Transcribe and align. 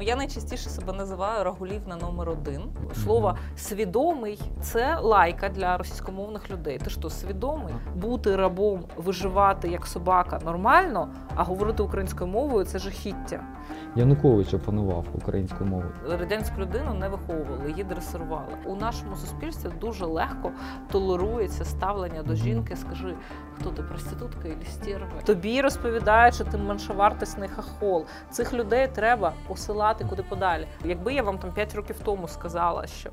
Я 0.00 0.16
найчастіше 0.16 0.68
себе 0.70 0.92
називаю 0.92 1.44
Рагулівна 1.44 1.96
номер 1.96 2.28
один. 2.30 2.62
Слово 3.04 3.36
свідомий 3.56 4.40
це 4.60 4.98
лайка 5.00 5.48
для 5.48 5.76
російськомовних 5.76 6.50
людей. 6.50 6.78
Ти 6.78 6.90
що, 6.90 7.10
свідомий? 7.10 7.74
Бути 7.94 8.36
рабом, 8.36 8.84
виживати 8.96 9.68
як 9.68 9.86
собака 9.86 10.40
нормально, 10.44 11.08
а 11.34 11.42
говорити 11.42 11.82
українською 11.82 12.30
мовою 12.30 12.64
це 12.64 12.78
жахіття. 12.78 13.40
Янукович 13.96 14.54
опанував 14.54 15.04
українську 15.14 15.64
мову. 15.64 15.84
Радянську 16.08 16.60
людину 16.60 16.94
не 16.94 17.08
виховували, 17.08 17.70
її 17.70 17.84
дресирували. 17.84 18.52
У 18.66 18.74
нашому 18.74 19.16
суспільстві 19.16 19.70
дуже 19.80 20.06
легко 20.06 20.50
толерується 20.90 21.64
ставлення 21.64 22.22
до 22.22 22.34
жінки. 22.34 22.76
Скажи, 22.76 23.14
хто 23.60 23.70
ти 23.70 23.82
проститутка 23.82 24.48
і 24.48 24.66
стерва? 24.66 25.08
Тобі 25.24 25.60
розповідають, 25.60 26.34
що 26.34 26.44
ти 26.44 26.56
меншовартісний 26.58 27.48
хахол. 27.48 28.06
Цих 28.30 28.52
людей 28.52 28.88
треба 28.88 29.32
посилати 29.48 30.06
куди 30.08 30.22
подалі. 30.22 30.66
Якби 30.84 31.14
я 31.14 31.22
вам 31.22 31.38
там 31.38 31.52
5 31.52 31.74
років 31.74 31.96
тому 32.04 32.28
сказала, 32.28 32.86
що 32.86 33.10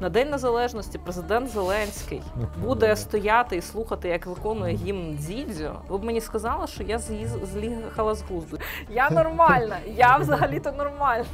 на 0.00 0.08
День 0.08 0.30
Незалежності 0.30 0.98
президент 0.98 1.50
Зеленський 1.50 2.22
буде 2.62 2.96
стояти 2.96 3.56
і 3.56 3.60
слухати, 3.60 4.08
як 4.08 4.26
виконує 4.26 4.74
гімн 4.74 5.16
Дзідзьо, 5.18 5.80
ви 5.88 5.98
б 5.98 6.04
мені 6.04 6.20
сказали, 6.20 6.66
що 6.66 6.82
я 6.82 6.98
з'їхала 6.98 8.14
з 8.14 8.22
глузду. 8.22 8.58
Я 8.90 9.10
нормальна, 9.10 9.76
я 9.96 10.16
взагалі-то 10.16 10.72
нормальна. 10.72 11.24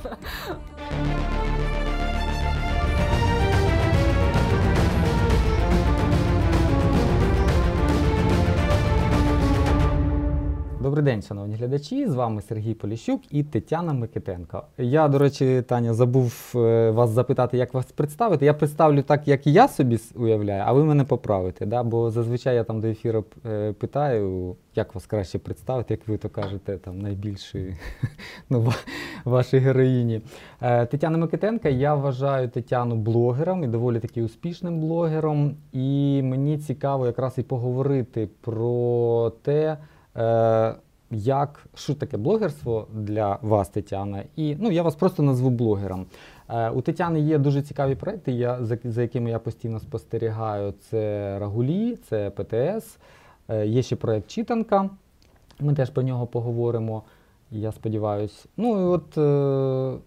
Добрий 10.99 11.15
день, 11.15 11.23
шановні 11.23 11.55
глядачі. 11.55 12.09
З 12.09 12.15
вами 12.15 12.43
Сергій 12.43 12.75
Поліщук 12.75 13.21
і 13.31 13.43
Тетяна 13.43 13.93
Микитенко. 13.93 14.63
Я, 14.79 15.09
до 15.09 15.19
речі, 15.19 15.63
Таня, 15.63 15.95
забув 15.95 16.53
е, 16.55 16.91
вас 16.91 17.11
запитати, 17.11 17.57
як 17.59 17.75
вас 17.75 17.93
представити. 17.93 18.45
Я 18.45 18.55
представлю 18.55 19.03
так, 19.03 19.29
як 19.29 19.47
я 19.47 19.69
собі 19.69 19.99
уявляю, 20.15 20.63
а 20.67 20.73
ви 20.73 20.85
мене 20.85 21.05
поправите. 21.05 21.67
Да? 21.67 21.83
Бо 21.83 22.11
зазвичай 22.11 22.55
я 22.57 22.65
там 22.65 22.81
до 22.81 22.89
ефіру 22.89 23.25
е, 23.47 23.73
питаю, 23.73 24.57
як 24.75 24.95
вас 24.95 25.07
краще 25.07 25.39
представити, 25.39 25.95
як 25.95 26.09
ви 26.09 26.17
то 26.19 26.29
кажете, 26.29 26.79
там 26.79 26.99
найбільші 26.99 27.77
ну, 28.51 28.61
ва- 28.61 28.75
вашій 29.25 29.59
героїні. 29.59 30.21
Е, 30.61 30.87
Тетяна 30.87 31.19
Микитенка, 31.19 31.69
я 31.69 31.95
вважаю 31.95 32.49
Тетяну 32.49 32.97
блогером 32.97 33.65
і 33.65 33.67
доволі 33.67 34.01
таки 34.01 34.23
успішним 34.23 34.81
блогером. 34.81 35.57
І 35.73 36.21
мені 36.23 36.59
цікаво 36.59 37.07
якраз 37.07 37.39
і 37.39 37.43
поговорити 37.43 38.29
про 38.41 39.33
те. 39.43 39.77
Як 41.11 41.67
що 41.75 41.95
таке 41.95 42.17
блогерство 42.17 42.89
для 42.93 43.39
вас, 43.43 43.69
Тетяна? 43.69 44.25
І 44.37 44.57
ну 44.59 44.71
я 44.71 44.83
вас 44.83 44.95
просто 44.95 45.23
назву 45.23 45.51
блогером. 45.51 46.07
Е, 46.49 46.71
у 46.71 46.81
Тетяни 46.81 47.21
є 47.21 47.39
дуже 47.39 47.63
цікаві 47.63 47.95
проекти, 47.95 48.33
я, 48.33 48.65
за, 48.65 48.79
за 48.85 49.03
якими 49.03 49.31
я 49.31 49.39
постійно 49.39 49.81
спостерігаю. 49.81 50.75
Це 50.91 51.39
Рагулі, 51.39 51.97
це 51.97 52.31
ПТС. 52.31 52.99
Е, 53.49 53.67
є 53.67 53.83
ще 53.83 53.97
проект 53.97 54.27
Читанка. 54.31 54.91
Ми 55.61 55.75
теж 55.75 55.91
про 55.91 56.03
нього 56.03 56.27
поговоримо. 56.27 57.03
Я 57.51 57.73
сподіваюся. 57.73 58.49
Ну 58.57 58.81
і 58.81 58.85
от 58.85 59.19
е, 59.19 59.99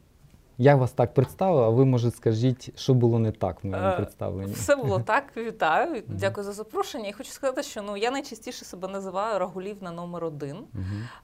я 0.58 0.76
вас 0.76 0.92
так 0.92 1.14
представив, 1.14 1.64
а 1.64 1.70
ви 1.70 1.86
може 1.86 2.12
скажіть, 2.12 2.80
що 2.80 2.94
було 2.94 3.20
не 3.20 3.32
так 3.32 3.64
в 3.64 3.68
моєму 3.68 3.90
Е, 3.90 3.96
представленні. 3.96 4.54
Все 4.54 4.76
було 4.76 5.00
так. 5.06 5.24
Вітаю. 5.38 6.04
Дякую 6.08 6.46
за 6.46 6.54
запрошення. 6.54 7.10
І 7.10 7.14
хочу 7.14 7.32
сказати, 7.32 7.64
що 7.64 7.82
ну 7.82 7.98
я 7.98 8.12
найчастіше 8.12 8.66
себе 8.66 8.88
називаю 8.88 9.40
Рагулівна 9.40 9.92
номер 9.92 10.26
один, 10.26 10.58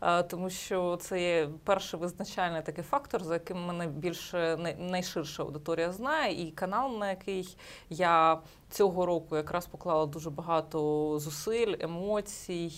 е, 0.01 0.23
тому 0.23 0.49
що 0.49 0.95
це 1.01 1.21
є 1.21 1.49
перший 1.63 1.99
визначальний 1.99 2.61
такий 2.61 2.83
фактор, 2.83 3.23
за 3.23 3.33
яким 3.33 3.65
мене 3.65 3.87
більше 3.87 4.75
найширша 4.79 5.43
аудиторія 5.43 5.91
знає, 5.91 6.47
і 6.47 6.51
канал, 6.51 6.97
на 6.97 7.09
який 7.09 7.57
я 7.89 8.39
цього 8.69 9.05
року 9.05 9.35
якраз 9.35 9.65
поклала 9.65 10.05
дуже 10.05 10.29
багато 10.29 11.19
зусиль, 11.19 11.75
емоцій. 11.79 12.71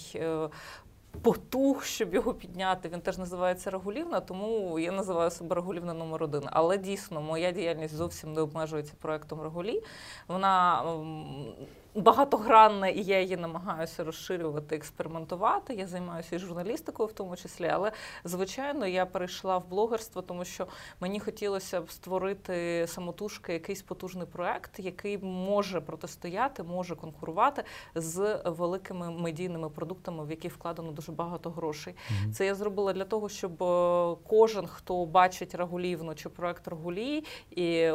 Потуг, 1.21 1.83
щоб 1.83 2.13
його 2.13 2.33
підняти, 2.33 2.89
він 2.89 3.01
теж 3.01 3.17
називається 3.17 3.69
Рагулівна, 3.69 4.19
тому 4.19 4.79
я 4.79 4.91
називаю 4.91 5.31
себе 5.31 5.55
Рагулівна 5.55 5.93
номер 5.93 6.23
один. 6.23 6.43
Але 6.45 6.77
дійсно 6.77 7.21
моя 7.21 7.51
діяльність 7.51 7.95
зовсім 7.95 8.33
не 8.33 8.41
обмежується 8.41 8.93
проектом 9.01 9.41
Рагулі. 9.41 9.83
Вона 10.27 10.83
ем, 10.83 11.25
багатогранна, 11.95 12.87
і 12.87 13.01
я 13.01 13.21
її 13.21 13.37
намагаюся 13.37 14.03
розширювати, 14.03 14.75
експериментувати. 14.75 15.73
Я 15.73 15.87
займаюся 15.87 16.35
і 16.35 16.39
журналістикою, 16.39 17.09
в 17.09 17.13
тому 17.13 17.35
числі. 17.35 17.67
Але 17.67 17.91
звичайно, 18.23 18.87
я 18.87 19.05
перейшла 19.05 19.57
в 19.57 19.69
блогерство, 19.69 20.21
тому 20.21 20.45
що 20.45 20.67
мені 20.99 21.19
хотілося 21.19 21.81
б 21.81 21.91
створити 21.91 22.85
самотужки 22.87 23.53
якийсь 23.53 23.81
потужний 23.81 24.27
проект, 24.27 24.79
який 24.79 25.17
може 25.17 25.81
протистояти, 25.81 26.63
може 26.63 26.95
конкурувати 26.95 27.63
з 27.95 28.41
великими 28.45 29.11
медійними 29.11 29.69
продуктами, 29.69 30.25
в 30.25 30.29
які 30.29 30.47
вкладено 30.47 30.91
дуже 30.91 31.11
багато 31.11 31.49
грошей. 31.49 31.95
Мгм. 32.09 32.33
Це 32.33 32.45
я 32.45 32.55
зробила 32.55 32.93
для 32.93 33.05
того, 33.05 33.29
щоб 33.29 33.63
е, 33.63 34.15
кожен, 34.27 34.67
хто 34.67 35.05
бачить 35.05 35.55
Рагулівну 35.55 36.15
чи 36.15 36.29
проект 36.29 36.67
Рагулі, 36.67 37.23
і 37.51 37.91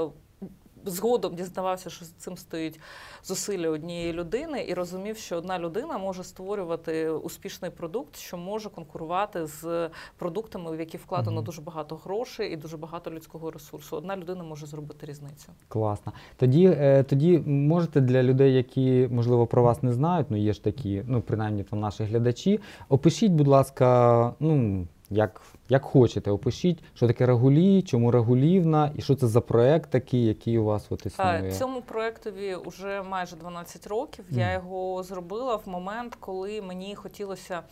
згодом 0.84 1.34
дізнавався, 1.34 1.91
що 1.91 2.05
цим 2.19 2.37
стоїть 2.37 2.81
зусилля 3.25 3.69
однієї 3.69 4.12
людини, 4.12 4.67
і 4.69 4.75
розумів, 4.75 5.17
що 5.17 5.37
одна 5.37 5.59
людина 5.59 5.99
може 5.99 6.25
створювати 6.25 7.11
успішний 7.11 7.71
продукт, 7.71 8.17
що 8.17 8.37
може 8.37 8.69
конкурувати 8.71 9.47
з 9.47 9.91
продуктами, 10.17 10.77
в 10.77 10.81
які 10.81 10.97
вкладено 10.97 11.43
дуже 11.43 11.62
багато 11.62 11.97
грошей 11.97 12.53
і 12.53 12.56
дуже 12.56 12.77
багато 12.77 13.11
людського 13.11 13.50
ресурсу. 13.50 13.97
Одна 13.97 14.17
людина 14.17 14.45
може 14.45 14.67
зробити 14.67 15.06
різницю. 15.06 15.53
Класно. 15.69 16.12
Тоді, 16.37 16.67
е, 16.67 17.03
тоді 17.03 17.39
можете 17.39 18.01
для 18.01 18.22
людей, 18.22 18.55
які 18.55 19.09
можливо 19.11 19.47
про 19.47 19.62
вас 19.62 19.83
не 19.83 19.93
знають, 19.93 20.27
ну 20.31 20.37
є 20.37 20.53
ж 20.53 20.65
такі, 20.65 21.03
ну 21.06 21.21
принаймні 21.21 21.62
там 21.62 21.81
наші 21.81 22.05
глядачі. 22.05 22.61
Опишіть, 22.89 23.33
будь 23.33 23.49
ласка, 23.49 24.34
ну 24.41 24.87
як, 25.10 25.41
як 25.69 25.84
хочете, 25.84 26.31
опишіть, 26.31 26.82
що 26.94 27.06
таке 27.06 27.26
Рагулі, 27.26 27.82
чому 27.82 28.10
Рагулівна, 28.10 28.92
і 28.97 29.03
що 29.03 29.15
це 29.15 29.26
за 29.26 29.41
проект 29.41 29.91
такий, 29.91 30.25
який 30.26 30.59
у 30.59 30.65
вас 30.65 30.87
от 30.91 31.06
існує. 31.06 31.53
Цьому 31.53 31.82
проектові 31.82 32.56
вже 32.66 33.03
майже 33.03 33.37
12 33.37 33.87
років. 33.87 34.25
Я 34.31 34.53
його 34.53 35.03
зробила 35.03 35.56
в 35.56 35.62
момент, 35.69 36.15
коли 36.20 36.62
мені 36.62 36.94
хотілося. 36.94 37.62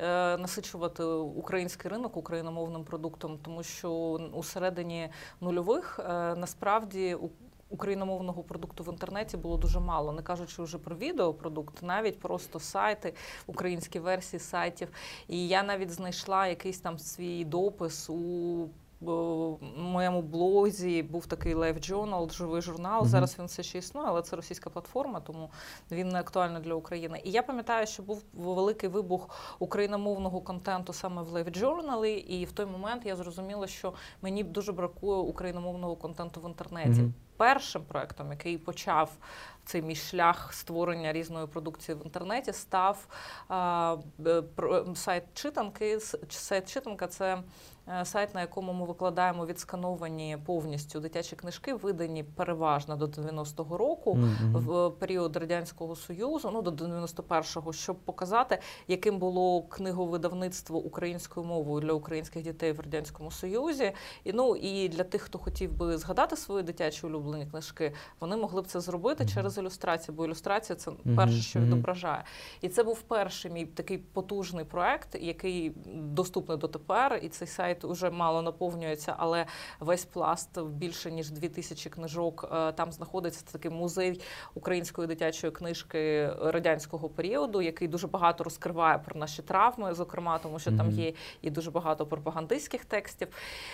е, 0.00 0.36
Насичувати 0.38 1.02
український 1.04 1.90
ринок 1.90 2.16
україномовним 2.16 2.84
продуктом, 2.84 3.38
тому 3.42 3.62
що 3.62 3.90
у 4.34 4.42
середині 4.42 5.08
нульових 5.40 6.00
е, 6.00 6.34
насправді 6.34 7.16
україномовного 7.70 8.42
продукту 8.42 8.84
в 8.84 8.92
інтернеті 8.92 9.36
було 9.36 9.56
дуже 9.56 9.80
мало, 9.80 10.12
не 10.12 10.22
кажучи 10.22 10.62
вже 10.62 10.78
про 10.78 10.96
відеопродукт, 10.96 11.82
навіть 11.82 12.20
просто 12.20 12.60
сайти, 12.60 13.14
українські 13.46 13.98
версії 13.98 14.40
сайтів. 14.40 14.88
І 15.28 15.48
я 15.48 15.62
навіть 15.62 15.90
знайшла 15.90 16.46
якийсь 16.46 16.80
там 16.80 16.98
свій 16.98 17.44
допис 17.44 18.10
у 18.10 18.68
моєму 19.76 20.22
блозі 20.22 21.02
був 21.02 21.26
такий 21.26 21.54
Life 21.54 21.90
Journal, 21.90 22.32
живий 22.32 22.62
журнал. 22.62 23.00
Мгм. 23.00 23.08
Зараз 23.08 23.38
він 23.38 23.46
все 23.46 23.62
ще 23.62 23.78
існує, 23.78 24.08
але 24.08 24.22
це 24.22 24.36
російська 24.36 24.70
платформа, 24.70 25.20
тому 25.20 25.50
він 25.90 26.08
не 26.08 26.20
актуальний 26.20 26.62
для 26.62 26.74
України. 26.74 27.20
І 27.24 27.30
я 27.30 27.42
пам'ятаю, 27.42 27.86
що 27.86 28.02
був 28.02 28.24
великий 28.32 28.88
вибух 28.88 29.30
україномовного 29.58 30.40
контенту 30.40 30.92
саме 30.92 31.22
в 31.22 31.36
Life 31.36 31.62
Journal, 31.62 32.06
і 32.06 32.44
в 32.44 32.52
той 32.52 32.66
момент 32.66 33.06
я 33.06 33.16
зрозуміла, 33.16 33.66
що 33.66 33.92
мені 34.22 34.44
дуже 34.44 34.72
бракує 34.72 35.18
україномовного 35.18 35.96
контенту 35.96 36.40
в 36.40 36.48
інтернеті. 36.48 37.00
Мгм. 37.00 37.14
Першим 37.36 37.82
проектом, 37.82 38.30
який 38.30 38.58
почав 38.58 39.10
цей 39.64 39.82
мій 39.82 39.96
шлях 39.96 40.52
створення 40.52 41.12
різної 41.12 41.46
продукції 41.46 41.98
в 41.98 42.04
інтернеті, 42.04 42.52
став 42.52 43.06
а, 43.48 43.96
сайт 44.94 45.24
читанки. 45.34 45.98
Сайт 46.28 46.72
читанка 46.72 47.06
це 47.06 47.42
сайт, 48.04 48.34
на 48.34 48.40
якому 48.40 48.72
ми 48.72 48.86
викладаємо 48.86 49.46
відскановані 49.46 50.38
повністю 50.46 51.00
дитячі 51.00 51.36
книжки, 51.36 51.74
видані 51.74 52.24
переважно 52.24 52.96
до 52.96 53.06
90-го 53.06 53.76
року. 53.76 54.14
Мгм. 54.14 54.52
В 54.52 54.90
період 54.90 55.36
радянського 55.36 55.96
союзу, 55.96 56.50
ну 56.52 56.62
до 56.62 56.70
91-го, 56.70 57.72
щоб 57.72 57.96
показати, 57.96 58.58
яким 58.88 59.18
було 59.18 59.62
книговидавництво 59.62 60.78
українською 60.78 61.46
мовою 61.46 61.80
для 61.80 61.92
українських 61.92 62.42
дітей 62.42 62.72
в 62.72 62.80
радянському 62.80 63.30
союзі, 63.30 63.92
і 64.24 64.32
ну 64.32 64.56
і 64.56 64.88
для 64.88 65.04
тих, 65.04 65.22
хто 65.22 65.38
хотів 65.38 65.76
би 65.76 65.98
згадати 65.98 66.36
свої 66.36 66.62
дитячі 66.62 67.06
улюблені 67.06 67.46
книжки, 67.46 67.92
вони 68.20 68.36
могли 68.36 68.62
б 68.62 68.66
це 68.66 68.80
зробити 68.80 69.24
Мгм. 69.24 69.32
через 69.34 69.58
ілюстрацію, 69.58 70.14
бо 70.14 70.24
ілюстрація 70.24 70.76
це 70.76 70.90
перше, 71.16 71.40
що 71.42 71.60
відображає. 71.60 72.24
І 72.60 72.68
це 72.68 72.82
був 72.82 73.02
перший 73.02 73.50
мій 73.50 73.66
такий 73.66 73.98
потужний 73.98 74.64
проект, 74.64 75.14
який 75.20 75.72
доступний 75.94 76.58
дотепер. 76.58 77.20
І 77.22 77.28
цей 77.28 77.48
сайт 77.48 77.77
уже 77.84 78.10
мало 78.10 78.42
наповнюється, 78.42 79.14
але 79.18 79.46
весь 79.80 80.04
пласт 80.04 80.62
більше 80.62 81.10
ніж 81.10 81.30
дві 81.30 81.48
тисячі 81.48 81.90
книжок. 81.90 82.48
е, 82.52 82.72
Там 82.72 82.92
знаходиться 82.92 83.44
такий 83.52 83.70
музей 83.70 84.20
української 84.54 85.08
дитячої 85.08 85.52
книжки 85.52 86.28
радянського 86.42 87.08
періоду, 87.08 87.62
який 87.62 87.88
дуже 87.88 88.06
багато 88.06 88.44
розкриває 88.44 88.98
про 88.98 89.20
наші 89.20 89.42
травми, 89.42 89.94
зокрема, 89.94 90.38
тому 90.38 90.58
що 90.58 90.72
там 90.72 90.90
є 90.90 91.12
і 91.42 91.50
дуже 91.50 91.70
багато 91.70 92.06
пропагандистських 92.06 92.84
текстів. 92.84 93.28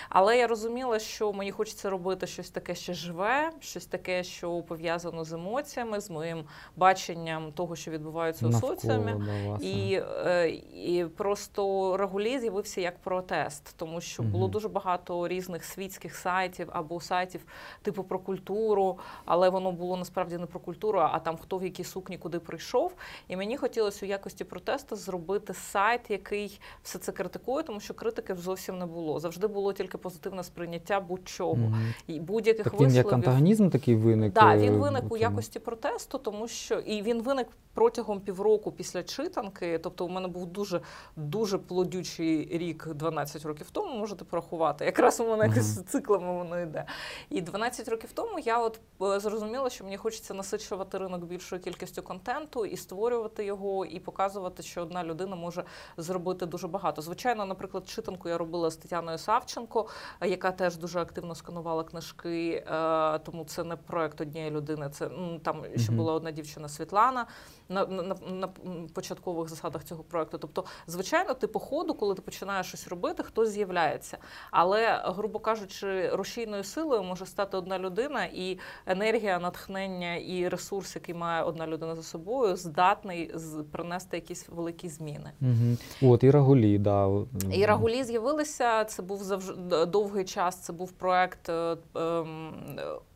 Але 0.08 0.38
я 0.38 0.46
розуміла, 0.46 0.98
що 0.98 1.32
мені 1.32 1.50
хочеться 1.50 1.90
робити 1.90 2.26
щось 2.26 2.50
таке 2.50 2.74
ще 2.74 2.94
живе, 2.94 3.50
щось 3.60 3.86
таке, 3.86 4.24
що 4.24 4.62
пов'язано 4.62 5.24
з 5.24 5.32
емоціями, 5.32 6.00
з 6.00 6.10
моїм 6.10 6.44
баченням 6.76 7.52
того, 7.52 7.76
що 7.76 7.90
відбувається 7.90 8.46
у 8.46 8.48
Навколо, 8.48 8.74
соціумі. 8.74 9.12
да. 9.26 9.58
І, 9.66 10.02
е, 10.26 10.48
і 10.74 11.04
просто 11.16 11.96
Рагулі 11.96 12.38
з'явився 12.38 12.80
як 12.80 12.98
протест, 12.98 13.74
тому 13.76 13.93
що 14.00 14.22
було 14.22 14.48
дуже 14.48 14.68
багато 14.68 15.28
різних 15.28 15.64
світських 15.64 16.14
сайтів 16.14 16.68
або 16.72 17.00
сайтів 17.00 17.46
типу 17.82 18.04
про 18.04 18.18
культуру, 18.18 18.98
але 19.24 19.48
воно 19.48 19.72
було 19.72 19.96
насправді 19.96 20.38
не 20.38 20.46
про 20.46 20.60
культуру, 20.60 20.98
а 20.98 21.18
там 21.18 21.36
хто 21.36 21.58
в 21.58 21.64
якій 21.64 21.84
сукні 21.84 22.18
куди 22.18 22.38
прийшов. 22.38 22.94
І 23.28 23.36
мені 23.36 23.56
хотілося 23.56 24.06
у 24.06 24.08
якості 24.08 24.44
протесту 24.44 24.96
зробити 24.96 25.54
сайт, 25.54 26.00
який 26.08 26.60
все 26.82 26.98
це 26.98 27.12
критикує, 27.12 27.62
тому 27.62 27.80
що 27.80 27.94
критики 27.94 28.34
зовсім 28.34 28.78
не 28.78 28.86
було. 28.86 29.20
Завжди 29.20 29.46
було 29.46 29.72
тільки 29.72 29.98
позитивне 29.98 30.44
сприйняття 30.44 31.00
будь-чого. 31.00 31.54
Мгм. 31.54 31.94
І 32.06 32.20
будь-яких 32.20 32.64
Так 32.64 32.80
він 32.80 32.94
як 32.94 33.12
антагонізм 33.12 33.68
такий 33.68 33.94
виник. 33.94 34.34
Так, 34.34 34.56
е, 34.56 34.58
він 34.58 34.72
виник 34.72 35.12
у 35.12 35.16
якості 35.16 35.58
протесту, 35.58 36.18
тому 36.18 36.48
що 36.48 36.74
і 36.74 37.02
він 37.02 37.22
виник 37.22 37.48
протягом 37.74 38.20
півроку 38.20 38.72
після 38.72 39.02
читанки. 39.02 39.78
Тобто, 39.78 40.06
у 40.06 40.08
мене 40.08 40.28
був 40.28 40.46
дуже 40.46 40.80
дуже 41.16 41.58
плодючий 41.58 42.58
рік 42.58 42.88
12 42.94 43.44
років 43.44 43.70
тому. 43.70 43.83
Можете 43.86 44.24
порахувати. 44.24 44.84
Якраз 44.84 45.20
у 45.20 45.28
мене 45.28 45.46
якось 45.46 45.84
циклами 45.84 46.32
воно 46.32 46.60
йде. 46.60 46.84
І 47.30 47.40
12 47.40 47.88
років 47.88 48.12
тому 48.12 48.38
я 48.38 48.58
от 48.58 48.80
е, 49.02 49.20
зрозуміла, 49.20 49.70
що 49.70 49.84
мені 49.84 49.96
хочеться 49.96 50.34
насичувати 50.34 50.98
ринок 50.98 51.24
більшою 51.24 51.62
кількістю 51.62 52.02
контенту 52.02 52.66
і 52.66 52.76
створювати 52.76 53.44
його, 53.44 53.84
і 53.84 54.00
показувати, 54.00 54.62
що 54.62 54.82
одна 54.82 55.04
людина 55.04 55.36
може 55.36 55.64
зробити 55.96 56.46
дуже 56.46 56.68
багато. 56.68 57.02
Звичайно, 57.02 57.46
наприклад, 57.46 57.88
читанку 57.88 58.28
я 58.28 58.38
робила 58.38 58.70
з 58.70 58.76
Тетяною 58.76 59.18
Савченко, 59.18 59.88
е, 60.20 60.28
яка 60.28 60.52
теж 60.52 60.76
дуже 60.76 61.00
активно 61.00 61.34
сканувала 61.34 61.84
книжки. 61.84 62.64
е, 62.66 63.18
Тому 63.18 63.44
це 63.44 63.64
не 63.64 63.76
проект 63.76 64.20
однієї 64.20 64.50
людини. 64.50 64.90
Це 64.90 65.10
там 65.42 65.64
ще 65.76 65.92
була 65.92 66.12
одна 66.12 66.30
дівчина 66.30 66.68
Світлана 66.68 67.26
на, 67.68 67.86
на, 67.86 68.16
на, 68.30 68.48
початкових 68.94 69.48
засадах 69.48 69.84
цього 69.84 70.02
проекту. 70.02 70.38
Тобто, 70.38 70.64
звичайно, 70.86 71.34
ти 71.34 71.46
по 71.46 71.58
ходу, 71.58 71.94
коли 71.94 72.14
ти 72.14 72.22
починаєш 72.22 72.66
щось 72.66 72.88
робити, 72.88 73.22
хтось 73.22 73.48
з'являється. 73.48 74.18
Але, 74.50 75.02
грубо 75.04 75.38
кажучи, 75.38 76.08
рушійною 76.08 76.64
силою 76.64 77.02
може 77.02 77.26
стати 77.26 77.56
одна 77.56 77.78
людина, 77.78 78.24
і 78.24 78.58
енергія, 78.86 79.38
натхнення 79.38 80.16
і 80.16 80.48
ресурс, 80.48 80.96
який 80.96 81.14
має 81.14 81.42
одна 81.42 81.66
людина 81.66 81.94
за 81.94 82.02
собою, 82.02 82.56
здатний 82.56 83.34
принести 83.72 84.16
якісь 84.16 84.48
великі 84.48 84.88
зміни. 84.88 85.30
Мгм. 85.40 85.78
От, 86.02 86.24
і 86.24 86.30
Рагулі, 86.30 86.78
да. 86.78 87.08
І 87.52 87.66
Рагулі 87.66 88.04
з'явилися. 88.04 88.84
Це 88.84 89.02
був 89.02 89.22
завжди 89.22 89.86
довгий 89.86 90.24
час. 90.24 90.56
Це 90.56 90.72
був 90.72 90.92
проект 90.92 91.48
е, 91.48 91.76
ем, 91.94 92.54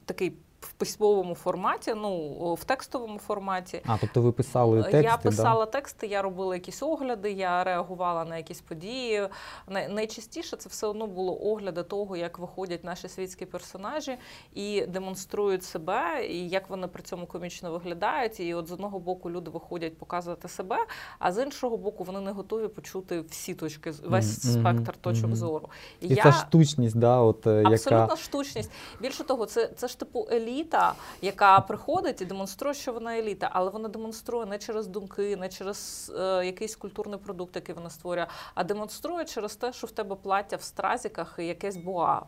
такий 0.05 0.33
письмовому 0.79 1.35
форматі, 1.35 1.95
ну 1.95 2.55
в 2.55 2.65
текстовому 2.65 3.19
форматі. 3.19 3.81
А, 3.87 3.99
тобто 4.01 4.23
ви 4.23 4.33
писали 4.33 4.83
тексти, 4.83 4.99
Е, 4.99 5.03
я 5.03 5.11
да? 5.11 5.17
писала 5.17 5.67
тексти, 5.67 6.07
я 6.07 6.23
робила 6.23 6.55
якісь 6.55 6.83
огляди, 6.83 7.33
я 7.33 7.65
реагувала 7.65 8.25
на 8.25 8.37
якісь 8.37 8.61
події. 8.61 9.29
Найчастіше 9.69 10.57
це 10.57 10.69
все 10.69 10.87
одно 10.87 11.07
було 11.07 11.43
огляди 11.43 11.83
того, 11.83 12.17
як 12.17 12.39
виходять 12.39 12.85
наші 12.85 13.09
світські 13.09 13.47
персонажі 13.47 14.17
і 14.55 14.87
демонструють 14.87 15.65
себе, 15.65 16.27
і 16.27 16.49
як 16.49 16.71
вони 16.71 16.87
при 16.87 17.03
цьому 17.03 17.27
комічно 17.27 17.73
виглядають. 17.73 18.41
І 18.41 18.55
от 18.55 18.67
з 18.67 18.73
одного 18.73 18.99
боку 18.99 19.31
люди 19.31 19.51
виходять 19.51 19.99
показувати 19.99 20.49
себе, 20.49 20.77
а 21.19 21.33
з 21.33 21.43
іншого 21.45 21.77
боку, 21.77 22.05
вони 22.05 22.21
не 22.21 22.31
готові 22.33 22.69
почути 22.69 23.21
всі 23.21 23.55
точки, 23.55 23.91
весь 23.91 24.45
Мгм, 24.45 24.61
спектр 24.61 24.97
точок 25.01 25.25
мгм. 25.25 25.37
зору. 25.37 25.69
І 26.01 26.17
ця 26.17 26.33
штучність, 26.33 26.99
да, 26.99 27.21
от, 27.21 27.47
е, 27.47 27.63
Абсолютна 27.67 28.01
яка... 28.03 28.17
штучність. 28.17 28.71
Більше 29.01 29.25
того, 29.25 29.47
це, 29.47 29.67
це 29.77 29.89
ж 29.89 29.99
типу 29.99 30.29
еліта, 30.69 30.93
яка 31.23 31.61
приходить 31.61 32.20
і 32.20 32.25
демонструє, 32.25 32.75
що 32.75 32.93
вона 32.93 33.19
еліта, 33.19 33.50
але 33.53 33.70
вона 33.70 33.88
демонструє 33.88 34.47
не 34.47 34.59
через 34.59 34.87
думки, 34.87 35.37
не 35.37 35.49
через 35.49 36.12
е, 36.20 36.47
якийсь 36.47 36.76
культурний 36.76 37.19
продукт, 37.19 37.56
який 37.56 37.75
вона 37.75 37.91
створює, 37.91 38.26
а 38.55 38.65
демонструє 38.65 39.25
через 39.25 39.56
те, 39.56 39.73
що 39.73 39.87
в 39.87 39.91
тебе 39.91 40.17
плаття 40.23 40.56
в 40.56 40.62
стразіках 40.62 41.35
і 41.38 41.47
якесь 41.47 41.76
буа 41.76 42.23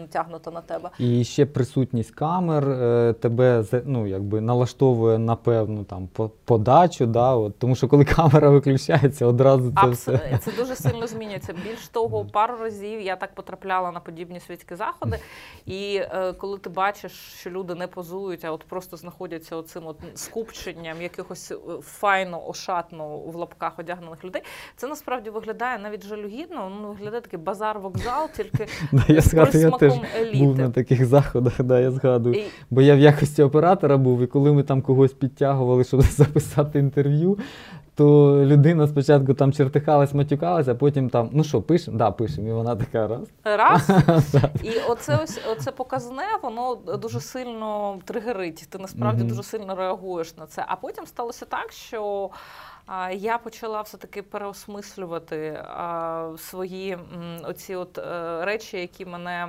натягнуто 0.00 0.50
на 0.50 0.60
тебе. 0.60 0.90
І 0.98 1.24
ще 1.24 1.46
присутність 1.46 2.10
камер 2.10 2.70
е, 2.70 3.12
тебе 3.20 3.64
ну, 3.84 4.06
якби 4.06 4.40
налаштовує 4.40 5.18
на 5.18 5.36
певну 5.36 5.84
там 5.84 6.08
подачу, 6.44 7.06
да, 7.06 7.34
от, 7.34 7.58
тому 7.58 7.76
що 7.76 7.88
коли 7.88 8.04
камера 8.04 8.50
виключається, 8.50 9.26
одразу 9.26 9.72
це 9.82 9.88
все. 9.88 10.38
Це 10.44 10.52
дуже 10.52 10.76
сильно 10.76 11.06
змінюється. 11.06 11.52
Більш 11.52 11.88
того, 11.88 12.24
пару 12.24 12.56
разів 12.56 13.00
я 13.00 13.16
так 13.16 13.34
потрапляла 13.34 13.92
на 13.92 14.00
подібні 14.00 14.40
світські 14.40 14.74
заходи, 14.74 15.18
і 15.66 15.96
е, 15.96 16.32
коли 16.32 16.58
ти 16.58 16.70
бачиш, 16.70 17.12
що 17.12 17.49
люди 17.50 17.74
не 17.74 17.86
позують, 17.86 18.44
а 18.44 18.50
от 18.50 18.64
просто 18.64 18.96
знаходяться 18.96 19.56
оцим 19.56 19.86
от 19.86 19.96
скупченням 20.14 21.02
якихось 21.02 21.50
е, 21.50 21.56
файно, 21.82 22.48
ошатно 22.48 23.18
в 23.18 23.36
лапках 23.36 23.78
одягнених 23.78 24.24
людей, 24.24 24.42
це 24.76 24.86
насправді 24.86 25.30
виглядає 25.30 25.78
навіть 25.78 26.06
жалюгідно. 26.06 26.72
Ну 26.82 26.88
виглядає 26.88 27.20
такий 27.20 27.38
базар-вокзал, 27.38 28.28
тільки 28.36 28.66
я 29.12 29.20
згадую, 29.20 29.64
я 29.64 29.70
теж 29.70 29.92
був 30.34 30.58
на 30.58 30.70
таких 30.70 31.06
заходах, 31.06 31.62
да, 31.62 31.80
я 31.80 31.90
згадую. 31.90 32.42
Бо 32.70 32.82
я 32.82 32.94
в 32.94 32.98
якості 32.98 33.42
оператора 33.42 33.96
був, 33.96 34.22
і 34.22 34.26
коли 34.26 34.52
ми 34.52 34.62
там 34.62 34.82
когось 34.82 35.12
підтягували, 35.12 35.84
щоб 35.84 36.00
записати 36.02 36.78
інтерв'ю, 36.78 37.38
то 38.00 38.44
людина 38.44 38.86
спочатку 38.86 39.34
там 39.34 39.52
чертихалась, 39.52 40.14
матюкалась, 40.14 40.68
а 40.68 40.74
потім 40.74 41.10
там, 41.10 41.28
ну 41.32 41.44
що, 41.44 41.62
пишемо? 41.62 41.98
Да, 41.98 42.10
пишемо. 42.10 42.48
І 42.48 42.52
вона 42.52 42.76
така 42.76 43.06
раз. 43.06 43.28
Раз. 43.44 43.90
І 44.62 44.70
оце 44.88 45.18
ось 45.22 45.40
оце 45.52 45.72
показне, 45.72 46.22
воно 46.42 46.74
дуже 46.74 47.20
сильно 47.20 47.98
тригерить. 48.04 48.66
Ти 48.70 48.78
насправді 48.78 49.24
дуже 49.24 49.42
сильно 49.42 49.74
реагуєш 49.74 50.36
на 50.36 50.46
це. 50.46 50.64
А 50.68 50.76
потім 50.76 51.06
сталося 51.06 51.46
так, 51.46 51.72
що 51.72 52.30
я 53.12 53.38
почала 53.38 53.80
все-таки 53.82 54.22
переосмислювати 54.22 55.64
а, 55.76 56.28
свої 56.38 56.92
м, 56.92 57.00
оці 57.44 57.74
от 57.74 57.98
е, 57.98 58.44
речі, 58.44 58.76
які 58.78 59.06
мене. 59.06 59.48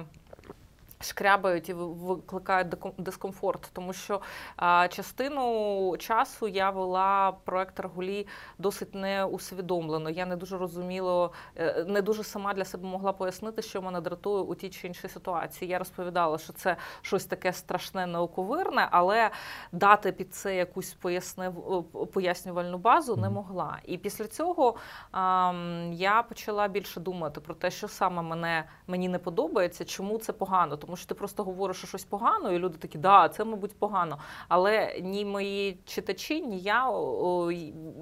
Шкрябають 1.02 1.70
і 1.70 1.74
викликають 1.74 2.68
дискомфорт, 2.98 3.70
тому 3.74 3.94
що 3.94 4.22
а, 4.56 4.88
частину 4.88 5.98
часу 5.98 6.48
я 6.48 6.70
вела 6.70 7.32
проект 7.32 7.80
Рагулі 7.80 8.28
досить 8.58 8.96
неусвідомлено. 8.96 10.10
Я 10.10 10.26
не 10.26 10.36
дуже 10.36 10.58
розуміло, 10.58 11.34
е, 11.56 11.86
не 11.88 12.02
дуже 12.02 12.24
сама 12.24 12.54
для 12.54 12.66
себе 12.66 12.88
могла 12.88 13.14
пояснити, 13.14 13.62
що 13.62 13.82
мене 13.82 14.02
дратує 14.02 14.44
у 14.44 14.56
тій 14.56 14.70
чи 14.70 14.88
іншій 14.88 15.08
ситуації. 15.08 15.72
Я 15.72 15.80
розповідала, 15.80 16.38
що 16.38 16.54
це 16.54 16.76
щось 17.02 17.26
таке 17.26 17.54
страшне, 17.54 18.08
науковирне, 18.08 18.88
але 18.92 19.30
дати 19.72 20.12
під 20.12 20.36
це 20.36 20.56
якусь 20.56 20.94
пояснив, 20.94 21.84
пояснювальну 22.14 22.78
базу 22.78 23.16
не 23.16 23.30
могла. 23.30 23.78
І 23.86 23.98
після 23.98 24.28
цього 24.28 24.76
ам, 25.12 25.94
я 25.94 26.24
почала 26.24 26.68
більше 26.68 27.00
думати 27.00 27.42
про 27.42 27.54
те, 27.56 27.72
що 27.72 27.88
саме 27.88 28.22
мене 28.22 28.64
мені 28.88 29.10
не 29.10 29.20
подобається, 29.20 29.86
чому 29.86 30.18
це 30.18 30.34
погано. 30.34 30.78
Тому 30.92 30.98
що 30.98 31.08
ти 31.08 31.16
просто 31.16 31.44
говориш 31.44 31.78
що 31.78 31.88
щось 31.88 32.04
погано, 32.04 32.52
і 32.52 32.60
люди 32.60 32.78
такі, 32.78 32.98
да, 32.98 33.30
це 33.30 33.44
мабуть 33.44 33.80
погано. 33.80 34.18
Але 34.48 35.00
ні 35.02 35.26
мої 35.26 35.80
читачі, 35.86 36.42
ні 36.42 36.60
я 36.60 36.90
о, 36.90 37.52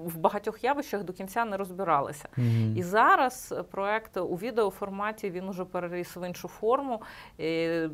в 0.04 0.16
багатьох 0.16 0.64
явищах 0.64 1.04
до 1.04 1.12
кінця 1.12 1.44
не 1.44 1.56
розбиралися. 1.56 2.28
Мгм. 2.36 2.76
І 2.76 2.82
зараз 2.82 3.54
проект 3.70 4.16
у 4.16 4.34
відеоформаті 4.34 5.30
він 5.30 5.48
уже 5.48 5.64
переріс 5.64 6.16
в 6.16 6.26
іншу 6.26 6.48
форму. 6.48 7.02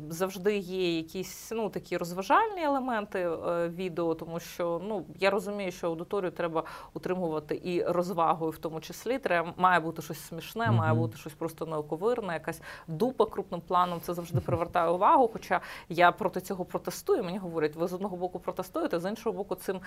Завжди 0.09 0.57
є 0.57 0.97
якісь 0.97 1.51
ну 1.51 1.69
такі 1.69 1.97
розважальні 1.97 2.63
елементи 2.63 3.19
е, 3.19 3.67
відео, 3.67 4.15
тому 4.15 4.39
що 4.39 4.81
ну 4.87 5.05
я 5.19 5.29
розумію, 5.29 5.71
що 5.71 5.87
аудиторію 5.87 6.31
треба 6.31 6.63
утримувати 6.93 7.61
і 7.63 7.83
розвагою, 7.83 8.51
в 8.51 8.57
тому 8.57 8.81
числі. 8.81 9.19
Треба 9.19 9.53
має 9.57 9.79
бути 9.79 10.01
щось 10.01 10.19
смішне, 10.19 10.71
має 10.71 10.93
бути 10.93 11.17
щось 11.17 11.33
просто 11.33 11.65
науковирне, 11.65 12.33
якась 12.33 12.61
дупа 12.87 13.25
крупним 13.25 13.61
планом. 13.61 14.01
Це 14.01 14.13
завжди 14.13 14.39
привертає 14.39 14.86
увагу. 14.91 15.29
Хоча 15.33 15.61
я 15.89 16.11
проти 16.11 16.41
цього 16.41 16.65
протестую. 16.65 17.23
Мені 17.23 17.37
говорять, 17.37 17.75
ви 17.75 17.87
з 17.87 17.93
одного 17.93 18.17
боку 18.17 18.39
протестуєте, 18.39 18.99
з 18.99 19.09
іншого 19.09 19.37
боку, 19.37 19.55
цим 19.55 19.79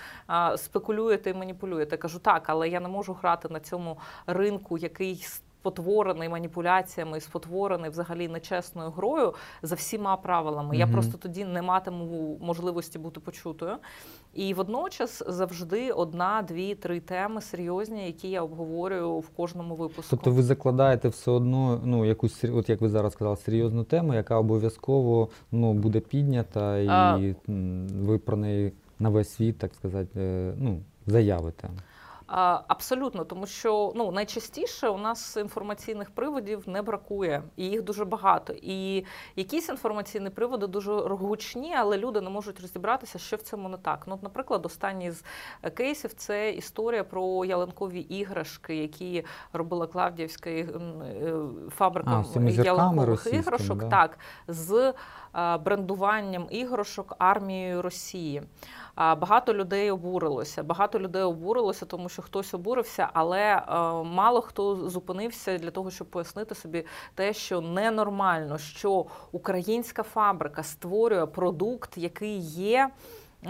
спекулюєте 0.56 1.30
і 1.30 1.34
маніпулюєте. 1.34 1.96
Кажу, 1.96 2.18
так, 2.18 2.42
але 2.46 2.68
я 2.68 2.80
не 2.80 2.88
можу 2.88 3.12
грати 3.12 3.48
на 3.48 3.60
цьому 3.60 3.98
ринку, 4.26 4.78
який 4.78 5.26
спотворений 5.60 6.28
маніпуляціями, 6.28 7.20
спотворений 7.20 7.90
взагалі 7.90 8.28
нечесною 8.28 8.90
грою 8.90 9.34
за 9.62 9.74
всіма 9.74 10.16
правилами. 10.16 10.76
Я 10.76 10.86
просто 10.86 11.18
тоді 11.18 11.44
не 11.44 11.62
матиму 11.62 12.38
можливості 12.40 12.98
бути 12.98 13.20
почутою. 13.20 13.76
І 14.34 14.54
водночас 14.54 15.22
завжди 15.26 15.90
одна, 15.92 16.42
дві, 16.48 16.74
три 16.74 17.00
теми 17.00 17.40
серйозні, 17.40 18.06
які 18.06 18.30
я 18.30 18.42
обговорюю 18.42 19.18
в 19.18 19.28
кожному 19.28 19.74
випуску. 19.74 20.10
Тобто 20.10 20.30
ви 20.30 20.42
закладаєте 20.42 21.08
все 21.08 21.30
одно, 21.30 21.80
ну, 21.84 22.04
якусь, 22.04 22.44
от 22.44 22.68
як 22.68 22.80
ви 22.80 22.88
зараз 22.88 23.12
сказали, 23.12 23.36
серйозну 23.36 23.84
тему, 23.84 24.14
яка 24.14 24.38
обов'язково 24.38 25.28
ну, 25.52 25.72
буде 25.72 26.00
піднята, 26.00 26.78
і 26.78 26.86
А. 26.88 27.34
ви 28.02 28.18
про 28.18 28.36
неї 28.36 28.72
на 28.98 29.08
весь 29.08 29.30
світ, 29.30 29.58
так 29.58 29.74
сказати, 29.74 30.20
е, 30.20 30.54
ну, 30.58 30.80
заявите. 31.06 31.68
Абсолютно, 32.30 33.24
тому 33.24 33.46
що 33.46 33.92
ну 33.96 34.12
найчастіше 34.12 34.88
у 34.88 34.98
нас 34.98 35.36
інформаційних 35.36 36.10
приводів 36.10 36.68
не 36.68 36.82
бракує, 36.82 37.42
і 37.56 37.64
їх 37.64 37.82
дуже 37.82 38.04
багато. 38.04 38.52
І 38.62 39.04
якісь 39.36 39.68
інформаційні 39.68 40.30
приводи 40.30 40.66
дуже 40.66 40.92
гучні, 40.92 41.74
але 41.74 41.98
люди 41.98 42.20
не 42.20 42.30
можуть 42.30 42.60
розібратися, 42.60 43.18
що 43.18 43.36
в 43.36 43.42
цьому 43.42 43.68
не 43.68 43.76
так. 43.76 44.02
Ну, 44.06 44.18
наприклад, 44.22 44.66
останній 44.66 45.10
з 45.10 45.24
е, 45.62 45.70
кейсів 45.70 46.14
це 46.14 46.50
історія 46.50 47.04
про 47.04 47.44
ялинкові 47.44 48.00
іграшки, 48.00 48.76
які 48.76 49.24
робила 49.52 49.86
Клавдіївська 49.86 50.50
е, 50.50 50.66
фабрика 51.76 52.24
А, 52.36 52.40
ялинкових 52.50 53.26
іграшок. 53.32 53.78
да? 53.78 53.88
Так, 53.88 54.18
з 54.48 54.94
брендуванням 55.34 56.46
іграшок 56.50 57.14
армією 57.18 57.82
Росії. 57.82 58.42
Багато 58.96 59.54
людей 59.54 59.90
обурилося. 59.90 60.62
Багато 60.62 60.98
людей 60.98 61.22
обурилося, 61.22 61.86
тому 61.86 62.08
що 62.08 62.22
хтось 62.22 62.54
обурився, 62.54 63.08
але 63.12 63.40
е, 63.40 63.62
мало 64.04 64.40
хто 64.40 64.88
зупинився 64.88 65.58
для 65.58 65.70
того, 65.70 65.90
щоб 65.90 66.06
пояснити 66.06 66.54
собі 66.54 66.86
те, 67.14 67.32
що 67.32 67.60
ненормально, 67.60 68.58
що 68.58 69.06
українська 69.32 70.02
фабрика 70.02 70.62
створює 70.62 71.26
продукт, 71.26 71.98
який 71.98 72.38
є. 72.38 72.90
Е, 73.46 73.48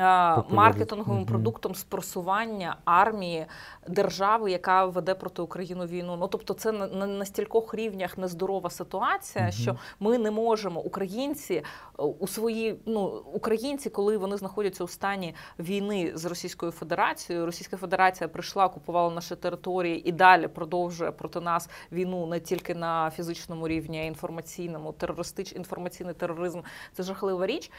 Маркетинговим 0.49 1.27
продуктом 1.27 1.75
з 1.75 1.85
просування 1.85 2.77
армії 2.85 3.47
держави, 3.89 4.51
яка 4.51 4.85
веде 4.85 5.15
проти 5.15 5.43
України 5.43 5.87
війну. 5.87 6.17
Ну 6.21 6.29
тобто, 6.29 6.55
це 6.55 6.73
на, 6.73 6.87
на, 6.87 7.07
на 7.07 7.25
стількох 7.25 7.75
рівнях 7.75 8.19
нездорова 8.19 8.71
ситуація, 8.71 9.51
що 9.51 9.77
ми 10.01 10.19
не 10.19 10.31
можемо 10.31 10.81
українці 10.81 11.55
е, 11.55 11.63
у 12.03 12.27
свої 12.27 12.81
ну 12.87 13.23
українці, 13.33 13.91
коли 13.91 14.17
вони 14.17 14.37
знаходяться 14.37 14.85
у 14.85 14.89
стані 14.89 15.35
війни 15.59 16.13
з 16.15 16.25
Російською 16.25 16.73
Федерацією. 16.73 17.47
Російська 17.47 17.77
Федерація 17.77 18.29
прийшла, 18.29 18.67
окупувала 18.67 19.15
наші 19.15 19.37
території 19.37 20.09
і 20.09 20.13
далі 20.13 20.49
продовжує 20.49 21.13
проти 21.13 21.41
нас 21.41 21.69
війну 21.93 22.27
не 22.27 22.41
тільки 22.41 22.75
на 22.75 23.11
фізичному 23.11 23.69
рівні, 23.69 24.01
а 24.01 24.03
й 24.03 24.07
інформаційному, 24.07 24.93
терористич, 24.93 25.53
інформаційний 25.53 26.15
тероризм 26.15 26.61
це 26.93 27.03
жахлива 27.03 27.47
річ. 27.47 27.71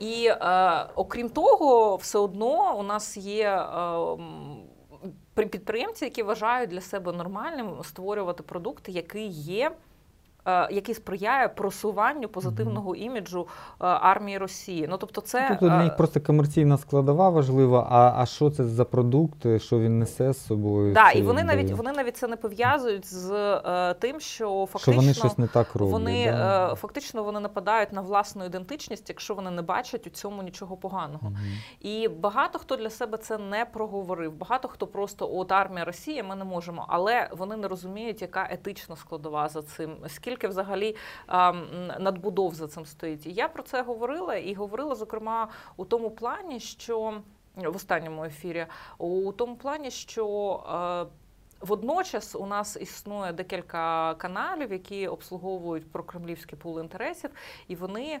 І 0.00 0.26
е, 0.26 0.86
окрім 0.94 1.28
того, 1.28 1.49
все 2.00 2.18
одно 2.18 2.78
у 2.78 2.82
нас 2.82 3.16
є. 3.16 3.48
Е, 3.50 4.16
підприємці, 5.34 6.04
які 6.04 6.22
вважають 6.22 6.70
для 6.70 6.80
себе 6.80 7.12
нормальним 7.12 7.70
створювати 7.82 8.42
продукт, 8.42 8.88
який 8.88 9.28
є. 9.28 9.72
Е, 10.46 10.68
Який 10.74 10.94
сприяє 10.94 11.48
просуванню 11.48 12.28
позитивного 12.28 12.94
іміджу 12.94 13.40
е, 13.48 13.74
армії 13.86 14.38
Росії. 14.38 14.86
Ну 14.90 14.96
тобто, 14.96 15.20
це 15.20 15.46
Тобто 15.48 15.66
для 15.66 15.80
е, 15.80 15.84
них 15.84 15.96
просто 15.96 16.20
комерційна 16.20 16.78
складова 16.78 17.28
важлива, 17.28 17.86
а, 17.90 18.22
а 18.22 18.26
що 18.26 18.50
це 18.50 18.64
за 18.64 18.84
продукт, 18.84 19.60
що 19.60 19.78
він 19.78 19.98
несе 19.98 20.32
з 20.32 20.46
собою? 20.46 20.92
да, 20.92 21.10
і 21.10 21.22
вони 21.22 21.42
навіть 21.42 21.70
вони 21.70 21.92
навіть 21.92 22.16
це 22.16 22.28
не 22.28 22.36
пов'язують 22.36 23.06
з 23.06 23.32
е, 23.66 23.94
тим, 23.94 24.20
що 24.20 24.40
що 24.40 24.66
фактично 24.66 25.02
вони 25.02 25.14
щось 25.14 25.38
не 25.38 25.46
так 25.46 25.74
роблять. 25.74 25.92
Вони 25.92 26.32
да? 26.32 26.72
е, 26.72 26.74
фактично 26.74 27.22
вони 27.22 27.40
нападають 27.40 27.92
на 27.92 28.00
власну 28.00 28.44
ідентичність, 28.44 29.08
якщо 29.08 29.34
вони 29.34 29.50
не 29.50 29.62
бачать 29.62 30.06
у 30.06 30.10
цьому 30.10 30.42
нічого 30.42 30.76
поганого. 30.76 31.30
Мгм. 31.30 31.52
І 31.80 32.08
багато 32.08 32.58
хто 32.58 32.76
для 32.76 32.90
себе 32.90 33.18
це 33.18 33.38
не 33.38 33.64
проговорив. 33.64 34.32
Багато 34.32 34.68
хто 34.68 34.86
просто 34.86 35.36
от 35.36 35.52
армія 35.52 35.84
Росії, 35.84 36.22
ми 36.22 36.36
не 36.36 36.44
можемо, 36.44 36.84
але 36.88 37.30
вони 37.32 37.56
не 37.56 37.68
розуміють, 37.68 38.22
яка 38.22 38.48
етична 38.50 38.96
складова 38.96 39.48
за 39.48 39.62
цим, 39.62 39.96
скільки 40.06 40.29
взагалі 40.34 40.96
надбудов 41.98 42.54
за 42.54 42.68
цим 42.68 42.86
стоїть. 42.86 43.26
І 43.26 43.32
я 43.32 43.48
про 43.48 43.62
це 43.62 43.82
говорила 43.82 44.34
і 44.34 44.54
говорила, 44.54 44.94
зокрема, 44.94 45.48
у 45.76 45.84
тому 45.84 46.10
плані, 46.10 46.60
що 46.60 47.14
в 47.56 47.76
останньому 47.76 48.24
ефірі, 48.24 48.66
у 48.98 49.32
тому 49.32 49.56
плані, 49.56 49.90
що. 49.90 51.16
Водночас 51.60 52.36
у 52.36 52.46
нас 52.46 52.76
існує 52.80 53.32
декілька 53.32 54.14
каналів, 54.14 54.72
які 54.72 55.08
обслуговують 55.08 55.92
прокремлівські 55.92 56.56
пули 56.56 56.82
інтересів, 56.82 57.30
і 57.68 57.76
вони, 57.76 58.20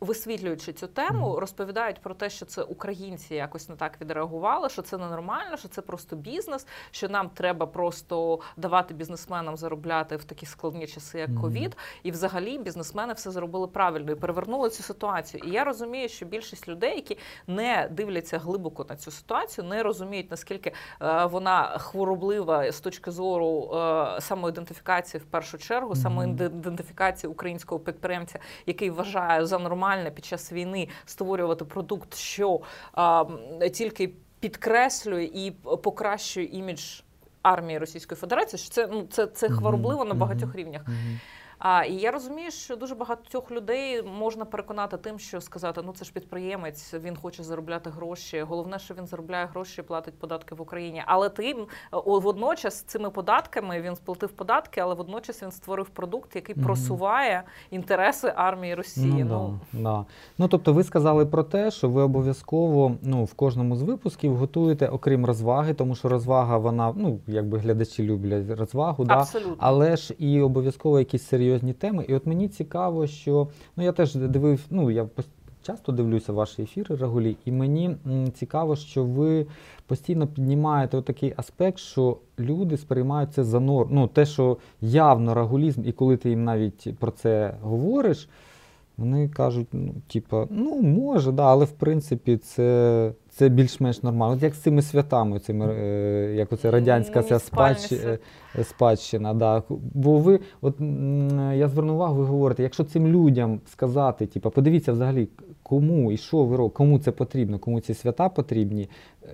висвітлюючи 0.00 0.72
цю 0.72 0.86
тему, 0.86 1.40
розповідають 1.40 2.00
про 2.00 2.14
те, 2.14 2.30
що 2.30 2.46
це 2.46 2.62
українці 2.62 3.34
якось 3.34 3.68
не 3.68 3.76
так 3.76 4.00
відреагували, 4.00 4.68
що 4.68 4.82
це 4.82 4.98
ненормально, 4.98 5.56
що 5.56 5.68
це 5.68 5.82
просто 5.82 6.16
бізнес, 6.16 6.66
що 6.90 7.08
нам 7.08 7.28
треба 7.28 7.66
просто 7.66 8.40
давати 8.56 8.94
бізнесменам 8.94 9.56
заробляти 9.56 10.16
в 10.16 10.24
такі 10.24 10.46
складні 10.46 10.86
часи, 10.86 11.18
як 11.18 11.34
ковід. 11.34 11.76
І 12.02 12.10
взагалі 12.10 12.58
бізнесмени 12.58 13.12
все 13.12 13.30
зробили 13.30 13.66
правильно 13.66 14.12
і 14.12 14.14
перевернули 14.14 14.70
цю 14.70 14.82
ситуацію. 14.82 15.42
І 15.46 15.50
я 15.50 15.64
розумію, 15.64 16.08
що 16.08 16.26
більшість 16.26 16.68
людей, 16.68 16.94
які 16.94 17.18
не 17.46 17.88
дивляться 17.92 18.38
глибоко 18.38 18.86
на 18.88 18.96
цю 18.96 19.10
ситуацію, 19.10 19.66
не 19.66 19.82
розуміють 19.82 20.30
наскільки 20.30 20.72
е, 21.02 21.24
вона 21.24 21.78
хвороблива 21.78 22.72
з 22.72 22.80
точки 22.80 23.10
зору 23.10 23.70
е, 23.74 24.20
самоідентифікації 24.20 25.20
в 25.20 25.24
першу 25.24 25.58
чергу, 25.58 25.96
самоідентифікації 25.96 27.30
українського 27.30 27.80
підприємця, 27.80 28.38
який 28.66 28.90
вважає 28.90 29.46
за 29.46 29.58
нормальне 29.58 29.87
під 30.10 30.24
час 30.24 30.52
війни 30.52 30.88
створювати 31.04 31.64
продукт, 31.64 32.14
що 32.14 32.60
а, 32.92 33.24
тільки 33.72 34.12
підкреслює 34.40 35.24
і 35.24 35.50
покращує 35.82 36.46
імідж. 36.46 36.80
Армії 37.42 37.78
Російської 37.78 38.16
Федерації, 38.16 38.60
що 38.60 38.70
це 38.70 38.86
ну 38.86 39.06
це, 39.10 39.26
це 39.26 39.48
хворобливо 39.48 40.04
на 40.04 40.10
мгм. 40.10 40.18
багатьох 40.18 40.54
рівнях. 40.54 40.82
Мгм. 40.88 41.20
А 41.58 41.84
і 41.84 41.94
я 41.94 42.10
розумію, 42.10 42.50
що 42.50 42.76
дуже 42.76 42.94
багатьох 42.94 43.50
людей 43.50 44.02
можна 44.02 44.44
переконати 44.44 44.96
тим, 44.96 45.18
що 45.18 45.40
сказати, 45.40 45.80
ну 45.84 45.92
це 45.92 46.04
ж 46.04 46.12
підприємець, 46.12 46.94
він 46.94 47.16
хоче 47.16 47.42
заробляти 47.42 47.90
гроші. 47.90 48.40
Головне, 48.40 48.78
що 48.78 48.94
він 48.94 49.06
заробляє 49.06 49.46
гроші, 49.46 49.80
і 49.80 49.84
платить 49.84 50.14
податки 50.18 50.54
в 50.54 50.60
Україні. 50.60 51.02
Але 51.06 51.28
тим 51.28 51.66
водночас 51.92 52.82
цими 52.82 53.10
податками 53.10 53.80
він 53.80 53.96
сплатив 53.96 54.28
податки, 54.28 54.80
але 54.80 54.94
водночас 54.94 55.42
він 55.42 55.50
створив 55.50 55.88
продукт, 55.88 56.36
який 56.36 56.54
Мгм. 56.54 56.64
просуває 56.64 57.42
інтереси 57.70 58.32
армії 58.36 58.74
Росії. 58.74 59.24
Ну, 59.24 59.60
да, 59.72 59.80
да. 59.80 60.04
ну 60.38 60.48
тобто 60.48 60.72
ви 60.72 60.84
сказали 60.84 61.26
про 61.26 61.42
те, 61.42 61.70
що 61.70 61.88
ви 61.88 62.02
обов'язково 62.02 62.92
ну, 63.02 63.24
в 63.24 63.34
кожному 63.34 63.76
з 63.76 63.82
випусків 63.82 64.36
готуєте, 64.36 64.88
окрім 64.88 65.26
розваги, 65.26 65.74
тому 65.74 65.94
що 65.94 66.08
розвага, 66.08 66.58
вона, 66.58 66.92
ну, 66.96 67.18
якби 67.26 67.58
глядачі 67.58 68.02
люблять 68.02 68.58
розвагу, 68.58 69.04
да? 69.04 69.26
але 69.58 69.96
ж 69.96 70.14
і 70.18 70.40
обов'язково 70.40 70.98
якісь 70.98 71.26
серйозні 71.26 71.47
теми. 71.78 72.04
І 72.08 72.14
от 72.14 72.26
мені 72.26 72.48
цікаво, 72.48 73.06
що 73.06 73.48
ну 73.76 73.84
я 73.84 73.92
теж 73.92 74.14
дивив, 74.14 74.60
ну 74.70 74.90
я 74.90 75.08
часто 75.62 75.92
дивлюся 75.92 76.32
ваші 76.32 76.62
ефіри 76.62 76.96
Рагулі, 76.96 77.36
і 77.44 77.52
мені 77.52 77.96
цікаво, 78.34 78.76
що 78.76 79.04
ви 79.04 79.46
постійно 79.86 80.26
піднімаєте 80.26 81.02
такий 81.02 81.34
аспект, 81.36 81.78
що 81.78 82.16
люди 82.38 82.76
сприймають 82.76 83.32
це 83.34 83.44
за 83.44 83.60
норм. 83.60 83.88
Ну, 83.92 84.06
те, 84.06 84.26
що 84.26 84.56
явно 84.80 85.34
рагулізм, 85.34 85.82
і 85.84 85.92
коли 85.92 86.16
ти 86.16 86.30
їм 86.30 86.44
навіть 86.44 86.98
про 86.98 87.10
це 87.10 87.54
говориш. 87.62 88.28
Вони 88.96 89.28
кажуть, 89.28 89.68
ну, 89.72 89.94
типа, 90.12 90.46
ну 90.50 90.82
може, 90.82 91.32
да, 91.32 91.44
але 91.44 91.64
в 91.64 91.70
принципі 91.70 92.36
це, 92.36 93.12
це 93.38 93.48
більш-менш 93.48 94.02
нормально. 94.02 94.34
От 94.34 94.42
як 94.42 94.54
з 94.54 94.58
цими 94.58 94.82
святами, 94.82 95.38
цими, 95.38 95.66
е, 95.66 96.34
як 96.34 96.52
оце 96.52 96.70
радянська 96.70 97.22
ця 97.22 97.38
спадщ, 97.38 97.92
е, 97.92 98.18
спадщина. 98.64 99.34
Да. 99.34 99.62
Бо 99.94 100.18
ви, 100.18 100.40
от 100.60 100.80
я 101.54 101.68
звернув 101.68 101.96
увагу, 101.96 102.14
ви 102.14 102.24
говорите, 102.24 102.62
якщо 102.62 102.84
цим 102.84 103.06
людям 103.06 103.60
сказати, 103.66 104.26
типа, 104.26 104.50
подивіться 104.50 104.92
взагалі, 104.92 105.28
кому 105.62 106.12
і 106.12 106.16
що 106.16 106.44
ви 106.44 106.56
робите, 106.56 106.76
кому 106.76 106.98
це 106.98 107.10
потрібно, 107.10 107.58
кому 107.58 107.80
ці 107.80 107.94
свята 107.94 108.28
потрібні, 108.28 108.88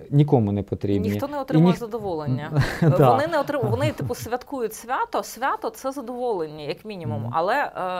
нікому 0.09 0.51
не 0.51 0.63
потрібні. 0.63 1.09
Ніхто 1.09 1.27
не 1.27 1.39
отримує 1.41 1.73
ніх- 1.73 1.79
задоволення. 1.79 2.61
Да. 2.81 3.11
Вони 3.11 3.27
не 3.27 3.39
отрим... 3.39 3.61
вони 3.63 3.91
типу 3.91 4.15
святкують 4.15 4.73
свято. 4.73 5.23
Свято 5.23 5.69
це 5.69 5.91
задоволення, 5.91 6.63
як 6.63 6.85
мінімум. 6.85 7.31
Але 7.33 7.55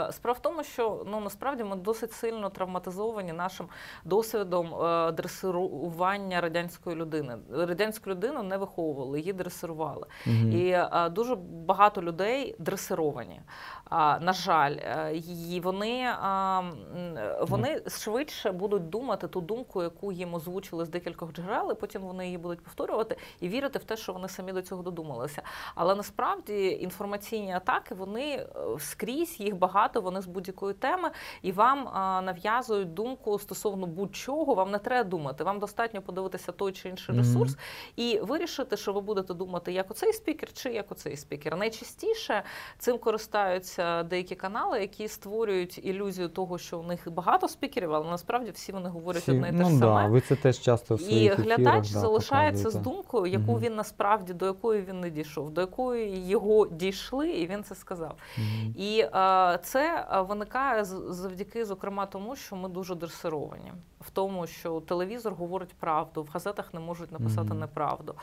е, 0.08 0.12
справа 0.14 0.38
в 0.40 0.42
тому, 0.42 0.64
що 0.64 1.04
ну 1.12 1.20
насправді 1.20 1.64
ми 1.64 1.76
досить 1.76 2.12
сильно 2.14 2.50
травматизовані 2.50 3.34
нашим 3.34 3.66
досвідом 4.06 4.74
е, 4.76 5.12
дресирування 5.12 6.42
радянської 6.42 6.96
людини. 6.96 7.38
Радянську 7.52 8.10
людину 8.10 8.44
не 8.44 8.58
виховували, 8.58 9.20
її 9.20 9.34
дресирували. 9.34 10.08
Мгм. 10.26 10.52
І 10.52 10.70
е, 10.70 11.10
дуже 11.10 11.36
багато 11.68 12.02
людей 12.02 12.56
дресировані. 12.60 13.42
А, 13.90 14.20
на 14.20 14.34
жаль, 14.34 14.76
е, 14.76 15.16
і 15.52 15.60
вони, 15.60 16.06
а, 16.22 16.60
м, 16.60 17.18
вони 17.42 17.82
швидше 17.88 18.52
будуть 18.52 18.90
думати 18.90 19.28
ту 19.28 19.42
думку, 19.42 19.84
яку 19.84 20.12
їм 20.12 20.34
озвучили 20.34 20.86
з 20.86 20.90
декількох 20.90 21.34
джерел, 21.34 21.72
і 21.72 21.76
потім 21.86 22.02
вони 22.02 22.26
її 22.26 22.38
будуть 22.38 22.64
повторювати 22.64 23.18
і 23.40 23.48
вірити 23.48 23.80
в 23.80 23.84
те, 23.84 23.98
що 23.98 24.14
вони 24.14 24.30
самі 24.30 24.54
до 24.54 24.62
цього 24.62 24.84
додумалися. 24.84 25.42
Але 25.76 25.96
насправді 25.96 26.68
інформаційні 26.70 27.54
атаки 27.54 27.96
вони 27.96 28.22
е, 28.22 28.46
скрізь 28.80 29.40
їх 29.40 29.56
багато, 29.56 30.02
вони 30.02 30.22
з 30.22 30.26
будь-якої 30.26 30.74
теми, 30.74 31.10
і 31.42 31.52
вам 31.52 31.84
нав'язують 32.26 32.94
думку 32.94 33.40
стосовно 33.40 33.88
будь-чого. 33.88 34.54
Вам 34.54 34.72
не 34.72 34.78
треба 34.78 35.10
думати. 35.10 35.44
Вам 35.44 35.60
достатньо 35.60 36.02
подивитися 36.02 36.52
той 36.52 36.72
чи 36.72 36.90
інший 36.90 37.18
ресурс 37.18 37.58
і 37.96 38.20
вирішити, 38.20 38.78
що 38.78 38.94
ви 38.94 39.02
будете 39.02 39.34
думати 39.34 39.74
як 39.74 39.92
оцей 39.92 40.14
спікер, 40.14 40.54
чи 40.54 40.70
як 40.70 40.92
оцей 40.92 41.18
спікер. 41.18 41.58
Найчастіше 41.58 42.44
цим 42.80 42.98
користаються 42.98 44.04
деякі 44.04 44.36
канали, 44.36 44.80
які 44.80 45.08
створюють 45.08 45.86
ілюзію 45.86 46.30
того, 46.30 46.58
що 46.58 46.80
у 46.80 46.84
них 46.84 47.12
багато 47.12 47.48
спікерів, 47.48 47.94
але 47.94 48.10
насправді 48.10 48.52
всі 48.52 48.72
вони 48.72 48.90
говорять 48.90 49.22
Всі- 49.22 49.32
одне 49.32 49.50
і 49.50 49.52
те 49.52 49.58
ну, 49.58 49.70
ж 49.70 49.78
саме. 49.78 50.04
Да, 50.04 50.08
ви 50.08 50.22
це 50.22 50.36
теж 50.36 50.60
часто 50.60 50.96
в 50.96 51.02
своїх 51.02 51.40
ефірах, 51.40 51.58
глядач 51.58 51.75
да, 51.82 52.00
залишається 52.00 52.70
з 52.70 52.76
думкою, 52.76 53.26
яку 53.26 53.52
Мгм. 53.52 53.62
він 53.62 53.76
насправді 53.76 54.34
до 54.34 54.46
якої 54.46 54.82
він 54.82 55.00
не 55.00 55.10
дійшов, 55.10 55.52
до 55.52 55.62
якої 55.62 56.28
його 56.28 56.68
дійшли, 56.68 57.30
і 57.30 57.48
він 57.48 57.64
це 57.64 57.76
сказав. 57.76 58.16
Мгм. 58.38 58.74
І 58.78 59.00
е, 59.00 59.60
це 59.64 60.08
е, 60.12 60.22
виникає 60.22 60.86
завдяки, 60.86 61.66
зокрема, 61.66 62.06
тому, 62.06 62.36
що 62.36 62.56
ми 62.56 62.70
дуже 62.70 62.96
дресировані 62.96 63.72
в 64.06 64.10
тому, 64.10 64.48
що 64.48 64.80
телевізор 64.80 65.34
говорить 65.34 65.74
правду, 65.80 66.24
в 66.24 66.28
газетах 66.34 66.74
не 66.74 66.80
можуть 66.80 67.12
написати 67.12 67.50
Мгм. 67.50 67.60
неправду. 67.60 68.16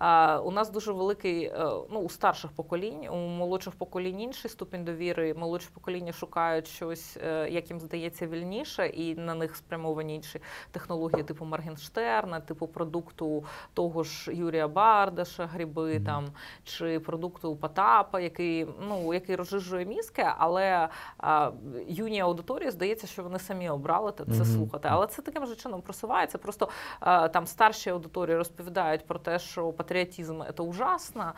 Е, 0.00 0.36
у 0.36 0.50
нас 0.50 0.70
дуже 0.70 0.92
великий, 0.92 1.44
е, 1.44 1.58
ну 1.90 2.00
у 2.00 2.08
старших 2.08 2.50
поколінь, 2.52 3.08
у 3.08 3.16
молодших 3.16 3.74
поколінь 3.74 4.20
інший 4.20 4.50
ступінь 4.50 4.84
довіри. 4.84 5.34
Молодші 5.34 5.68
покоління 5.74 6.12
шукають 6.12 6.66
щось, 6.66 7.16
е, 7.24 7.48
як 7.50 7.70
їм 7.70 7.80
здається, 7.80 8.26
вільніше, 8.26 8.86
і 8.86 9.14
на 9.14 9.34
них 9.34 9.56
спрямовані 9.56 10.14
інші 10.14 10.40
технології, 10.70 11.22
типу 11.22 11.44
Маргенштерна, 11.44 12.40
типу 12.40 12.66
продукту 12.66 13.44
того 13.74 14.02
ж 14.02 14.32
Юрія 14.34 14.68
Бардаша, 14.68 15.46
гриби 15.46 15.94
Мгм. 15.94 16.04
там 16.04 16.24
чи 16.64 17.00
продукту 17.00 17.56
Потапа, 17.56 18.20
який 18.20 18.66
ну 18.88 19.14
який 19.14 19.36
розжижує 19.36 19.84
мізки, 19.84 20.26
але 20.38 20.88
а, 21.18 21.50
юні 21.88 22.20
аудиторії 22.20 22.70
здається, 22.70 23.06
що 23.06 23.22
вони 23.22 23.38
самі 23.38 23.68
обрали 23.68 24.12
це 24.16 24.24
Мгм. 24.24 24.44
слухати. 24.44 24.88
Але 24.92 25.06
це 25.06 25.15
таким 25.22 25.46
же 25.46 25.56
чином 25.56 25.82
просувається. 25.82 26.38
Просто 26.38 26.68
а, 27.00 27.28
там 27.28 27.46
старші 27.46 27.90
аудиторії 27.90 28.36
розповідають 28.36 29.06
про 29.06 29.18
те, 29.18 29.38
що 29.38 29.72
патріотизм 29.72 30.42
це 30.56 30.62
ужасно, 30.62 31.32
е, 31.32 31.34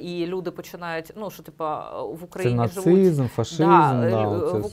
і 0.00 0.26
люди 0.26 0.50
починають, 0.50 1.12
ну 1.16 1.30
що 1.30 1.42
типа 1.42 2.02
в 2.02 2.18
Це 2.18 2.24
Україні 2.24 2.68
живуть. 2.68 2.86
нацизм, 2.86 3.26
фашизм, 3.26 3.62
Да, 3.62 4.08
да, 4.10 4.22
е, 4.22 4.26
оце 4.26 4.58
в 4.58 4.60
все. 4.60 4.68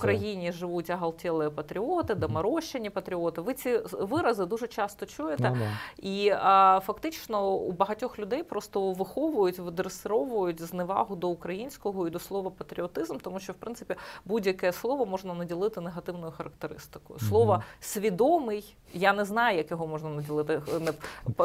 Живуть 0.51 0.89
оголтілі 0.89 1.50
патріоти, 1.50 2.15
доморощені 2.15 2.89
патріоти. 2.89 3.41
Ви 3.41 3.53
ці 3.53 3.79
вирази 3.93 4.46
дуже 4.46 4.67
часто 4.67 5.05
чуєте. 5.05 5.50
Ну, 5.50 5.58
да. 5.60 6.08
І 6.08 6.29
а, 6.29 6.79
фактично 6.86 7.51
у 7.51 7.72
багатьох 7.72 8.19
людей 8.19 8.43
просто 8.43 8.91
виховують, 8.91 9.60
видресировують 9.60 10.62
зневагу 10.62 11.15
до 11.15 11.29
українського 11.29 12.08
і 12.08 12.10
до 12.10 12.19
слова 12.19 12.50
патріотизм, 12.50 13.17
тому 13.17 13.39
що 13.39 13.53
в 13.53 13.55
принципі 13.55 13.96
будь-яке 14.25 14.74
слово 14.74 15.05
можна 15.05 15.34
наділити 15.34 15.81
негативною 15.81 16.31
характеристикою. 16.31 17.19
Слово 17.19 17.53
Мгм. 17.53 17.63
свідомий. 17.79 18.75
Я 18.93 19.13
не 19.13 19.25
знаю, 19.25 19.58
як 19.58 19.72
його 19.72 19.88
можна 19.88 20.10
наділити 20.10 20.53
е, 20.53 20.79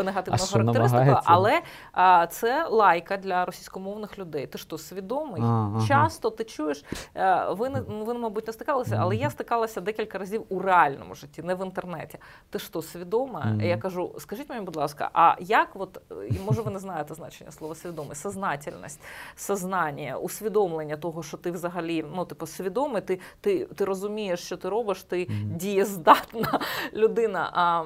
негативною 0.05 0.41
А 0.43 0.53
характеристикою, 0.53 1.19
але 1.25 1.61
а, 1.93 2.27
це 2.27 2.69
лайка 2.69 3.17
для 3.17 3.44
російськомовних 3.45 4.19
людей. 4.19 4.47
Ти 4.47 4.59
що, 4.59 4.79
свідомий? 4.79 5.43
А, 5.43 5.47
ага. 5.47 5.87
Часто 5.87 6.31
ти 6.31 6.45
чуєш, 6.45 6.85
е, 7.15 7.47
ви 7.51 7.69
не 7.69 7.81
ви, 7.81 8.15
мабуть, 8.15 8.47
не 8.47 8.53
стикалися, 8.53 8.99
але 9.01 9.17
я 9.17 9.31
стикалася 9.31 9.81
декілька 9.81 10.19
разів 10.19 10.45
у 10.49 10.59
реальному 10.59 11.15
житті, 11.15 11.43
не 11.43 11.55
в 11.55 11.65
інтернеті. 11.65 12.19
Ти 12.51 12.59
що, 12.59 12.83
свідома? 12.83 13.41
Мгм. 13.41 13.61
І 13.61 13.67
я 13.67 13.79
кажу, 13.79 14.15
скажіть 14.19 14.49
мені, 14.51 14.65
будь 14.65 14.77
ласка, 14.77 15.11
а 15.13 15.37
як, 15.41 15.69
от 15.75 16.01
і 16.31 16.39
може, 16.47 16.63
ви 16.63 16.71
не 16.71 16.79
знаєте 16.79 17.15
значення 17.15 17.51
слова 17.51 17.75
свідомий, 17.75 18.15
сознательність, 18.15 19.01
сознання, 19.37 20.19
усвідомлення 20.19 20.97
того, 20.97 21.23
що 21.23 21.37
ти 21.37 21.51
взагалі, 21.51 22.05
ну, 22.15 22.25
типу, 22.25 22.47
свідомий, 22.47 23.03
ти, 23.03 23.21
ти, 23.41 23.65
ти 23.65 23.85
розумієш, 23.85 24.41
що 24.41 24.57
ти 24.57 24.69
робиш, 24.69 25.03
ти 25.03 25.25
дієздатна 25.45 26.61
людина. 26.93 27.51
А 27.53 27.85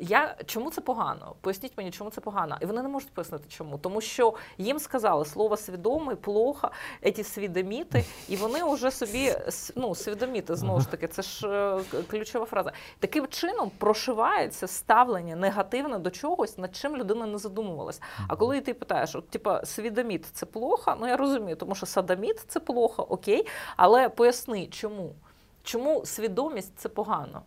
я 0.00 0.36
чому 0.46 0.70
це 0.70 0.80
погано? 0.80 1.34
Поясніть 1.40 1.72
мені, 1.76 1.90
чому 1.90 2.10
це 2.10 2.20
погано? 2.20 2.56
І 2.60 2.66
вони 2.66 2.82
не 2.82 2.88
можуть 2.88 3.10
пояснити, 3.10 3.44
чому. 3.48 3.78
Тому 3.78 4.00
що 4.00 4.34
їм 4.66 4.78
сказали 4.78 5.24
слово 5.24 5.56
свідомий, 5.56 6.16
плохо, 6.16 6.70
ці 7.14 7.24
свідоміти, 7.24 8.04
і 8.28 8.36
вони 8.36 8.64
вже 8.64 8.90
собі 8.90 9.34
ну, 9.76 9.94
свідоміти 9.94 10.56
знову 10.56 10.80
ж 10.80 10.90
таки. 10.90 11.08
Це 11.08 11.22
ж 11.22 11.48
е, 11.48 12.02
ключова 12.10 12.46
фраза. 12.46 12.72
Таким 12.98 13.26
чином 13.26 13.70
прошивається 13.78 14.66
ставлення 14.66 15.36
негативне 15.36 15.98
до 15.98 16.10
чогось, 16.10 16.58
над 16.58 16.76
чим 16.76 16.96
людина 16.96 17.26
не 17.26 17.38
задумувалась. 17.38 18.00
А 18.28 18.36
коли 18.36 18.60
ти 18.60 18.74
питаєш, 18.74 19.14
от 19.14 19.28
типа 19.28 19.64
свідоміт 19.64 20.26
це 20.32 20.46
плохо, 20.46 20.96
ну 21.00 21.08
я 21.08 21.16
розумію, 21.16 21.56
тому 21.56 21.74
що 21.74 21.86
садоміт 21.86 22.44
це 22.48 22.60
плохо, 22.60 23.02
окей, 23.02 23.46
але 23.76 24.08
поясни, 24.08 24.66
чому? 24.66 25.14
Чому 25.62 26.06
свідомість 26.06 26.78
це 26.78 26.88
погано? 26.88 27.42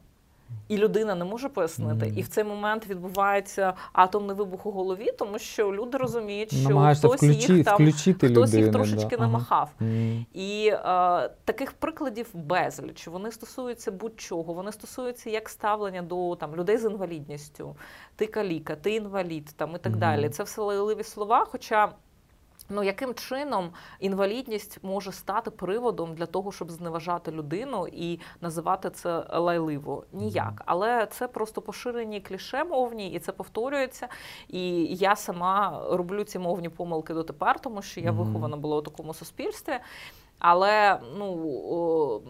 І 0.67 0.77
людина 0.77 1.15
не 1.15 1.25
може 1.25 1.49
пояснити. 1.49 2.05
Мгм. 2.05 2.17
І 2.17 2.21
в 2.21 2.27
цей 2.27 2.43
момент 2.43 2.87
відбувається 2.87 3.73
атомний 3.93 4.35
вибух 4.35 4.65
у 4.65 4.71
голові, 4.71 5.11
тому 5.19 5.39
що 5.39 5.73
люди 5.73 5.97
розуміють, 5.97 6.53
що 6.53 6.69
Намагаєшся 6.69 7.07
хтось 7.07 7.23
включи, 7.23 7.53
їх 7.53 7.65
там 7.65 7.75
хтось 7.75 8.07
людину. 8.21 8.57
їх 8.57 8.71
трошечки 8.71 9.17
да. 9.17 9.23
намахав. 9.23 9.69
Мгм. 9.79 10.25
І 10.33 10.71
е, 10.73 11.29
таких 11.45 11.73
прикладів 11.73 12.27
безліч. 12.33 13.07
Вони 13.07 13.31
стосуються 13.31 13.91
будь-чого. 13.91 14.53
Вони 14.53 14.71
стосуються 14.71 15.29
як 15.29 15.49
ставлення 15.49 16.01
до 16.01 16.35
там 16.35 16.55
людей 16.55 16.77
з 16.77 16.85
інвалідністю, 16.85 17.75
ти 18.15 18.27
каліка, 18.27 18.75
ти 18.75 18.95
інвалід, 18.95 19.53
там 19.55 19.75
і 19.75 19.77
так 19.77 19.91
Мгм. 19.91 19.99
далі. 19.99 20.29
Це 20.29 20.43
все 20.43 20.61
лайливі 20.61 21.03
слова. 21.03 21.45
Хоча. 21.45 21.91
Ну, 22.69 22.83
яким 22.83 23.13
чином 23.13 23.69
інвалідність 23.99 24.79
може 24.83 25.11
стати 25.11 25.51
приводом 25.51 26.15
для 26.15 26.25
того, 26.25 26.51
щоб 26.51 26.71
зневажати 26.71 27.31
людину 27.31 27.87
і 27.87 28.19
називати 28.41 28.89
це 28.89 29.25
лайливо? 29.29 30.05
Ніяк. 30.13 30.63
Але 30.65 31.05
це 31.05 31.27
просто 31.27 31.61
поширені 31.61 32.21
кліше 32.21 32.63
мовні, 32.63 33.11
і 33.11 33.19
це 33.19 33.31
повторюється. 33.31 34.07
І 34.47 34.85
я 34.85 35.15
сама 35.15 35.85
роблю 35.91 36.23
ці 36.23 36.39
мовні 36.39 36.69
помилки 36.69 37.13
дотепер, 37.13 37.59
тому 37.59 37.81
що 37.81 38.01
я 38.01 38.11
вихована 38.11 38.57
була 38.57 38.77
у 38.77 38.81
такому 38.81 39.13
суспільстві. 39.13 39.73
Але 40.39 40.99
ну, 41.17 42.21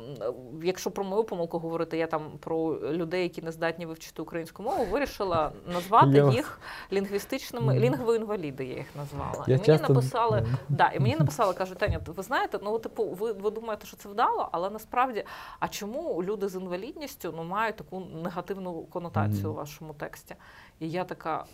якщо 0.64 0.92
про 0.92 1.04
мою 1.04 1.24
помилку 1.24 1.60
говорити, 1.60 1.98
я 1.98 2.08
там 2.08 2.32
про 2.40 2.80
людей, 2.94 3.24
які 3.24 3.42
не 3.42 3.52
здатні 3.52 3.86
вивчити 3.86 4.22
українську 4.22 4.64
мову, 4.64 4.86
вирішила 4.86 5.52
назвати 5.74 6.18
Я- 6.18 6.30
їх 6.30 6.60
лінгвістичними 6.92 7.80
лінгвоінваліди, 7.80 8.66
я 8.66 8.78
їх 8.78 8.96
назвала. 8.96 9.46
Я 9.48 9.56
і 9.56 9.58
мені 9.58 9.66
часто- 9.66 9.94
написали, 9.94 10.48
да, 10.70 10.92
і 10.96 11.00
мені 11.00 11.16
написали, 11.20 11.54
кажуть, 11.54 11.78
Таня, 11.78 12.00
ви 12.06 12.24
знаєте, 12.24 12.60
ну 12.64 12.80
типу, 12.80 13.06
ви, 13.10 13.32
ви 13.32 13.52
думаєте, 13.52 13.88
що 13.88 13.98
це 13.98 14.10
вдало, 14.10 14.50
але 14.52 14.70
насправді, 14.70 15.24
а 15.60 15.68
чому 15.68 16.24
люди 16.24 16.48
з 16.48 16.56
інвалідністю 16.56 17.34
ну, 17.38 17.44
мають 17.44 17.76
таку 17.76 18.00
негативну 18.00 18.84
конотацію 18.84 19.42
Мгм. 19.44 19.52
у 19.52 19.54
вашому 19.54 19.94
тексті? 19.94 20.36
І 20.80 20.92
я 20.92 21.04
така. 21.04 21.46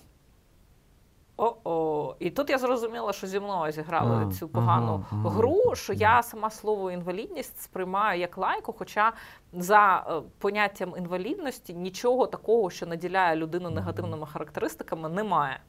О-о. 1.38 2.16
І 2.20 2.30
тут 2.30 2.50
я 2.50 2.58
зрозуміла, 2.58 3.14
що 3.14 3.28
зі 3.28 3.40
мною 3.40 3.72
зіграли 3.72 4.28
А, 4.28 4.32
цю 4.32 4.48
погану 4.48 5.06
ага. 5.12 5.30
гру, 5.30 5.76
що 5.76 5.94
я 5.94 6.24
сама 6.24 6.50
слово 6.50 6.92
інвалідність 6.92 7.62
сприймаю 7.62 8.20
як 8.20 8.38
лайку, 8.38 8.76
хоча 8.78 9.14
за 9.54 10.06
е, 10.10 10.22
поняттям 10.40 10.94
інвалідності 10.98 11.74
нічого 11.74 12.28
такого, 12.28 12.70
що 12.70 12.86
наділяє 12.86 13.36
людину 13.36 13.70
негативними 13.70 14.28
характеристиками, 14.28 15.10
немає. 15.10 15.60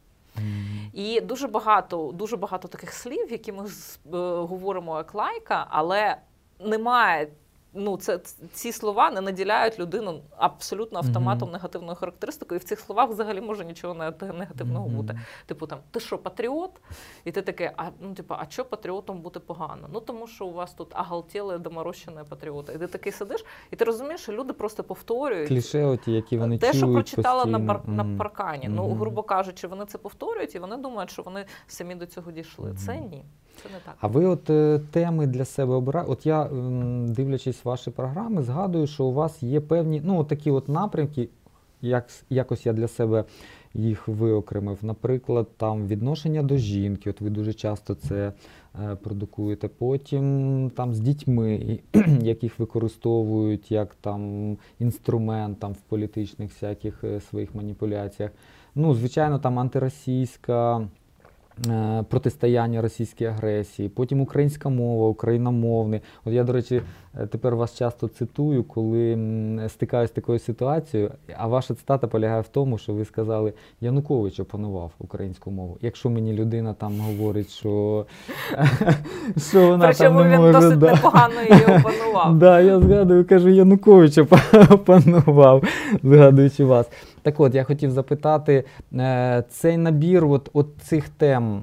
І 0.93 1.21
дуже 1.21 1.49
багато, 1.49 2.11
дуже 2.15 2.37
багато 2.37 2.69
таких 2.69 2.93
слів, 2.93 3.33
які 3.33 3.53
ми 3.53 3.65
е, 3.65 3.69
говоримо 4.37 4.97
як 4.97 5.15
лайка, 5.15 5.67
але 5.71 6.17
немає. 6.61 7.29
Ну, 7.79 7.97
це 7.97 8.19
ці 8.53 8.73
слова 8.73 9.11
не 9.11 9.21
наділяють 9.21 9.79
людину 9.79 10.21
абсолютно 10.37 10.99
автоматом 10.99 11.49
Мгм. 11.49 11.53
негативною 11.53 11.97
характеристикою, 11.97 12.61
і 12.61 12.65
в 12.65 12.65
цих 12.65 12.81
словах 12.81 13.11
взагалі 13.11 13.41
може 13.41 13.65
нічого 13.65 13.95
не- 13.95 14.13
негативного 14.33 14.87
Мгм. 14.89 14.97
бути. 14.97 15.21
Типу 15.47 15.67
там, 15.67 15.79
ти 15.91 16.01
що, 16.01 16.19
патріот? 16.19 16.71
І 17.25 17.33
ти 17.33 17.43
таке, 17.43 17.73
а 17.77 17.85
ну 18.01 18.15
типу, 18.15 18.35
а 18.39 18.47
що 18.49 18.65
патріотом 18.65 19.21
бути 19.21 19.41
погано? 19.41 19.89
Ну 19.93 20.01
тому 20.01 20.27
що 20.27 20.47
у 20.47 20.53
вас 20.53 20.75
тут 20.75 20.95
оголтіли 20.95 21.59
доморощені 21.59 22.17
патріоти. 22.29 22.73
І 22.73 22.79
ти 22.79 22.87
такий 22.87 23.13
сидиш, 23.13 23.45
і 23.71 23.77
ти 23.77 23.85
розумієш, 23.85 24.21
що 24.21 24.33
люди 24.33 24.53
просто 24.53 24.85
повторюють 24.85 25.49
Кліше, 25.49 25.85
оті, 25.85 26.13
які 26.13 26.39
вони 26.39 26.59
те, 26.59 26.73
що 26.73 26.93
прочитала 26.93 27.45
на, 27.45 27.61
пар, 27.61 27.81
на 27.89 28.17
паркані. 28.19 28.69
Ну, 28.69 28.95
грубо 28.95 29.23
кажучи, 29.23 29.67
вони 29.69 29.85
це 29.85 29.99
повторюють, 29.99 30.55
і 30.55 30.59
вони 30.59 30.77
думають, 30.77 31.11
що 31.11 31.23
вони 31.23 31.45
самі 31.67 31.95
до 31.95 32.07
цього 32.07 32.33
дійшли. 32.33 32.75
Це 32.75 32.97
ні, 32.97 33.25
це 33.63 33.69
не 33.69 33.79
так. 33.85 33.95
А 34.01 34.07
ви 34.07 34.25
от 34.25 34.51
е, 34.51 34.81
теми 34.91 35.27
для 35.27 35.45
себе 35.45 35.75
обираєте? 35.75 36.13
От 36.13 36.27
я, 36.27 36.45
дивлячись 37.09 37.65
ваші 37.65 37.91
програми, 37.91 38.43
згадую, 38.43 38.87
що 38.87 39.05
у 39.05 39.13
вас 39.13 39.43
є 39.43 39.61
певні, 39.61 40.03
ну, 40.05 40.25
такі 40.25 40.51
от 40.51 40.69
напрямки, 40.69 41.29
як, 41.83 42.07
якось 42.31 42.67
я 42.67 42.73
для 42.73 42.89
себе 42.89 43.25
їх 43.75 44.09
виокремив. 44.09 44.79
Наприклад, 44.83 45.49
там 45.57 45.87
відношення 45.87 46.43
до 46.43 46.57
жінки, 46.57 47.11
от 47.11 47.21
ви 47.21 47.31
дуже 47.31 47.53
часто 47.53 47.95
це 47.95 48.33
е, 48.85 48.97
продукуєте. 48.97 49.69
Потім 49.69 50.71
там 50.77 50.95
з 50.95 51.01
дітьми, 51.01 51.81
яких 52.21 52.59
використовують 52.59 53.71
як 53.71 53.95
там 53.95 54.57
інструмент 54.79 55.61
там, 55.61 55.73
в 55.73 55.81
політичних 55.81 56.51
всяких 56.51 57.05
е, 57.05 57.21
своїх 57.21 57.55
маніпуляціях. 57.55 58.31
ну, 58.75 58.95
звичайно, 58.95 59.39
там 59.39 59.59
антиросійська. 59.59 60.89
Е, 61.67 62.05
Протистояння 62.09 62.83
російській 62.83 63.25
агресії, 63.25 63.89
потім 63.89 64.21
українська 64.21 64.69
мова, 64.69 65.09
україномовний. 65.09 66.01
От 66.25 66.33
я, 66.33 66.45
до 66.45 66.53
речі, 66.53 66.83
е, 67.21 67.27
тепер 67.27 67.57
вас 67.57 67.77
часто 67.77 68.09
цитую, 68.09 68.65
коли 68.65 69.19
стикаюся 69.69 70.13
з 70.13 70.15
такою 70.15 70.39
ситуацією. 70.39 71.11
А 71.37 71.47
ваша 71.47 71.75
цитата 71.75 72.07
полягає 72.07 72.41
в 72.41 72.49
тому, 72.49 72.79
що 72.79 72.93
ви 72.93 73.05
сказали, 73.05 73.53
Янукович 73.81 74.41
опанував 74.41 74.91
українську 74.99 75.51
мову. 75.51 75.79
Якщо 75.81 76.11
мені 76.11 76.33
людина 76.33 76.75
там 76.75 77.01
говорить, 77.01 77.51
що, 77.51 78.07
що 79.51 79.69
вона 79.69 79.87
Причому 79.87 80.19
там 80.19 80.31
не 80.31 80.37
він 80.37 80.53
досить 80.53 80.79
да. 80.79 80.93
непогано 80.93 81.41
її 81.43 81.63
опанував. 81.63 82.39
Да, 82.39 82.61
я 82.61 82.81
згадую, 82.81 83.25
кажу, 83.25 83.49
Янукович 83.49 84.19
опанував, 84.71 85.63
згадуючи 86.03 86.65
вас. 86.65 86.87
Так 87.27 87.41
от, 87.41 87.55
я 87.55 87.65
хотів 87.65 87.91
запитати, 87.91 88.65
е, 88.93 89.45
цей 89.49 89.77
набір 89.77 90.25
от, 90.25 90.51
от 90.53 90.69
цих 90.83 91.09
тем, 91.09 91.63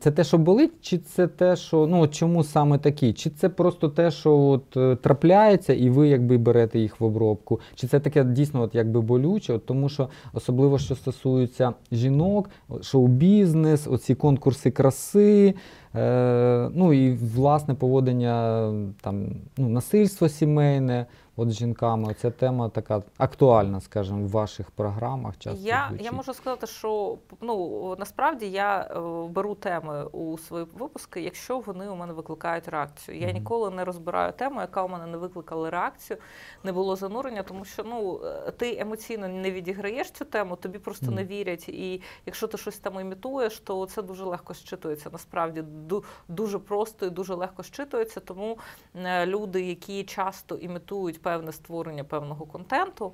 це 0.00 0.10
те, 0.10 0.24
що 0.24 0.38
болить, 0.38 0.72
чи 0.80 0.98
це 0.98 1.26
те, 1.26 1.56
що 1.56 1.86
ну 1.86 2.08
чому 2.08 2.44
саме 2.44 2.78
такі? 2.78 3.12
Чи 3.12 3.30
це 3.30 3.48
просто 3.48 3.88
те, 3.88 4.10
що 4.10 4.38
от, 4.38 4.76
е, 4.76 4.96
трапляється, 4.96 5.72
і 5.72 5.90
ви 5.90 6.08
якби 6.08 6.38
берете 6.38 6.78
їх 6.78 7.00
в 7.00 7.04
обробку? 7.04 7.60
Чи 7.74 7.86
це 7.86 8.00
таке 8.00 8.24
дійсно 8.24 8.62
от, 8.62 8.74
якби 8.74 9.00
болюче? 9.00 9.52
От, 9.52 9.66
тому 9.66 9.88
що 9.88 10.08
особливо 10.32 10.78
що 10.78 10.94
стосується 10.94 11.72
жінок, 11.92 12.50
шоу-бізнес, 12.82 13.86
оці 13.86 14.14
конкурси 14.14 14.70
краси. 14.70 15.54
Е, 15.94 16.70
ну 16.74 16.92
і 16.92 17.12
власне 17.12 17.74
поводення 17.74 18.68
там, 19.00 19.26
ну, 19.58 19.68
насильство 19.68 20.28
сімейне 20.28 21.06
от 21.36 21.50
з 21.50 21.54
жінками. 21.54 22.14
Ця 22.14 22.30
тема 22.30 22.68
така 22.68 23.02
актуальна, 23.18 23.80
скажімо, 23.80 24.24
в 24.26 24.30
ваших 24.30 24.70
програмах. 24.70 25.38
Часто 25.38 25.60
Я, 25.68 25.86
звучить. 25.88 26.06
я 26.06 26.12
можу 26.12 26.34
сказати, 26.34 26.66
що 26.66 27.18
ну 27.40 27.96
насправді 27.98 28.46
я 28.50 28.80
е, 28.80 29.28
беру 29.28 29.54
теми 29.54 30.04
у 30.04 30.38
свої 30.38 30.66
випуски, 30.78 31.20
якщо 31.20 31.58
вони 31.58 31.88
у 31.88 31.96
мене 31.96 32.12
викликають 32.12 32.68
реакцію. 32.68 33.18
Я 33.18 33.26
Мгм. 33.26 33.34
ніколи 33.36 33.70
не 33.70 33.84
розбираю 33.84 34.32
тему, 34.32 34.60
яка 34.60 34.82
у 34.84 34.88
мене 34.88 35.06
не 35.06 35.16
викликала 35.16 35.70
реакцію, 35.70 36.18
не 36.64 36.72
було 36.72 36.96
занурення, 36.96 37.42
тому 37.42 37.64
що 37.64 37.84
ну 37.84 38.20
е, 38.24 38.50
ти 38.50 38.76
емоційно 38.78 39.28
не 39.28 39.50
відіграєш 39.50 40.10
цю 40.10 40.24
тему, 40.24 40.56
тобі 40.56 40.78
просто 40.78 41.06
Мгм. 41.06 41.14
не 41.14 41.24
вірять. 41.24 41.68
І 41.68 42.02
якщо 42.26 42.46
ти 42.46 42.58
щось 42.58 42.78
там 42.78 43.00
імітуєш, 43.00 43.60
то 43.60 43.86
це 43.86 44.02
дуже 44.02 44.24
легко 44.24 44.54
щитується. 44.54 45.08
Насправді 45.12 45.62
ду- 45.88 46.04
дуже 46.28 46.58
просто 46.58 47.06
і 47.06 47.10
дуже 47.10 47.34
легко 47.34 47.62
щитується. 47.62 48.20
Тому 48.20 48.58
е, 49.04 49.26
люди, 49.26 49.62
які 49.62 50.04
часто 50.04 50.54
імітують 50.56 51.22
певне 51.24 51.52
створення 51.52 52.04
певного 52.04 52.46
контенту. 52.46 53.12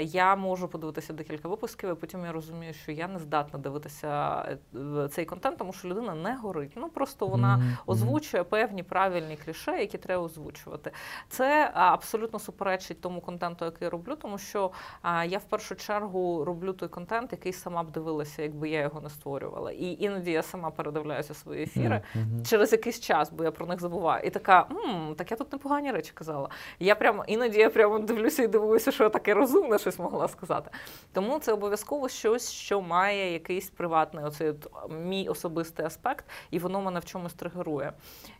Я 0.00 0.36
можу 0.36 0.68
подивитися 0.68 1.12
декілька 1.12 1.48
випусків, 1.48 1.90
і 1.90 1.94
потім 1.94 2.24
я 2.24 2.32
розумію, 2.32 2.74
що 2.74 2.92
я 2.92 3.08
не 3.08 3.18
здатна 3.18 3.58
дивитися 3.58 4.42
е, 4.74 5.08
цей 5.08 5.24
контент, 5.24 5.58
тому 5.58 5.72
що 5.72 5.88
людина 5.88 6.14
не 6.14 6.36
горить. 6.36 6.72
Ну 6.76 6.88
просто 6.88 7.26
вона 7.26 7.56
мгм. 7.56 7.76
озвучує 7.86 8.44
певні 8.44 8.82
правильні 8.82 9.36
кліше, 9.44 9.78
які 9.80 9.98
треба 9.98 10.22
озвучувати. 10.24 10.90
Це 11.28 11.70
абсолютно 11.74 12.38
суперечить 12.38 13.00
тому 13.00 13.20
контенту, 13.20 13.64
який 13.64 13.84
я 13.84 13.90
роблю, 13.90 14.16
тому 14.16 14.38
що 14.38 14.70
а, 15.02 15.24
я 15.24 15.38
в 15.38 15.44
першу 15.44 15.74
чергу 15.76 16.44
роблю 16.44 16.72
той 16.72 16.88
контент, 16.88 17.32
який 17.32 17.52
сама 17.52 17.82
б 17.82 17.90
дивилася, 17.90 18.42
якби 18.42 18.68
я 18.68 18.80
його 18.80 19.00
не 19.00 19.10
створювала. 19.10 19.72
І 19.72 19.96
іноді 20.00 20.30
я 20.30 20.42
сама 20.42 20.70
передивляюся 20.70 21.34
свої 21.34 21.62
ефіри 21.62 22.02
Мгм. 22.14 22.44
через 22.44 22.72
якийсь 22.72 23.00
час, 23.00 23.30
бо 23.32 23.44
я 23.44 23.50
про 23.50 23.66
них 23.66 23.80
забуваю. 23.80 24.22
І 24.26 24.30
така, 24.30 24.66
«М, 24.70 25.14
так 25.14 25.30
я 25.30 25.36
тут 25.36 25.52
непогані 25.52 25.92
речі 25.92 26.12
казала. 26.14 26.48
Я 26.78 26.94
прямо 26.94 27.24
іноді 27.24 27.58
я 27.58 27.70
прямо 27.70 27.98
дивлюся 27.98 28.42
і 28.42 28.46
дивуюся, 28.46 28.92
що 28.92 29.04
я 29.04 29.10
таке 29.10 29.34
розумне 29.36 29.78
щось 29.78 29.98
могла 29.98 30.28
сказати. 30.28 30.70
Тому 31.12 31.38
це 31.38 31.52
обов'язково 31.52 32.08
щось, 32.08 32.50
що 32.50 32.80
має 32.80 33.32
якийсь 33.32 33.70
приватний 33.70 34.24
оцей 34.24 34.50
от, 34.50 34.68
мій 34.90 35.28
особистий 35.28 35.86
аспект, 35.86 36.24
і 36.50 36.58
воно 36.58 36.80
мене 36.80 37.00
в 37.00 37.04
чомусь 37.04 37.34
тригерує. 37.34 37.92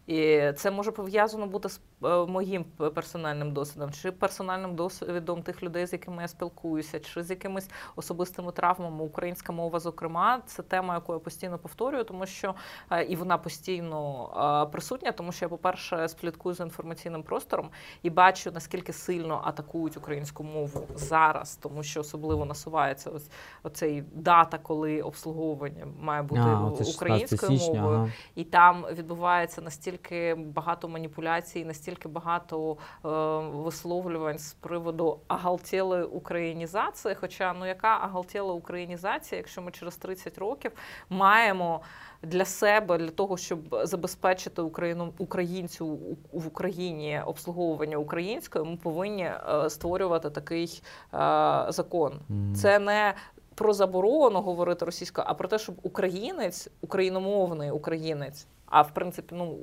І 0.06 0.52
це 0.56 0.70
може 0.70 0.90
пов'язано 0.92 1.46
бути 1.46 1.68
з 1.68 1.80
е, 2.04 2.26
моїм 2.26 2.64
персональним 2.94 3.52
досвідом, 3.52 3.92
чи 3.92 4.12
персональним 4.12 4.74
досвідом 4.74 5.42
тих 5.42 5.62
людей, 5.62 5.86
з 5.86 5.92
якими 5.92 6.22
я 6.22 6.28
спілкуюся, 6.28 7.00
чи 7.00 7.22
з 7.22 7.30
якимись 7.30 7.70
особистими 7.96 8.52
травмами. 8.52 9.04
Українська 9.04 9.52
мова, 9.52 9.80
зокрема, 9.80 10.42
це 10.46 10.62
тема, 10.62 10.94
яку 10.94 11.12
я 11.12 11.18
постійно 11.18 11.58
повторюю, 11.58 12.04
тому 12.04 12.26
що 12.26 12.54
е, 12.90 13.04
і 13.04 13.16
вона 13.16 13.38
постійно 13.38 14.28
е, 14.66 14.72
присутня, 14.72 15.12
тому 15.12 15.32
що 15.32 15.44
я, 15.44 15.48
по-перше, 15.48 16.08
спліткую 16.08 16.54
за 16.54 16.64
інформаційним 16.64 17.22
простором 17.22 17.70
і 18.02 18.10
бачу, 18.10 18.50
наскільки 18.50 18.92
сильно 18.92 19.40
атакують 19.44 19.96
українську 19.96 20.44
мову 20.44 20.86
зараз, 20.94 21.56
тому 21.56 21.82
що 21.82 22.00
особливо 22.00 22.44
насувається 22.44 23.10
ось 23.10 23.30
оцей 23.62 24.04
дата, 24.12 24.58
коли 24.58 25.02
обслуговування 25.02 25.86
має 26.00 26.22
бути 26.22 26.40
А, 26.40 26.64
оце 26.64 26.84
16 26.84 26.96
українською 26.96 27.58
мовою. 27.58 27.98
ага. 27.98 28.10
І 28.34 28.44
там 28.44 28.86
відбувається 28.92 29.60
настільки 29.60 29.95
багато 30.36 30.88
маніпуляцій, 30.88 31.64
настільки 31.64 32.08
багато 32.08 32.76
е, 33.04 33.08
висловлювань 33.58 34.38
з 34.38 34.52
приводу 34.52 35.20
агалтєлої 35.28 36.04
українізації. 36.04 37.14
Хоча 37.14 37.52
ну 37.52 37.66
яка 37.66 37.88
агалтєла 37.88 38.52
українізація, 38.52 39.38
якщо 39.38 39.62
ми 39.62 39.70
через 39.70 39.96
30 39.96 40.38
років 40.38 40.72
маємо 41.10 41.80
для 42.22 42.44
себе, 42.44 42.98
для 42.98 43.10
того, 43.10 43.36
щоб 43.36 43.58
забезпечити 43.82 44.62
Україну 44.62 45.12
українцю 45.18 45.98
в 46.32 46.46
Україні 46.46 47.20
обслуговування 47.26 47.96
українською, 47.96 48.64
ми 48.64 48.76
повинні 48.76 49.22
е, 49.22 49.70
створювати 49.70 50.30
такий 50.30 50.82
е, 51.14 51.66
закон. 51.68 52.20
Це 52.54 52.78
не 52.78 53.14
про 53.56 53.72
заборону 53.72 54.40
говорити 54.40 54.84
російською, 54.84 55.26
а 55.30 55.34
про 55.34 55.48
те, 55.48 55.58
щоб 55.58 55.74
українець, 55.82 56.68
україномовний 56.80 57.70
українець, 57.70 58.46
а 58.66 58.82
в 58.82 58.94
принципі, 58.94 59.34
ну. 59.34 59.58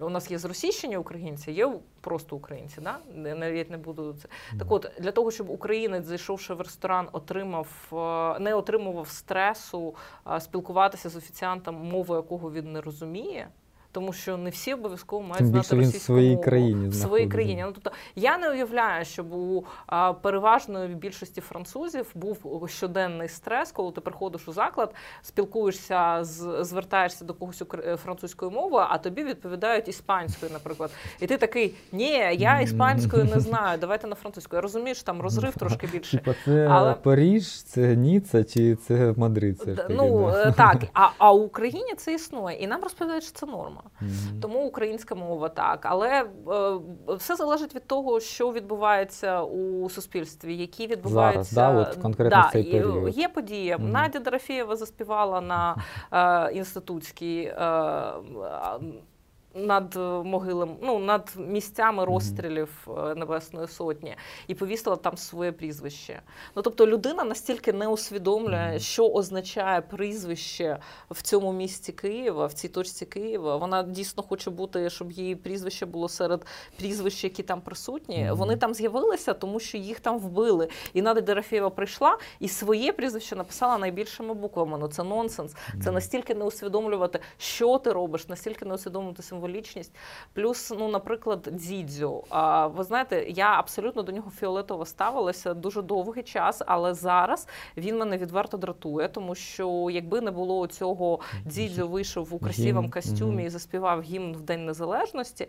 У 0.00 0.08
нас 0.08 0.30
є 0.30 0.38
зросійщені 0.38 0.96
українці, 0.96 1.52
є 1.52 1.72
просто 2.00 2.36
українці, 2.36 2.80
да? 2.80 2.98
Навіть 3.14 3.70
не 3.70 3.76
буду 3.76 4.16
це. 4.22 4.28
Так 4.58 4.72
от, 4.72 4.90
для 5.00 5.12
того, 5.12 5.30
щоб 5.30 5.50
українець, 5.50 6.04
зайшовши 6.04 6.54
в 6.54 6.60
ресторан, 6.60 7.08
отримав, 7.12 7.68
е, 7.92 8.38
не 8.40 8.54
отримував 8.54 9.08
стресу 9.08 9.94
спілкуватися 10.40 11.08
з 11.08 11.16
офіціантом, 11.16 11.74
мову 11.74 12.14
якого 12.14 12.52
він 12.52 12.72
не 12.72 12.80
розуміє. 12.80 13.48
Тому 13.92 14.12
що 14.12 14.36
не 14.36 14.50
всі 14.50 14.74
обов'язково 14.74 15.22
мають 15.22 15.36
Тим 15.38 15.46
знати 15.46 15.76
він 15.76 15.90
в 15.90 15.94
своїй 15.94 16.30
мову. 16.30 16.42
країні 16.42 16.88
в 16.88 16.94
своїй 16.94 17.26
країні. 17.28 17.62
Ну 17.66 17.72
тобто 17.72 17.90
я 18.16 18.38
не 18.38 18.50
уявляю, 18.50 19.04
щоб 19.04 19.32
у 19.32 19.64
а, 19.86 20.12
переважної 20.12 20.94
більшості 20.94 21.40
французів 21.40 22.06
був 22.14 22.68
щоденний 22.68 23.28
стрес, 23.28 23.72
коли 23.72 23.92
ти 23.92 24.00
приходиш 24.00 24.48
у 24.48 24.52
заклад, 24.52 24.94
спілкуєшся 25.22 26.18
з 26.24 26.64
звертаєшся 26.64 27.24
до 27.24 27.34
когось 27.34 27.62
е, 27.74 27.96
французькою 27.96 28.50
мовою, 28.50 28.86
а 28.88 28.98
тобі 28.98 29.24
відповідають 29.24 29.88
іспанською, 29.88 30.52
наприклад. 30.52 30.90
І 31.20 31.26
ти 31.26 31.36
такий: 31.36 31.74
ні, 31.92 32.10
я 32.38 32.60
іспанською 32.60 33.24
не 33.24 33.40
знаю. 33.46 33.78
Давайте 33.78 34.06
на 34.06 34.14
французьку. 34.14 34.56
Я 34.56 34.62
розумію, 34.62 34.94
що 34.94 35.04
там 35.04 35.20
розрив 35.22 35.54
трошки 35.56 35.86
більше. 35.86 36.16
Типа 36.18 36.34
це 36.44 36.66
Але- 36.70 36.94
Паріж, 36.94 37.62
це 37.62 37.96
Ніцца 37.96 38.44
чи 38.44 38.76
це 38.76 39.14
Мадрид? 39.16 39.58
Ж 39.60 39.64
Д- 39.64 39.74
таки, 39.74 39.94
Ну 39.94 40.30
да? 40.32 40.48
е, 40.48 40.52
так, 40.52 40.76
а, 40.94 41.08
а 41.18 41.32
в 41.32 41.40
Україні 41.42 41.94
це 41.96 42.14
існує, 42.14 42.56
і 42.56 42.66
нам 42.66 42.82
розповідають, 42.82 43.24
що 43.24 43.32
це 43.32 43.46
норма. 43.46 43.81
Мгм. 44.00 44.40
Тому 44.40 44.66
українська 44.66 45.14
мова 45.14 45.48
так. 45.48 45.86
Але 45.86 46.08
е, 46.08 46.26
все 47.08 47.36
залежить 47.36 47.74
від 47.74 47.86
того, 47.86 48.20
що 48.20 48.52
відбувається 48.52 49.42
у 49.42 49.90
суспільстві, 49.90 50.56
які 50.56 50.86
відбуваються 50.86 51.54
да, 51.54 51.70
от 51.70 51.94
конкретно 51.94 52.44
в 52.48 52.52
цей 52.52 52.64
період. 52.64 53.18
Є 53.18 53.28
події. 53.28 53.76
Мгм. 53.76 53.90
Надя 53.90 54.18
Дорофєєва 54.18 54.76
заспівала 54.76 55.40
на 55.40 55.76
е, 56.12 56.52
інститутській. 56.52 57.42
Е, 57.42 58.12
над 59.54 59.96
могилами, 60.26 60.74
ну 60.82 60.98
над 60.98 61.32
місцями 61.36 62.04
розстрілів 62.04 62.88
е, 62.88 63.14
Небесної 63.14 63.68
Сотні 63.68 64.16
і 64.46 64.54
повісила 64.54 64.96
там 64.96 65.16
своє 65.16 65.52
прізвище. 65.52 66.22
Ну 66.56 66.62
тобто 66.62 66.86
людина 66.86 67.24
настільки 67.24 67.72
не 67.72 67.88
усвідомлює, 67.88 68.78
що 68.78 69.08
означає 69.08 69.80
прізвище 69.80 70.78
в 71.10 71.22
цьому 71.22 71.52
місті 71.52 71.92
Києва, 71.92 72.46
в 72.46 72.52
цій 72.52 72.68
точці 72.68 73.06
Києва. 73.06 73.56
Вона 73.56 73.82
дійсно 73.82 74.22
хоче 74.22 74.50
бути, 74.50 74.90
щоб 74.90 75.12
її 75.12 75.36
прізвище 75.36 75.86
було 75.86 76.08
серед 76.08 76.46
прізвищ, 76.78 77.24
які 77.24 77.42
там 77.42 77.60
присутні. 77.60 78.30
Вони 78.32 78.56
там 78.56 78.74
з'явилися, 78.74 79.34
тому 79.34 79.60
що 79.60 79.78
їх 79.78 80.00
там 80.00 80.18
вбили. 80.18 80.68
І 80.94 81.02
Надя 81.02 81.20
Дорофєєва 81.20 81.70
прийшла 81.70 82.18
і 82.40 82.48
своє 82.48 82.92
прізвище 82.92 83.36
написала 83.36 83.78
найбільшими 83.78 84.34
буквами. 84.34 84.78
Ну 84.78 84.88
це 84.88 85.02
нонсенс. 85.02 85.54
Це 85.84 85.90
настільки 85.90 86.34
не 86.34 86.44
усвідомлювати, 86.44 87.20
що 87.38 87.78
ти 87.78 87.92
робиш, 87.92 88.28
настільки 88.28 88.64
не 88.64 88.74
усвідомлювати 88.74 89.22
символічність. 89.42 89.94
Плюс, 90.32 90.72
ну, 90.78 90.88
наприклад, 90.88 91.48
Дзідзю. 91.52 92.24
А 92.28 92.66
ви 92.66 92.84
знаєте, 92.84 93.26
я 93.28 93.58
абсолютно 93.58 94.02
до 94.02 94.12
нього 94.12 94.30
фіолетово 94.30 94.86
ставилася 94.86 95.54
дуже 95.54 95.82
довгий 95.82 96.22
час, 96.22 96.62
але 96.66 96.94
зараз 96.94 97.48
він 97.76 97.98
мене 97.98 98.18
відверто 98.18 98.56
дратує, 98.56 99.08
тому 99.08 99.34
що 99.34 99.88
якби 99.90 100.20
не 100.20 100.30
було 100.30 100.66
цього 100.66 101.20
Дзідзю 101.46 101.88
вийшов 101.88 102.34
у 102.34 102.38
красивому 102.38 102.90
костюмі 102.90 103.44
і 103.44 103.48
заспівав 103.48 104.02
гімн 104.02 104.32
в 104.32 104.40
День 104.40 104.64
Незалежності. 104.66 105.48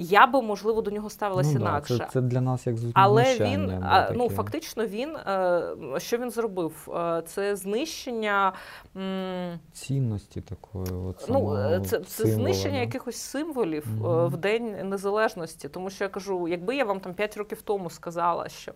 Я 0.00 0.26
би 0.26 0.42
можливо 0.42 0.82
до 0.82 0.90
нього 0.90 1.10
ставилася 1.10 1.50
Ну, 1.52 1.58
да, 1.58 1.60
інакше. 1.70 1.98
це, 1.98 2.06
це 2.12 2.20
для 2.20 2.40
нас 2.40 2.66
як 2.66 2.76
Але 2.94 3.36
він 3.40 3.70
а, 3.70 4.10
ну 4.16 4.30
фактично 4.30 4.86
він 4.86 5.16
е, 5.16 5.62
що 5.98 6.18
він 6.18 6.30
зробив? 6.30 6.88
Е, 6.96 7.22
Це 7.26 7.56
знищення. 7.56 8.52
м, 8.96 9.58
цінності 9.72 10.40
такої. 10.40 10.84
От 11.08 11.26
Ну, 11.28 11.54
е, 11.56 11.80
це, 11.84 11.98
це 12.00 12.04
символа, 12.04 12.34
знищення 12.34 12.74
да. 12.74 12.80
якихось 12.80 13.16
символів 13.16 13.86
Мгм. 14.00 14.26
в 14.26 14.36
День 14.36 14.88
Незалежності. 14.88 15.68
Тому 15.68 15.90
що 15.90 16.04
я 16.04 16.08
кажу, 16.10 16.48
якби 16.48 16.76
я 16.76 16.84
вам 16.84 17.00
там 17.00 17.14
5 17.14 17.36
років 17.36 17.62
тому 17.62 17.90
сказала, 17.90 18.48
що 18.48 18.72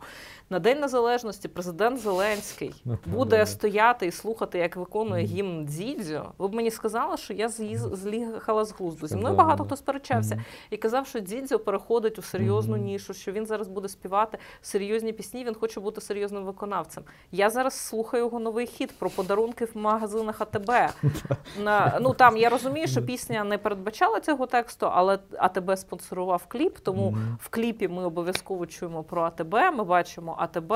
на 0.51 0.59
День 0.59 0.81
Незалежності 0.81 1.49
президент 1.49 2.01
Зеленський 2.01 2.75
Ну, 2.85 2.99
буде 3.07 3.47
стояти 3.47 4.07
і 4.07 4.11
слухати, 4.11 4.59
як 4.59 4.77
виконує 4.77 5.25
Мгм. 5.25 5.33
гімн 5.33 5.67
Дзідзьо, 5.67 6.33
ви 6.39 6.49
б 6.49 6.55
мені 6.55 6.71
сказали, 6.71 7.17
що 7.17 7.33
я 7.35 7.49
з'їхала 7.49 8.65
з 8.65 8.73
глузду. 8.73 9.07
Зі 9.07 9.17
мною 9.17 9.35
багато 9.35 9.65
хто 9.65 9.77
сперечався 9.77 10.45
і 10.71 10.77
казав, 10.77 11.07
що 11.13 11.21
Дзідзьо 11.21 11.59
переходить 11.59 12.19
у 12.19 12.23
серйозну 12.23 12.77
Мгм. 12.77 12.85
нішу, 12.85 13.15
що 13.15 13.33
він 13.33 13.47
зараз 13.47 13.69
буде 13.69 13.89
співати 13.89 14.39
серйозні 14.63 15.13
пісні. 15.13 15.45
Він 15.45 15.55
хоче 15.55 15.81
бути 15.81 16.01
серйозним 16.01 16.45
виконавцем. 16.45 17.05
Я 17.33 17.51
зараз 17.51 17.75
слухаю 17.75 18.25
його 18.25 18.39
новий 18.39 18.67
хіт 18.67 18.99
про 18.99 19.11
подарунки 19.11 19.65
в 19.65 19.71
магазинах 19.75 20.41
АТБ. 20.41 20.71
На, 21.63 21.99
ну 22.01 22.15
там 22.15 22.37
я 22.37 22.49
розумію, 22.49 22.87
що 22.89 23.03
пісня 23.03 23.45
не 23.45 23.59
передбачала 23.59 24.21
цього 24.21 24.47
тексту, 24.47 24.87
але 24.93 25.19
АТБ 25.39 25.79
спонсорував 25.79 26.47
кліп, 26.49 26.79
тому 26.79 27.11
Мгм. 27.11 27.39
в 27.41 27.49
кліпі 27.49 27.89
ми 27.89 28.05
обов'язково 28.05 28.67
чуємо 28.67 29.03
про 29.03 29.23
АТБ. 29.23 29.55
Ми 29.55 29.85
бачимо 29.85 30.37
АТБ. 30.39 30.73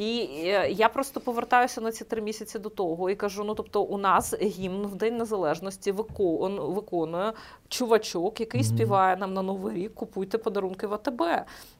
І 0.00 0.28
е, 0.44 0.70
я 0.70 0.88
просто 0.88 1.20
повертаюся 1.20 1.80
на 1.80 1.92
ці 1.92 2.04
три 2.04 2.22
місяці 2.22 2.58
до 2.58 2.68
того 2.68 3.10
і 3.10 3.14
кажу: 3.14 3.44
ну 3.44 3.54
тобто, 3.54 3.82
у 3.82 3.98
нас 3.98 4.34
гімн 4.42 4.86
в 4.86 4.94
День 4.94 5.16
Незалежності 5.16 5.92
викон- 5.92 6.72
виконує 6.74 7.32
чувачок, 7.68 8.40
який 8.40 8.64
співає 8.64 9.16
нам 9.16 9.34
на 9.34 9.42
Новий 9.42 9.74
рік, 9.76 9.94
купуйте 9.94 10.38
подарунки 10.38 10.86
в 10.86 10.94
АТБ. 10.94 11.22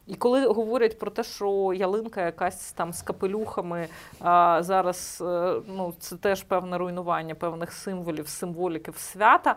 І 0.06 0.14
коли 0.14 0.46
говорять 0.46 0.98
про 0.98 1.10
те, 1.10 1.24
що 1.24 1.72
ялинка 1.76 2.24
якась 2.24 2.72
там 2.72 2.92
з 2.92 3.02
капелюхами 3.02 3.88
а, 4.20 4.62
зараз, 4.62 5.22
е, 5.26 5.54
ну 5.66 5.94
це 5.98 6.16
теж 6.16 6.42
певне 6.42 6.78
руйнування 6.78 7.34
певних 7.34 7.72
символів, 7.72 8.28
символіки 8.28 8.92
свята. 8.96 9.56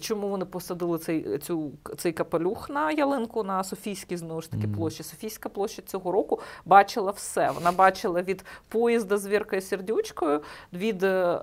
Чому 0.00 0.28
вони 0.28 0.44
посадили 0.44 0.98
цей, 0.98 1.38
цю, 1.38 1.72
цей 1.96 2.12
капелюх 2.12 2.70
на 2.70 2.90
ялинку 2.90 3.42
на 3.42 3.64
Софійській 3.64 4.16
знову 4.16 4.40
ж 4.40 4.50
таки 4.50 4.68
площі? 4.68 5.02
Софійська 5.02 5.48
площа 5.48 5.82
цього 5.82 6.12
року 6.12 6.40
бачила 6.64 7.10
все. 7.10 7.50
Вона 7.50 7.72
бачила 7.72 8.22
від 8.22 8.44
поїзда 8.68 9.18
з 9.18 9.26
Віркою 9.26 9.62
Сердючкою, 9.62 10.40
від 10.72 11.02
е, 11.02 11.40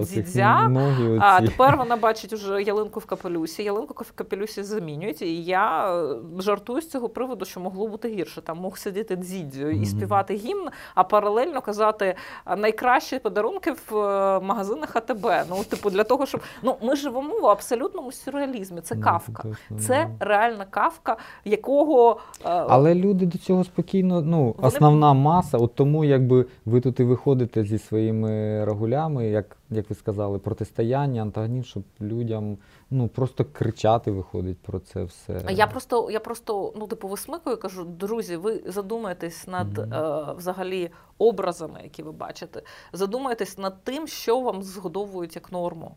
дзідзя. 0.02 0.68
ноги 0.68 1.18
А 1.22 1.40
тепер 1.40 1.76
вона 1.76 1.96
бачить 1.96 2.32
уже 2.32 2.62
ялинку 2.62 3.00
в 3.00 3.04
капелюсі. 3.04 3.62
Ялинку 3.62 4.04
в 4.04 4.12
капелюсі 4.12 4.62
замінюють. 4.62 5.22
І 5.22 5.44
я 5.44 5.96
е, 5.96 6.16
жартую 6.38 6.80
з 6.82 6.90
цього 6.90 7.08
приводу, 7.08 7.44
що 7.44 7.60
могло 7.60 7.88
бути 7.88 8.08
гірше. 8.08 8.42
Там 8.42 8.58
мог 8.58 8.78
сидіти 8.78 9.16
дзідзю 9.16 9.70
і 9.70 9.86
співати 9.86 10.34
гімн, 10.34 10.68
а 10.94 11.04
паралельно 11.04 11.60
казати 11.60 12.14
найкращі 12.56 13.18
подарунки 13.18 13.72
в 13.72 13.96
е, 13.96 14.40
магазинах 14.40 14.96
АТБ. 14.96 15.26
Ну, 15.50 15.64
типу, 15.64 15.90
для 15.90 16.04
того, 16.04 16.26
щоб 16.26 16.40
ну 16.62 16.76
ми 16.82 16.96
живемо 16.96 17.23
в 17.32 17.46
абсолютному 17.46 18.12
сюрреалізмі. 18.12 18.80
Це 18.80 18.94
Ну, 18.94 19.02
кавка. 19.02 19.42
точно, 19.42 19.78
Це 19.78 20.10
да. 20.18 20.24
реальна 20.26 20.64
кавка, 20.64 21.16
якого 21.44 22.10
е, 22.44 22.48
Але 22.48 22.94
люди 22.94 23.26
до 23.26 23.38
цього 23.38 23.64
спокійно, 23.64 24.22
ну, 24.22 24.54
Вони- 24.56 24.68
основна 24.68 25.12
маса, 25.12 25.58
от 25.58 25.74
тому 25.74 26.04
якби 26.04 26.46
ви 26.64 26.80
тут 26.80 27.00
і 27.00 27.04
виходите 27.04 27.64
зі 27.64 27.78
своїми 27.78 28.64
рагулями, 28.64 29.26
як, 29.26 29.56
як 29.70 29.90
ви 29.90 29.96
сказали, 29.96 30.38
протистояння, 30.38 31.22
антагонізм, 31.22 31.62
щоб 31.64 31.82
людям 32.00 32.58
ну, 32.90 33.08
просто 33.08 33.44
кричати 33.52 34.10
виходить 34.10 34.58
про 34.58 34.78
це 34.78 35.04
все. 35.04 35.40
А 35.46 35.50
Я 35.52 35.66
просто, 35.66 36.10
я 36.10 36.20
просто 36.20 36.72
ну, 36.76 36.86
типу, 36.86 37.08
висмикую 37.08 37.56
кажу, 37.56 37.84
друзі, 37.84 38.36
ви 38.36 38.62
задумаєтесь 38.66 39.46
над 39.46 39.78
Мгм. 39.78 39.92
е, 39.94 40.24
взагалі 40.38 40.90
образами, 41.18 41.80
які 41.82 42.02
ви 42.02 42.12
бачите. 42.12 42.62
Задумаєтесь 42.92 43.58
над 43.58 43.84
тим, 43.84 44.06
що 44.06 44.40
вам 44.40 44.62
згодовують 44.62 45.36
як 45.36 45.52
норму. 45.52 45.96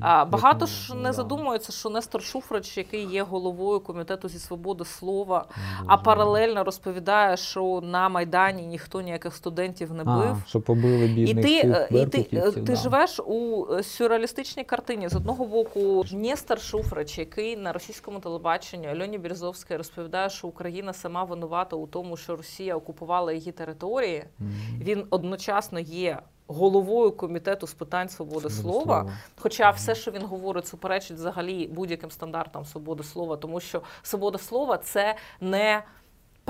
А 0.00 0.24
багато 0.24 0.66
ж 0.66 0.94
ну, 0.94 1.00
не 1.00 1.12
задумується, 1.12 1.72
що 1.72 1.90
Нестор 1.90 2.22
Шуфрич, 2.22 2.76
який 2.78 3.04
є 3.04 3.22
головою 3.22 3.80
комітету 3.80 4.28
зі 4.28 4.38
свободи 4.38 4.84
слова, 4.84 5.46
Ну, 5.80 5.86
а 5.86 5.96
паралельно 5.96 6.64
розповідає, 6.64 7.36
що 7.36 7.80
на 7.82 8.08
майдані 8.08 8.66
ніхто 8.66 9.00
ніяких 9.00 9.34
студентів 9.34 9.92
не 9.92 10.04
бив. 10.04 10.36
А, 10.44 10.48
що 10.48 10.60
побили 10.60 11.04
І 11.04 11.34
ти, 11.34 11.60
е, 11.60 11.88
і 11.90 12.06
ти, 12.06 12.26
е, 12.32 12.50
ти 12.52 12.60
да. 12.60 12.76
живеш 12.76 13.20
у 13.26 13.66
е, 13.72 13.82
сюрреалістичній 13.82 14.64
картині. 14.64 15.08
З 15.08 15.16
одного 15.16 15.44
боку, 15.46 16.04
Нестор 16.12 16.60
Шуфрич, 16.60 17.18
який 17.18 17.56
на 17.56 17.72
російському 17.72 18.20
телебаченні 18.20 18.86
Альоні 18.86 19.18
Бірзовська 19.18 19.76
розповідає, 19.76 20.30
що 20.30 20.48
Україна 20.48 20.92
сама 20.92 21.24
винувата 21.24 21.76
у 21.76 21.86
тому, 21.86 22.16
що 22.16 22.36
Росія 22.36 22.76
окупувала 22.76 23.32
її 23.32 23.52
території. 23.52 24.24
Мгм. 24.38 24.49
Він 24.80 25.06
одночасно 25.10 25.80
є 25.80 26.18
головою 26.46 27.12
комітету 27.12 27.66
з 27.66 27.74
питань 27.74 28.08
свободи 28.08 28.50
слова. 28.50 28.82
слова. 28.82 29.12
Хоча 29.36 29.70
все, 29.70 29.94
що 29.94 30.10
він 30.10 30.22
говорить, 30.22 30.66
суперечить 30.66 31.16
взагалі 31.16 31.66
будь-яким 31.66 32.10
стандартам 32.10 32.64
свободи 32.64 33.02
слова, 33.02 33.36
тому 33.36 33.60
що 33.60 33.82
свобода 34.02 34.38
слова 34.38 34.78
це 34.78 35.16
не. 35.40 35.82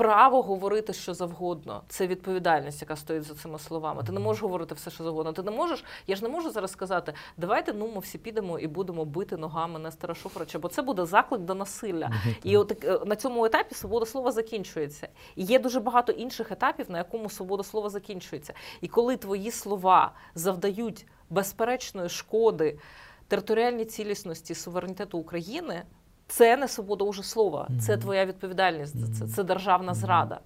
Право 0.01 0.41
говорити 0.41 0.93
що 0.93 1.13
завгодно, 1.13 1.81
це 1.87 2.07
відповідальність, 2.07 2.81
яка 2.81 2.95
стоїть 2.95 3.23
за 3.23 3.33
цими 3.33 3.59
словами. 3.59 4.03
Ти 4.03 4.11
не 4.11 4.19
можеш 4.19 4.43
говорити 4.43 4.75
все, 4.75 4.91
що 4.91 5.03
завгодно. 5.03 5.33
Ти 5.33 5.43
не 5.43 5.51
можеш. 5.51 5.83
Я 6.07 6.15
ж 6.15 6.23
не 6.23 6.29
можу 6.29 6.51
зараз 6.51 6.71
сказати, 6.71 7.13
давайте 7.37 7.73
ну 7.73 7.91
ми 7.95 7.99
всі 7.99 8.17
підемо 8.17 8.59
і 8.59 8.67
будемо 8.67 9.05
бити 9.05 9.37
ногами 9.37 9.79
Нестора 9.79 10.15
Шуфрича, 10.15 10.59
бо 10.59 10.67
це 10.67 10.81
буде 10.81 11.05
заклик 11.05 11.41
до 11.41 11.55
насилля. 11.55 12.11
І 12.43 12.57
от 12.57 12.85
е, 12.85 12.99
на 13.05 13.15
цьому 13.15 13.45
етапі 13.45 13.75
свобода 13.75 14.05
слова 14.05 14.31
закінчується. 14.31 15.07
І 15.35 15.43
є 15.43 15.59
дуже 15.59 15.79
багато 15.79 16.11
інших 16.11 16.51
етапів, 16.51 16.91
на 16.91 16.97
якому 16.97 17.29
свобода 17.29 17.63
слова 17.63 17.89
закінчується. 17.89 18.53
І 18.81 18.87
коли 18.87 19.17
твої 19.17 19.51
слова 19.51 20.13
завдають 20.35 21.05
безперечної 21.29 22.09
шкоди 22.09 22.79
територіальній 23.27 23.85
цілісності 23.85 24.55
суверенітету 24.55 25.17
України, 25.17 25.83
це 26.31 26.57
не 26.57 26.67
свобода 26.67 27.05
уже 27.05 27.23
слова, 27.23 27.67
це 27.81 27.97
твоя 27.97 28.25
відповідальність 28.25 28.95
це, 29.19 29.27
це 29.27 29.43
державна 29.43 29.93
зрада. 29.93 30.39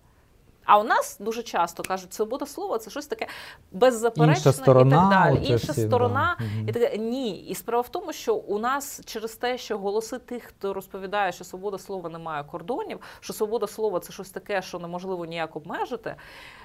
А 0.65 0.79
у 0.79 0.83
нас 0.83 1.17
дуже 1.19 1.43
часто 1.43 1.83
кажуть, 1.83 2.13
свобода 2.13 2.45
слова 2.45 2.77
це 2.77 2.89
щось 2.91 3.07
таке 3.07 3.27
беззаперечне 3.71 4.33
Інша 4.35 4.51
сторона, 4.53 4.95
і 4.95 4.99
так 4.99 5.09
далі. 5.09 5.51
Інша 5.51 5.71
всі, 5.71 5.87
сторона, 5.87 6.37
Мгм. 6.39 6.69
і 6.69 6.71
таке 6.71 6.97
ні. 6.97 7.39
І 7.39 7.55
справа 7.55 7.81
в 7.81 7.89
тому, 7.89 8.13
що 8.13 8.35
у 8.35 8.59
нас 8.59 9.01
через 9.05 9.35
те, 9.35 9.57
що 9.57 9.77
голоси 9.77 10.19
тих, 10.19 10.43
хто 10.43 10.73
розповідає, 10.73 11.31
що 11.31 11.43
свобода 11.43 11.77
слова 11.77 12.09
не 12.09 12.19
має 12.19 12.43
кордонів, 12.43 12.99
що 13.19 13.33
свобода 13.33 13.67
слова 13.67 13.99
це 13.99 14.13
щось 14.13 14.29
таке, 14.29 14.61
що 14.61 14.79
неможливо 14.79 15.25
ніяк 15.25 15.55
обмежити. 15.55 16.15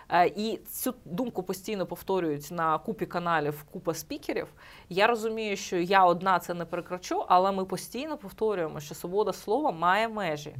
е, 0.09 0.27
І 0.27 0.57
цю 0.71 0.95
думку 1.05 1.43
постійно 1.43 1.87
повторюють 1.87 2.51
на 2.51 2.79
купі 2.79 3.07
каналів, 3.07 3.65
купа 3.73 3.95
спікерів. 3.95 4.47
Я 4.89 5.07
розумію, 5.07 5.57
що 5.57 5.77
я 5.77 6.05
одна 6.05 6.39
це 6.39 6.55
не 6.55 6.65
перекрачу, 6.65 7.25
але 7.29 7.53
ми 7.53 7.65
постійно 7.65 8.17
повторюємо, 8.17 8.81
що 8.81 8.95
свобода 8.95 9.33
слова 9.33 9.71
має 9.73 10.09
межі. 10.09 10.55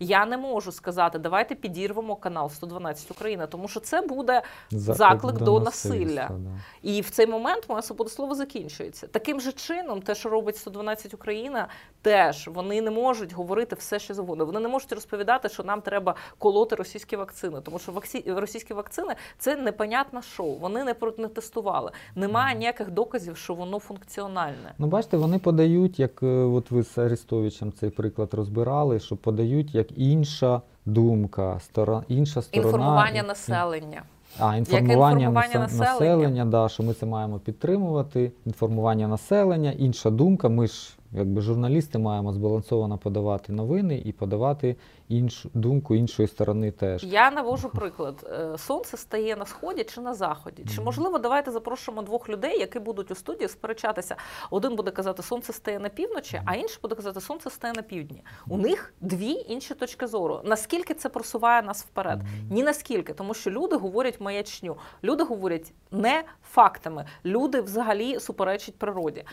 Я 0.00 0.26
не 0.26 0.36
можу 0.36 0.72
сказати, 0.72 1.18
давайте 1.18 1.54
підірвемо 1.54 2.16
канал 2.16 2.50
112 2.50 3.10
Україна, 3.10 3.46
тому 3.46 3.68
що 3.68 3.80
це 3.80 4.00
буде 4.02 4.42
Заклик 4.70 4.96
заклик 4.96 5.38
до 5.42 5.60
насильства, 5.60 6.00
насилля. 6.00 6.28
да. 6.30 6.50
і 6.82 7.00
в 7.00 7.10
цей 7.10 7.26
момент 7.26 7.64
моя 7.68 7.82
свобода 7.82 8.10
слова 8.10 8.34
закінчується. 8.34 9.06
Таким 9.06 9.40
же 9.40 9.52
чином, 9.52 10.02
те, 10.02 10.14
що 10.14 10.28
робить 10.28 10.56
112 10.56 11.14
Україна, 11.14 11.68
теж 12.02 12.48
вони 12.48 12.82
не 12.82 12.90
можуть 12.90 13.32
говорити 13.32 13.76
все, 13.76 13.98
що 13.98 14.14
завгодно. 14.14 14.46
Вони 14.46 14.60
не 14.60 14.68
можуть 14.68 14.92
розповідати, 14.92 15.48
що 15.48 15.62
нам 15.62 15.80
треба 15.80 16.14
колоти 16.38 16.76
російські 16.76 17.16
вакцини, 17.16 17.60
тому 17.60 17.78
що 17.78 17.92
вакці... 17.92 18.24
російські 18.26 18.74
вакцини 18.74 19.14
це 19.38 19.56
непонятне 19.56 20.22
шоу. 20.22 20.54
Вони 20.58 20.84
не 20.84 20.94
про- 20.94 21.14
не 21.18 21.28
тестували. 21.28 21.90
Немає 22.14 22.56
ніяких 22.58 22.90
доказів, 22.90 23.36
що 23.36 23.54
воно 23.54 23.78
функціональне. 23.78 24.74
Ну, 24.78 24.86
бачите, 24.86 25.16
вони 25.16 25.38
подають, 25.38 25.98
як 25.98 26.22
е, 26.22 26.26
от 26.26 26.70
ви 26.70 26.82
з 26.82 26.98
Арестовичем 26.98 27.72
цей 27.72 27.90
приклад 27.90 28.34
розбирали, 28.34 29.00
що 29.00 29.16
подають 29.16 29.74
як 29.74 29.83
інша 29.96 30.60
думка, 30.86 31.60
стора, 31.60 32.02
інша 32.08 32.42
сторона. 32.42 32.68
Інформування 32.68 33.20
і- 33.20 33.26
населення. 33.26 34.02
А, 34.38 34.56
інформування, 34.56 35.26
інформування 35.26 35.58
населення. 35.58 35.90
населення, 35.92 36.44
да, 36.44 36.68
що 36.68 36.82
ми 36.82 36.94
це 36.94 37.06
маємо 37.06 37.38
підтримувати. 37.38 38.32
Інформування 38.46 39.08
населення, 39.08 39.70
інша 39.70 40.10
думка. 40.10 40.48
Ми 40.48 40.66
ж, 40.66 40.96
якби 41.14 41.40
журналісти, 41.40 41.98
маємо 41.98 42.32
збалансовано 42.32 42.98
подавати 42.98 43.52
новини 43.52 44.02
і 44.04 44.12
подавати 44.12 44.76
іншу 45.08 45.50
думку 45.54 45.94
іншої 45.94 46.28
сторони 46.28 46.70
теж. 46.70 47.04
Я 47.04 47.30
навожу 47.30 47.68
приклад. 47.68 48.26
Е, 48.32 48.58
Сонце 48.58 48.96
стає 48.96 49.36
на 49.36 49.46
сході 49.46 49.84
чи 49.84 50.00
на 50.00 50.14
заході. 50.14 50.64
Чи 50.74 50.80
можливо, 50.80 51.18
давайте 51.18 51.50
запрошуємо 51.50 52.02
двох 52.02 52.28
людей, 52.28 52.58
які 52.58 52.78
будуть 52.78 53.10
у 53.10 53.14
студії 53.14 53.48
сперечатися. 53.48 54.16
Один 54.50 54.76
буде 54.76 54.90
казати, 54.90 55.22
сонце 55.22 55.52
стає 55.52 55.78
на 55.78 55.88
півночі, 55.88 56.40
а 56.44 56.54
інший 56.54 56.78
буде 56.82 56.94
казати, 56.94 57.20
сонце 57.20 57.50
стає 57.50 57.74
на 57.76 57.82
півдні. 57.82 58.22
У 58.48 58.58
них 58.58 58.94
дві 59.00 59.44
інші 59.48 59.74
точки 59.74 60.06
зору. 60.06 60.40
Наскільки 60.44 60.94
це 60.94 61.08
просуває 61.08 61.62
нас 61.62 61.82
вперед? 61.82 62.20
Ні 62.50 62.62
наскільки, 62.62 63.12
тому 63.12 63.34
що 63.34 63.50
люди 63.50 63.76
говорять 63.76 64.20
маячню. 64.20 64.76
Люди 65.04 65.24
говорять 65.24 65.72
не 65.90 66.24
фактами. 66.50 67.04
Люди 67.24 67.60
взагалі 67.60 68.20
суперечать 68.20 68.78
природі. 68.78 69.24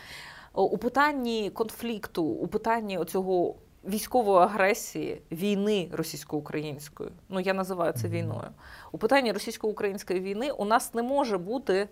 О, 0.54 0.62
У 0.62 0.78
питанні 0.78 1.50
конфлікту, 1.50 2.24
у 2.24 2.46
питанні 2.46 2.98
оцього 2.98 3.54
військової 3.84 4.38
агресії, 4.44 5.22
війни 5.32 5.88
російсько-української, 5.92 7.10
ну 7.28 7.40
я 7.40 7.54
називаю 7.54 7.92
це 7.92 8.08
війною. 8.08 8.48
У 8.92 8.98
питанні 8.98 9.32
російсько-української 9.32 10.20
війни 10.20 10.50
у 10.50 10.64
нас 10.64 10.94
не 10.94 11.02
може 11.02 11.38
бути 11.38 11.88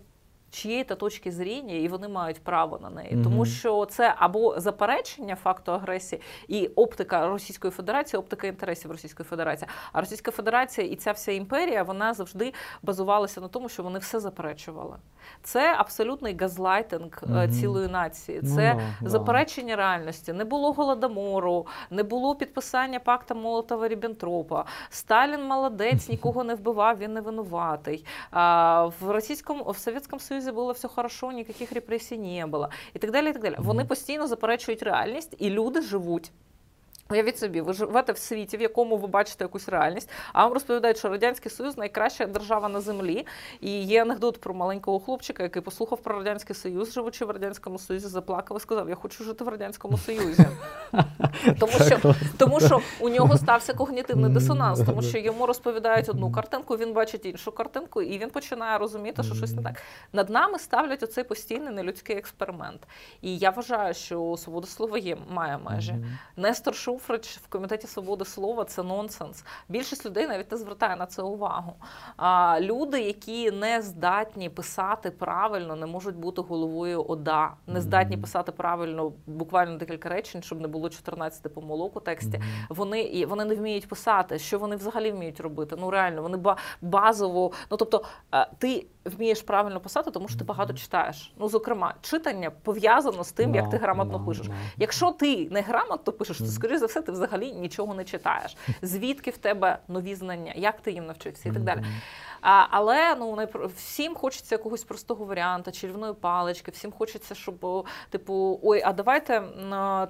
чиєї-то 0.50 0.94
точки 0.94 1.32
зріння, 1.32 1.74
і 1.74 1.88
вони 1.88 2.08
мають 2.08 2.42
право 2.44 2.78
на 2.78 2.90
неї, 2.90 3.14
Мгм. 3.14 3.24
тому 3.24 3.46
що 3.46 3.86
це 3.86 4.14
або 4.18 4.60
заперечення 4.60 5.36
факту 5.36 5.72
агресії 5.72 6.22
і 6.48 6.66
оптика 6.66 7.28
Російської 7.28 7.70
Федерації, 7.70 8.20
оптика 8.20 8.46
інтересів 8.46 8.90
Російської 8.90 9.24
Федерації. 9.24 9.68
А 9.92 10.00
Російська 10.00 10.30
Федерація 10.30 10.86
і 10.86 10.96
ця 10.96 11.12
вся 11.12 11.32
імперія 11.32 11.82
вона 11.82 12.14
завжди 12.14 12.52
базувалася 12.82 13.40
на 13.40 13.48
тому, 13.48 13.68
що 13.68 13.82
вони 13.82 13.98
все 13.98 14.20
заперечували. 14.20 14.96
Це 15.42 15.74
абсолютний 15.78 16.36
газлайтинг 16.36 17.22
Мгм. 17.26 17.50
цілої 17.50 17.88
нації. 17.88 18.40
Ну 18.42 18.48
Це 18.56 18.74
да, 18.74 18.80
да. 19.00 19.08
заперечення 19.10 19.76
реальності. 19.76 20.32
Не 20.32 20.44
було 20.44 20.72
голодомору, 20.72 21.66
не 21.90 22.02
було 22.02 22.34
підписання 22.34 23.00
пакта 23.00 23.34
Молотова 23.34 23.88
Ріббентропа. 23.88 24.64
Сталін 24.90 25.44
молодець, 25.44 26.08
нікого 26.08 26.44
не 26.44 26.54
вбивав, 26.54 26.98
він 26.98 27.12
не 27.12 27.20
винуватий. 27.20 28.04
А, 28.30 28.84
в 29.00 29.10
російському 29.10 29.64
в 29.70 29.76
Совєтському 29.78 30.20
Союзі 30.20 30.39
було 30.48 30.72
все 30.72 30.88
хорошо, 30.88 31.32
ніяких 31.32 31.72
репресій 31.72 32.18
не 32.18 32.46
було. 32.46 32.70
І 32.94 32.98
так 32.98 33.10
далі. 33.10 33.30
І 33.30 33.32
так 33.32 33.42
далі. 33.42 33.56
Вони 33.58 33.84
постійно 33.84 34.26
заперечують 34.26 34.82
реальність, 34.82 35.34
і 35.38 35.50
люди 35.50 35.82
живуть. 35.82 36.32
Уявіть 37.10 37.38
собі, 37.38 37.60
ви 37.60 37.72
живете 37.72 38.12
в 38.12 38.18
світі, 38.18 38.56
в 38.56 38.60
якому 38.60 38.96
ви 38.96 39.06
бачите 39.06 39.44
якусь 39.44 39.68
реальність, 39.68 40.10
а 40.32 40.44
вам 40.44 40.52
розповідають, 40.52 40.98
що 40.98 41.08
Радянський 41.08 41.50
Союз 41.50 41.78
найкраща 41.78 42.26
держава 42.26 42.68
на 42.68 42.80
землі. 42.80 43.26
І 43.60 43.70
є 43.82 44.02
анекдот 44.02 44.40
про 44.40 44.54
маленького 44.54 45.00
хлопчика, 45.00 45.42
який 45.42 45.62
послухав 45.62 46.02
про 46.02 46.18
Радянський 46.18 46.56
Союз, 46.56 46.92
живучи 46.92 47.24
в 47.24 47.30
Радянському 47.30 47.78
Союзі, 47.78 48.08
заплакав 48.08 48.56
і 48.56 48.60
сказав: 48.60 48.88
Я 48.88 48.94
хочу 48.94 49.24
жити 49.24 49.44
в 49.44 49.48
Радянському 49.48 49.98
Союзі. 49.98 50.46
Тому 51.58 51.72
що, 51.72 52.14
тому 52.38 52.60
що 52.60 52.80
у 53.00 53.08
нього 53.08 53.38
стався 53.38 53.74
когнітивний 53.74 54.30
дисонанс, 54.30 54.80
тому 54.86 55.02
що 55.02 55.18
йому 55.18 55.46
розповідають 55.46 56.08
одну 56.08 56.32
картинку, 56.32 56.76
він 56.76 56.92
бачить 56.92 57.26
іншу 57.26 57.52
картинку, 57.52 58.02
і 58.02 58.18
він 58.18 58.30
починає 58.30 58.78
розуміти, 58.78 59.22
що 59.22 59.34
щось 59.34 59.52
не 59.52 59.62
так. 59.62 59.82
Над 60.12 60.30
нами 60.30 60.58
ставлять 60.58 61.02
оцей 61.02 61.24
постійний 61.24 61.74
нелюдський 61.74 62.16
експеримент. 62.16 62.80
І 63.22 63.38
я 63.38 63.50
вважаю, 63.50 63.94
що 63.94 64.34
свобода 64.38 64.66
слова 64.66 64.98
є 64.98 65.16
має 65.30 65.58
межі. 65.58 65.94
Нестор 66.36 66.74
Шуфрич 67.00 67.36
в 67.36 67.48
комітеті 67.48 67.86
свободи 67.86 68.24
слова 68.24 68.64
це 68.64 68.82
нонсенс. 68.82 69.44
Більшість 69.68 70.06
людей 70.06 70.26
навіть 70.26 70.52
не 70.52 70.58
звертає 70.58 70.96
на 70.96 71.06
це 71.06 71.22
увагу. 71.22 71.74
А 72.16 72.58
люди, 72.60 73.00
які 73.00 73.50
не 73.50 73.82
здатні 73.82 74.50
писати 74.50 75.10
правильно, 75.10 75.76
не 75.76 75.86
можуть 75.86 76.16
бути 76.16 76.42
головою 76.42 77.04
ОДА, 77.08 77.52
не 77.66 77.80
здатні 77.80 78.16
писати 78.16 78.52
правильно 78.52 79.12
буквально 79.26 79.76
декілька 79.76 80.08
речень, 80.08 80.42
щоб 80.42 80.60
не 80.60 80.68
було 80.68 80.88
14 80.88 81.54
помилок 81.54 81.96
у 81.96 82.00
тексті. 82.00 82.42
Вони 82.68 83.02
і 83.02 83.26
вони 83.26 83.44
не 83.44 83.54
вміють 83.54 83.88
писати. 83.88 84.38
Що 84.38 84.58
вони 84.58 84.76
взагалі 84.76 85.12
вміють 85.12 85.40
робити? 85.40 85.76
Ну 85.78 85.90
реально, 85.90 86.22
вони 86.22 86.38
базово. 86.80 87.52
Ну 87.70 87.76
тобто, 87.76 88.04
е, 88.34 88.46
ти 88.58 88.86
вмієш 89.04 89.42
правильно 89.42 89.80
писати, 89.80 90.10
тому 90.10 90.28
що 90.28 90.38
ти 90.38 90.44
багато 90.44 90.72
читаєш. 90.72 91.32
Ну, 91.38 91.48
зокрема, 91.48 91.94
читання 92.02 92.50
пов'язано 92.50 93.24
з 93.24 93.32
тим, 93.32 93.54
як 93.54 93.70
ти 93.70 93.76
грамотно 93.76 94.24
пишеш. 94.26 94.46
Якщо 94.76 95.10
ти 95.10 95.48
не 95.50 95.60
грамотно 95.60 96.12
пишеш, 96.12 96.38
то 96.38 96.46
скоріш 96.46 96.78
за 96.78 96.86
все 96.86 97.02
ти 97.02 97.12
взагалі 97.12 97.52
нічого 97.52 97.94
не 97.94 98.04
читаєш. 98.04 98.56
Звідки 98.82 99.30
в 99.30 99.36
тебе 99.36 99.78
нові 99.88 100.14
знання, 100.14 100.52
як 100.56 100.80
ти 100.80 100.92
їм 100.92 101.06
навчився 101.06 101.48
і 101.48 101.52
так 101.52 101.62
далі. 101.62 101.84
А, 102.40 102.66
але 102.70 103.14
ну 103.14 103.34
найпро- 103.34 103.66
всім 103.76 104.14
хочеться 104.14 104.54
якогось 104.54 104.84
простого 104.84 105.24
варіанта, 105.24 105.70
чарівної 105.72 106.14
палички, 106.14 106.70
всім 106.70 106.92
хочеться, 106.92 107.34
щоб 107.34 107.86
типу, 108.10 108.60
ой, 108.62 108.82
а 108.84 108.92
давайте 108.92 109.42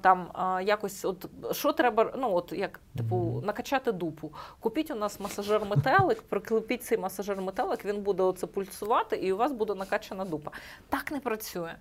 там 0.01 0.29
якось, 0.65 1.05
от 1.05 1.27
що 1.53 1.73
треба, 1.73 2.13
ну 2.19 2.35
от 2.35 2.53
як 2.53 2.81
типу, 2.97 3.43
накачати 3.45 3.93
дупу. 3.93 4.33
Купіть 4.61 4.91
у 4.91 4.95
нас 4.95 5.21
масажер 5.21 5.65
метелик, 5.65 6.23
приклепіть 6.23 6.85
цей 6.85 6.99
масажер 6.99 7.41
метелик, 7.41 7.85
він 7.85 8.03
буде 8.03 8.23
оце 8.23 8.47
пульсувати, 8.47 9.17
і 9.17 9.33
у 9.33 9.37
вас 9.37 9.53
буде 9.53 9.75
накачана 9.75 10.25
дупа. 10.25 10.51
Так 10.89 11.13
не 11.13 11.21
працює. 11.21 11.75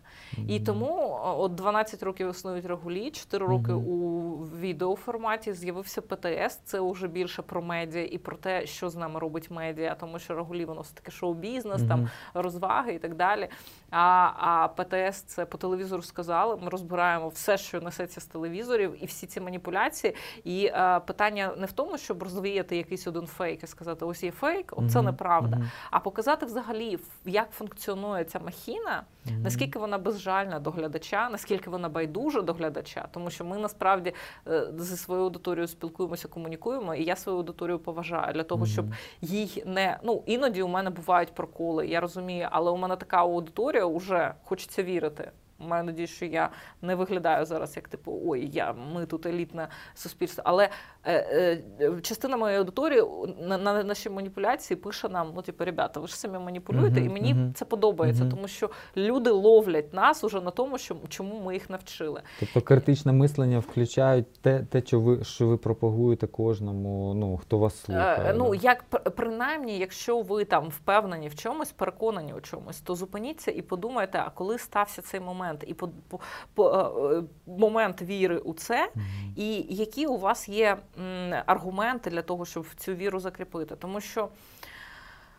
І 0.48 0.60
тому 0.60 1.20
от 1.24 1.56
12 1.56 2.04
років 2.04 2.30
існують 2.30 2.66
регулі, 2.66 3.12
4 3.12 3.46
роки 3.46 3.74
у 3.74 4.20
відеоформаті 4.60 5.54
з'явився 5.54 6.02
ПТС. 6.02 6.60
Це 6.66 6.80
вже 6.80 7.08
більше 7.08 7.42
про 7.42 7.62
медіа 7.62 8.06
і 8.12 8.18
про 8.18 8.38
те, 8.38 8.66
що 8.66 8.90
з 8.90 8.96
нами 8.96 9.20
робить 9.20 9.52
медіа, 9.52 9.96
тому 10.00 10.20
що 10.20 10.36
регулі 10.40 10.66
воно 10.66 10.82
все 10.82 10.94
таки 10.94 11.12
шоу-бізнес, 11.12 11.82
там 11.88 12.10
розваги 12.34 12.94
і 12.94 13.00
так 13.00 13.16
далі. 13.16 13.48
А, 13.92 14.32
а 14.38 14.68
ПТС 14.68 15.22
це 15.22 15.46
по 15.46 15.58
телевізору 15.58 16.02
сказали. 16.02 16.58
Ми 16.62 16.70
розбираємо 16.70 17.28
все, 17.30 17.58
що 17.58 17.82
несеться 17.82 18.22
з 18.22 18.26
телевізорів, 18.26 19.04
і 19.04 19.06
всі 19.06 19.28
ці 19.28 19.42
маніпуляції. 19.42 20.16
І 20.44 20.66
е, 20.66 21.00
питання 21.00 21.54
не 21.58 21.66
в 21.66 21.72
тому, 21.72 21.98
щоб 21.98 22.24
розвіяти 22.24 22.78
якийсь 22.78 23.08
один 23.08 23.28
фейк 23.28 23.64
і 23.64 23.68
сказати, 23.68 24.06
ось 24.06 24.24
є 24.24 24.32
фейк, 24.32 24.74
от 24.78 24.92
це 24.92 24.98
Мгм. 25.00 25.06
неправда. 25.06 25.58
А 25.92 26.00
показати 26.00 26.46
взагалі, 26.46 27.00
як 27.26 27.52
функціонує 27.52 28.24
ця 28.24 28.40
махіна, 28.40 29.04
наскільки 29.44 29.80
вона 29.80 29.98
безжальна 29.98 30.60
до 30.60 30.72
глядача, 30.72 31.30
наскільки 31.30 31.70
вона 31.70 31.90
байдужа 31.90 32.42
до 32.42 32.54
глядача, 32.54 33.08
тому 33.12 33.30
що 33.30 33.46
ми 33.46 33.58
насправді 33.58 34.14
е, 34.48 34.68
зі 34.78 34.98
своєю 34.98 35.24
аудиторією 35.26 35.68
спілкуємося, 35.68 36.28
комунікуємо, 36.28 36.96
і 36.96 37.04
я 37.04 37.16
свою 37.16 37.38
аудиторію 37.38 37.80
поважаю 37.80 38.34
для 38.34 38.44
того, 38.44 38.66
щоб 38.66 38.86
їй 39.22 39.64
не 39.66 40.00
ну 40.04 40.24
іноді 40.30 40.62
у 40.62 40.68
мене 40.68 40.90
бувають 40.90 41.34
проколи, 41.34 41.88
я 41.88 42.00
розумію, 42.00 42.48
але 42.52 42.72
у 42.72 42.78
мене 42.78 42.96
така 42.96 43.18
аудиторія 43.18 43.86
вже 43.86 44.34
хочеться 44.44 44.84
вірити. 44.84 45.32
Маю 45.60 45.84
надію, 45.84 46.08
що 46.08 46.26
я 46.26 46.50
не 46.82 46.96
виглядаю 46.96 47.46
зараз 47.46 47.76
як 47.76 47.88
типу 47.88 48.22
ой, 48.26 48.50
я 48.54 48.74
ми 48.94 49.06
тут 49.06 49.26
елітне 49.26 49.68
суспільство. 49.94 50.44
Але 50.46 50.70
е, 51.04 51.14
е, 51.82 52.02
частина 52.02 52.38
моєї 52.38 52.60
аудиторії 52.60 53.04
на, 53.42 53.58
на 53.58 53.84
наші 53.84 54.10
маніпуляції 54.10 54.78
пише 54.78 55.10
нам: 55.10 55.32
ну, 55.36 55.42
типу, 55.42 55.66
ребята, 55.66 56.00
ви 56.00 56.08
ж 56.08 56.18
самі 56.20 56.40
маніпулюєте, 56.40 57.00
Мгм, 57.02 57.10
і 57.10 57.14
мені 57.14 57.34
мгм. 57.34 57.54
це 57.54 57.66
подобається, 57.66 58.24
Мгм. 58.24 58.32
тому 58.32 58.48
що 58.48 58.70
люди 58.98 59.30
ловлять 59.30 59.94
нас 59.94 60.24
уже 60.24 60.42
на 60.42 60.52
тому, 60.52 60.78
що 60.78 60.96
чому 61.10 61.40
ми 61.46 61.54
їх 61.54 61.70
навчили. 61.70 62.22
Тобто 62.40 62.62
критичне 62.62 63.12
мислення 63.12 63.60
включають 63.60 64.42
те, 64.42 64.60
те 64.60 64.82
що, 64.86 65.00
ви, 65.00 65.24
що 65.24 65.48
ви 65.48 65.58
пропагуєте 65.58 66.28
кожному, 66.28 67.14
ну, 67.14 67.38
хто 67.38 67.58
вас 67.58 67.82
слухає. 67.82 68.30
Е, 68.30 68.34
ну 68.38 68.56
як 68.56 68.84
пр- 68.92 69.10
принаймні, 69.10 69.78
якщо 69.78 70.22
ви 70.22 70.46
там 70.46 70.68
впевнені 70.70 71.28
в 71.28 71.36
чомусь, 71.36 71.72
переконані 71.72 72.34
у 72.34 72.42
чомусь, 72.42 72.82
то 72.82 72.96
зупиніться 72.96 73.52
і 73.52 73.62
подумайте, 73.62 74.24
а 74.26 74.30
коли 74.30 74.58
стався 74.58 75.02
цей 75.02 75.20
момент, 75.20 75.49
і 75.68 75.74
по, 75.74 75.90
по, 76.08 76.20
по 76.54 76.70
е, 77.14 77.24
момент 77.46 78.02
віри 78.02 78.38
у 78.38 78.54
це, 78.54 78.92
і 79.36 79.66
які 79.70 80.08
у 80.08 80.18
вас 80.18 80.50
є 80.50 80.78
м, 81.00 81.44
аргументи 81.46 82.10
для 82.10 82.22
того, 82.22 82.46
щоб 82.46 82.66
цю 82.76 82.94
віру 82.94 83.20
закріпити? 83.20 83.76
Тому 83.76 84.02
що 84.02 84.30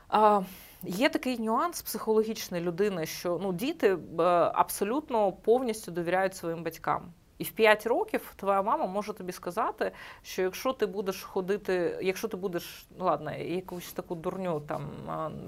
а, 0.08 0.40
є 0.82 1.08
такий 1.08 1.38
нюанс 1.38 1.82
психологічний 1.82 2.60
людини, 2.60 3.06
що 3.06 3.38
ну, 3.42 3.52
діти 3.52 3.88
е, 3.88 4.22
абсолютно 4.54 5.32
повністю 5.32 5.92
довіряють 5.92 6.36
своїм 6.36 6.62
батькам. 6.62 7.12
І 7.40 7.44
в 7.44 7.50
5 7.50 7.86
років 7.86 8.32
твоя 8.36 8.62
мама 8.62 8.86
може 8.86 9.12
тобі 9.12 9.32
сказати, 9.32 9.92
що 10.22 10.42
якщо 10.42 10.72
ти 10.72 10.86
будеш 10.86 11.22
ходити, 11.22 11.98
якщо 12.02 12.28
ти 12.28 12.36
будеш, 12.36 12.86
ну 12.98 13.04
ладно, 13.04 13.32
якусь 13.32 13.92
таку 13.92 14.14
дурню 14.14 14.60
там 14.60 14.90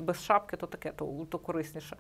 без 0.00 0.24
шапки, 0.24 0.56
то 0.56 0.66
таке, 0.66 0.92
то, 0.92 1.26
то 1.30 1.38
корисніше. 1.38 1.96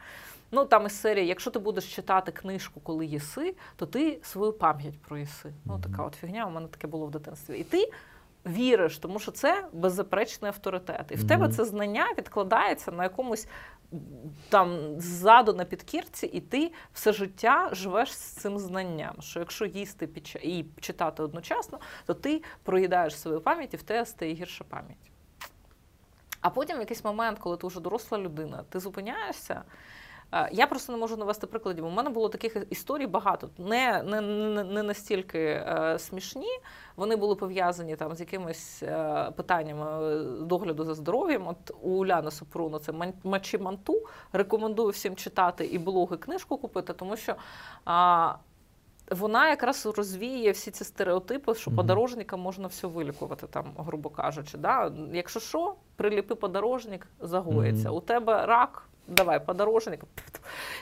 Ну 0.50 0.64
там 0.64 0.86
із 0.86 1.00
серії, 1.00 1.26
якщо 1.26 1.50
ти 1.50 1.58
будеш 1.58 1.94
читати 1.94 2.32
книжку, 2.32 2.80
коли 2.80 3.06
їси, 3.06 3.54
то 3.76 3.86
ти 3.86 4.18
свою 4.22 4.52
пам'ять 4.52 5.00
проїси. 5.00 5.52
Ну 5.64 5.80
така 5.80 6.02
от 6.02 6.14
фігня, 6.14 6.46
у 6.46 6.50
мене 6.50 6.68
таке 6.68 6.86
було 6.86 7.06
в 7.06 7.10
дитинстві. 7.10 7.58
І 7.58 7.64
ти 7.64 7.90
віриш, 8.46 8.98
тому 8.98 9.18
що 9.18 9.32
це 9.32 9.68
беззаперечний 9.72 10.48
авторитет. 10.48 11.06
І 11.10 11.14
в 11.14 11.28
тебе 11.28 11.48
це 11.48 11.64
знання 11.64 12.06
відкладається 12.18 12.92
на 12.92 13.02
якомусь 13.02 13.48
там 14.48 15.00
ззаду 15.00 15.52
на 15.52 15.64
підкірці, 15.64 16.26
і 16.26 16.40
ти 16.40 16.72
все 16.92 17.12
життя 17.12 17.68
живеш 17.72 18.12
з 18.12 18.20
цим 18.20 18.58
знанням. 18.58 19.14
Що 19.20 19.40
якщо 19.40 19.66
їсти 19.66 20.08
і 20.42 20.64
читати 20.80 21.22
одночасно, 21.22 21.80
то 22.06 22.14
ти 22.14 22.42
проїдаєш 22.62 23.18
свою 23.18 23.40
пам'ять 23.40 23.74
і 23.74 23.76
в 23.76 23.82
тебе 23.82 24.06
стає 24.06 24.34
гірша 24.34 24.64
пам'ять. 24.64 25.10
А 26.40 26.50
потім 26.50 26.76
в 26.76 26.80
якийсь 26.80 27.04
момент, 27.04 27.38
коли 27.38 27.56
ти 27.56 27.66
вже 27.66 27.80
доросла 27.80 28.18
людина, 28.18 28.64
ти 28.68 28.80
зупиняєшся. 28.80 29.62
Е, 30.34 30.48
Я 30.52 30.66
просто 30.66 30.92
не 30.92 30.98
можу 30.98 31.16
навести 31.16 31.46
прикладів. 31.46 31.86
У 31.86 31.90
мене 31.90 32.10
було 32.10 32.28
таких 32.28 32.56
історій 32.70 33.06
багато. 33.06 33.50
Не, 33.58 34.02
не, 34.02 34.20
не, 34.64 34.82
настільки 34.82 35.38
е, 35.38 35.96
смішні. 35.98 36.48
Вони 36.96 37.16
були 37.16 37.34
пов'язані 37.34 37.96
там 37.96 38.14
з 38.14 38.20
якимись 38.20 38.82
е, 38.82 39.30
питаннями 39.36 40.12
е, 40.12 40.22
догляду 40.44 40.84
за 40.84 40.94
здоров'ям. 40.94 41.48
От 41.48 41.70
у 41.82 41.90
Уляни 41.90 42.30
Супруну 42.30 42.78
це 42.78 42.92
«Ман- 42.92 43.12
Мачі 43.24 43.58
Манту. 43.58 44.02
Рекомендую 44.32 44.88
всім 44.88 45.16
читати 45.16 45.64
і 45.66 45.78
блоги, 45.78 46.16
книжку 46.16 46.56
купити, 46.56 46.92
тому 46.92 47.16
що. 47.16 47.34
А, 47.84 48.34
вона 49.10 49.48
якраз 49.48 49.86
розвіє 49.86 50.50
всі 50.52 50.70
ці 50.70 50.84
стереотипи, 50.84 51.54
що 51.54 51.70
Мгм. 51.70 51.76
подорожникам 51.76 52.40
можна 52.40 52.66
все 52.68 52.86
вилікувати, 52.86 53.46
там, 53.46 53.64
грубо 53.78 54.10
кажучи. 54.10 54.58
Да? 54.58 54.92
Якщо 55.12 55.40
що, 55.40 55.74
приліпи 55.96 56.34
подорожник, 56.34 57.06
загоїться. 57.20 57.88
Мгм. 57.88 57.96
У 57.96 58.00
тебе 58.00 58.46
рак, 58.46 58.88
давай 59.06 59.46
подорожник, 59.46 60.00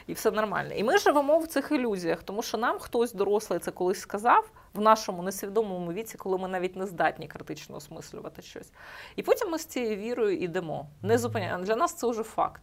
і 0.06 0.12
все 0.12 0.30
нормально. 0.30 0.74
І 0.74 0.84
ми 0.84 0.98
живемо 0.98 1.38
в 1.38 1.46
цих 1.46 1.72
ілюзіях, 1.72 2.22
тому 2.22 2.42
що 2.42 2.58
нам 2.58 2.78
хтось 2.78 3.12
дорослий 3.12 3.58
це 3.58 3.70
колись 3.70 4.00
сказав 4.00 4.50
в 4.74 4.80
нашому 4.80 5.22
несвідомому 5.22 5.92
віці, 5.92 6.18
коли 6.18 6.38
ми 6.38 6.48
навіть 6.48 6.76
не 6.76 6.86
здатні 6.86 7.28
критично 7.28 7.76
осмислювати 7.76 8.42
щось. 8.42 8.72
І 9.16 9.22
потім 9.22 9.50
ми 9.50 9.58
з 9.58 9.66
цією 9.66 9.96
вірою 9.96 10.38
йдемо. 10.38 10.88
Не 11.02 11.18
зупиняємо. 11.18 11.64
Для 11.64 11.76
нас 11.76 11.94
це 11.94 12.06
вже 12.06 12.22
факт. 12.22 12.62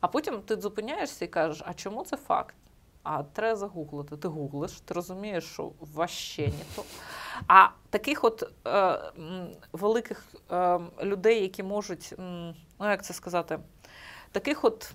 А 0.00 0.08
потім 0.08 0.40
ти 0.40 0.56
зупиняєшся 0.56 1.24
і 1.24 1.28
кажеш, 1.28 1.62
а 1.66 1.74
чому 1.74 2.04
це 2.04 2.16
факт? 2.16 2.54
А 3.02 3.22
треба 3.22 3.56
загуглити. 3.56 4.16
Ти 4.16 4.28
гуглиш, 4.28 4.80
ти 4.80 4.94
розумієш, 4.94 5.44
що 5.44 5.72
ваще 5.80 6.42
не 6.42 6.64
то. 6.76 6.84
А 7.48 7.68
таких 7.90 8.24
от 8.24 8.42
е, 8.66 9.00
великих 9.72 10.24
е, 10.50 10.80
людей, 11.02 11.42
які 11.42 11.62
можуть, 11.62 12.14
ну 12.18 12.54
як 12.90 13.04
це 13.04 13.14
сказати, 13.14 13.58
таких 14.36 14.64
от. 14.64 14.90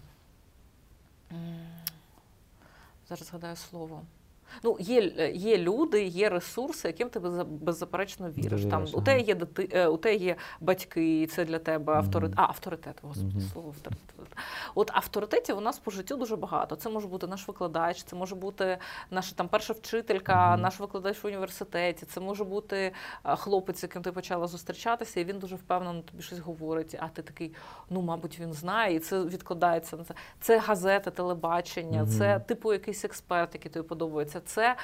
Зараз 3.10 3.28
згадаю 3.28 3.56
слово. 3.56 4.02
Ну, 4.64 4.78
є, 4.80 5.02
є 5.34 5.58
люди, 5.58 6.04
є 6.04 6.30
ресурси, 6.30 6.88
яким 6.88 7.10
ти 7.10 7.20
безза- 7.20 7.46
беззаперечно 7.46 8.30
віриш. 8.32 8.62
Там, 8.66 8.84
у, 8.94 9.02
тебе 9.02 9.22
є 9.22 9.36
дити, 9.36 9.70
е, 9.74 9.88
у 9.88 9.98
тебе 9.98 10.16
є 10.16 10.36
батьки, 10.60 11.22
і 11.22 11.28
це 11.28 11.46
для 11.46 11.60
тебе 11.60 11.94
авторитет. 11.94 12.40
А, 12.40 12.44
авторитет, 12.44 12.96
господи, 13.02 13.40
слово 13.54 13.68
авторитет. 13.70 14.02
От 14.76 14.92
авторитетів 14.94 15.58
у 15.58 15.62
нас 15.62 15.80
по 15.80 15.92
життю 15.92 16.18
дуже 16.18 16.36
багато. 16.36 16.76
Це 16.76 16.90
може 16.90 17.08
бути 17.08 17.28
наш 17.28 17.48
викладач, 17.48 18.04
це 18.04 18.16
може 18.16 18.36
бути 18.36 18.78
наша 19.12 19.36
там 19.36 19.48
перша 19.48 19.74
вчителька, 19.74 20.58
наш 20.58 20.80
викладач 20.80 21.24
в 21.24 21.28
університеті, 21.28 22.06
це 22.06 22.20
може 22.20 22.44
бути 22.44 22.92
хлопець, 23.24 23.84
яким 23.84 24.02
ти 24.02 24.12
почала 24.12 24.48
зустрічатися, 24.48 25.20
і 25.20 25.24
він 25.24 25.40
дуже 25.40 25.56
впевнено 25.56 26.02
тобі 26.02 26.24
щось 26.24 26.40
говорить. 26.40 26.96
А 27.00 27.08
ти 27.08 27.22
такий, 27.22 27.54
ну 27.90 28.02
мабуть, 28.02 28.40
він 28.40 28.54
знає, 28.54 28.96
і 28.96 29.00
це 29.00 29.24
відкладається 29.24 29.98
на 29.98 30.04
це. 30.04 30.14
Це 30.40 30.58
газети, 30.60 31.12
телебачення, 31.12 32.08
це 32.18 32.40
типу 32.40 32.74
якийсь 32.74 33.06
експерт, 33.06 33.54
який 33.56 33.72
тобі 33.72 33.88
подобається. 33.88 34.41
Це 34.46 34.76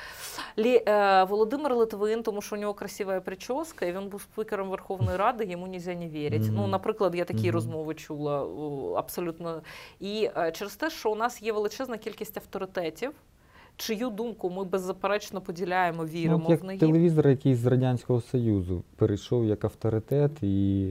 Лі, 0.59 0.83
е, 0.87 1.23
Володимир 1.23 1.75
Литвин, 1.75 2.23
тому 2.23 2.41
що 2.41 2.55
у 2.55 2.59
нього 2.59 2.73
красива 2.73 3.19
прическа, 3.19 3.85
і 3.85 3.93
він 3.93 4.07
був 4.09 4.21
спікером 4.21 4.69
Верховної 4.69 5.17
Ради, 5.17 5.45
йому 5.45 5.67
нельзя 5.67 5.93
не 5.95 6.07
вірить. 6.07 6.41
Мгм. 6.43 6.55
Ну, 6.55 6.67
наприклад, 6.67 7.15
я 7.15 7.25
такі 7.25 7.43
Мгм. 7.43 7.51
розмови 7.51 7.93
чула 7.93 8.47
абсолютно. 8.99 9.61
І 9.99 10.29
е, 10.37 10.51
через 10.51 10.75
те, 10.75 10.89
що 10.89 11.11
у 11.11 11.15
нас 11.15 11.41
є 11.41 11.51
величезна 11.53 11.97
кількість 11.97 12.37
авторитетів, 12.37 13.11
чию 13.75 14.09
думку 14.09 14.49
ми 14.49 14.63
беззаперечно 14.63 15.41
поділяємо, 15.41 16.03
Ну, 16.03 16.09
віримо 16.09 16.43
от 16.45 16.49
як 16.49 16.61
в 16.61 16.65
неї. 16.65 16.79
телевізор, 16.79 17.27
який 17.27 17.55
з 17.55 17.65
Радянського 17.65 18.21
Союзу 18.21 18.83
перейшов 18.95 19.45
як 19.45 19.63
авторитет, 19.65 20.31
і 20.43 20.89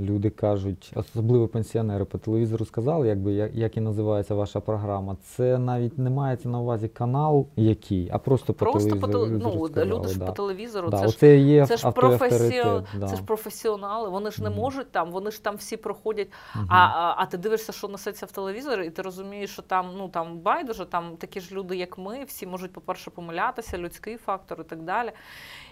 люди 0.00 0.30
кажуть, 0.30 0.92
особливо 0.94 1.48
пенсіонери 1.48 2.04
по 2.04 2.18
телевізору 2.18 2.64
сказали, 2.64 3.08
якби 3.08 3.32
як, 3.32 3.54
як 3.54 3.76
і 3.76 3.80
називається 3.80 4.34
ваша 4.34 4.60
програма. 4.60 5.16
Це 5.22 5.58
навіть 5.58 5.98
не 5.98 6.10
мається 6.10 6.48
на 6.48 6.60
увазі 6.60 6.88
канал 6.88 7.46
який, 7.56 8.08
а 8.12 8.18
просто 8.18 8.52
по 8.54 8.64
Просто 8.64 8.78
телевізору. 8.96 9.12
теле- 9.12 9.28
ну, 9.42 9.68
сказали, 9.68 9.86
люди 9.90 10.08
ж 10.08 10.18
да. 10.18 10.26
по 10.26 10.32
телевізору, 10.32 10.90
Да, 10.90 10.96
це 10.96 11.02
ж 11.02 11.08
оце 11.16 11.38
є 11.38 11.66
це 11.66 11.76
ж, 11.76 11.86
авторитет, 11.86 12.84
да. 12.98 13.06
це 13.08 13.16
ж 13.16 13.22
професіонали, 13.22 14.08
вони 14.08 14.30
ж 14.30 14.42
не 14.42 14.50
Мгм. 14.50 14.58
можуть 14.58 14.92
там, 14.92 15.10
вони 15.12 15.30
ж 15.30 15.42
там 15.44 15.56
всі 15.56 15.76
проходять. 15.76 16.28
Мгм. 16.56 16.66
А, 16.70 16.76
а, 16.76 17.14
а 17.18 17.26
ти 17.26 17.38
дивишся, 17.38 17.72
що 17.72 17.88
несеться 17.88 18.26
в 18.26 18.32
телевізорі, 18.32 18.86
і 18.86 18.90
ти 18.90 19.02
розумієш, 19.02 19.50
що 19.52 19.62
там 19.62 19.90
ну 19.96 20.08
там 20.08 20.38
байдуже, 20.38 20.84
там 20.84 21.16
такі 21.16 21.40
ж 21.40 21.54
люди, 21.54 21.76
як 21.76 21.98
ми, 21.98 22.24
всі 22.24 22.46
можуть, 22.46 22.72
по-перше, 22.72 23.10
помилятися, 23.10 23.78
людський 23.78 24.16
фактор 24.16 24.60
і 24.60 24.64
так 24.64 24.82
далі. 24.82 25.12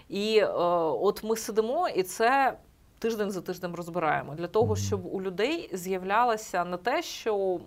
І 0.09 0.37
е, 0.37 0.47
от 1.01 1.23
ми 1.23 1.35
сидимо, 1.35 1.87
і 1.89 2.03
це. 2.03 2.57
Тиждень 2.99 3.31
за 3.31 3.41
тижнем 3.41 3.75
розбираємо 3.75 4.35
для 4.35 4.47
того, 4.47 4.75
щоб 4.75 5.05
у 5.05 5.21
людей 5.21 5.69
з'являлося 5.73 6.65
не 6.65 6.77
те, 6.77 7.01
що 7.03 7.59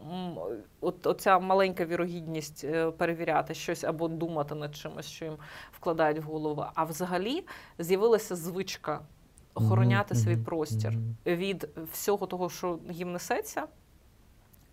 от 0.80 1.07
оця 1.07 1.39
маленька 1.39 1.85
вірогідність 1.85 2.64
е, 2.64 2.91
перевіряти 2.91 3.55
щось 3.55 3.85
або 3.85 4.09
думати 4.09 4.55
над 4.55 4.76
чимось, 4.76 5.07
що 5.07 5.24
їм 5.24 5.37
вкладають 5.72 6.18
в 6.18 6.22
голову, 6.22 6.64
а 6.74 6.85
взагалі 6.85 7.45
з'явилася 7.78 8.37
звичка 8.37 9.01
охороняти 9.55 10.14
свій 10.14 10.37
простір 10.37 10.93
від 11.26 11.68
всього 11.93 12.26
того, 12.26 12.51
що 12.51 12.78
їм 12.91 13.12
несеться. 13.12 13.66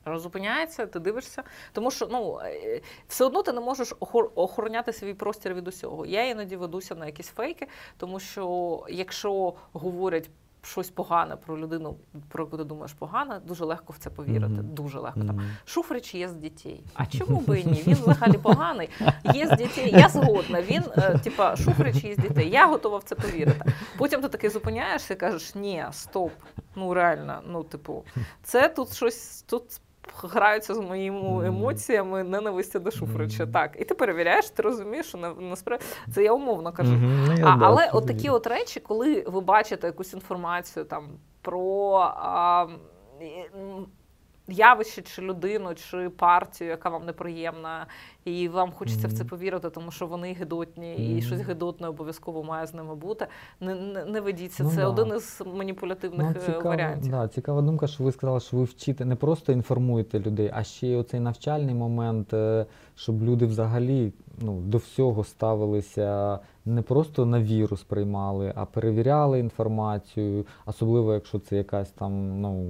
Розупиняється, 0.05 0.86
ти 0.86 0.99
дивишся, 0.99 1.43
тому 1.74 1.91
що 1.91 2.07
ну 2.12 2.39
е, 2.43 2.82
все 3.07 3.26
одно 3.26 3.43
ти 3.43 3.53
не 3.53 3.62
можеш 3.62 3.93
охороняти 4.36 4.93
свій 4.93 5.14
простір 5.14 5.53
від 5.53 5.68
усього. 5.68 6.05
Я 6.05 6.30
іноді 6.30 6.55
ведуся 6.55 6.95
на 6.95 7.05
якісь 7.05 7.28
фейки, 7.28 7.68
тому 7.97 8.20
що 8.20 8.86
якщо 8.89 9.53
говорять 9.74 10.30
щось 10.62 10.89
погане 10.89 11.36
про 11.36 11.57
людину, 11.57 11.97
про 12.28 12.43
яку 12.43 12.57
ти 12.57 12.64
думаєш 12.64 12.93
погане, 12.93 13.39
дуже 13.45 13.66
легко 13.66 13.93
в 13.93 13.97
це 13.97 14.10
повірити. 14.10 14.53
Мгм. 14.53 14.74
Дуже 14.74 14.99
легко. 14.99 15.20
Там 15.20 15.41
Шуфрич 15.66 16.16
є 16.16 16.30
з 16.30 16.34
дітей. 16.34 16.84
А 16.93 17.05
чому 17.18 17.39
би 17.39 17.60
і 17.60 17.66
ні? 17.66 17.84
Він 17.88 17.95
взагалі 17.95 18.38
поганий. 18.38 18.89
Є 19.34 19.47
з 19.47 19.57
дітей. 19.57 19.91
Я 19.91 20.10
згодна. 20.10 20.62
Він, 20.62 20.84
е, 20.97 21.20
типа, 21.24 21.55
Шуфрич 21.55 22.03
є 22.03 22.16
з 22.16 22.18
дітей. 22.18 22.49
Я 22.49 22.68
готова 22.68 22.97
в 22.97 23.03
це 23.03 23.16
повірити. 23.16 23.74
Потім 23.97 24.22
ти 24.22 24.30
таки 24.30 24.49
зупиняєшся 24.49 25.14
і 25.14 25.18
кажеш: 25.18 25.55
ні, 25.55 25.86
стоп. 25.91 26.32
Ну 26.76 26.93
реально, 26.93 27.41
ну, 27.47 27.64
типу, 27.64 28.03
це 28.43 28.70
тут 28.70 28.93
щось 28.93 29.41
тут. 29.41 29.64
Граються 30.24 30.74
з 30.74 30.80
моїми 30.80 31.47
емоціями 31.47 32.24
ненависті 32.24 32.80
до 32.80 32.91
Шуфрича. 32.91 33.45
Так, 33.47 33.78
і 33.80 33.86
ти 33.86 33.95
перевіряєш, 33.95 34.49
ти 34.49 34.62
розумієш, 34.64 35.05
що 35.05 35.18
насправді 35.39 35.86
це 36.14 36.24
я 36.24 36.34
умовно 36.34 36.72
кажу. 36.72 36.91
Ну, 36.91 37.36
А, 37.45 37.57
але 37.62 37.89
от 37.93 38.07
такі 38.07 38.30
от 38.30 38.47
речі, 38.47 38.80
коли 38.80 39.24
ви 39.28 39.41
бачите 39.41 39.88
якусь 39.88 40.14
інформацію 40.14 40.86
там 40.86 41.07
про 41.41 41.95
а, 42.16 42.68
явище, 44.47 45.01
чи 45.01 45.22
людину, 45.22 45.76
чи 45.76 46.10
партію, 46.10 46.70
яка 46.70 46.89
вам 46.89 47.05
неприємна, 47.05 47.88
і 48.26 48.47
вам 48.47 48.72
хочеться 48.72 49.07
в 49.07 49.13
це 49.13 49.24
повірити, 49.24 49.70
тому 49.70 49.91
що 49.91 50.07
вони 50.07 50.34
гидотні, 50.34 51.17
і 51.17 51.22
щось 51.22 51.41
гидотне 51.41 51.88
обов'язково 51.88 52.43
має 52.43 52.67
з 52.67 52.74
ними 52.74 52.95
бути. 52.95 53.28
Не, 53.59 53.76
не, 53.76 54.05
не 54.05 54.22
ведіться. 54.22 54.63
Ну 54.63 54.70
це 54.70 54.76
да. 54.76 54.88
один 54.88 55.13
із 55.15 55.41
маніпулятивних 55.55 56.28
Ну, 56.36 56.41
е, 56.41 56.45
цікава, 56.45 56.70
варіантів. 56.70 57.11
Да, 57.11 57.28
цікава 57.28 57.61
думка, 57.61 57.88
що 57.88 58.03
ви 58.03 58.11
сказали, 58.11 58.39
що 58.39 58.57
ви 58.57 58.63
вчите 58.63 59.05
не 59.05 59.15
просто 59.15 59.51
інформуєте 59.51 60.20
людей, 60.20 60.51
а 60.53 60.63
ще 60.63 60.88
й 60.88 60.95
оцей 60.95 61.20
навчальний 61.20 61.76
момент, 61.76 62.34
е, 62.34 62.65
щоб 62.95 63.24
люди 63.24 63.45
взагалі 63.45 64.13
ну, 64.41 64.61
до 64.61 64.78
всього 64.78 65.24
ставилися 65.24 66.39
не 66.65 66.82
просто 66.82 67.26
на 67.26 67.41
віру 67.41 67.78
сприймали, 67.78 68.53
а 68.55 68.65
перевіряли 68.65 69.39
інформацію, 69.39 70.45
особливо 70.65 71.13
якщо 71.13 71.39
це 71.39 71.57
якась 71.57 71.91
там 71.91 72.41
ну, 72.41 72.65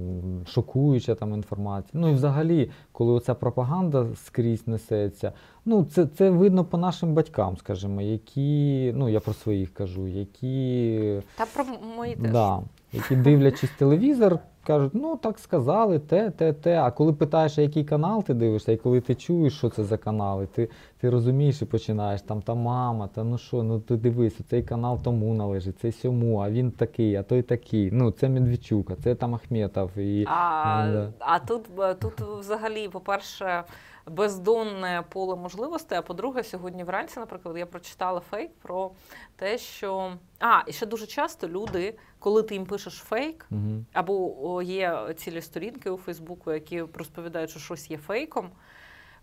шокуюча 0.46 1.14
там 1.14 1.34
інформація. 1.34 1.90
Ну 2.00 2.08
і 2.08 2.14
взагалі, 2.14 2.70
коли 2.92 3.12
оця 3.12 3.34
пропаганда 3.34 4.06
скрізь 4.14 4.68
несеться, 4.68 5.32
ну 5.64 5.84
це, 5.84 6.06
це 6.06 6.30
видно 6.30 6.64
по 6.64 6.78
нашим 6.78 7.14
батькам, 7.14 7.56
скажімо, 7.56 8.02
які, 8.02 8.92
ну 8.96 9.08
я 9.08 9.20
про 9.20 9.34
своїх 9.34 9.74
кажу, 9.74 10.06
які 10.06 11.22
Та 11.36 11.46
про 11.54 11.64
мої 11.96 12.16
теж. 12.16 12.32
Да, 12.32 12.60
які 12.92 13.16
дивлячись 13.16 13.70
телевізор, 13.78 14.38
кажуть, 14.66 14.94
ну 14.94 15.16
так 15.16 15.38
сказали, 15.38 15.98
те, 15.98 16.30
те, 16.30 16.52
те. 16.52 16.80
А 16.80 16.90
коли 16.90 17.12
питаєш, 17.12 17.58
а 17.58 17.62
який 17.62 17.84
канал 17.84 18.24
ти 18.24 18.34
дивишся, 18.34 18.72
і 18.72 18.76
коли 18.76 19.00
ти 19.00 19.14
чуєш, 19.14 19.58
що 19.58 19.70
це 19.70 19.84
за 19.84 19.96
канали, 19.96 20.46
ти, 20.46 20.68
ти 21.00 21.10
розумієш 21.10 21.62
і 21.62 21.64
починаєш, 21.64 22.22
там 22.22 22.42
та 22.42 22.54
мама, 22.54 23.08
та 23.14 23.24
ну 23.24 23.38
що, 23.38 23.62
ну 23.62 23.80
ти 23.80 23.96
дивись, 23.96 24.36
цей 24.50 24.62
канал 24.62 24.98
тому 25.04 25.34
належить, 25.34 25.78
цей 25.80 25.92
сьому, 25.92 26.38
а 26.38 26.50
він 26.50 26.70
такий, 26.70 27.16
а 27.16 27.22
той 27.22 27.42
такий. 27.42 27.90
Ну, 27.92 28.10
це 28.10 28.28
Медведчук, 28.28 28.90
а 28.90 28.96
це 28.96 29.14
там 29.14 29.34
Ахметов. 29.34 29.98
І, 29.98 30.24
А, 30.28 30.88
да. 30.92 31.12
а 31.18 31.38
тут, 31.38 31.62
тут 32.00 32.20
взагалі, 32.20 32.88
по-перше, 32.88 33.62
бездонне 34.06 35.04
поле 35.08 35.36
можливостей. 35.36 35.98
А 35.98 36.02
по-друге, 36.02 36.44
сьогодні 36.44 36.84
вранці, 36.84 37.20
наприклад, 37.20 37.56
я 37.56 37.66
прочитала 37.66 38.20
фейк 38.20 38.50
про 38.62 38.90
те, 39.36 39.58
що. 39.58 40.16
А, 40.38 40.62
і 40.66 40.72
ще 40.72 40.86
дуже 40.86 41.06
часто 41.06 41.48
люди, 41.48 41.98
коли 42.18 42.42
ти 42.42 42.54
їм 42.54 42.66
пишеш 42.66 42.94
фейк, 42.94 43.46
Угу. 43.50 43.84
або 43.92 44.62
є 44.62 45.14
цілі 45.16 45.42
сторінки 45.42 45.90
у 45.90 45.96
Фейсбуку, 45.96 46.52
які 46.52 46.82
розповідають, 46.82 47.50
що 47.50 47.60
щось 47.60 47.90
є 47.90 47.98
фейком. 47.98 48.50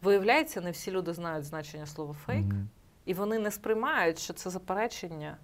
Виявляється, 0.01 0.61
не 0.61 0.71
всі 0.71 0.91
люди 0.91 1.13
знають 1.13 1.45
значення 1.45 1.86
слова 1.86 2.13
фейк, 2.25 2.45
і 3.05 3.13
вони 3.13 3.39
не 3.39 3.51
сприймають, 3.51 4.19
що 4.19 4.34
це 4.34 4.49
заперечення. 4.49 5.38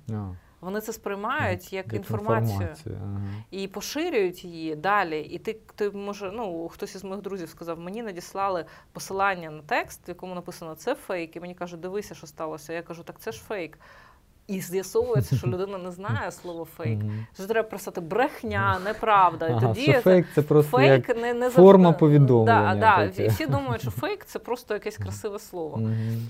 Вони 0.63 0.81
це 0.81 0.93
сприймають 0.93 1.73
як, 1.73 1.93
інформацію 1.93 2.75
Ага. 2.87 3.21
і 3.51 3.67
поширюють 3.67 4.43
її 4.43 4.75
далі. 4.75 5.21
І 5.21 5.39
ти, 5.39 5.57
ти 5.75 5.89
може, 5.89 6.31
ну 6.31 6.69
хтось 6.69 6.95
із 6.95 7.03
моїх 7.03 7.21
друзів 7.21 7.49
сказав, 7.49 7.79
мені 7.79 8.03
надіслали 8.03 8.65
посилання 8.91 9.51
на 9.51 9.61
текст, 9.61 10.07
в 10.07 10.09
якому 10.09 10.35
написано 10.35 10.75
це 10.75 10.95
фейк, 10.95 11.35
і 11.35 11.39
мені 11.39 11.55
кажуть, 11.55 11.79
дивися, 11.79 12.15
що 12.15 12.27
сталося. 12.27 12.73
Я 12.73 12.81
кажу, 12.81 13.03
так 13.03 13.19
це 13.19 13.31
ж 13.31 13.41
фейк. 13.41 13.77
І 14.47 14.61
з'ясовується, 14.61 15.35
що 15.35 15.47
людина 15.53 15.77
не 15.77 15.91
знає 15.91 16.31
слово 16.31 16.65
фейк. 16.65 16.99
Що 17.33 17.45
треба 17.45 17.69
писати 17.69 18.01
брехня, 18.01 18.79
неправда. 18.85 19.47
І 19.47 19.51
Ага, 19.51 19.67
тоді 19.67 19.81
що 19.83 20.01
фейк 20.01 20.25
це 20.35 20.41
просто 20.41 20.77
фейк 20.77 21.09
як 21.09 21.17
не, 21.17 21.33
не 21.33 21.49
форма 21.49 21.83
завжди- 21.83 21.99
повідомлення 21.99 22.75
Да, 22.75 23.11
да. 23.15 23.23
І 23.23 23.27
всі 23.27 23.45
думають, 23.45 23.81
що 23.81 23.91
фейк 23.91 24.25
це 24.25 24.39
просто 24.39 24.73
якесь 24.73 24.97
красиве 24.97 25.39
слово. 25.39 25.81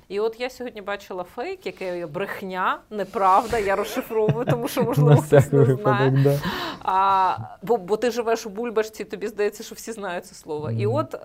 І 0.08 0.20
от 0.20 0.40
я 0.40 0.50
сьогодні 0.50 0.82
бачила 0.82 1.24
фейк, 1.24 1.66
яке 1.66 1.98
є 1.98 2.08
брехня, 2.08 2.80
неправда. 2.90 3.58
Я 3.58 3.76
розшифровую, 3.76 4.46
тому 4.46 4.68
що 4.68 4.84
можливо 4.84 5.22
хтось 5.22 5.52
не 5.52 5.66
знає. 5.66 6.12
да. 6.12 6.40
А, 6.82 7.38
бо, 7.62 7.78
бо 7.78 7.98
ти 7.98 8.12
живеш 8.12 8.46
у 8.46 8.50
бульбашці, 8.50 9.04
тобі 9.04 9.28
здається, 9.28 9.64
що 9.64 9.76
всі 9.76 9.92
знають 9.92 10.26
це 10.26 10.36
слово. 10.36 10.72
І 10.72 10.86
от 10.86 11.14
е, 11.14 11.20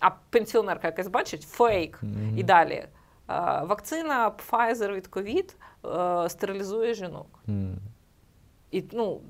а 0.00 0.10
пенсіонерка 0.30 0.88
якась 0.88 1.08
бачить 1.08 1.42
фейк. 1.42 2.00
І 2.36 2.42
далі. 2.42 2.84
Е, 3.30 3.62
вакцина 3.68 4.30
Pfizer 4.50 4.92
від 4.92 5.08
COVID 5.08 5.48
е, 5.48 5.54
стерилізує 6.28 6.94
жінок. 6.94 7.26
Мгм. 7.46 7.78
І 8.70 8.84
ну, 8.92 9.20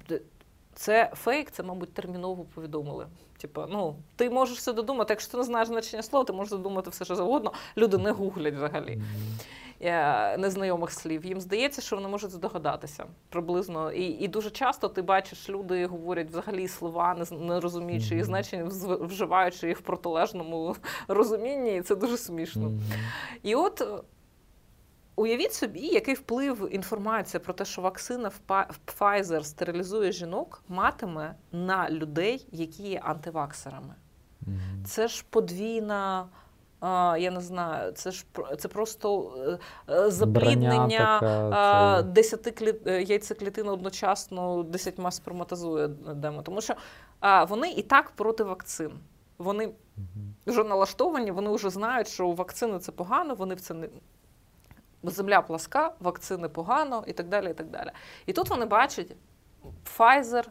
це 0.74 1.11
фейк, 1.14 1.51
це, 1.51 1.62
мабуть, 1.62 1.92
терміново 1.92 2.44
повідомили. 2.55 3.07
Типа, 3.38 3.66
ну, 3.70 3.96
ти 4.16 4.30
можеш 4.30 4.59
все 4.59 4.72
додумати. 4.72 5.12
Якщо 5.12 5.30
ти 5.30 5.36
не 5.36 5.44
знаєш 5.44 5.68
значення 5.68 6.03
слова, 6.03 6.24
ти 6.24 6.32
можеш 6.32 6.51
додумати 6.51 6.90
все, 6.90 7.05
що 7.05 7.16
завгодно. 7.16 7.53
Люди 7.76 7.99
не 7.99 8.11
гуглять 8.11 8.55
взагалі 8.55 9.03
е, 9.80 10.36
незнайомих 10.38 10.90
слів. 10.90 11.26
Їм 11.26 11.40
здається, 11.40 11.82
що 11.82 11.96
вони 11.96 12.09
можуть 12.09 12.30
здогадатися 12.30 13.05
приблизно. 13.28 13.92
І, 13.92 14.05
і 14.05 14.28
дуже 14.28 14.51
часто 14.51 14.88
ти 14.88 15.03
бачиш, 15.03 15.51
люди 15.51 15.86
говорять 15.86 16.30
взагалі 16.30 16.68
слова, 16.68 17.14
не, 17.14 17.38
не 17.38 17.61
розуміючи 17.61 18.14
їх 18.14 18.24
значення, 18.24 18.64
вживаючи 19.01 19.68
їх 19.68 19.78
в 19.78 19.82
протилежному 19.82 20.76
розумінні, 21.09 21.76
і 21.76 21.82
це 21.82 21.96
дуже 21.96 22.16
смішно. 22.16 22.62
Мгм. 22.62 22.80
І 23.42 23.55
от 23.55 23.80
е, 23.80 23.86
уявіть 25.19 25.53
собі, 25.55 25.81
який 25.81 26.14
вплив 26.14 26.69
інформація 26.75 27.41
про 27.41 27.53
те, 27.55 27.64
що 27.64 27.83
вакцина 27.83 28.31
Впа- 28.49 28.66
Pfizer 28.87 29.43
стерилізує 29.45 30.12
жінок, 30.12 30.62
матиме 30.69 31.35
на 31.53 31.91
людей, 31.91 32.47
які 32.53 32.83
є 32.83 33.01
антиваксерами. 33.05 33.95
Мгм. 34.41 34.85
Це 34.87 35.09
ж 35.09 35.25
подвійна. 35.31 36.29
Я 37.19 37.31
не 37.31 37.41
знаю, 37.41 37.93
це 37.93 38.11
ж 38.11 38.25
це 38.59 38.69
просто 38.69 39.33
е, 39.89 39.95
е, 39.95 40.11
запліднення 40.11 41.21
така, 41.21 41.51
це- 42.03 42.03
десяти 42.03 42.51
клі... 42.51 42.75
е, 42.87 43.03
яйцеклітин 43.03 43.69
одночасно 43.69 44.62
десятьма 44.62 45.11
сперматозує 45.11 45.89
демо. 46.14 46.43
Тому 46.43 46.61
що 46.61 46.75
вони 47.49 47.71
і 47.71 47.83
так 47.83 48.11
проти 48.11 48.45
вакцин. 48.45 48.91
Вони 49.39 49.71
вже 50.47 50.64
налаштовані, 50.64 51.31
вони 51.31 51.51
вже 51.51 51.71
знають, 51.71 52.09
що 52.09 52.31
вакцини 52.31 52.79
це 52.79 52.93
погано, 52.93 53.35
вони 53.35 53.55
в 53.55 53.61
це 53.61 53.75
не. 53.75 53.89
Земля 55.03 55.42
пласка, 55.42 55.92
вакцини 56.01 56.49
погано 56.49 57.05
і 57.07 57.12
так 57.12 57.28
далі. 57.28 57.51
І 57.51 57.55
так 57.55 57.70
далі. 57.70 57.90
І 58.26 58.32
тут 58.32 58.51
вони 58.51 58.66
бачать, 58.66 59.16
Pfizer 59.99 60.44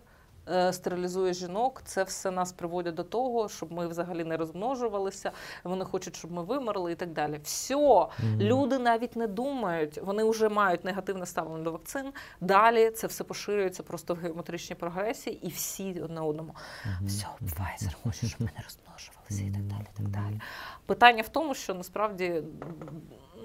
е, 0.52 0.74
стерилізує 0.74 1.34
жінок, 1.34 1.82
це 1.86 2.04
все 2.04 2.32
нас 2.32 2.52
приводить 2.54 2.94
до 2.96 3.04
того, 3.04 3.50
щоб 3.50 3.72
ми 3.72 3.88
взагалі 3.88 4.24
не 4.24 4.38
розмножувалися, 4.38 5.32
вони 5.64 5.86
хочуть, 5.86 6.16
щоб 6.16 6.32
ми 6.32 6.44
вимерли 6.44 6.92
і 6.92 6.96
так 6.96 7.12
далі. 7.14 7.40
Все, 7.44 7.76
Мгм. 7.76 8.10
люди 8.40 8.80
навіть 8.80 9.16
не 9.16 9.28
думають, 9.28 9.98
вони 10.04 10.24
вже 10.24 10.50
мають 10.50 10.84
негативне 10.86 11.26
ставлення 11.26 11.64
до 11.64 11.72
вакцин. 11.72 12.14
Далі 12.42 12.90
це 12.92 13.08
все 13.08 13.24
поширюється 13.24 13.84
просто 13.84 14.14
в 14.14 14.18
геометричній 14.18 14.76
прогресії, 14.76 15.48
і 15.48 15.50
всі 15.50 16.02
одне 16.02 16.22
одному. 16.22 16.56
Мгм. 16.86 17.08
Все, 17.08 17.28
Pfizer 17.42 17.96
хоче, 18.04 18.28
щоб 18.28 18.42
ми 18.42 18.50
не 18.58 18.64
розмножувалися 18.64 19.44
і 19.44 19.52
так 19.52 19.64
далі. 19.64 19.86
І 19.94 19.98
так 19.98 20.08
далі. 20.08 20.42
Питання 20.86 21.22
в 21.24 21.30
тому, 21.30 21.54
що 21.56 21.74
насправді 21.74 22.44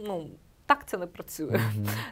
ну, 0.07 0.27
так 0.73 0.87
це 0.87 0.99
не 0.99 1.07
працює. 1.07 1.61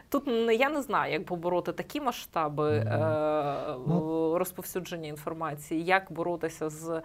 Тут 0.09 0.27
я 0.51 0.69
не 0.69 0.81
знаю, 0.81 1.13
як 1.13 1.25
побороти 1.25 1.71
такі 1.71 2.01
масштаби 2.01 2.69
е, 2.77 3.75
Ну. 3.87 4.37
розповсюдження 4.37 5.07
інформації, 5.09 5.83
як 5.83 6.11
боротися 6.11 6.69
з 6.69 6.89
е, 6.89 7.01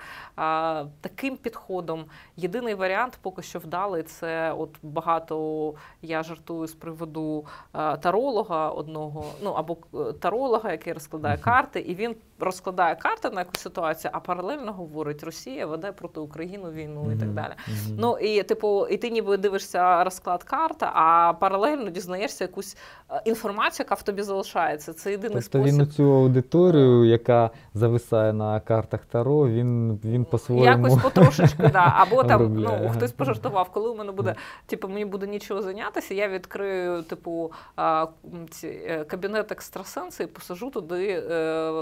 таким 1.01 1.37
підходом. 1.37 2.05
Єдиний 2.37 2.75
варіант, 2.75 3.19
поки 3.23 3.43
що 3.43 3.59
вдалий, 3.59 4.03
це 4.03 4.53
от 4.53 4.71
багато 4.83 5.75
я 6.03 6.23
жартую 6.23 6.67
з 6.67 6.75
приводу 6.75 7.47
е, 7.75 7.97
таролога 7.97 8.69
одного, 8.71 9.25
ну 9.43 9.51
або 9.51 9.77
таролога, 10.21 10.73
який 10.73 10.93
розкладає 10.93 11.39
карти, 11.39 11.81
і 11.81 11.95
він 11.95 12.17
розкладає 12.41 12.95
карти 12.95 13.31
на 13.31 13.41
якусь 13.41 13.61
ситуацію, 13.61 14.11
а 14.15 14.21
паралельно 14.21 14.73
говорить, 14.73 15.23
Росія 15.25 15.67
веде 15.67 15.93
проти 15.93 16.21
України 16.21 16.71
війну 16.71 17.13
і 17.13 17.19
так 17.19 17.29
далі. 17.29 17.53
Ну 17.99 18.19
і 18.19 18.43
типу, 18.43 18.87
і 18.91 18.97
ти 18.97 19.11
ніби 19.11 19.37
дивишся 19.37 20.05
розклад 20.05 20.43
карти, 20.45 20.87
а 20.93 21.33
паралельно 21.47 21.91
дізнаєшся 21.91 22.45
якусь 22.45 22.77
е, 23.11 23.23
інформацію, 23.25 23.85
яка 23.85 23.95
в 23.95 24.03
тобі 24.03 24.23
залишається. 24.23 24.93
Це 24.93 25.11
єдиний 25.11 25.43
Тобто 25.43 25.69
він 25.69 25.87
цю 25.87 26.13
аудиторію, 26.15 27.05
яка 27.05 27.51
зависає 27.75 28.33
на 28.33 28.61
картах 28.61 29.01
Таро, 29.05 29.49
він, 29.49 30.01
він 30.05 30.25
по-своєму. 30.25 30.89
Якось 30.89 31.03
потрошечку, 31.03 31.63
да. 31.73 31.95
Або 31.97 32.25
там 32.25 32.55
ну 32.55 32.91
хтось 32.95 33.13
пожартував, 33.13 33.71
коли 33.71 33.91
у 33.91 33.97
мене 33.97 34.13
буде, 34.13 34.35
типу, 34.67 34.89
мені 34.89 35.05
буде 35.05 35.27
нічого 35.27 35.63
зайнятися, 35.63 36.15
я 36.15 36.29
відкрию, 36.29 37.03
типу, 37.03 37.53
ці, 38.51 38.67
е, 38.67 39.05
кабінет 39.05 39.53
екстрасенса 39.53 40.25
і 40.25 40.27
посажу 40.27 40.71
туди 40.71 41.25
е, 41.31 41.73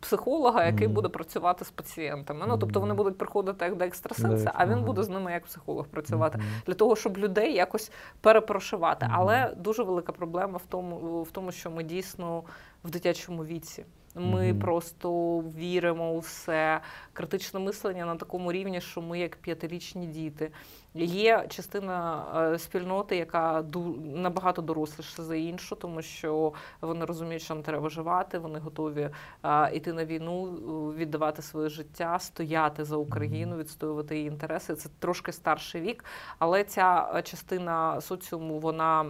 психолога, 0.00 0.66
який 0.66 0.88
буде 0.88 1.08
працювати 1.08 1.64
з 1.64 1.70
пацієнтами. 1.70 2.44
Ну 2.48 2.58
тобто 2.58 2.80
вони 2.80 2.94
будуть 2.94 3.18
приходити 3.18 3.64
як 3.64 3.76
до 3.76 3.84
екстрасенса, 3.84 4.52
а 4.54 4.66
він 4.66 4.82
буде 4.82 5.02
з 5.02 5.08
ними 5.08 5.32
як 5.32 5.44
психолог 5.44 5.86
працювати. 5.86 6.38
Для 6.66 6.74
того, 6.74 6.96
щоб 6.96 7.18
людей 7.18 7.54
якось 7.54 7.92
перепрошивати. 8.20 8.97
Мгм. 9.06 9.14
Але 9.16 9.54
дуже 9.56 9.82
велика 9.82 10.12
проблема 10.12 10.56
в 10.56 10.66
тому, 10.68 11.22
в 11.22 11.30
тому, 11.30 11.52
що 11.52 11.70
ми 11.70 11.82
дійсно 11.82 12.44
в 12.84 12.90
дитячому 12.90 13.44
віці. 13.44 13.84
Ми 14.18 14.50
Мгм. 14.52 14.58
просто 14.60 15.38
віримо 15.40 16.12
у 16.12 16.18
все. 16.18 16.80
Критичне 17.12 17.60
мислення 17.60 18.06
на 18.06 18.16
такому 18.16 18.52
рівні, 18.52 18.80
що 18.80 19.00
ми 19.02 19.18
як 19.18 19.36
п'ятирічні 19.36 20.06
діти. 20.06 20.50
Є 20.94 21.46
частина 21.48 22.24
е, 22.54 22.58
спільноти, 22.58 23.16
яка 23.16 23.62
ду- 23.62 24.16
набагато 24.16 24.62
доросліша 24.62 25.22
за 25.22 25.36
іншу, 25.36 25.76
тому 25.76 26.02
що 26.02 26.52
вони 26.80 27.04
розуміють, 27.04 27.42
що 27.42 27.54
нам 27.54 27.62
треба 27.62 27.82
виживати, 27.82 28.38
вони 28.38 28.58
готові 28.58 29.10
е, 29.44 29.70
йти 29.76 29.92
на 29.92 30.04
війну, 30.04 30.46
е, 30.46 30.96
віддавати 30.98 31.42
своє 31.42 31.68
життя, 31.68 32.18
стояти 32.18 32.84
за 32.84 32.96
Україну, 32.96 33.56
відстоювати 33.56 34.16
її 34.16 34.28
інтереси. 34.28 34.74
Це 34.74 34.88
трошки 34.98 35.32
старший 35.32 35.80
вік, 35.80 36.04
але 36.38 36.64
ця 36.64 37.12
е, 37.14 37.22
частина 37.22 38.00
соціуму 38.00 38.58
вона. 38.58 39.06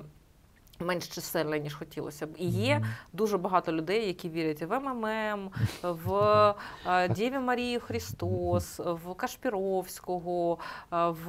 Менш 0.80 1.08
чисельна, 1.08 1.58
ніж 1.58 1.74
хотілося 1.74 2.26
б. 2.26 2.30
І 2.38 2.46
є 2.48 2.84
дуже 3.12 3.38
багато 3.38 3.72
людей, 3.72 4.06
які 4.06 4.28
вірять 4.28 4.62
в 4.62 4.80
МММ, 4.80 5.50
в 5.82 6.12
е, 6.86 7.08
Дєві 7.08 7.38
Марію 7.38 7.80
Христос, 7.80 8.78
в 8.78 9.14
Кашпіровського, 9.14 10.58
е, 10.92 11.08
в 11.08 11.24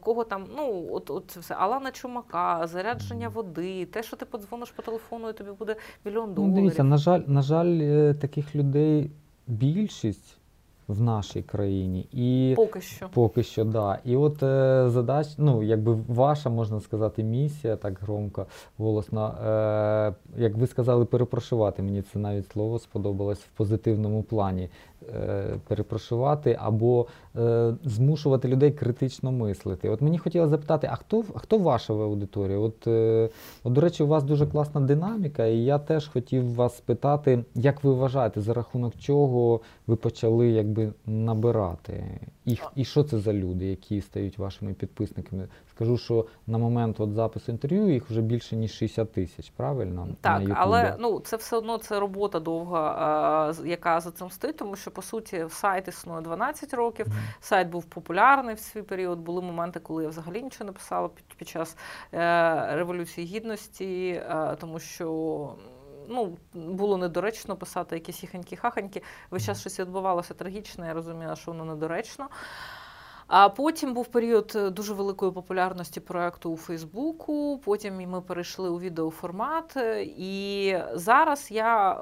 кого 0.00 0.24
там, 0.24 0.46
ну, 0.56 0.88
от, 0.92 1.10
от 1.10 1.24
це 1.30 1.40
все, 1.40 1.54
Алана 1.54 1.90
Чумака, 1.90 2.66
зарядження 2.66 3.28
води, 3.28 3.86
те, 3.86 4.02
що 4.02 4.16
ти 4.16 4.24
подзвониш 4.24 4.70
по 4.70 4.82
телефону, 4.82 5.28
і 5.28 5.32
тобі 5.32 5.50
буде 5.50 5.76
мільйон 6.04 6.28
Ну, 6.28 6.34
доларів. 6.34 6.54
дивіться, 6.54 6.84
на 6.84 6.96
жаль, 6.96 7.20
на 7.26 7.42
жаль, 7.42 7.78
е, 7.82 8.14
таких 8.14 8.54
людей 8.54 9.10
більшість 9.46 10.36
в 10.88 11.02
нашій 11.02 11.42
країні. 11.42 12.08
І 12.12 12.54
Поки 12.56 12.80
що. 12.80 13.08
Поки 13.14 13.42
що, 13.42 13.64
да. 13.64 13.98
І 14.04 14.16
от 14.16 14.42
е, 14.42 14.84
задач, 14.88 15.26
ну 15.38 15.62
якби 15.62 15.98
ваша, 16.08 16.50
можна 16.50 16.80
сказати, 16.80 17.22
місія, 17.22 17.76
так 17.76 17.98
громко, 18.00 18.46
голосно. 18.78 19.34
Е, 19.46 20.14
як 20.36 20.56
ви 20.56 20.66
сказали, 20.66 21.04
перепрошувати. 21.04 21.82
Мені 21.82 22.02
це 22.02 22.18
навіть 22.18 22.50
слово 22.52 22.78
сподобалось 22.78 23.38
в 23.38 23.48
позитивному 23.56 24.22
плані. 24.22 24.68
Е, 25.12 25.58
перепрошувати 25.68 26.58
або 26.60 27.06
е, 27.36 27.74
змушувати 27.84 28.48
людей 28.48 28.72
критично 28.72 29.32
мислити. 29.32 29.88
От 29.88 30.00
мені 30.00 30.18
хотілося 30.18 30.50
запитати, 30.50 30.88
а 30.92 30.96
хто, 30.96 31.24
а 31.34 31.38
хто 31.38 31.58
ваша 31.58 31.94
в 31.94 32.02
аудиторії? 32.02 32.56
От, 32.56 32.86
е, 32.86 33.28
от, 33.64 33.72
до 33.72 33.80
речі, 33.80 34.02
у 34.02 34.06
вас 34.06 34.24
дуже 34.24 34.46
класна 34.46 34.80
динаміка, 34.80 35.46
і 35.46 35.56
я 35.56 35.78
теж 35.78 36.08
хотів 36.08 36.54
вас 36.54 36.76
спитати, 36.76 37.44
як 37.54 37.84
ви 37.84 37.92
вважаєте, 37.92 38.40
за 38.40 38.54
рахунок 38.54 38.94
чого 38.98 39.60
ви 39.86 39.96
почали 39.96 40.48
якби 40.48 40.92
набирати? 41.06 42.20
І, 42.44 42.58
і 42.76 42.84
що 42.84 43.04
це 43.04 43.18
за 43.18 43.32
люди, 43.32 43.66
які 43.66 44.00
стають 44.00 44.38
вашими 44.38 44.72
підписниками? 44.72 45.48
Скажу, 45.74 45.98
що 45.98 46.26
на 46.46 46.58
момент 46.58 47.00
от 47.00 47.12
запису 47.12 47.52
інтерв'ю 47.52 47.92
їх 47.92 48.10
вже 48.10 48.20
більше 48.20 48.56
ніж 48.56 48.72
60 48.72 49.12
тисяч, 49.12 49.50
правильно? 49.56 50.08
Так, 50.20 50.42
на 50.42 50.54
але 50.58 50.96
ну 50.98 51.20
це 51.20 51.36
все 51.36 51.56
одно 51.56 51.78
це 51.78 52.00
робота 52.00 52.40
довга, 52.40 53.50
е, 53.50 53.68
яка 53.68 54.00
за 54.00 54.10
цим 54.10 54.30
стоїть, 54.30 54.56
тому 54.56 54.76
що 54.76 54.90
по 54.90 55.02
суті 55.02 55.46
сайт 55.48 55.88
існує 55.88 56.20
12 56.20 56.74
років. 56.74 57.06
Сайт 57.40 57.68
був 57.68 57.84
популярний 57.84 58.54
в 58.54 58.58
свій 58.58 58.82
період. 58.82 59.18
Були 59.18 59.42
моменти, 59.42 59.80
коли 59.80 60.02
я 60.02 60.08
взагалі 60.08 60.42
нічого 60.42 60.64
не 60.66 60.72
писала 60.72 61.08
під, 61.08 61.24
під 61.24 61.48
час 61.48 61.76
е, 62.12 62.76
революції 62.76 63.26
гідності, 63.26 64.08
е, 64.08 64.56
тому 64.60 64.78
що. 64.78 65.54
Ну, 66.08 66.36
було 66.54 66.96
недоречно 66.96 67.56
писати 67.56 67.96
якісь 67.96 68.16
хіханькі 68.16 68.56
хаханьки 68.56 69.02
Весь 69.30 69.44
час 69.44 69.60
щось 69.60 69.80
відбувалося 69.80 70.34
трагічне, 70.34 70.86
я 70.86 70.94
розуміла, 70.94 71.36
що 71.36 71.50
воно 71.50 71.64
недоречно. 71.64 72.28
А 73.26 73.48
потім 73.48 73.94
був 73.94 74.06
період 74.06 74.52
е, 74.56 74.70
дуже 74.70 74.94
великої 74.94 75.32
популярності 75.32 76.00
проекту 76.00 76.50
у 76.50 76.56
Фейсбуку. 76.56 77.60
Потім 77.64 78.10
ми 78.10 78.20
перейшли 78.20 78.68
у 78.68 78.80
відеоформат. 78.80 79.76
е, 79.76 80.02
І 80.18 80.76
зараз 80.92 81.50
я 81.50 81.92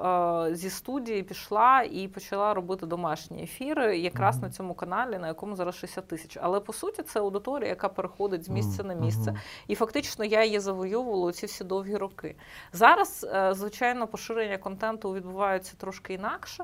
е, 0.49 0.55
зі 0.55 0.69
студії 0.69 1.23
пішла 1.23 1.81
і 1.81 2.07
почала 2.07 2.53
робити 2.53 2.85
домашні 2.85 3.43
ефіри, 3.43 3.97
якраз 3.99 4.41
на 4.41 4.49
цьому 4.49 4.73
каналі, 4.73 5.17
на 5.17 5.27
якому 5.27 5.55
зараз 5.55 5.75
60 5.75 6.07
тисяч. 6.07 6.37
Але 6.41 6.59
по 6.59 6.73
суті, 6.73 7.03
це 7.03 7.19
аудиторія, 7.19 7.69
яка 7.69 7.89
переходить 7.89 8.45
з 8.45 8.49
місця 8.49 8.83
на 8.83 8.93
місце. 8.93 9.35
І 9.67 9.75
фактично 9.75 10.25
я 10.25 10.43
її 10.43 10.59
завойовувала 10.59 11.31
ці 11.31 11.45
всі 11.45 11.63
довгі 11.63 11.97
роки. 11.97 12.35
Зараз, 12.73 13.27
звичайно, 13.51 14.07
поширення 14.07 14.57
контенту 14.57 15.13
відбувається 15.13 15.73
трошки 15.77 16.13
інакше. 16.13 16.63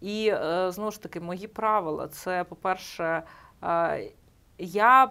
І 0.00 0.34
знову 0.68 0.90
ж 0.90 1.02
таки, 1.02 1.20
мої 1.20 1.46
правила 1.48 2.08
це, 2.08 2.44
по-перше, 2.44 3.22
я 4.58 5.10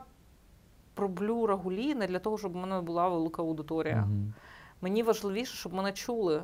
роблю 0.96 1.48
рагулі 1.48 1.96
не 1.96 2.08
для 2.08 2.20
того, 2.20 2.38
щоб 2.38 2.56
у 2.56 2.60
мене 2.60 2.82
була 2.82 3.10
велика 3.10 3.42
аудиторія. 3.42 4.08
Угу. 4.10 4.34
Мені 4.82 5.04
важливіше, 5.04 5.56
щоб 5.56 5.74
мене 5.74 5.92
чули. 5.92 6.44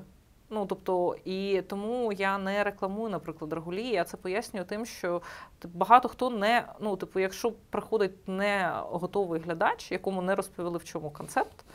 Ну, 0.52 0.66
тобто, 0.66 1.16
і 1.26 1.62
тому 1.68 2.14
я 2.14 2.38
не 2.38 2.64
рекламую, 2.64 3.10
наприклад, 3.10 3.54
рагулі. 3.54 3.88
Я 3.88 4.04
це 4.04 4.18
пояснюю 4.18 4.66
тим, 4.66 4.86
що 4.86 5.22
багато 5.64 6.10
хто 6.10 6.30
не, 6.30 6.66
ну, 6.80 6.98
типу, 6.98 7.20
якщо 7.20 7.52
приходить 7.52 8.28
не 8.28 8.72
готовий 8.76 9.42
глядач, 9.42 9.92
якому 9.92 10.22
не 10.22 10.36
розповіли 10.36 10.78
в 10.78 10.84
чому 10.84 11.12
концепт, 11.12 11.66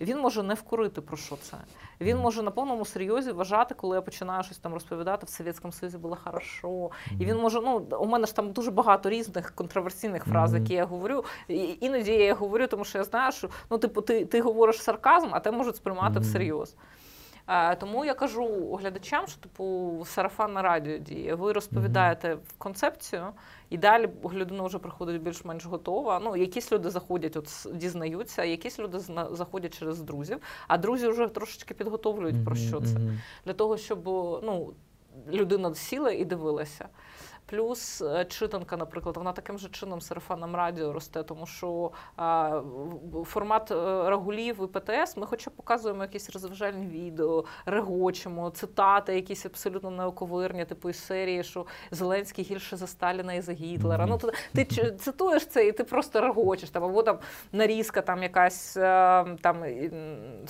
він 0.00 0.18
може 0.18 0.42
не 0.42 0.54
вкурити 0.54 1.00
про 1.00 1.16
що 1.16 1.36
це. 1.36 1.56
Він 2.00 2.18
може 2.18 2.42
на 2.42 2.50
повному 2.50 2.84
серйозі 2.84 3.32
вважати, 3.32 3.74
коли 3.74 3.96
я 3.96 4.02
починаю 4.02 4.42
щось 4.42 4.58
там 4.58 4.74
розповідати, 4.74 5.26
в 5.26 5.28
Совєтському 5.28 5.72
Союзі 5.72 5.98
було 5.98 6.18
хорошо. 6.24 6.90
І 7.20 7.24
він 7.24 7.36
може, 7.36 7.60
ну 7.60 7.76
у 8.00 8.06
мене 8.06 8.26
ж 8.26 8.36
там 8.36 8.52
дуже 8.52 8.70
багато 8.70 9.10
різних 9.10 9.50
контроверсійних 9.50 10.24
фраз, 10.24 10.54
які 10.54 10.74
я 10.74 10.84
говорю. 10.84 11.24
І 11.48 11.78
іноді 11.80 12.12
я 12.12 12.34
говорю, 12.34 12.66
тому 12.66 12.84
що 12.84 12.98
я 12.98 13.04
знаю, 13.04 13.32
що 13.32 13.48
ну, 13.70 13.78
типу, 13.78 14.00
ти, 14.00 14.24
ти 14.24 14.40
говориш 14.40 14.82
сарказм, 14.82 15.28
а 15.30 15.40
те 15.40 15.50
можуть 15.50 15.76
сприймати 15.76 16.20
всерйоз. 16.20 16.74
Е, 17.48 17.76
Тому 17.76 18.04
я 18.04 18.14
кажу 18.14 18.74
глядачам, 18.76 19.26
що 19.26 19.40
типу 19.40 20.02
сарафанна 20.06 20.62
радіо 20.62 20.98
діє. 20.98 21.34
Ви 21.34 21.52
розповідаєте 21.52 22.38
концепцію, 22.58 23.26
і 23.70 23.78
далі 23.78 24.08
людина 24.32 24.62
вже 24.62 24.78
приходить 24.78 25.22
більш-менш 25.22 25.66
готова. 25.66 26.20
Ну, 26.24 26.36
якісь 26.36 26.72
люди 26.72 26.90
заходять, 26.90 27.36
от 27.36 27.66
дізнаються, 27.74 28.44
якісь 28.44 28.78
люди 28.78 28.98
заходять 29.30 29.78
через 29.78 30.00
друзів, 30.00 30.38
а 30.68 30.78
друзі 30.78 31.08
вже 31.08 31.28
трошечки 31.28 31.74
підготовлюють 31.74 32.44
про 32.44 32.54
що 32.54 32.80
це 32.80 32.98
для 33.44 33.52
того, 33.52 33.76
щоб 33.76 34.04
ну, 34.44 34.72
людина 35.32 35.74
сіла 35.74 36.10
і 36.10 36.24
дивилася. 36.24 36.88
Плюс 37.58 38.02
е, 38.02 38.24
читанка, 38.24 38.76
наприклад, 38.76 39.16
вона 39.16 39.32
таким 39.32 39.58
же 39.58 39.68
чином 39.68 40.00
сарафаном 40.00 40.56
радіо 40.56 40.92
росте, 40.92 41.22
тому 41.22 41.46
що 41.46 41.90
формат 43.24 43.70
е, 43.70 43.74
рагулів 44.10 44.60
і 44.64 44.66
ПТС 44.66 45.16
ми 45.16 45.26
хоча 45.26 45.50
показуємо 45.50 46.02
якісь 46.02 46.30
розважальні 46.30 46.86
відео, 46.86 47.44
регочемо, 47.66 48.50
цитати, 48.50 49.14
якісь 49.14 49.46
абсолютно 49.46 49.90
неоковирні, 49.90 50.64
типу 50.64 50.90
із 50.90 51.04
серії, 51.04 51.44
що 51.44 51.66
Зеленський 51.90 52.44
гірше 52.44 52.76
за 52.76 52.86
Сталіна 52.86 53.34
і 53.34 53.40
за 53.40 53.52
Гітлера. 53.52 54.06
Ну, 54.06 54.18
то 54.18 54.32
ти 54.54 54.64
ч- 54.64 54.90
цитуєш 54.92 55.46
це 55.46 55.66
і 55.66 55.72
ти 55.72 55.84
просто 55.84 56.20
регочеш. 56.20 56.70
Там, 56.70 56.84
або 56.84 57.02
там 57.02 57.18
нарізка, 57.52 58.00
там 58.02 58.22
якась 58.22 58.76
е, 58.76 58.80
там, 59.40 59.64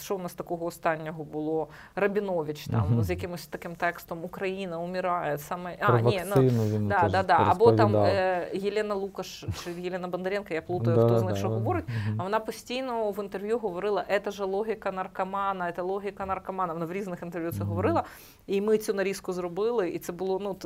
що 0.01 0.17
у 0.17 0.19
нас 0.19 0.35
такого 0.35 0.67
останнього 0.67 1.25
було? 1.25 1.69
Рабінович 1.95 2.65
там 2.65 2.81
Мгм. 2.91 3.03
з 3.03 3.11
якимось 3.11 3.47
таким 3.47 3.75
текстом 3.77 4.25
Україна 4.25 4.79
умирає. 4.79 5.39
Саме 5.39 5.77
Про 5.77 5.95
а, 5.97 6.01
ні, 6.01 6.23
ну, 6.37 6.43
він 6.43 6.89
Да, 6.95 7.01
теж 7.03 7.13
да, 7.13 7.23
да. 7.23 7.47
Або 7.51 7.73
там 7.73 7.97
е, 7.97 8.49
Єлена 8.55 8.95
Лукаш 8.95 9.45
чи 9.65 9.71
Єлена 9.81 10.09
Бондаренко, 10.09 10.55
я 10.55 10.63
плутаю, 10.63 10.97
Да, 10.97 11.05
хто 11.05 11.19
знає, 11.19 11.35
да, 11.35 11.39
що 11.39 11.49
говорить. 11.49 11.85
А 12.19 12.23
вона 12.23 12.41
постійно 12.41 13.11
в 13.11 13.23
інтерв'ю 13.23 13.59
говорила, 13.59 14.05
це 14.25 14.31
ж 14.31 14.45
логіка 14.45 14.93
наркомана, 14.93 15.73
це 15.73 15.83
логіка 15.83 16.27
наркомана. 16.27 16.73
Вона 16.73 16.87
в 16.87 16.93
різних 16.93 17.23
інтерв'ю 17.23 17.53
це 17.53 17.65
говорила. 17.65 18.05
І 18.47 18.61
ми 18.61 18.79
цю 18.79 18.95
нарізку 18.95 19.33
зробили, 19.33 19.91
і 19.91 19.99
це 19.99 20.13
було 20.13 20.39
ну 20.39 20.57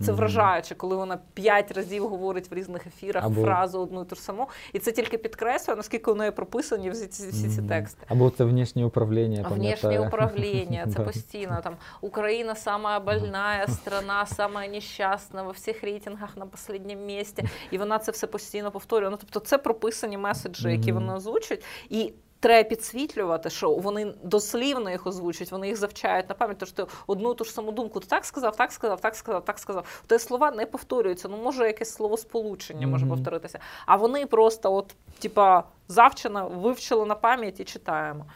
це 0.00 0.12
вражаюче, 0.12 0.74
коли 0.74 0.96
вона 0.96 1.18
п'ять 1.34 1.72
разів 1.72 2.08
говорить 2.08 2.50
в 2.50 2.54
різних 2.54 2.86
ефірах 2.86 3.24
Або- 3.24 3.42
фразу 3.42 3.80
одну 3.80 4.02
і 4.02 4.04
ту 4.04 4.14
ж 4.16 4.22
саму. 4.22 4.48
І 4.72 4.78
це 4.78 4.92
тільки 4.92 5.18
підкреслює, 5.18 5.76
наскільки 5.76 6.10
у 6.10 6.14
неї 6.14 6.30
прописані 6.30 6.90
всі 6.90 7.06
ці, 7.06 7.28
всі 7.28 7.48
ці 7.48 7.62
тексти. 7.62 8.06
Або 8.08 8.30
це 8.30 8.44
внішнє 8.44 8.84
управління, 8.84 9.36
я 9.40 9.48
Внешнее 9.48 9.76
пам'ятаю. 9.76 10.08
управление, 10.08 10.86
це 10.96 11.00
постійно. 11.04 11.60
Там 11.62 11.76
Україна 12.00 12.54
самая 12.54 13.00
больная 13.00 13.66
страна, 13.68 14.26
самая 14.26 14.68
нещасна 14.68 15.42
во 15.42 15.50
всіх 15.64 15.84
рейтингах 15.84 16.36
на 16.36 16.46
последнем 16.46 17.06
місці. 17.06 17.44
І 17.70 17.78
вона 17.78 17.98
це 17.98 18.12
все 18.12 18.26
постійно 18.26 18.70
повторює. 18.70 19.10
Ну 19.10 19.16
тобто, 19.16 19.40
це 19.40 19.58
прописані 19.58 20.18
меседжі, 20.18 20.70
які 20.70 20.92
Мгм. 20.92 21.02
вони 21.02 21.16
озвучують. 21.16 21.64
І 21.88 22.12
Треба 22.40 22.68
підсвітлювати, 22.68 23.50
що 23.50 23.70
вони 23.70 24.14
дослівно 24.22 24.90
їх 24.90 25.06
озвучують, 25.06 25.52
вони 25.52 25.68
їх 25.68 25.76
завчають 25.76 26.28
на 26.28 26.34
пам'ять, 26.34 26.58
тож 26.58 26.70
ти 26.72 26.86
одну 27.06 27.34
ту 27.34 27.44
ж 27.44 27.52
саму 27.52 27.72
думку 27.72 28.00
ти 28.00 28.06
так 28.06 28.24
сказав, 28.24 28.56
так 28.56 28.72
сказав, 28.72 29.00
так 29.00 29.14
сказав, 29.16 29.44
так 29.44 29.58
сказав. 29.58 30.02
Те 30.06 30.18
слова 30.18 30.50
не 30.50 30.66
повторюються. 30.66 31.28
Ну 31.28 31.36
може 31.36 31.66
якесь 31.66 31.92
словосполучення 31.92 32.86
може 32.86 33.06
Мгм. 33.06 33.14
повторитися. 33.14 33.58
А 33.86 33.96
вони 33.96 34.26
просто, 34.26 34.74
от, 34.74 34.94
типа, 35.18 35.64
завчено 35.88 36.48
вивчили 36.48 37.06
на 37.06 37.14
пам'ять 37.14 37.60
і 37.60 37.64
читаємо. 37.64 38.26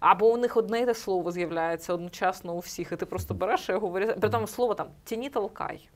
Або 0.00 0.26
у 0.32 0.36
них 0.36 0.56
одне 0.56 0.80
й 0.80 0.86
те 0.86 0.94
слово 0.94 1.32
з'являється 1.32 1.94
одночасно 1.94 2.54
у 2.54 2.58
всіх, 2.58 2.92
і 2.92 2.96
ти 2.96 3.06
просто 3.06 3.34
береш 3.34 3.68
і 3.68 3.72
говориш. 3.72 4.10
При 4.20 4.28
тому 4.30 4.46
слово 4.46 4.74
там 4.74 4.86
тяні 5.04 5.30
толкай. 5.30 5.88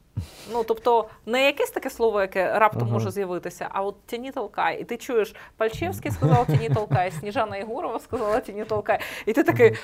Ну, 0.53 0.65
тобто, 0.65 1.09
не 1.27 1.47
якесь 1.47 1.71
таке 1.71 1.91
слово, 1.91 2.21
яке 2.21 2.59
раптом 2.59 2.83
Ага. 2.83 2.93
може 2.93 3.11
з'явитися, 3.11 3.69
а 3.71 3.83
от 3.83 3.97
тяні 4.07 4.33
толкай. 4.33 4.81
І 4.81 4.85
ти 4.85 4.97
чуєш, 4.97 5.35
Пальчевський 5.57 6.11
сказав 6.11 6.47
тяні 6.47 6.71
толкай, 6.71 7.11
Сніжана 7.11 7.57
Єгорова 7.57 8.01
сказала 8.01 8.41
тяні 8.41 8.65
толкай. 8.65 9.01
І 9.27 9.33
ти 9.33 9.43
такий, 9.43 9.77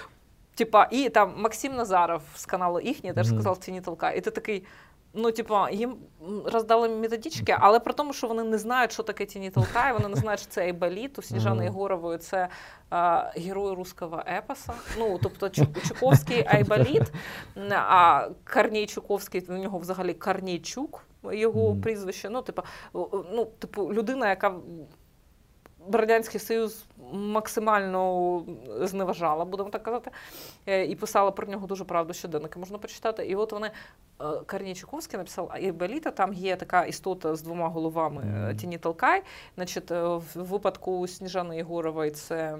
типа, 0.54 0.88
і 0.90 1.08
там 1.08 1.34
Максим 1.36 1.74
Назаров 1.76 2.22
з 2.34 2.46
каналу 2.46 2.80
їхній 2.80 3.12
теж 3.12 3.26
сказав 3.26 3.58
тяні 3.58 3.80
толкай. 3.80 4.18
І 4.18 4.20
ти 4.20 4.30
такий. 4.30 4.64
Ну, 5.14 5.32
типу, 5.32 5.54
їм 5.72 5.96
роздали 6.44 6.88
методички, 6.88 7.56
але 7.60 7.80
при 7.80 7.92
тому, 7.92 8.12
що 8.12 8.26
вони 8.26 8.44
не 8.44 8.58
знають, 8.58 8.92
що 8.92 9.02
таке 9.02 9.26
тіні 9.26 9.50
толкає, 9.50 9.92
вони 9.92 10.08
не 10.08 10.16
знають, 10.16 10.40
що 10.40 10.50
це 10.50 10.62
Айболіт, 10.62 11.18
у 11.18 11.22
Сніжани. 11.22 11.64
Єгорової 11.64 12.18
це 12.18 12.48
е, 12.92 13.32
герой 13.36 13.74
руського 13.74 14.22
епоса. 14.38 14.72
Ну, 14.98 15.18
тобто 15.22 15.46
Чу- 15.46 15.88
Чуковський 15.88 16.44
Айболіт, 16.48 17.12
а 17.70 18.28
Корній 18.54 18.86
Чуковський, 18.86 19.46
у 19.48 19.52
нього 19.52 19.78
взагалі 19.78 20.14
Корнійчук, 20.14 21.04
його 21.32 21.76
прізвище. 21.76 22.30
Ну, 22.30 22.44
о, 22.92 23.24
ну, 23.32 23.44
типу, 23.44 23.92
людина, 23.92 24.28
яка 24.28 24.54
Радянський 25.92 26.40
Союз 26.40 26.84
максимально 27.12 28.42
зневажала, 28.80 29.44
будемо 29.44 29.70
так 29.70 29.82
казати, 29.82 30.10
е, 30.66 30.84
і 30.84 30.94
писала 30.94 31.30
про 31.30 31.46
нього 31.46 31.66
дуже 31.66 31.84
правду 31.84 32.14
щоденники, 32.14 32.58
можна 32.58 32.78
почитати. 32.78 33.26
І 33.26 33.34
от 33.34 33.52
вони 33.52 33.70
е, 34.20 34.24
Корній 34.46 34.74
Чуковський 34.74 35.18
написав 35.18 35.50
Айболіта, 35.52 36.10
там 36.10 36.32
є 36.32 36.56
така 36.56 36.84
істота 36.84 37.36
з 37.36 37.42
двома 37.42 37.68
головами 37.68 38.22
е, 38.50 38.54
Тіні 38.54 38.78
Толкай. 38.78 39.22
Значить, 39.56 39.90
в 39.90 40.22
випадку 40.34 41.06
Сніжани 41.06 41.56
Єгорової 41.56 42.10
це 42.10 42.58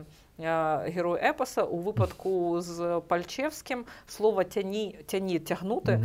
герой 0.84 1.20
епоса, 1.22 1.62
у 1.62 1.76
випадку 1.76 2.60
з 2.60 3.00
Пальчевським 3.08 3.84
слово 4.08 4.44
тяні, 4.44 4.98
тяні 5.06 5.38
тягнути. 5.38 6.00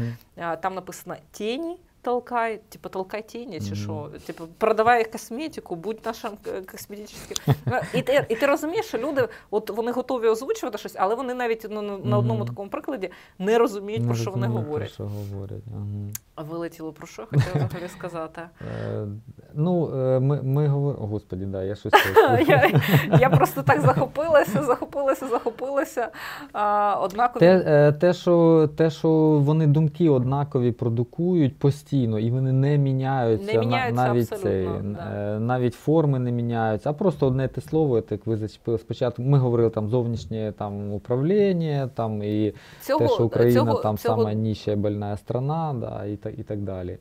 Там 0.62 0.76
написано 0.76 1.16
тіні. 1.32 1.78
Толкай, 2.06 2.62
типа 2.70 2.90
толкай 2.90 3.28
тіні, 3.28 3.62
чи 3.62 3.76
що? 3.76 4.10
Типу, 4.26 4.48
продавай 4.58 5.12
косметику, 5.12 5.76
будь 5.76 6.06
нашим 6.06 6.32
е, 6.48 6.62
косметичним. 6.62 7.56
Ну, 7.66 7.80
І 7.94 8.02
ти, 8.02 8.26
і 8.30 8.36
ти 8.36 8.46
розумієш, 8.46 8.86
що 8.86 8.98
люди, 8.98 9.28
от 9.52 9.70
вони 9.70 9.92
готові 9.92 10.28
озвучувати 10.28 10.78
щось, 10.78 10.96
але 10.98 11.16
вони 11.16 11.34
навіть 11.34 11.68
ну, 11.70 11.82
на, 11.82 11.98
на 11.98 12.18
одному 12.18 12.46
такому 12.46 12.70
прикладі 12.70 13.10
не 13.40 13.58
розуміють, 13.58 14.06
про 14.06 14.16
що 14.16 14.32
вони 14.32 14.48
говорять. 14.48 14.96
Про 14.96 15.08
що 15.08 15.14
говорять. 15.14 15.64
Ага. 15.76 16.10
А 16.38 16.44
Вилетіло 16.44 16.94
про 16.94 17.08
що, 17.08 17.26
хотіла 17.26 17.66
взагалі 17.66 17.90
сказати. 17.90 18.42
Е, 18.92 19.08
ну, 19.54 19.90
е, 20.00 20.20
ми, 20.20 20.42
ми 20.42 20.68
говоримо. 20.68 21.08
Господі, 21.08 21.46
да, 21.46 21.64
я 21.64 21.76
щось. 21.76 21.94
Я, 22.48 22.82
я 23.20 23.30
просто 23.30 23.64
так 23.64 23.82
захопилася, 23.82 24.64
захопилася, 24.64 25.28
захопилася. 25.28 26.08
А, 26.54 26.96
однакові. 27.02 27.40
Те, 27.40 27.64
е, 27.68 27.92
те, 27.92 28.14
що, 28.14 28.70
те, 28.76 28.90
що 28.90 29.10
вони 29.44 29.68
думки 29.68 30.10
однакові 30.10 30.72
продукують 30.72 31.60
постійно, 31.60 32.20
і 32.20 32.32
вони 32.32 32.52
не 32.52 32.78
міняються, 32.78 33.54
Не 33.54 33.60
міняються 33.60 34.08
навіть, 34.08 34.32
абсолютно, 34.34 34.50
цей, 34.50 34.68
да. 34.84 35.40
навіть 35.40 35.74
форми 35.74 36.20
не 36.20 36.32
міняються, 36.32 36.90
а 36.90 36.94
просто 36.94 37.28
одне 37.28 37.48
те 37.48 37.62
слово, 37.62 38.04
як 38.12 38.28
ви 38.28 38.38
зачепили 38.38 38.78
спочатку. 38.78 39.22
Ми 39.22 39.38
говорили 39.38 39.70
там 39.70 39.90
зовнішнє 39.90 40.54
там, 40.58 40.94
управління, 40.94 41.90
там, 41.94 42.24
і 42.24 42.54
цього, 42.82 43.00
те, 43.00 43.08
що 43.08 43.26
Україна 43.26 43.54
цього, 43.54 43.82
там 43.82 43.98
цього, 43.98 44.18
сама 44.18 44.34
нижча 44.34 44.76
больна 44.76 45.18
страна, 45.18 45.76
да, 45.82 46.06
і, 46.06 46.18
так, 46.26 46.40
і 46.40 46.44
так 46.44 46.62
далі. 46.62 46.98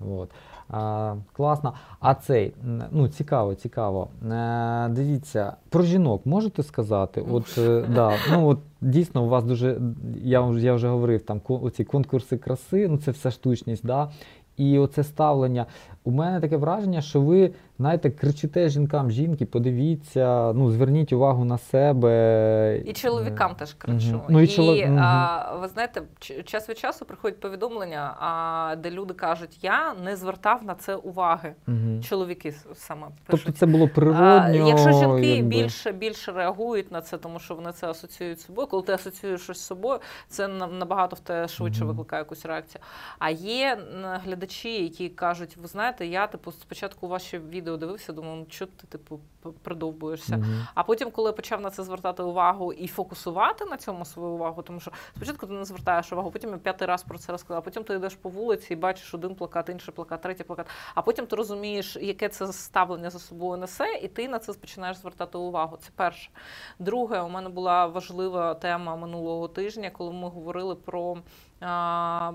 От. 0.00 0.30
А, 0.68 1.14
класно. 1.32 1.74
А 2.00 2.14
цей, 2.14 2.54
ну 2.90 3.08
цікаво, 3.08 3.54
цікаво. 3.54 4.08
А, 4.30 4.88
дивіться, 4.90 5.56
про 5.68 5.82
жінок 5.82 6.26
можете 6.26 6.62
сказати? 6.62 7.24
От, 7.30 7.58
е, 7.58 7.84
да, 7.94 8.12
ну, 8.30 8.48
от, 8.48 8.58
дійсно, 8.80 9.24
у 9.24 9.28
вас 9.28 9.44
дуже, 9.44 9.80
я, 10.22 10.40
вже- 10.40 10.66
я 10.66 10.74
вже 10.74 10.88
говорив, 10.88 11.22
там 11.22 11.40
оці 11.48 11.84
конкурси 11.84 12.36
краси, 12.36 12.88
ну 12.88 12.98
це 12.98 13.10
все 13.10 13.30
штучність, 13.30 13.86
да? 13.86 14.10
і 14.56 14.78
оце 14.78 15.04
ставлення. 15.04 15.66
У 16.04 16.10
мене 16.10 16.40
таке 16.40 16.56
враження, 16.56 17.00
що 17.00 17.20
ви 17.20 17.50
знаєте, 17.80 18.10
кричите 18.10 18.68
жінкам, 18.68 19.10
жінки, 19.10 19.46
подивіться, 19.46 20.52
ну 20.52 20.70
зверніть 20.70 21.12
увагу 21.12 21.44
на 21.44 21.58
себе. 21.58 22.82
І 22.86 22.92
чоловікам 22.92 23.54
теж 23.54 23.74
кричу. 23.74 24.06
Мгм. 24.08 24.22
Ну, 24.28 24.40
і 24.40 24.44
і 24.44 24.46
чоло- 24.46 24.86
Мгм. 24.86 24.98
а, 24.98 25.56
ви 25.60 25.68
знаєте, 25.68 26.02
час 26.44 26.68
від 26.68 26.78
часу 26.78 27.04
приходять 27.04 27.40
повідомлення, 27.40 28.14
а, 28.20 28.76
де 28.76 28.90
люди 28.90 29.14
кажуть, 29.14 29.58
я 29.64 29.94
не 30.04 30.16
звертав 30.16 30.64
на 30.64 30.74
це 30.74 30.94
уваги. 30.94 31.52
Мгм. 31.66 32.02
Чоловіки 32.02 32.54
саме 32.74 33.06
Тобто 33.26 33.52
це 33.52 33.66
було 33.66 33.88
А, 34.16 34.50
якщо 34.50 34.92
жінки 34.92 35.26
якби. 35.26 35.48
більше 35.48 35.92
більше 35.92 36.32
реагують 36.32 36.92
на 36.92 37.00
це, 37.00 37.18
тому 37.18 37.38
що 37.38 37.54
вони 37.54 37.72
це 37.72 37.86
асоціюють 37.90 38.40
з 38.40 38.44
собою. 38.46 38.68
Коли 38.68 38.82
ти 38.82 38.92
асоціюєш 38.92 39.40
щось 39.40 39.58
з 39.58 39.66
собою, 39.66 39.98
це 40.28 40.48
набагато 40.48 41.16
в 41.16 41.20
те 41.20 41.48
швидше 41.48 41.84
викликає 41.84 42.20
якусь 42.20 42.46
реакцію. 42.46 42.82
А 43.18 43.30
є 43.30 43.78
глядачі, 44.24 44.82
які 44.82 45.08
кажуть: 45.08 45.56
ви 45.56 45.68
знаєте, 45.68 46.06
я 46.06 46.26
типу 46.26 46.52
спочатку 46.52 47.08
ваші 47.08 47.38
відео 47.38 47.69
дивився, 47.76 48.12
думаю, 48.12 48.36
«Ну, 48.36 48.46
що 48.48 48.66
ти 48.66 48.86
типу 48.86 49.20
придовбуєшся. 49.62 50.36
Мгм. 50.36 50.66
А 50.74 50.82
потім, 50.82 51.10
коли 51.10 51.28
я 51.28 51.32
почав 51.32 51.60
на 51.60 51.70
це 51.70 51.82
звертати 51.82 52.22
увагу 52.22 52.72
і 52.72 52.88
фокусувати 52.88 53.64
на 53.64 53.76
цьому 53.76 54.04
свою 54.04 54.32
увагу, 54.32 54.62
тому 54.62 54.80
що 54.80 54.92
спочатку 55.16 55.46
ти 55.46 55.52
не 55.52 55.64
звертаєш 55.64 56.12
увагу, 56.12 56.30
потім 56.30 56.50
я 56.50 56.56
п'ятий 56.56 56.88
раз 56.88 57.02
про 57.02 57.18
це 57.18 57.32
розказала, 57.32 57.60
потім 57.60 57.84
ти 57.84 57.94
йдеш 57.94 58.14
по 58.14 58.28
вулиці 58.28 58.72
і 58.72 58.76
бачиш 58.76 59.14
один 59.14 59.34
плакат, 59.34 59.68
інший 59.68 59.94
плакат, 59.94 60.22
третій 60.22 60.44
плакат. 60.44 60.66
А 60.94 61.02
потім 61.02 61.26
ти 61.26 61.36
розумієш, 61.36 61.96
яке 61.96 62.28
це 62.28 62.52
ставлення 62.52 63.10
за 63.10 63.18
собою 63.18 63.60
несе, 63.60 64.00
і 64.02 64.08
ти 64.08 64.28
на 64.28 64.38
це 64.38 64.52
починаєш 64.52 64.96
звертати 64.96 65.38
увагу. 65.38 65.78
Це 65.80 65.90
перше. 65.94 66.30
Друге, 66.78 67.20
у 67.20 67.28
мене 67.28 67.48
була 67.48 67.86
важлива 67.86 68.54
тема 68.54 68.96
минулого 68.96 69.48
тижня, 69.48 69.90
коли 69.90 70.12
ми 70.12 70.28
говорили 70.28 70.74
про 70.74 71.16
а, 71.60 72.32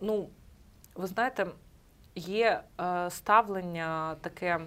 ну, 0.00 0.28
ви 0.94 1.06
знаєте, 1.06 1.46
є 2.18 2.60
е, 2.80 3.10
ставлення 3.10 4.14
таке 4.20 4.60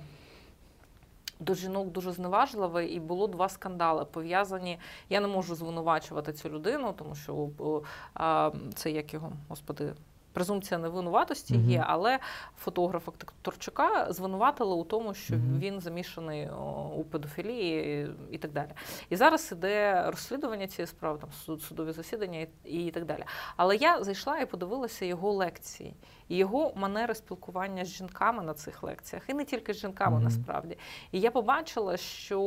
до 1.40 1.54
жінок 1.54 1.92
дуже 1.92 2.12
зневажливе, 2.12 2.86
і 2.86 3.00
було 3.00 3.28
два 3.28 3.50
скандали 3.50 4.06
пов'язані. 4.06 4.80
Я 5.10 5.20
не 5.20 5.28
можу 5.28 5.56
звинувачувати 5.56 6.34
цю 6.34 6.50
людину, 6.50 6.94
тому 6.98 7.16
що 7.16 7.50
це 8.76 8.92
як 8.92 9.14
його, 9.14 9.32
господи. 9.50 9.94
Презумпція 10.34 10.78
невинуватості 10.78 11.54
Мгм. 11.54 11.70
є, 11.70 11.84
але 11.88 12.20
фотографа 12.58 13.12
Торчука 13.42 14.08
звинуватили 14.14 14.76
у 14.76 14.84
тому, 14.84 15.14
що 15.14 15.34
Мгм. 15.36 15.60
він 15.60 15.80
замішаний 15.80 16.50
у 16.98 17.04
педофілії 17.04 18.08
і, 18.32 18.38
так 18.38 18.52
далі. 18.52 18.70
І 19.10 19.16
зараз 19.16 19.50
іде 19.52 20.04
розслідування 20.08 20.68
цієї 20.68 20.88
справи, 20.88 21.18
там 21.22 21.32
суд, 21.32 21.62
судові 21.62 21.92
засідання 21.92 22.48
і, 22.64 22.86
і 22.86 22.92
так 22.92 23.06
далі. 23.06 23.24
Але 23.58 23.76
я 23.76 24.04
зайшла 24.04 24.40
і 24.40 24.46
подивилася 24.46 25.06
його 25.06 25.32
лекції 25.32 25.94
і 26.28 26.38
його 26.38 26.74
манери 26.76 27.16
спілкування 27.16 27.86
з 27.86 27.88
жінками 27.88 28.44
на 28.44 28.54
цих 28.54 28.84
лекціях, 28.84 29.30
і 29.30 29.34
не 29.34 29.46
тільки 29.46 29.74
з 29.74 29.78
жінками, 29.78 30.16
Мгм. 30.16 30.24
насправді. 30.24 30.78
І 31.12 31.20
я 31.20 31.32
побачила, 31.32 31.98
що 31.98 32.40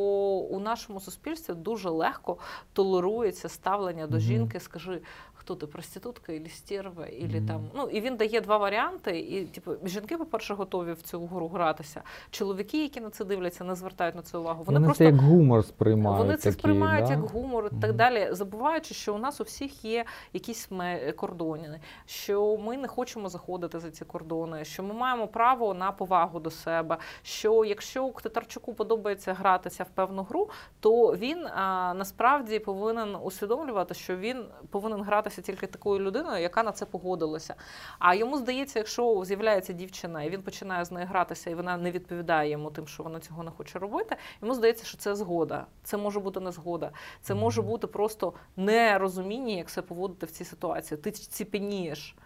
у 0.50 0.60
нашому 0.60 1.00
суспільстві 1.00 1.54
дуже 1.54 1.88
легко 1.90 2.38
толерується 2.72 3.48
ставлення 3.48 4.06
до 4.06 4.18
жінки, 4.18 4.60
скажи. 4.60 5.02
Хто 5.44 5.54
ти 5.54 5.66
проститутка, 5.66 6.32
і 6.32 6.48
стерва, 6.48 7.06
і 7.06 7.24
Мгм. 7.24 7.46
там. 7.46 7.60
Ну 7.74 7.82
і 7.88 8.00
він 8.00 8.16
дає 8.16 8.40
два 8.40 8.56
варіанти. 8.56 9.18
І 9.18 9.44
типу, 9.44 9.72
жінки, 9.84 10.16
по-перше, 10.18 10.54
готові 10.54 10.92
в 10.92 11.02
цю 11.02 11.26
гру 11.26 11.48
гратися. 11.48 12.02
Чоловіки, 12.30 12.82
які 12.82 13.00
на 13.00 13.10
це 13.10 13.24
дивляться, 13.24 13.64
не 13.64 13.74
звертають 13.74 14.14
на 14.14 14.22
це 14.22 14.38
увагу. 14.38 14.62
Вони, 14.64 14.78
Вони 14.78 14.86
просто 14.86 14.98
це 14.98 15.04
як 15.04 15.16
гумор 15.16 15.64
сприймають. 15.64 16.18
вони 16.18 16.36
це 16.36 16.42
такі, 16.50 16.58
сприймають 16.60 17.06
да? 17.06 17.12
як 17.12 17.20
гумор 17.20 17.66
і 17.66 17.68
так 17.80 17.88
Мгм. 17.90 17.96
далі, 17.96 18.28
забуваючи, 18.30 18.94
що 18.94 19.14
у 19.14 19.18
нас 19.18 19.40
у 19.40 19.44
всіх 19.44 19.84
є 19.84 20.04
якісь 20.32 20.68
кордони, 21.16 21.80
що 22.06 22.56
ми 22.56 22.76
не 22.76 22.88
хочемо 22.88 23.28
заходити 23.28 23.80
за 23.80 23.90
ці 23.90 24.04
кордони, 24.04 24.64
що 24.64 24.82
ми 24.82 24.94
маємо 24.94 25.28
право 25.28 25.74
на 25.74 25.92
повагу 25.92 26.40
до 26.40 26.50
себе. 26.50 26.96
Що 27.22 27.64
якщо 27.64 28.08
Ктитарчуку 28.08 28.74
подобається 28.74 29.34
гратися 29.34 29.84
в 29.84 29.88
певну 29.88 30.22
гру, 30.22 30.48
то 30.80 31.16
він 31.16 31.46
а, 31.46 31.94
насправді 31.96 32.58
повинен 32.58 33.16
усвідомлювати, 33.22 33.94
що 33.94 34.16
він 34.16 34.44
повинен 34.70 35.02
гратися 35.02 35.33
тільки 35.42 35.66
такою 35.66 36.00
людиною, 36.00 36.42
яка 36.42 36.62
на 36.62 36.72
це 36.72 36.86
погодилася. 36.86 37.54
А 37.98 38.14
йому 38.14 38.38
здається, 38.38 38.78
якщо 38.78 39.22
з'являється 39.24 39.72
дівчина, 39.72 40.22
і 40.22 40.30
він 40.30 40.42
починає 40.42 40.84
з 40.84 40.90
нею 40.92 41.06
гратися, 41.06 41.50
і 41.50 41.54
вона 41.54 41.76
не 41.76 41.90
відповідає 41.90 42.50
йому 42.50 42.70
тим, 42.70 42.86
що 42.86 43.02
вона 43.02 43.20
цього 43.20 43.42
не 43.42 43.50
хоче 43.50 43.78
робити. 43.78 44.16
Йому 44.42 44.54
здається, 44.54 44.84
що 44.84 44.98
це 44.98 45.14
згода. 45.14 45.66
Це 45.82 45.96
може 45.96 46.20
бути 46.20 46.40
не 46.40 46.52
згода. 46.52 46.90
Це 47.20 47.34
може 47.34 47.62
бути 47.62 47.86
просто 47.86 48.32
нерозуміння, 48.56 49.54
як 49.54 49.70
себе 49.70 49.86
поводити 49.86 50.26
в 50.26 50.30
цій 50.30 50.44
ситуації. 50.44 50.98
Ти 50.98 51.10
ціпенієш. 51.10 52.16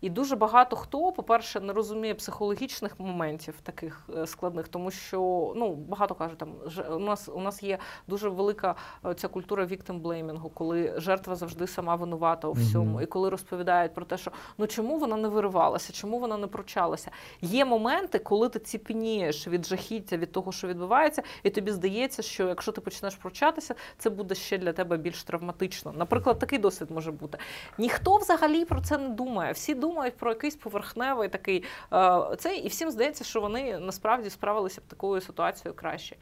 І 0.00 0.10
дуже 0.10 0.36
багато 0.36 0.76
хто, 0.76 1.12
по-перше, 1.12 1.60
не 1.60 1.72
розуміє 1.72 2.14
психологічних 2.14 3.00
моментів 3.00 3.54
таких 3.62 4.08
е, 4.16 4.26
складних, 4.26 4.68
тому 4.68 4.90
що 4.90 5.52
ну 5.56 5.74
багато 5.74 6.14
кажуть, 6.14 6.38
там 6.38 6.52
ж- 6.66 6.82
у 6.82 6.98
нас 6.98 7.28
у 7.28 7.40
нас 7.40 7.62
є 7.62 7.78
дуже 8.08 8.28
велика 8.28 8.74
е, 9.06 9.14
ця 9.14 9.28
культура 9.28 9.66
віктимблеймінгу, 9.66 10.50
коли 10.50 10.94
жертва 10.96 11.34
завжди 11.36 11.66
сама 11.66 11.94
винувата 11.96 12.29
у 12.48 12.52
всьому, 12.52 12.90
Мгм. 12.94 13.02
і 13.02 13.06
коли 13.06 13.28
розповідають 13.30 13.94
про 13.94 14.04
те, 14.04 14.18
що 14.18 14.30
ну 14.58 14.66
чому 14.66 14.98
вона 14.98 15.16
не 15.16 15.28
виривалася, 15.28 15.92
чому 15.92 16.18
вона 16.18 16.36
не 16.36 16.46
пручалася. 16.46 17.10
Є 17.40 17.64
моменти, 17.64 18.18
коли 18.18 18.48
ти 18.48 18.58
ціпенієш 18.58 19.48
від 19.48 19.66
жахіття, 19.66 20.16
від 20.16 20.32
того, 20.32 20.52
що 20.52 20.68
відбувається, 20.68 21.22
і 21.42 21.50
тобі 21.50 21.70
здається, 21.72 22.22
що 22.22 22.48
якщо 22.48 22.72
ти 22.72 22.80
почнеш 22.80 23.14
пручатися, 23.14 23.74
це 23.98 24.10
буде 24.10 24.34
ще 24.34 24.58
для 24.58 24.72
тебе 24.72 24.96
більш 24.96 25.24
травматично. 25.24 25.92
Наприклад, 25.96 26.38
такий 26.38 26.58
досвід 26.58 26.90
може 26.90 27.12
бути. 27.12 27.38
Ніхто 27.78 28.16
взагалі 28.16 28.64
про 28.64 28.80
це 28.80 28.98
не 28.98 29.08
думає. 29.08 29.52
Всі 29.52 29.74
думають 29.74 30.16
про 30.16 30.30
якийсь 30.30 30.56
поверхневий 30.56 31.28
такий 31.28 31.64
е, 31.92 32.20
цей, 32.38 32.58
і 32.58 32.68
всім 32.68 32.90
здається, 32.90 33.24
що 33.24 33.40
вони 33.40 33.78
насправді 33.78 34.30
справилися 34.30 34.80
б 34.80 34.84
такою 34.84 35.20
ситуацією 35.20 35.74
краще. 35.76 36.16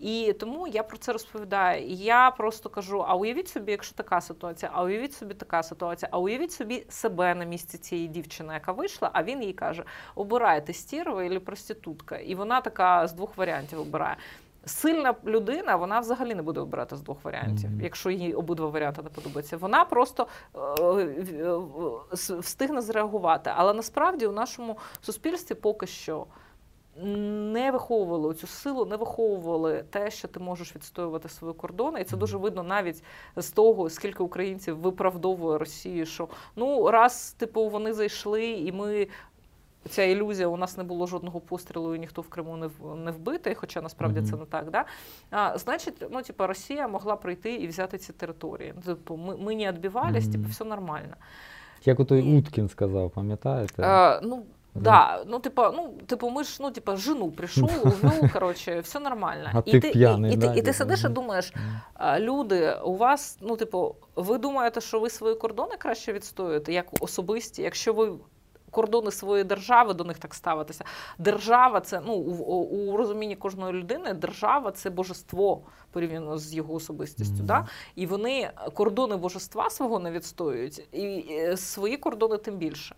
І 0.00 0.32
тому 0.40 0.66
я 0.66 0.82
про 0.82 0.98
це 0.98 1.12
розповідаю. 1.12 1.86
Я 1.88 2.30
просто 2.30 2.68
кажу: 2.68 3.04
а 3.08 3.14
уявіть 3.14 3.48
собі, 3.48 3.72
якщо 3.72 3.94
така 3.94 4.20
ситуація, 4.20 4.70
а 4.74 4.82
уявіть 4.82 5.12
собі 5.12 5.34
така 5.34 5.62
ситуація, 5.62 6.08
а 6.12 6.18
уявіть 6.18 6.52
собі 6.52 6.86
себе 6.88 7.34
на 7.34 7.44
місці 7.44 7.78
цієї 7.78 8.08
дівчини, 8.08 8.54
яка 8.54 8.72
вийшла, 8.72 9.10
а 9.12 9.22
він 9.22 9.42
їй 9.42 9.52
каже: 9.52 9.84
обирайте 10.14 10.72
стерва 10.72 11.24
або 11.24 11.40
проститутка. 11.40 12.16
І 12.18 12.34
вона 12.34 12.60
така 12.60 13.08
з 13.08 13.12
двох 13.12 13.36
варіантів 13.36 13.80
обирає. 13.80 14.16
Сильна 14.64 15.14
людина, 15.26 15.76
вона 15.76 16.00
взагалі 16.00 16.34
не 16.34 16.42
буде 16.42 16.60
обирати 16.60 16.96
з 16.96 17.00
двох 17.00 17.24
варіантів, 17.24 17.70
Мгм. 17.70 17.80
якщо 17.80 18.10
їй 18.10 18.34
обидва 18.34 18.68
варіанти 18.68 19.02
не 19.02 19.08
подобаються. 19.08 19.56
Вона 19.56 19.84
просто 19.84 20.26
е, 20.56 21.56
встигне 22.38 22.80
зреагувати. 22.80 23.50
Але 23.56 23.74
насправді 23.74 24.26
у 24.26 24.32
нашому 24.32 24.78
суспільстві 25.02 25.54
поки 25.54 25.86
що 25.86 26.26
не 27.02 27.70
виховували 27.70 28.34
цю 28.34 28.46
силу, 28.46 28.86
не 28.86 28.96
виховували 28.96 29.84
те, 29.90 30.10
що 30.10 30.28
ти 30.28 30.40
можеш 30.40 30.76
відстоювати 30.76 31.28
свої 31.28 31.54
кордони, 31.54 32.00
і 32.00 32.04
це 32.04 32.16
дуже 32.16 32.36
видно 32.38 32.62
навіть 32.62 33.02
з 33.36 33.50
того, 33.50 33.90
скільки 33.90 34.22
українців 34.22 34.78
виправдовує 34.78 35.58
Росію, 35.58 36.06
що 36.06 36.28
ну 36.56 36.90
раз 36.90 37.34
типу 37.38 37.68
вони 37.68 37.92
зайшли, 37.92 38.46
і 38.50 38.72
ми. 38.72 39.08
Ця 39.88 40.02
ілюзія, 40.02 40.48
у 40.48 40.56
нас 40.56 40.76
не 40.76 40.84
було 40.84 41.06
жодного 41.06 41.40
пострілу, 41.40 41.94
і 41.94 41.98
ніхто 41.98 42.22
в 42.22 42.28
Криму 42.28 42.56
не 42.56 42.70
не 43.04 43.10
вбитий, 43.10 43.54
хоча 43.54 43.80
насправді 43.80 44.20
Мгм. 44.20 44.28
це 44.30 44.36
не 44.36 44.44
так. 44.44 44.70
Да? 44.70 44.84
А, 45.30 45.58
значить, 45.58 45.94
ну, 46.10 46.22
типу, 46.22 46.46
Росія 46.46 46.88
могла 46.88 47.16
прийти 47.16 47.54
і 47.54 47.66
взяти 47.66 47.98
ці 47.98 48.12
території. 48.12 48.74
Типу, 48.86 49.16
ми, 49.16 49.36
ми 49.36 49.54
не 49.56 49.72
відбивались, 49.72 50.24
Мгм. 50.24 50.32
типу, 50.32 50.48
все 50.48 50.64
нормально. 50.64 51.14
Як 51.84 52.00
ото 52.00 52.16
І- 52.16 52.38
Уткін 52.38 52.68
сказав, 52.68 53.10
пам'ятаєте? 53.10 53.82
Е, 53.82 54.20
ну, 54.22 54.42
Да. 54.74 54.80
Да, 54.80 55.24
ну 55.26 55.38
типа, 55.38 55.72
ну 55.76 55.92
типу, 56.06 56.30
ми 56.30 56.44
ж 56.44 56.58
ну 56.60 56.70
типа 56.70 56.96
жену 56.96 57.30
прийшов, 57.30 57.70
увел, 57.84 58.30
коротше, 58.32 58.80
все 58.80 59.00
нормально. 59.00 59.50
А 59.54 59.62
і 59.64 59.72
ти 59.72 59.80
ти, 59.80 59.90
п'яний, 59.90 60.30
і, 60.30 60.34
і, 60.34 60.36
да, 60.36 60.54
і 60.54 60.62
ти 60.62 60.72
сидиш 60.72 61.04
і 61.04 61.08
думаєш, 61.08 61.52
люди, 62.18 62.76
у 62.84 62.96
вас, 62.96 63.38
ну 63.40 63.56
типу, 63.56 63.96
ви 64.16 64.38
думаєте, 64.38 64.80
що 64.80 65.00
ви 65.00 65.10
свої 65.10 65.34
кордони 65.34 65.76
краще 65.78 66.12
відстоюєте, 66.12 66.72
як 66.72 66.86
особисті, 67.00 67.62
якщо 67.62 67.92
ви. 67.92 68.12
Кордони 68.72 69.10
своєї 69.10 69.44
держави 69.44 69.94
до 69.94 70.04
них 70.04 70.18
так 70.18 70.34
ставитися. 70.34 70.84
Держава 71.18 71.80
це 71.80 72.00
ну 72.06 72.12
у, 72.12 72.64
у 72.64 72.96
розумінні 72.96 73.36
кожної 73.36 73.72
людини. 73.72 74.14
Держава 74.14 74.70
це 74.70 74.90
божество 74.90 75.62
порівняно 75.92 76.38
з 76.38 76.54
його 76.54 76.74
особистістю. 76.74 77.36
Мгм. 77.36 77.46
Да? 77.46 77.66
І 77.94 78.06
вони 78.06 78.50
кордони 78.74 79.16
божества 79.16 79.70
свого 79.70 79.98
не 79.98 80.10
відстоюють, 80.10 80.78
і 80.78 81.24
свої 81.56 81.96
кордони 81.96 82.36
тим 82.36 82.56
більше. 82.56 82.96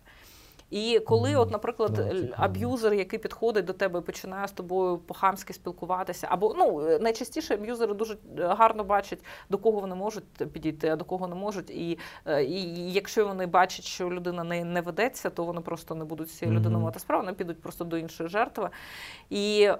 І 0.73 0.99
коли, 0.99 1.35
от, 1.35 1.51
наприклад, 1.51 1.99
аб'юзер, 2.37 2.93
який 2.93 3.19
підходить 3.19 3.65
до 3.65 3.73
тебе 3.73 3.99
і 3.99 4.01
починає 4.01 4.47
з 4.47 4.51
тобою 4.51 4.97
по-хамськи 4.97 5.53
спілкуватися, 5.53 6.27
або 6.29 6.55
ну 6.57 6.87
е, 6.87 6.99
найчастіше 6.99 7.53
аб'юзери 7.53 7.93
дуже 7.93 8.13
е, 8.13 8.17
гарно 8.37 8.83
бачать, 8.83 9.19
до 9.49 9.57
кого 9.57 9.79
вони 9.79 9.95
можуть 9.95 10.23
підійти, 10.53 10.89
а 10.89 10.95
до 10.95 11.05
кого 11.05 11.27
не 11.27 11.35
можуть. 11.35 11.69
І, 11.69 11.99
е, 12.25 12.43
і 12.43 12.91
якщо 12.93 13.27
вони 13.27 13.45
бачать, 13.45 13.85
що 13.85 14.09
людина 14.09 14.43
не, 14.43 14.63
не 14.63 14.81
ведеться, 14.81 15.29
то 15.29 15.43
вони 15.43 15.61
просто 15.61 15.95
не 15.95 16.05
будуть 16.05 16.29
з 16.29 16.33
цією 16.33 16.57
людиною 16.57 16.83
мати 16.83 16.99
справу, 16.99 17.23
вони 17.23 17.33
підуть 17.33 17.61
просто 17.61 17.83
до 17.83 17.97
іншої 17.97 18.29
жертви. 18.29 18.69
І 19.29 19.63
е, 19.63 19.75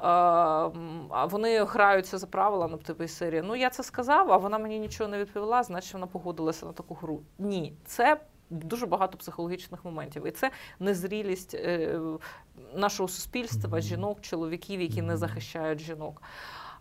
вони 1.30 1.64
граються 1.64 2.18
за 2.18 2.28
правилами 2.28 2.78
типу 2.78 3.04
із 3.04 3.18
серії. 3.18 3.42
Ну 3.42 3.56
я 3.56 3.70
це 3.70 3.84
сказав, 3.84 4.32
а 4.32 4.38
вона 4.38 4.58
мені 4.58 4.80
нічого 4.80 5.10
не 5.10 5.18
відповіла, 5.18 5.64
значить 5.64 5.94
вона 5.94 6.08
погодилася 6.08 6.66
на 6.66 6.72
таку 6.72 6.94
гру. 6.94 7.22
Ні, 7.40 7.74
це 7.86 8.18
дуже 8.50 8.86
багато 8.86 9.18
психологічних 9.18 9.86
моментів. 9.86 10.28
І 10.28 10.32
це 10.32 10.52
незрілість 10.80 11.54
е, 11.54 12.00
нашого 12.76 13.10
суспільства, 13.10 13.82
жінок, 13.82 14.22
чоловіків, 14.22 14.82
які 14.82 15.02
не 15.02 15.18
захищають 15.18 15.80
жінок. 15.80 16.22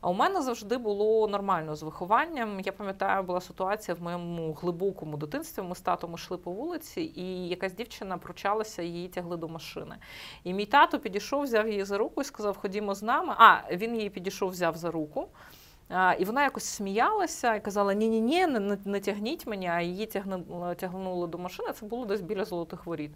А 0.03 0.11
у 0.11 0.15
мене 0.15 0.43
завжди 0.43 0.79
було 0.79 1.29
нормально 1.29 1.77
з 1.77 1.83
вихованням. 1.83 2.61
Я 2.61 2.73
пам'ятаю, 2.73 3.23
була 3.23 3.41
ситуація 3.41 3.95
в 3.95 4.03
моєму 4.03 4.53
глибокому 4.53 5.17
дитинстві. 5.17 5.63
Ми 5.63 5.75
з 5.75 5.81
татом 5.81 6.15
йшли 6.15 6.37
по 6.37 6.51
вулиці, 6.51 7.01
і 7.01 7.49
якась 7.49 7.75
дівчина 7.75 8.19
прочалася, 8.19 8.83
її 8.83 9.09
тягли 9.09 9.37
до 9.37 9.49
машини. 9.49 9.97
І 10.45 10.55
мій 10.55 10.67
тато 10.67 10.99
підійшов, 10.99 11.43
взяв 11.43 11.69
її 11.69 11.85
за 11.85 11.99
руку 11.99 12.21
і 12.21 12.25
сказав: 12.25 12.57
Ходімо 12.57 12.95
з 12.95 13.03
нами. 13.03 13.35
А 13.39 13.61
він 13.73 13.97
її 13.97 14.11
підійшов, 14.11 14.51
взяв 14.51 14.77
за 14.77 14.91
руку. 14.91 15.29
І 16.19 16.25
вона 16.25 16.43
якось 16.43 16.65
сміялася 16.65 17.55
і 17.55 17.65
казала: 17.65 17.95
Ні, 17.95 18.09
ні, 18.09 18.21
ні, 18.21 18.47
не, 18.47 18.79
не, 18.85 19.01
тягніть 19.01 19.47
мене, 19.47 19.67
а 19.67 19.81
її 19.81 20.07
тягнули, 20.07 20.75
тягнули 20.75 21.27
до 21.27 21.39
машини. 21.39 21.73
Це 21.73 21.87
було 21.87 22.07
десь 22.07 22.21
біля 22.21 22.45
золотих 22.45 22.87
воріт. 22.87 23.11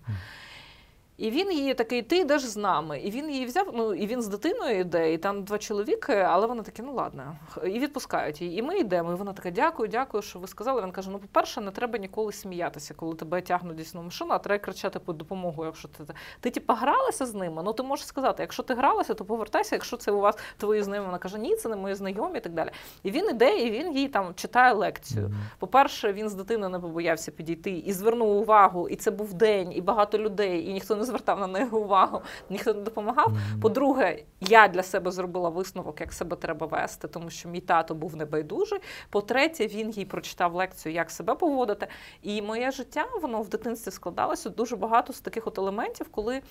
І 1.17 1.31
він 1.31 1.53
її 1.53 1.75
такий, 1.75 2.03
ти 2.03 2.19
йдеш 2.19 2.43
з 2.43 2.57
нами. 2.57 3.01
І 3.01 3.11
він 3.11 3.31
її 3.31 3.47
взяв, 3.47 3.71
ну 3.75 3.95
і 3.95 4.07
він 4.07 4.23
з 4.23 4.29
дитиною 4.29 4.81
йде, 4.81 5.13
і 5.13 5.19
там 5.19 5.45
два 5.45 5.59
чоловіки, 5.59 6.13
але 6.13 6.47
вони 6.47 6.63
такі, 6.63 6.83
ну 6.83 6.95
ладно, 6.95 7.37
і 7.65 7.79
відпускають 7.79 8.41
її. 8.41 8.59
І 8.59 8.63
ми 8.63 8.79
йдемо. 8.79 9.13
І 9.13 9.15
вона 9.15 9.33
така, 9.33 9.51
дякую, 9.51 9.89
дякую, 9.89 10.23
що 10.23 10.39
ви 10.39 10.47
сказали. 10.47 10.83
Він 10.83 10.93
каже: 10.93 11.11
ну, 11.11 11.19
по-перше, 11.19 11.61
не 11.61 11.71
треба 11.71 11.99
ніколи 11.99 12.33
сміятися, 12.33 12.95
коли 12.95 13.15
тебе 13.15 13.41
тягнуть 13.41 13.77
дійсно 13.77 14.03
машину, 14.03 14.33
а 14.33 14.39
треба 14.39 14.59
кричати 14.59 14.99
по 14.99 15.13
допомогу. 15.13 15.65
Якщо 15.65 15.89
ти 15.89 16.05
ти 16.41 16.51
типу, 16.51 16.73
гралася 16.73 17.27
з 17.27 17.35
ними, 17.35 17.63
ну 17.63 17.73
ти 17.73 17.83
можеш 17.83 18.07
сказати, 18.07 18.43
якщо 18.43 18.63
ти 18.63 18.75
гралася, 18.75 19.15
то 19.15 19.25
повертайся, 19.25 19.75
якщо 19.75 19.97
це 19.97 20.13
у 20.13 20.21
вас 20.21 20.37
твої 20.57 20.83
знайомі. 20.83 21.07
Вона 21.07 21.19
каже, 21.19 21.39
ні, 21.39 21.57
це 21.57 21.69
не 21.69 21.77
мої 21.77 21.95
знайомі 21.95 22.39
і 22.39 22.41
так 22.41 22.53
далі. 22.53 22.71
І 23.03 23.11
він 23.11 23.31
іде, 23.31 23.59
і 23.59 23.71
він 23.71 23.97
їй 23.97 24.09
там 24.09 24.35
читає 24.35 24.73
лекцію. 24.73 25.31
По-перше, 25.59 26.13
він 26.13 26.29
з 26.29 26.35
дитиною 26.35 26.71
не 26.71 26.79
побоявся 26.79 27.31
підійти 27.31 27.71
і 27.71 27.93
звернув 27.93 28.29
увагу, 28.29 28.89
і 28.89 28.97
це 28.97 29.11
був 29.11 29.35
день, 29.35 29.73
і 29.73 29.81
багато 29.81 30.19
людей, 30.19 30.69
і 30.69 30.73
ніхто 30.73 30.97
не 30.97 31.06
звертав 31.07 31.41
на 31.41 31.47
неї 31.47 31.67
увагу, 31.67 32.21
ніхто 32.51 32.75
не 32.75 32.83
допомагав. 32.83 33.33
По-друге, 33.63 34.23
я 34.41 34.69
для 34.69 34.83
себе 34.83 35.11
зробила 35.11 35.49
висновок, 35.49 36.01
як 36.01 36.13
себе 36.13 36.37
треба 36.37 36.67
вести, 36.67 37.09
тому 37.09 37.31
що 37.31 37.49
мій 37.49 37.61
тато 37.61 37.95
був 37.95 38.17
небайдужий. 38.17 38.79
По-третє, 39.11 39.67
він 39.67 39.91
їй 39.91 40.05
прочитав 40.05 40.55
лекцію, 40.55 40.93
як 40.95 41.11
себе 41.11 41.35
поводити. 41.35 41.87
І 42.23 42.43
моє 42.43 42.71
життя 42.71 43.07
воно 43.23 43.43
в 43.43 43.49
дитинстві 43.49 43.91
складалося 43.91 44.51
дуже 44.51 44.77
багато 44.77 45.13
з 45.13 45.21
таких 45.21 45.47
от 45.47 45.59
елементів, 45.59 46.09
коли. 46.11 46.43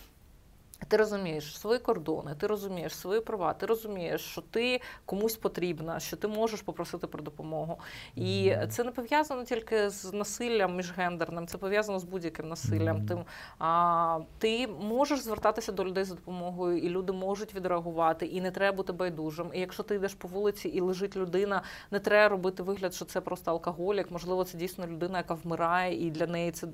Ти 0.87 0.97
розумієш 0.97 1.59
свої 1.59 1.79
кордони, 1.79 2.35
ти 2.37 2.47
розумієш 2.47 2.95
свої 2.95 3.21
права, 3.21 3.53
ти 3.53 3.65
розумієш, 3.65 4.21
що 4.21 4.41
ти 4.41 4.81
комусь 5.05 5.35
потрібна, 5.35 5.99
що 5.99 6.17
ти 6.17 6.27
можеш 6.27 6.61
попросити 6.61 7.07
про 7.07 7.23
допомогу. 7.23 7.79
І 8.15 8.55
це 8.69 8.83
не 8.83 8.91
пов'язано 8.91 9.43
тільки 9.43 9.89
з 9.89 10.13
насиллям 10.13 10.75
міжгендерним, 10.75 11.47
це 11.47 11.57
пов'язано 11.57 11.99
з 11.99 12.03
будь-яким 12.03 12.47
насиллям. 12.47 13.05
Тим 13.05 13.25
а, 13.59 14.19
ти 14.37 14.67
можеш 14.67 15.19
звертатися 15.19 15.71
до 15.71 15.85
людей 15.85 16.03
за 16.03 16.15
допомогою, 16.15 16.77
і 16.77 16.89
люди 16.89 17.13
можуть 17.13 17.55
відреагувати, 17.55 18.25
і 18.25 18.41
не 18.41 18.51
треба 18.51 18.77
бути 18.77 18.93
байдужим. 18.93 19.51
І 19.53 19.59
якщо 19.59 19.83
ти 19.83 19.95
йдеш 19.95 20.13
по 20.13 20.27
вулиці 20.27 20.69
і 20.69 20.81
лежить 20.81 21.15
людина, 21.15 21.61
не 21.91 21.99
треба 21.99 22.29
робити 22.29 22.63
вигляд, 22.63 22.93
що 22.93 23.05
це 23.05 23.21
просто 23.21 23.51
алкоголік. 23.51 24.11
Можливо, 24.11 24.43
це 24.43 24.57
дійсно 24.57 24.87
людина, 24.87 25.17
яка 25.17 25.33
вмирає, 25.33 26.07
і 26.07 26.11
для 26.11 26.27
неї 26.27 26.51
це, 26.51 26.67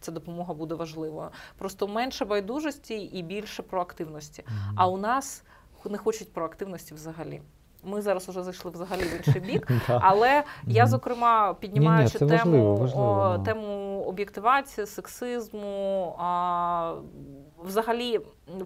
ця 0.00 0.12
допомога 0.12 0.54
буде 0.54 0.74
важливою. 0.74 1.28
Просто 1.58 1.88
менше 1.88 2.24
байдужості 2.24 2.94
і 2.94 3.22
більше 3.42 3.62
проактивності. 3.62 4.44
А 4.76 4.88
у 4.88 4.98
нас 4.98 5.44
не 5.90 5.98
хочуть 5.98 6.32
проактивності 6.32 6.94
взагалі. 6.94 7.42
Ми 7.84 8.02
зараз 8.02 8.28
вже 8.28 8.42
зайшли 8.42 8.70
взагалі 8.70 9.02
в 9.02 9.16
інший 9.16 9.40
бік. 9.40 9.70
Але 9.88 10.44
я, 10.66 10.86
зокрема, 10.86 11.54
піднімаючи 11.54 12.18
це 12.18 12.26
тему, 12.26 12.36
важливо, 12.36 12.74
важливо, 12.74 13.20
о, 13.20 13.38
тему 13.38 14.02
об'єктивації, 14.06 14.86
сексизму, 14.86 16.16
а, 16.18 16.94
взагалі 17.64 18.20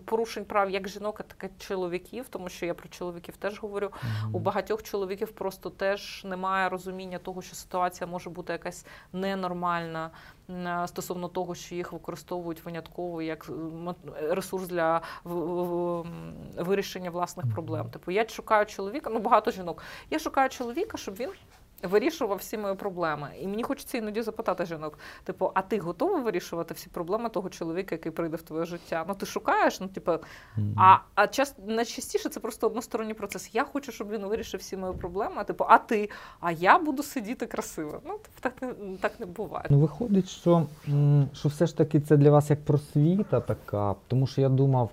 порушень 0.04 0.44
прав 0.44 0.70
як 0.70 0.88
жінок, 0.88 1.22
так 1.22 1.50
і 1.50 1.62
чоловіків, 1.62 2.26
тому 2.30 2.48
що 2.48 2.66
я 2.66 2.74
про 2.74 2.88
чоловіків 2.88 3.36
теж 3.36 3.60
говорю. 3.60 3.90
У 4.32 4.38
багатьох 4.38 4.82
чоловіків 4.82 5.32
просто 5.32 5.70
теж 5.70 6.24
немає 6.24 6.68
розуміння 6.68 7.18
того, 7.18 7.42
що 7.42 7.56
ситуація 7.56 8.06
може 8.06 8.30
бути 8.30 8.52
якась 8.52 8.86
ненормальна 9.12 10.10
стосовно 10.86 11.28
того, 11.28 11.54
що 11.54 11.74
їх 11.74 11.92
використовують 11.92 12.64
винятково 12.64 13.22
як 13.22 13.48
м, 13.48 13.94
ресурс 14.20 14.68
для 14.68 15.02
вирішення 16.56 17.10
власних 17.10 17.46
проблем. 17.54 17.90
Типу, 17.90 18.10
я 18.10 18.28
шукаю 18.28 18.66
чоловіка, 18.66 19.10
ну 19.10 19.18
багато 19.18 19.50
жінок. 19.50 19.82
Я 20.10 20.18
шукаю 20.18 20.48
чоловіка, 20.50 20.98
щоб 20.98 21.14
він. 21.14 21.30
Вирішував 21.82 22.38
всі 22.38 22.58
мої 22.58 22.74
проблеми. 22.74 23.30
І 23.40 23.46
мені 23.46 23.62
хочеться 23.62 23.98
іноді 23.98 24.22
запитати 24.22 24.66
жінок: 24.66 24.98
типу, 25.24 25.50
а 25.54 25.62
ти 25.62 25.78
готова 25.78 26.18
вирішувати 26.18 26.74
всі 26.74 26.88
проблеми 26.88 27.28
того 27.28 27.48
чоловіка, 27.48 27.94
який 27.94 28.12
прийде 28.12 28.36
в 28.36 28.42
твоє 28.42 28.64
життя? 28.64 29.04
Ну 29.08 29.14
ти 29.14 29.26
шукаєш, 29.26 29.80
ну 29.80 29.88
типу, 29.88 30.12
а, 30.76 30.98
а 31.14 31.26
час, 31.26 31.54
найчастіше 31.66 32.28
це 32.28 32.40
просто 32.40 32.66
односторонній 32.66 33.14
процес. 33.14 33.54
Я 33.54 33.64
хочу, 33.64 33.92
щоб 33.92 34.10
він 34.10 34.26
вирішив 34.26 34.60
всі 34.60 34.76
мої 34.76 34.94
проблеми. 34.94 35.44
Типу, 35.44 35.64
а 35.68 35.78
ти? 35.78 36.10
А 36.40 36.52
я 36.52 36.78
буду 36.78 37.02
сидіти 37.02 37.46
красиво. 37.46 38.00
Ну, 38.04 38.12
типу, 38.12 38.40
так 38.40 38.62
не 38.62 38.96
так 38.96 39.20
не 39.20 39.26
буває. 39.26 39.66
Ну, 39.70 39.78
виходить, 39.78 40.28
що, 40.28 40.66
що 41.32 41.48
все 41.48 41.66
ж 41.66 41.76
таки 41.76 42.00
це 42.00 42.16
для 42.16 42.30
вас 42.30 42.50
як 42.50 42.64
просвіта 42.64 43.40
така, 43.40 43.94
тому 44.08 44.26
що 44.26 44.40
я 44.40 44.48
думав, 44.48 44.90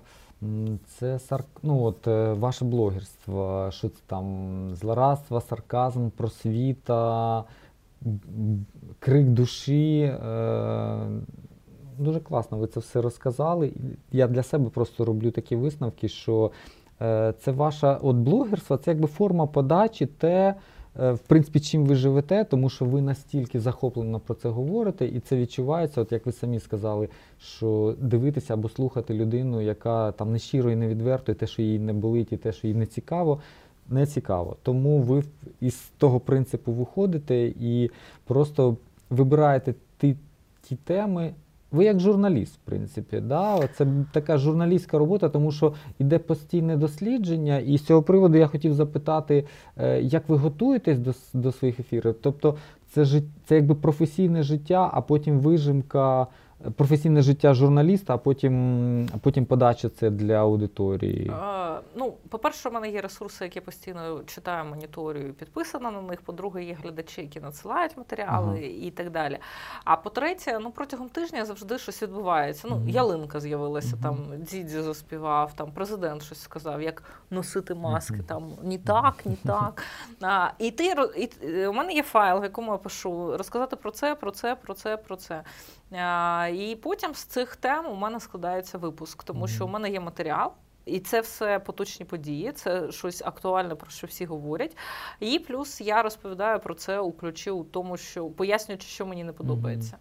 це 0.86 1.18
сар... 1.18 1.44
ну, 1.62 1.82
от, 1.82 2.08
е, 2.08 2.32
ваше 2.32 2.64
блогерство, 2.64 3.68
що 3.70 3.88
це 3.88 4.00
там 4.06 4.68
злорадство, 4.74 5.40
сарказм, 5.40 6.08
просвіта, 6.08 7.44
крик 8.98 9.26
душі. 9.26 10.00
Е... 10.00 10.98
Дуже 11.98 12.20
класно 12.20 12.58
ви 12.58 12.66
це 12.66 12.80
все 12.80 13.02
розказали. 13.02 13.72
Я 14.12 14.26
для 14.26 14.42
себе 14.42 14.70
просто 14.70 15.04
роблю 15.04 15.30
такі 15.30 15.56
висновки, 15.56 16.08
що 16.08 16.50
е, 17.00 17.34
це 17.40 17.52
ваша 17.52 17.98
от 18.02 18.16
блогерство, 18.16 18.76
це 18.76 18.90
якби 18.90 19.06
форма 19.06 19.46
подачі, 19.46 20.06
те, 20.06 20.54
в 20.96 21.18
принципі, 21.18 21.60
чим 21.60 21.84
ви 21.86 21.94
живете, 21.94 22.44
тому 22.44 22.70
що 22.70 22.84
ви 22.84 23.02
настільки 23.02 23.60
захоплено 23.60 24.20
про 24.20 24.34
це 24.34 24.48
говорите, 24.48 25.06
і 25.06 25.20
це 25.20 25.36
відчувається, 25.36 26.00
от 26.00 26.12
як 26.12 26.26
ви 26.26 26.32
самі 26.32 26.60
сказали, 26.60 27.08
що 27.38 27.94
дивитися 27.98 28.54
або 28.54 28.68
слухати 28.68 29.14
людину, 29.14 29.60
яка 29.60 30.12
там 30.12 30.32
не 30.32 30.38
щиро 30.38 30.70
і 30.70 30.76
не 30.76 30.88
відверто, 30.88 31.32
і 31.32 31.34
те, 31.34 31.46
що 31.46 31.62
їй 31.62 31.78
не 31.78 31.92
болить, 31.92 32.32
і 32.32 32.36
те, 32.36 32.52
що 32.52 32.66
їй 32.66 32.74
не 32.74 32.86
цікаво. 32.86 33.40
Не 33.88 34.06
цікаво. 34.06 34.56
Тому 34.62 34.98
ви 34.98 35.22
із 35.60 35.74
того 35.98 36.20
принципу 36.20 36.72
виходите 36.72 37.52
і 37.60 37.90
просто 38.24 38.76
вибираєте 39.10 39.74
ті, 39.98 40.16
ті 40.62 40.76
теми. 40.76 41.34
Ви 41.74 41.84
як 41.84 42.00
журналіст, 42.00 42.54
в 42.54 42.58
принципі, 42.58 43.20
да? 43.20 43.68
це 43.74 43.86
така 44.12 44.38
журналістська 44.38 44.98
робота, 44.98 45.28
тому 45.28 45.52
що 45.52 45.72
йде 45.98 46.18
постійне 46.18 46.76
дослідження, 46.76 47.58
і 47.58 47.78
з 47.78 47.84
цього 47.84 48.02
приводу 48.02 48.38
я 48.38 48.46
хотів 48.46 48.74
запитати, 48.74 49.44
е, 49.76 50.00
як 50.02 50.28
ви 50.28 50.36
готуєтесь 50.36 50.98
до, 50.98 51.12
до 51.34 51.52
своїх 51.52 51.80
ефірів? 51.80 52.14
Тобто 52.22 52.56
це, 52.90 53.06
це 53.44 53.54
якби 53.54 53.74
професійне 53.74 54.42
життя, 54.42 54.90
а 54.92 55.00
потім 55.00 55.38
вижимка, 55.38 56.26
професійне 56.76 57.22
життя 57.22 57.54
журналіста, 57.54 58.14
а 58.14 58.18
потім, 58.18 59.06
а 59.14 59.18
потім 59.22 59.46
подача 59.46 59.88
це 59.88 60.10
для 60.10 60.34
аудиторії. 60.34 61.28
Е, 61.30 61.80
ну, 61.96 62.14
по-перше, 62.28 62.68
у 62.68 62.72
мене 62.72 62.90
є 62.90 63.00
ресурси, 63.00 63.44
які 63.44 63.58
я 63.58 63.62
постійно 63.62 64.20
читаю, 64.26 64.64
моніторю, 64.64 65.18
і 65.20 65.32
підписана 65.32 65.90
на 65.90 66.02
них. 66.02 66.20
По-друге, 66.22 66.64
є 66.64 66.76
глядачі, 66.82 67.20
які 67.20 67.40
надсилають 67.40 67.96
матеріали 67.96 68.48
Ага. 68.48 68.58
і 68.86 68.90
так 68.90 69.10
далі. 69.10 69.38
А 69.84 69.96
по-третє, 69.96 70.58
ну 70.62 70.70
протягом 70.70 71.08
тижня 71.08 71.44
завжди 71.44 71.78
щось 71.78 72.02
відбувається. 72.02 72.66
Ну, 72.70 72.76
Мгм. 72.76 72.88
ялинка 72.88 73.40
з'явилася, 73.40 73.96
Мгм. 73.96 74.02
там 74.02 74.16
Дідзі 74.38 74.82
заспівав, 74.82 75.52
там 75.56 75.72
президент 75.74 76.22
щось 76.22 76.40
сказав, 76.40 76.82
як 76.82 77.02
носити 77.30 77.74
маски, 77.74 78.18
там 78.26 78.52
ні 78.62 78.78
так, 78.78 79.14
ні 79.26 79.36
так. 79.44 79.82
А, 80.22 80.48
і 80.58 80.70
ти 80.70 80.84
і, 81.16 81.30
е, 81.48 81.68
у 81.68 81.72
мене 81.72 81.92
є 81.92 82.02
файл, 82.02 82.40
в 82.40 82.42
якому 82.42 82.72
я 82.72 82.78
пишу 82.78 83.36
розказати 83.36 83.76
про 83.76 83.90
це, 83.90 84.14
про 84.14 84.30
це, 84.30 84.54
про 84.56 84.74
це, 84.74 84.96
про 84.96 85.16
це. 85.16 85.42
І 86.52 86.78
потім 86.82 87.14
з 87.14 87.24
цих 87.24 87.56
тем 87.56 87.86
у 87.86 87.94
мене 87.94 88.20
складається 88.20 88.78
випуск, 88.78 89.24
тому 89.24 89.48
що 89.48 89.64
у 89.64 89.68
мене 89.68 89.90
є 89.90 90.00
матеріал. 90.00 90.52
І 90.86 91.00
це 91.00 91.20
все 91.20 91.58
поточні 91.58 92.06
події, 92.06 92.52
це 92.52 92.92
щось 92.92 93.22
актуальне, 93.22 93.74
про 93.74 93.90
що 93.90 94.06
всі 94.06 94.24
говорять. 94.24 94.76
І 95.20 95.38
плюс 95.38 95.80
я 95.80 96.02
розповідаю 96.02 96.60
про 96.60 96.74
це 96.74 96.98
у 96.98 97.12
ключі 97.12 97.50
у 97.50 97.64
тому, 97.64 97.96
що 97.96 98.26
пояснюючи, 98.26 98.86
що 98.86 99.06
мені 99.06 99.24
не 99.24 99.32
подобається. 99.32 99.96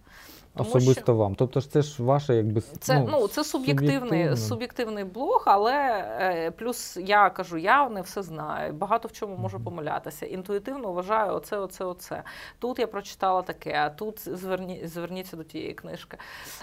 Тому 0.55 0.69
Особисто 0.69 1.01
що- 1.01 1.15
вам. 1.15 1.35
Тобто 1.35 1.59
ж 1.59 1.71
це 1.71 1.81
ж 1.81 2.03
ваше 2.03 2.35
якби 2.35 2.61
Це 2.61 2.99
ну, 2.99 3.27
це 3.27 3.43
суб'єктивний, 3.43 4.37
суб'єктивний 4.37 5.03
блог, 5.03 5.43
але 5.45 5.73
е, 6.19 6.51
плюс 6.51 6.97
я 6.97 7.29
кажу, 7.29 7.57
я 7.57 7.89
не 7.89 8.01
все 8.01 8.23
знаю. 8.23 8.73
Багато 8.73 9.07
в 9.07 9.11
чому 9.11 9.37
можу 9.37 9.59
помилятися. 9.59 10.25
Інтуїтивно 10.25 10.91
вважаю 10.91 11.33
оце, 11.33 11.57
оце, 11.57 11.85
оце. 11.85 12.23
Тут 12.59 12.79
я 12.79 12.87
прочитала 12.87 13.41
таке, 13.41 13.73
а 13.73 13.89
тут 13.89 14.19
зверні, 14.37 14.87
зверніться 14.87 15.37
до 15.37 15.43
тієї 15.43 15.73
книжки 15.73 16.17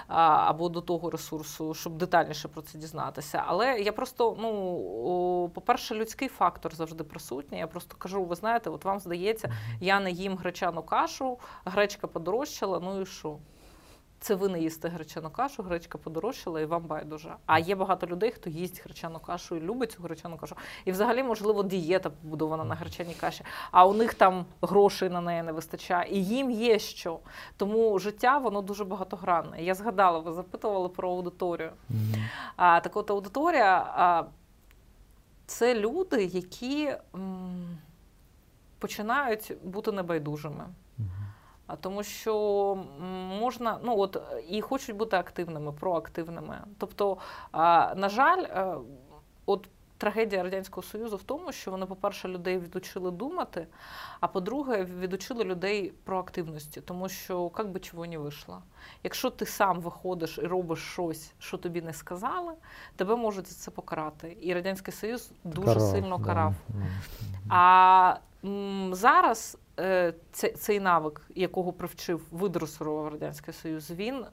а, 0.09 0.21
або 0.47 0.69
до 0.69 0.81
того 0.81 1.11
ресурсу, 1.11 1.75
щоб 1.75 1.97
детальніше 1.97 2.49
про 2.49 2.63
це 2.63 2.79
дізнатися. 2.79 3.45
Але 3.47 3.81
я 3.81 3.93
просто, 3.93 4.37
ну, 4.41 5.51
по-перше, 5.55 5.95
людський 5.95 6.29
фактор 6.29 6.75
завжди 6.75 7.05
присутній. 7.05 7.59
Я 7.59 7.67
просто 7.67 7.97
кажу, 7.99 8.25
ви 8.25 8.35
знаєте, 8.35 8.71
от 8.71 8.85
вам 8.85 9.01
здається, 9.01 9.53
я 9.81 10.01
не 10.01 10.11
їм 10.11 10.37
гречану 10.37 10.83
кашу, 10.83 11.39
гречка 11.65 12.07
подорожчала, 12.07 12.81
ну 12.85 13.01
і 13.01 13.07
що? 13.07 13.37
Це 14.21 14.35
ви 14.35 14.49
не 14.49 14.61
їсте 14.61 14.89
гречану 14.89 15.31
кашу, 15.31 15.63
гречка 15.63 15.99
подорожчала 15.99 16.61
і 16.61 16.65
вам 16.65 16.83
байдуже. 16.83 17.35
А 17.47 17.59
є 17.59 17.75
багато 17.75 18.07
людей, 18.07 18.31
хто 18.31 18.51
їсть 18.51 18.85
гречану 18.85 19.19
кашу 19.19 19.57
і 19.57 19.61
любить 19.61 19.93
цю 19.93 20.03
гречану 20.03 20.37
кашу. 20.37 20.57
І 20.85 20.93
взагалі, 20.93 21.23
можливо, 21.23 21.63
дієта 21.63 22.11
побудована 22.11 22.65
на 22.65 22.75
гречаній 22.75 23.15
каші, 23.15 23.45
а 23.71 23.87
у 23.87 23.95
них 23.95 24.15
там 24.15 24.45
грошей 24.63 25.09
на 25.11 25.21
неї 25.21 25.43
не 25.43 25.53
вистачає. 25.53 26.13
І 26.13 26.25
їм 26.25 26.51
є 26.51 26.79
що. 26.79 27.19
Тому 27.57 27.99
життя 27.99 28.39
воно 28.39 28.63
дуже 28.63 28.85
багатогранне. 28.85 29.63
Я 29.63 29.75
згадала, 29.75 30.19
ви 30.19 30.33
запитували 30.33 30.89
про 30.89 31.11
аудиторію. 31.11 31.73
Мгм. 31.89 32.25
А 32.57 32.81
так 32.81 32.97
от 32.97 33.11
аудиторія 33.11 33.93
а, 33.97 34.25
це 35.47 35.75
люди, 35.75 36.25
які 36.25 36.95
м, 37.15 37.79
починають 38.79 39.53
бути 39.65 39.93
небайдужими. 39.93 40.65
Мгм. 40.99 41.09
Тому 41.81 42.03
що 42.03 42.35
можна, 43.41 43.79
ну 43.83 43.99
от 43.99 44.23
і 44.49 44.61
хочуть 44.61 44.97
бути 44.97 45.17
активними, 45.17 45.73
проактивними. 45.73 46.59
Тобто, 46.79 47.17
на 47.97 48.09
жаль, 48.09 48.43
е, 48.43 48.75
от 49.47 49.69
трагедія 50.01 50.43
Радянського 50.43 50.83
Союзу 50.83 51.17
в 51.17 51.23
тому, 51.23 51.53
що 51.53 51.71
вони, 51.71 51.87
по-перше, 51.87 52.29
людей 52.29 52.59
відучили 52.59 53.11
думати, 53.11 53.67
а 54.21 54.29
по-друге, 54.29 54.85
відучили 54.85 55.45
людей 55.45 55.93
проактивності, 56.05 56.81
тому 56.81 57.09
що 57.09 57.51
як 57.59 57.71
би 57.71 57.81
чого 57.81 58.07
не 58.07 58.19
вийшло. 58.19 58.63
Якщо 59.03 59.31
ти 59.31 59.47
сам 59.47 59.81
виходиш 59.81 60.39
і 60.39 60.47
робиш 60.47 60.79
щось, 60.79 61.33
що 61.39 61.57
тобі 61.59 61.83
не 61.83 61.93
сказали, 61.93 62.53
тебе 62.97 63.17
можуть 63.17 63.47
за 63.49 63.55
це 63.55 63.71
покарати. 63.71 64.37
І 64.41 64.55
Радянський 64.55 64.95
Союз 64.95 65.31
дуже 65.45 65.67
Карав, 65.75 65.91
сильно 65.91 66.19
карав. 66.19 66.55
Мгм. 66.69 66.87
А 67.49 68.17
м, 68.45 68.95
зараз 68.95 69.59
е, 69.79 70.15
цей, 70.33 70.81
навик, 70.81 71.23
якого 71.35 71.73
привчив, 71.73 72.27
видресурував 72.31 73.09
Радянський 73.09 73.55
Союз, 73.55 73.91
він 73.91 74.25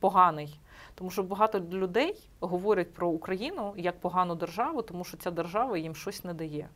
поганий. 0.00 0.60
Тому 0.98 1.10
що 1.10 1.22
багато 1.22 1.60
людей 1.60 2.30
говорять 2.40 2.94
про 2.94 3.08
Україну 3.08 3.74
як 3.76 4.00
погану 4.00 4.34
державу, 4.34 4.82
тому 4.82 5.04
що 5.04 5.16
ця 5.16 5.30
держава 5.30 5.78
їм 5.78 5.94
щось 5.94 6.24
не 6.24 6.34
дає. 6.34 6.68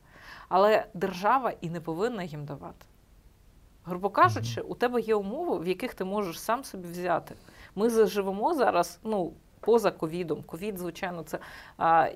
Але 0.48 0.86
держава 0.94 1.52
і 1.60 1.70
не 1.70 1.80
повинна 1.80 2.22
їм 2.22 2.44
давати. 2.44 2.86
Грубо 3.84 4.10
кажучи, 4.10 4.60
у 4.60 4.74
тебе 4.74 5.00
є 5.00 5.14
умови, 5.14 5.58
в 5.58 5.68
яких 5.68 5.94
ти 5.94 6.04
можеш 6.04 6.40
сам 6.40 6.64
собі 6.64 6.88
взяти. 6.88 7.34
Ми 7.74 7.90
заживемо 7.90 8.54
зараз, 8.54 8.98
ну. 9.04 9.32
Поза 9.60 9.90
ковідом. 9.90 10.42
Ковід, 10.42 10.78
звичайно, 10.78 11.22
це 11.22 11.38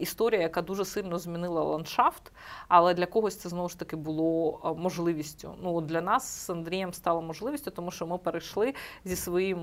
історія, 0.00 0.40
яка 0.40 0.62
дуже 0.62 0.84
сильно 0.84 1.18
змінила 1.18 1.62
ландшафт, 1.62 2.32
але 2.68 2.94
для 2.94 3.06
когось 3.06 3.36
це 3.36 3.48
знову 3.48 3.68
ж 3.68 3.78
таки 3.78 3.96
було 3.96 4.60
можливістю. 4.78 5.54
Ну, 5.62 5.80
для 5.80 6.00
нас 6.00 6.46
з 6.46 6.50
Андрієм 6.50 6.92
стало 6.92 7.22
можливістю, 7.22 7.70
тому 7.70 7.90
що 7.90 8.06
ми 8.06 8.18
перейшли 8.18 8.74
зі 9.04 9.16
своїм 9.16 9.58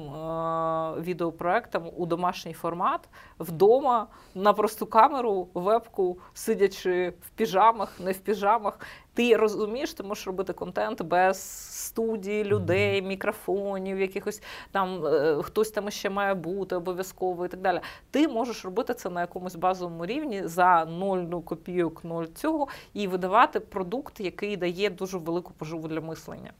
відеопроектом 1.01 1.91
у 1.97 2.05
домашній 2.05 2.53
формат 2.53 3.09
вдома 3.39 4.07
на 4.35 4.53
просту 4.53 4.85
камеру, 4.85 5.47
вебку, 5.53 6.17
сидячи 6.33 7.09
в 7.09 7.29
піжамах, 7.29 7.99
не 7.99 8.11
в 8.11 8.17
піжамах. 8.17 8.79
Ти 9.13 9.37
розумієш, 9.37 9.93
ти 9.93 10.03
можеш 10.03 10.27
робити 10.27 10.53
контент 10.53 11.01
без 11.01 11.41
студії, 11.85 12.43
людей, 12.43 13.01
мікрофонів, 13.01 13.99
якихось 13.99 14.41
там 14.71 15.05
е, 15.05 15.43
хтось 15.43 15.71
там 15.71 15.91
ще 15.91 16.09
має 16.09 16.33
бути 16.33 16.75
обов'язково 16.75 17.45
і 17.45 17.47
так 17.47 17.61
далі. 17.61 17.79
Ти 18.11 18.27
можеш 18.27 18.65
робити 18.65 18.93
це 18.93 19.09
на 19.09 19.21
якомусь 19.21 19.55
базовому 19.55 20.05
рівні 20.05 20.47
за 20.47 20.85
ноль 20.85 21.41
копійок, 21.41 22.03
ноль 22.03 22.25
цього, 22.35 22.67
і 22.93 23.07
видавати 23.07 23.59
продукт, 23.59 24.19
який 24.19 24.57
дає 24.57 24.89
дуже 24.89 25.17
велику 25.17 25.53
поживу 25.53 25.87
для 25.87 26.01
мислення. 26.01 26.51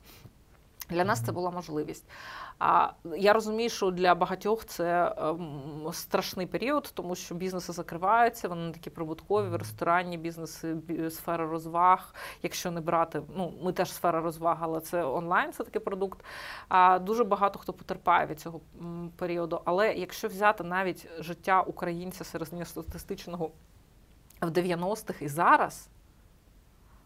Для 0.91 1.03
нас 1.03 1.21
це 1.21 1.31
була 1.31 1.51
можливість. 1.51 2.09
А 2.59 2.89
я 3.17 3.33
розумію, 3.33 3.69
що 3.69 3.91
для 3.91 4.15
багатьох 4.15 4.65
це 4.65 5.15
ем, 5.17 5.89
страшний 5.93 6.45
період, 6.45 6.91
тому 6.93 7.15
що 7.15 7.35
бізнеси 7.35 7.73
закриваються, 7.73 8.47
вони 8.47 8.61
не 8.61 8.71
такі 8.71 8.89
прибуткові, 8.89 9.57
ресторанні 9.57 10.17
бізнеси, 10.17 10.75
сфера 11.09 11.47
розваг. 11.47 12.15
Якщо 12.43 12.71
не 12.71 12.81
брати, 12.81 13.21
ну 13.35 13.53
ми 13.61 13.73
теж 13.73 13.93
сфера 13.93 14.21
розваг, 14.21 14.57
але 14.61 14.79
це 14.79 15.03
онлайн, 15.03 15.53
це 15.53 15.63
такий 15.63 15.81
продукт. 15.81 16.25
А 16.67 16.99
дуже 16.99 17.23
багато 17.23 17.59
хто 17.59 17.73
потерпає 17.73 18.25
від 18.25 18.39
цього 18.39 18.61
періоду. 19.15 19.61
Але 19.65 19.93
якщо 19.93 20.27
взяти 20.27 20.63
навіть 20.63 21.07
життя 21.19 21.61
українця 21.61 22.23
середньостатистичного 22.23 23.51
в 24.41 24.49
90-х 24.49 25.21
і 25.21 25.27
зараз. 25.27 25.89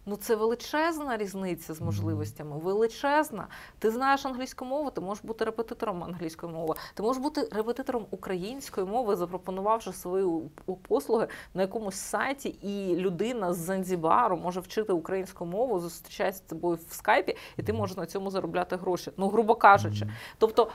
Ну, 0.07 0.15
це 0.15 0.35
величезна 0.35 1.17
різниця 1.17 1.73
з 1.73 1.81
можливостями. 1.81 2.57
Величезна. 2.57 3.47
Ти 3.79 3.91
знаєш 3.91 4.25
англійську 4.25 4.65
мову, 4.65 4.89
ти 4.91 5.01
можеш 5.01 5.23
бути 5.23 5.45
репетитором 5.45 6.03
англійської 6.03 6.53
мови. 6.53 6.75
Ти 6.93 7.03
можеш 7.03 7.23
бути 7.23 7.49
репетитором 7.51 8.05
української 8.11 8.87
мови, 8.87 9.15
запропонувавши 9.15 9.93
свої 9.93 10.41
послуги 10.87 11.27
на 11.53 11.61
якомусь 11.61 11.95
сайті, 11.95 12.49
і 12.49 12.95
людина 12.95 13.53
з 13.53 13.57
Занзібару 13.57 14.37
може 14.37 14.59
вчити 14.59 14.93
українську 14.93 15.45
мову, 15.45 15.79
зустрічається 15.79 16.43
з 16.45 16.49
тобою 16.49 16.79
в 16.89 16.93
скайпі, 16.93 17.37
і 17.57 17.63
ти 17.63 17.73
можеш 17.73 17.97
на 17.97 18.05
цьому 18.05 18.31
заробляти 18.31 18.75
гроші. 18.75 19.11
Ну, 19.17 19.29
грубо 19.29 19.55
кажучи. 19.55 20.07
Тобто. 20.37 20.71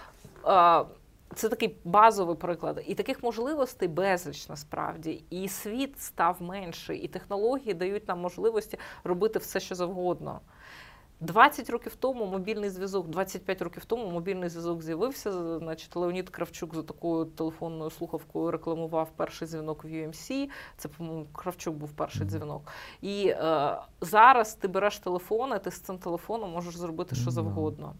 Це 1.34 1.48
такий 1.48 1.76
базовий 1.84 2.36
приклад. 2.36 2.84
І 2.86 2.94
таких 2.94 3.22
можливостей 3.22 3.88
безліч 3.88 4.48
насправді. 4.48 5.24
І 5.30 5.48
світ 5.48 6.00
став 6.00 6.42
менший, 6.42 6.98
і 6.98 7.08
технології 7.08 7.74
дають 7.74 8.08
нам 8.08 8.20
можливості 8.20 8.78
робити 9.04 9.38
все, 9.38 9.60
що 9.60 9.74
завгодно. 9.74 10.40
20 11.20 11.70
років 11.70 11.96
тому 11.96 12.26
мобільний 12.26 12.70
зв'язок, 12.70 13.08
25 13.08 13.62
років 13.62 13.84
тому 13.84 14.10
мобільний 14.10 14.48
зв'язок 14.48 14.82
з'явився. 14.82 15.58
Значить, 15.58 15.96
Леонід 15.96 16.30
Кравчук 16.30 16.74
за 16.74 16.82
такою 16.82 17.24
телефонною 17.24 17.90
слухавкою 17.90 18.50
рекламував 18.50 19.10
перший 19.16 19.48
дзвінок 19.48 19.84
в 19.84 19.86
UMC. 19.86 20.48
Це, 20.76 20.88
по-моєму, 20.88 21.26
Кравчук 21.32 21.74
був 21.74 21.92
перший 21.92 22.26
дзвінок. 22.26 22.62
І 23.00 23.26
е, 23.26 23.76
зараз 24.00 24.54
ти 24.54 24.68
береш 24.68 24.98
телефон, 24.98 25.52
і 25.56 25.58
ти 25.58 25.70
з 25.70 25.80
цим 25.80 25.98
телефоном 25.98 26.52
можеш 26.52 26.76
зробити 26.76 27.14
що 27.14 27.24
Ну, 27.24 27.30
завгодно. 27.30 27.94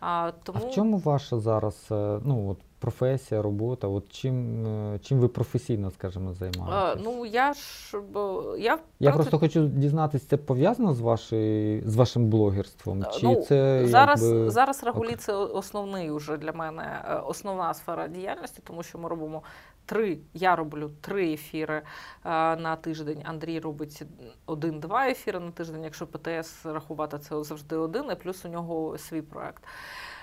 А, 0.00 0.32
тому... 0.42 0.58
А 0.62 0.66
в 0.68 0.70
чому 0.70 0.98
ваша 0.98 1.38
зараз 1.38 1.86
е, 1.90 2.20
ну, 2.24 2.50
от, 2.50 2.58
професія, 2.78 3.42
робота? 3.42 3.88
От 3.88 4.12
чим, 4.12 4.66
е, 4.66 4.98
чим 5.02 5.18
ви 5.18 5.28
професійно, 5.28 5.90
скажімо, 5.90 6.34
займаєтесь? 6.34 6.74
А, 6.74 6.96
ну 7.04 7.26
я 7.26 7.52
ж 7.52 7.60
я, 8.58 8.78
Я 9.00 9.12
просто 9.12 9.38
хочу 9.38 9.66
дізнатися, 9.66 10.26
це 10.28 10.36
пов'язано 10.36 10.94
з, 10.94 11.00
вашою, 11.00 11.82
з 11.86 11.96
вашим 11.96 12.28
блогерством? 12.28 13.04
Чи 13.12 13.26
Ну, 13.26 13.42
це 13.42 13.86
зараз, 13.86 14.22
якби... 14.22 14.50
зараз 14.50 14.84
Рагулі 14.84 15.14
це 15.16 15.32
основний 15.32 16.10
уже 16.10 16.36
для 16.36 16.52
мене 16.52 17.02
е, 17.08 17.14
основна 17.14 17.74
сфера 17.74 18.08
діяльності, 18.08 18.62
тому 18.64 18.82
що 18.82 18.98
ми 18.98 19.08
робимо 19.08 19.42
три. 19.90 20.18
Я 20.34 20.56
роблю 20.56 20.90
три 21.00 21.32
ефіри 21.32 21.74
е, 21.74 21.82
на 22.56 22.76
тиждень. 22.76 23.22
Андрій 23.24 23.60
робить 23.60 24.02
один-два 24.46 25.08
ефіри 25.08 25.40
на 25.40 25.50
тиждень. 25.50 25.84
Якщо 25.84 26.06
ПТС 26.06 26.66
рахувати, 26.66 27.18
це 27.18 27.44
завжди 27.44 27.76
один, 27.76 28.10
і 28.10 28.14
плюс 28.14 28.44
у 28.44 28.48
нього 28.48 28.98
свій 28.98 29.22
проект. 29.22 29.62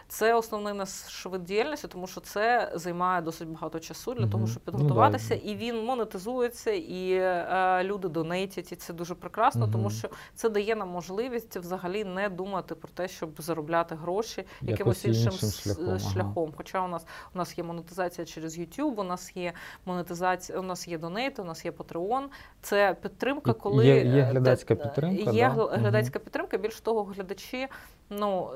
Це 0.09 0.33
основний 0.33 0.73
наш 0.73 1.25
вид 1.25 1.43
діяльності, 1.43 1.87
тому 1.87 2.07
що 2.07 2.21
це 2.21 2.71
займає 2.75 3.21
досить 3.21 3.47
багато 3.47 3.79
часу 3.79 4.13
для 4.13 4.27
того, 4.27 4.47
щоб 4.47 4.61
Ну 4.65 4.71
підготуватися, 4.71 5.35
і 5.35 5.55
він 5.55 5.85
монетизується, 5.85 6.71
і 6.71 7.11
е, 7.11 7.83
люди 7.83 8.07
донейтять, 8.07 8.71
і 8.71 8.75
це 8.75 8.93
дуже 8.93 9.15
прекрасно, 9.15 9.67
тому 9.67 9.89
що 9.89 10.09
це 10.35 10.49
дає 10.49 10.75
нам 10.75 10.89
можливість 10.89 11.57
взагалі 11.57 12.03
не 12.03 12.29
думати 12.29 12.75
про 12.75 12.89
те, 12.93 13.07
щоб 13.07 13.41
заробляти 13.41 13.95
гроші 13.95 14.43
якимось 14.61 15.05
іншим, 15.05 15.31
іншим 15.33 15.99
шляхом. 16.13 16.53
Хоча 16.57 16.85
у 16.85 16.87
нас 16.87 17.05
у 17.35 17.37
нас 17.37 17.57
є 17.57 17.63
монетизація 17.63 18.25
через 18.25 18.59
YouTube, 18.59 18.93
у 18.95 19.03
нас 19.03 19.37
є 19.37 19.53
монетизація, 19.85 20.59
у 20.59 20.61
нас 20.61 20.87
є 20.87 20.97
донейт, 20.97 21.39
у 21.39 21.43
нас 21.43 21.65
є 21.65 21.71
Patreon. 21.71 22.23
Це 22.61 22.95
підтримка, 23.01 23.53
коли 23.53 23.85
є- 23.85 24.05
є 24.05 24.21
е, 24.21 24.21
глядацька 24.21 24.75
підтримка, 24.75 25.31
Є 25.31 25.53
да? 25.55 25.77
глядацька 25.77 26.19
підтримка. 26.19 26.57
Більш 26.57 26.81
того, 26.81 27.03
глядачі. 27.03 27.67
Ну 28.09 28.49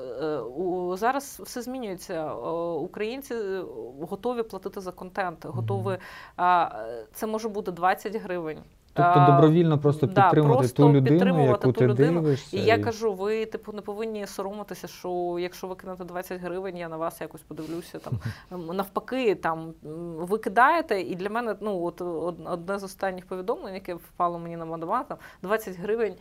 е, 0.94 0.96
зараз 0.96 1.41
все 1.42 1.62
змінюється. 1.62 2.14
Е, 2.14 2.32
Українці 2.72 3.34
е, 3.34 3.62
готові 4.00 4.42
платити 4.42 4.80
за 4.80 4.92
контент, 4.92 5.44
готові. 5.44 5.98
е, 6.40 6.68
Це 7.12 7.26
може 7.26 7.48
бути 7.48 7.72
20 7.72 8.16
гривень. 8.16 8.58
Тобто 8.94 9.26
добровільно 9.28 9.78
просто 9.78 10.06
да, 10.06 10.22
підтримувати 10.22 10.58
просто 10.58 10.82
ту 10.82 10.88
людину, 10.88 11.04
підтримувати 11.08 11.48
яку 11.50 11.72
ту 11.72 11.78
ти 11.78 11.86
людину. 11.86 12.20
дивишся. 12.20 12.56
І 12.56 12.60
я 12.60 12.78
кажу, 12.78 13.12
ви 13.14 13.46
типу 13.46 13.72
не 13.72 13.80
повинні 13.80 14.26
соромитися, 14.26 14.88
що 14.88 15.36
якщо 15.40 15.66
ви 15.66 15.74
кинете 15.74 16.04
20 16.04 16.40
гривень, 16.40 16.76
я 16.76 16.88
на 16.88 16.96
вас 16.96 17.20
якось 17.20 17.40
подивлюся. 17.40 17.98
Там 17.98 18.12
Ем, 18.52 18.66
навпаки, 18.76 19.34
там 19.34 19.74
ви 20.18 20.38
кидаєте, 20.38 21.00
і 21.00 21.14
для 21.14 21.28
мене 21.30 21.56
ну 21.60 21.84
от 21.84 22.00
од- 22.00 22.46
одне 22.46 22.78
з 22.78 22.84
останніх 22.84 23.26
повідомлень, 23.26 23.74
яке 23.74 23.94
впало 23.94 24.38
мені 24.38 24.56
на 24.56 24.64
Мадабанк, 24.64 25.08
там 25.08 25.18
20 25.42 25.76
гривень. 25.78 26.14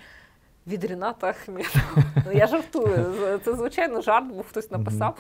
Від 0.68 0.84
Ріната 0.84 1.28
Ахметова. 1.28 2.04
Ну, 2.26 2.32
я 2.32 2.48
жартую. 2.48 3.40
Це 3.46 3.56
звичайно 3.56 4.02
жарт, 4.02 4.26
бо 4.26 4.44
хтось 4.44 4.72
написав, 4.72 5.16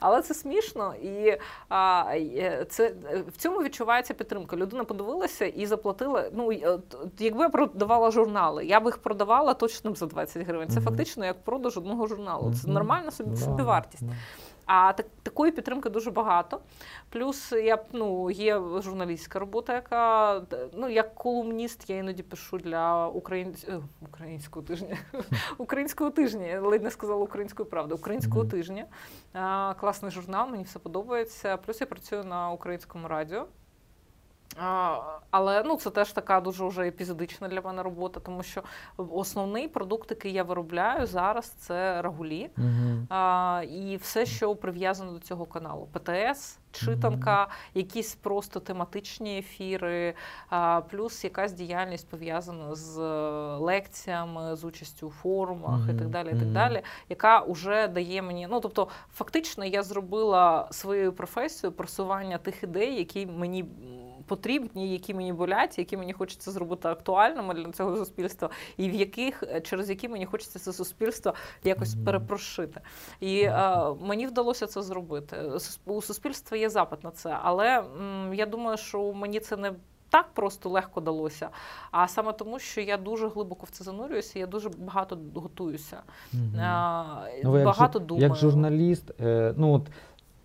але 0.00 0.22
це 0.22 0.34
смішно, 0.34 0.94
і 0.94 1.38
а, 1.68 2.04
е, 2.14 2.66
це 2.68 2.94
е, 3.12 3.24
в 3.28 3.36
цьому 3.36 3.62
відчувається 3.62 4.14
підтримка. 4.14 4.56
Людина 4.56 4.84
подивилася 4.84 5.46
і 5.46 5.66
заплатила. 5.66 6.30
Ну 6.32 6.52
от 6.64 6.96
якби 7.18 7.42
я 7.42 7.48
продавала 7.48 8.10
журнали, 8.10 8.64
я 8.64 8.80
б 8.80 8.84
їх 8.84 8.98
продавала 8.98 9.54
точно 9.54 9.94
за 9.94 10.06
20 10.06 10.46
гривень. 10.46 10.68
Це 10.68 10.80
фактично 10.80 11.26
як 11.26 11.44
продаж 11.44 11.76
одного 11.76 12.06
журналу. 12.06 12.54
Це 12.54 12.68
нормальна 12.68 13.10
собі, 13.10 13.36
собі 13.36 13.50
собівартість. 13.50 14.04
А 14.66 14.92
так, 14.92 15.06
такої 15.22 15.52
підтримки 15.52 15.90
дуже 15.90 16.10
багато. 16.10 16.60
Плюс 17.08 17.52
я 17.52 17.84
ну, 17.92 18.30
є 18.30 18.60
журналістська 18.78 19.38
робота, 19.38 19.74
яка 19.74 20.42
ну 20.72 20.88
як 20.88 21.14
колумніст, 21.14 21.90
я 21.90 21.96
іноді 21.96 22.22
пишу 22.22 22.58
для 22.58 23.06
українсь... 23.06 23.64
Е, 23.68 23.80
українського 24.02 24.66
тижня. 24.66 24.96
Українського 25.58 26.10
тижня, 26.10 26.60
ледь 26.60 26.82
не 26.82 26.90
сказала 26.90 27.22
українською 27.22 27.68
правди, 27.68 27.94
українського 27.94 28.44
тижня. 28.44 28.86
Класний 29.80 30.10
журнал, 30.10 30.50
мені 30.50 30.64
все 30.64 30.78
подобається. 30.78 31.56
Плюс 31.56 31.80
я 31.80 31.86
працюю 31.86 32.24
на 32.24 32.50
українському 32.50 33.08
радіо. 33.08 33.46
Але 35.30 35.62
ну, 35.62 35.76
це 35.76 35.90
теж 35.90 36.12
така 36.12 36.40
дуже 36.40 36.64
вже 36.64 36.88
епізодична 36.88 37.48
для 37.48 37.60
мене 37.60 37.82
робота, 37.82 38.20
тому 38.20 38.42
що 38.42 38.62
основний 38.96 39.68
продукт, 39.68 40.10
який 40.10 40.32
я 40.32 40.42
виробляю 40.42 41.06
зараз, 41.06 41.46
це 41.46 42.02
рагулі. 42.02 42.50
uh 42.58 43.06
А, 43.08 43.62
І 43.70 43.96
все, 43.96 44.26
що 44.26 44.56
прив'язано 44.56 45.12
до 45.12 45.18
цього 45.18 45.46
каналу: 45.46 45.88
ПТС, 45.92 46.58
читанка, 46.72 47.42
uh 47.42 47.48
якісь 47.74 48.14
просто 48.14 48.60
тематичні 48.60 49.38
ефіри, 49.38 50.14
а, 50.48 50.80
плюс 50.90 51.24
якась 51.24 51.52
діяльність 51.52 52.08
пов'язана 52.08 52.74
з 52.74 53.00
лекціями, 53.58 54.56
з 54.56 54.64
участю 54.64 55.06
у 55.06 55.10
форумах 55.10 55.80
uh 55.80 55.94
і 55.94 55.98
так 55.98 56.08
далі, 56.08 56.28
і 56.28 56.38
так 56.38 56.52
далі, 56.52 56.82
яка 57.08 57.40
вже 57.40 57.88
дає 57.88 58.22
мені. 58.22 58.46
Ну 58.50 58.60
тобто, 58.60 58.88
фактично, 59.14 59.64
я 59.64 59.82
зробила 59.82 60.68
своєю 60.70 61.12
професією 61.12 61.76
просування 61.76 62.38
тих 62.38 62.62
ідей, 62.62 62.98
які 62.98 63.26
мені 63.26 63.64
потрібні, 64.26 64.92
які 64.92 65.14
мені 65.14 65.32
болять, 65.32 65.78
які 65.78 65.96
мені 65.96 66.12
хочеться 66.12 66.50
зробити 66.50 66.88
актуальними 66.88 67.54
для 67.54 67.72
цього 67.72 67.96
суспільства, 67.96 68.50
і 68.76 68.90
в 68.90 68.94
яких 68.94 69.42
через 69.62 69.90
які 69.90 70.08
мені 70.08 70.26
хочеться 70.26 70.58
це 70.58 70.72
суспільство 70.72 71.34
якось 71.64 71.94
перепрошити. 72.04 72.80
І 73.20 73.40
е, 73.40 73.78
мені 74.00 74.26
вдалося 74.26 74.66
це 74.66 74.82
зробити. 74.82 75.36
У 75.86 76.02
суспільства 76.02 76.56
є 76.56 76.70
запит 76.70 77.04
на 77.04 77.10
це, 77.10 77.38
але 77.42 77.78
м, 77.78 78.34
я 78.34 78.46
думаю, 78.46 78.76
що 78.76 79.12
мені 79.12 79.40
це 79.40 79.56
не. 79.56 79.72
Так 80.10 80.26
просто 80.34 80.70
легко 80.70 81.00
далося, 81.00 81.48
а 81.90 82.08
саме 82.08 82.32
тому, 82.32 82.58
що 82.58 82.80
я 82.80 82.96
дуже 82.96 83.28
глибоко 83.28 83.66
в 83.66 83.70
це 83.70 83.84
занурююся, 83.84 84.38
я 84.38 84.46
дуже 84.46 84.68
багато 84.68 85.18
готуюся, 85.34 86.02
угу. 86.32 86.42
а, 86.60 87.04
ну, 87.44 87.64
багато 87.64 87.98
як, 87.98 88.06
думаю. 88.06 88.28
Як 88.28 88.36
журналіст, 88.36 89.20
е, 89.20 89.54
ну 89.56 89.72
от 89.72 89.82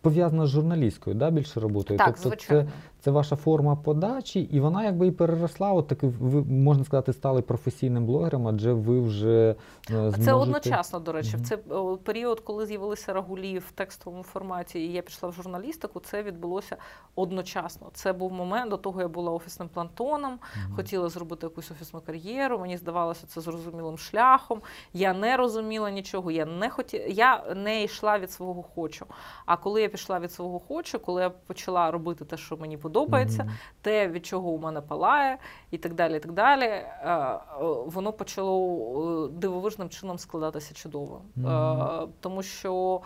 пов'язана 0.02 0.46
з 0.46 0.50
журналістською, 0.50 1.16
да, 1.16 1.30
більше 1.32 1.60
роботою. 1.60 1.98
Так, 1.98 2.08
тобто 2.08 2.30
звичайно. 2.30 2.64
Це, 2.64 3.01
це 3.02 3.12
ваша 3.12 3.36
форма 3.36 3.76
подачі, 3.76 4.42
і 4.42 4.60
вона 4.60 4.84
якби 4.84 5.08
і 5.08 5.12
переросла. 5.12 5.72
От 5.72 5.88
таки 5.88 6.08
ви 6.08 6.44
можна 6.44 6.84
сказати, 6.84 7.14
стали 7.14 7.42
професійним 7.42 8.06
блогером, 8.06 8.48
адже 8.48 8.74
ви 8.74 9.02
вже 9.02 9.50
е, 9.50 9.56
зможете... 9.90 10.24
це 10.24 10.34
одночасно. 10.34 11.00
До 11.00 11.12
речі, 11.12 11.38
mm-hmm. 11.38 11.42
в 11.42 11.48
цей 11.48 11.98
період, 12.04 12.40
коли 12.40 12.66
з'явилися 12.66 13.14
рагулі 13.14 13.60
в 13.60 13.72
текстовому 13.72 14.24
форматі, 14.24 14.80
і 14.80 14.92
я 14.92 15.02
пішла 15.02 15.30
в 15.30 15.34
журналістику. 15.34 16.00
Це 16.00 16.24
відбулося 16.24 16.78
одночасно. 17.16 17.90
Це 17.94 18.14
був 18.14 18.32
момент 18.32 18.70
до 18.70 18.78
того, 18.78 19.02
я 19.02 19.08
була 19.08 19.32
офісним 19.32 19.70
плантоном, 19.70 20.34
mm-hmm. 20.34 20.76
хотіла 20.76 21.10
зробити 21.10 21.46
якусь 21.46 21.72
офісну 21.72 22.02
кар'єру. 22.02 22.60
Мені 22.60 22.78
здавалося 22.78 23.28
це 23.28 23.42
зрозумілим 23.42 23.98
шляхом. 23.98 24.62
Я 24.94 25.14
не 25.14 25.38
розуміла 25.38 25.92
нічого. 25.92 26.32
Я 26.32 26.46
не 26.46 26.70
хотіла, 26.70 27.06
я 27.06 27.44
не 27.56 27.84
йшла 27.84 28.20
від 28.20 28.32
свого 28.32 28.64
хочу. 28.64 29.06
А 29.46 29.58
коли 29.58 29.82
я 29.82 29.90
пішла 29.90 30.20
від 30.20 30.32
свого 30.32 30.60
хочу, 30.60 31.00
коли 31.00 31.22
я 31.22 31.30
почала 31.30 31.92
робити 31.92 32.26
те, 32.26 32.38
що 32.38 32.58
мені 32.58 32.78
подобається, 32.78 32.91
mm-hmm. 33.00 33.50
те, 33.82 34.08
від 34.08 34.26
чого 34.26 34.50
у 34.50 34.58
мене 34.58 34.82
палає, 34.82 35.38
і 35.72 35.78
так 35.78 35.94
далі. 35.94 36.18
і 36.18 36.20
так 36.20 36.32
далі, 36.32 36.64
е, 36.64 37.40
Воно 37.86 38.14
почало 38.14 39.26
е, 39.26 39.40
дивовижним 39.40 39.90
чином 39.90 40.18
складатися 40.18 40.74
чудово. 40.74 41.22
Mm-hmm. 41.38 42.08
Тому 42.20 42.44
що 42.44 43.02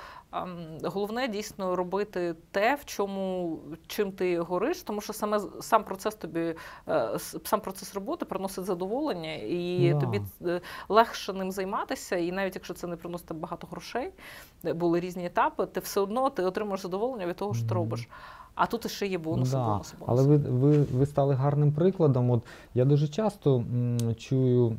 головне 0.84 1.28
дійсно 1.28 1.76
робити 1.76 2.36
те, 2.52 2.76
в 2.76 2.86
чому 2.86 3.60
чим 3.88 4.12
ти 4.12 4.40
гориш, 4.40 4.82
тому 4.82 5.02
що 5.02 5.14
саме 5.14 5.40
сам 5.62 5.84
процес 5.84 6.16
тобі, 6.16 6.56
е, 6.88 7.20
сам 7.44 7.60
процес 7.62 7.96
роботи 7.96 8.26
приносить 8.26 8.66
задоволення, 8.66 9.34
і 9.34 9.94
yeah. 9.94 10.00
тобі 10.00 10.22
легше 10.90 11.34
ним 11.34 11.52
займатися. 11.52 12.16
І 12.16 12.32
навіть 12.32 12.56
якщо 12.56 12.74
це 12.74 12.88
не 12.88 12.96
приносить 12.96 13.32
багато 13.32 13.68
грошей, 13.68 14.12
були 14.64 15.00
різні 15.00 15.26
етапи, 15.26 15.66
ти 15.66 15.80
все 15.80 16.02
одно 16.02 16.30
ти 16.30 16.44
отримуєш 16.44 16.82
задоволення 16.82 17.28
від 17.28 17.36
того, 17.36 17.54
що 17.54 17.68
ти 17.68 17.74
робиш. 17.74 18.10
А 18.56 18.66
тут 18.66 18.92
ще 18.92 19.08
є 19.08 19.18
бонуси. 19.18 19.52
Да. 19.52 19.66
бонуси, 19.66 19.96
бонуси. 20.00 20.24
Але 20.28 20.38
ви 20.38 20.50
ви, 20.50 20.84
ви 20.84 21.06
стали 21.06 21.34
гарним 21.34 21.72
прикладом. 21.72 22.32
От 22.32 22.42
Я 22.74 22.86
дуже 22.86 23.08
часто 23.08 23.56
м, 23.56 23.98
чую 24.18 24.76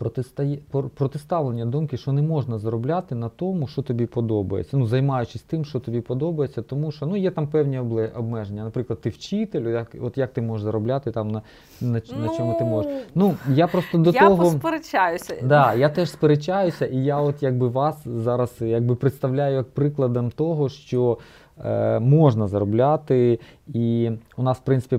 протистає, 0.00 0.58
протиставлення 0.94 1.66
думки, 1.66 1.96
що 1.96 2.12
не 2.12 2.22
можна 2.22 2.58
заробляти 2.58 3.14
на 3.14 3.28
тому, 3.28 3.66
що 3.66 3.82
тобі 3.82 4.06
подобається. 4.06 4.76
Ну, 4.76 4.86
Займаючись 4.86 5.42
тим, 5.42 5.64
що 5.64 5.80
тобі 5.80 6.00
подобається, 6.00 6.62
тому 6.62 6.92
що 6.92 7.06
ну, 7.06 7.16
є 7.16 7.30
там 7.30 7.48
певні 7.48 7.78
обмеження. 8.16 8.64
Наприклад, 8.64 9.00
ти 9.00 9.08
вчитель, 9.08 9.68
як, 9.68 9.96
от 10.00 10.18
як 10.18 10.32
ти 10.32 10.42
можеш 10.42 10.64
заробляти 10.64 11.10
там 11.10 11.28
на 11.28 11.42
на, 11.80 12.02
ну, 12.12 12.26
на 12.26 12.36
чому 12.36 12.56
ти 12.58 12.64
можеш. 12.64 12.92
Ну, 13.14 13.34
Я 13.48 13.66
просто 13.66 13.98
до 13.98 14.10
я 14.10 14.20
того... 14.20 14.44
Я 14.44 14.50
посперечаюся. 14.50 15.36
Да, 15.42 15.74
Я 15.74 15.88
теж 15.88 16.10
сперечаюся, 16.10 16.86
і 16.86 16.96
я 16.96 17.20
от 17.20 17.42
якби 17.42 17.68
вас 17.68 18.08
зараз 18.08 18.56
якби 18.60 18.94
представляю 18.94 19.56
як 19.56 19.70
прикладом 19.70 20.30
того, 20.30 20.68
що. 20.68 21.18
Е, 21.64 22.00
можна 22.00 22.48
заробляти. 22.48 23.40
І 23.66 24.10
у 24.36 24.42
нас, 24.42 24.58
в 24.58 24.60
принципі, 24.60 24.98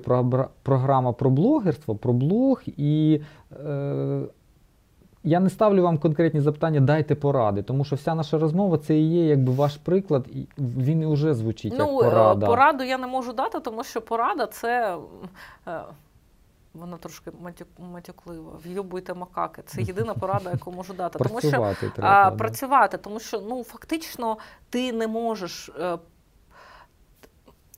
програма 0.64 1.12
про 1.12 1.30
блогерство, 1.30 1.96
про 1.96 2.14
блог. 2.14 2.62
І 2.66 3.22
е, 3.66 4.22
я 5.24 5.40
не 5.40 5.50
ставлю 5.50 5.84
вам 5.84 5.98
конкретні 5.98 6.42
запитання, 6.42 6.80
дайте 6.80 7.16
поради, 7.16 7.64
тому 7.64 7.86
що 7.86 7.96
вся 7.96 8.16
наша 8.16 8.40
розмова 8.40 8.78
це 8.78 8.98
і 8.98 9.10
є 9.10 9.26
якби 9.26 9.54
ваш 9.54 9.78
приклад, 9.78 10.26
і 10.34 10.48
він 10.58 11.02
і 11.02 11.06
вже 11.06 11.34
звучить 11.34 11.74
ну, 11.78 11.94
як 11.94 12.04
порада. 12.04 12.46
Пораду 12.46 12.84
я 12.84 12.98
не 12.98 13.08
можу 13.08 13.34
дати, 13.34 13.60
тому 13.60 13.84
що 13.84 14.02
порада 14.02 14.48
це. 14.48 14.98
Е, 15.68 15.82
вона 16.74 16.98
трошки 16.98 17.32
матюклива. 17.94 18.52
В'юбуйте 18.66 19.14
макаки. 19.14 19.62
Це 19.66 19.82
єдина 19.82 20.14
порада, 20.14 20.52
яку 20.52 20.72
можу 20.72 20.94
дати. 20.94 21.20
Тому 21.20 21.40
що 21.40 21.50
треба, 21.50 21.76
а, 21.98 22.32
працювати, 22.32 22.98
тому 22.98 23.20
що 23.20 23.42
ну 23.50 23.64
фактично 23.64 24.38
ти 24.70 24.94
не 24.94 25.08
можеш 25.08 25.72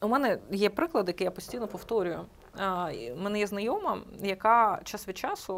у 0.03 0.07
мене 0.07 0.39
є 0.51 0.69
приклад, 0.69 1.07
який 1.07 1.25
я 1.25 1.31
постійно 1.31 1.67
повторюю. 1.67 2.25
У 3.17 3.21
мене 3.21 3.39
є 3.39 3.47
знайома, 3.47 3.97
яка 4.19 4.81
час 4.83 5.07
від 5.07 5.17
часу 5.17 5.53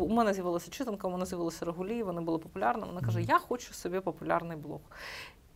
у 0.00 0.08
мене 0.08 0.34
з'явилася 0.34 0.70
читанка, 0.70 1.08
у 1.08 1.10
мене 1.10 1.26
з'явилися 1.26 1.64
регулі, 1.64 2.02
вони 2.02 2.20
були 2.20 2.38
популярними. 2.38 2.92
Вона 2.92 3.06
каже: 3.06 3.22
Я 3.22 3.38
хочу 3.38 3.74
собі 3.74 4.00
популярний 4.00 4.56
блог. 4.56 4.80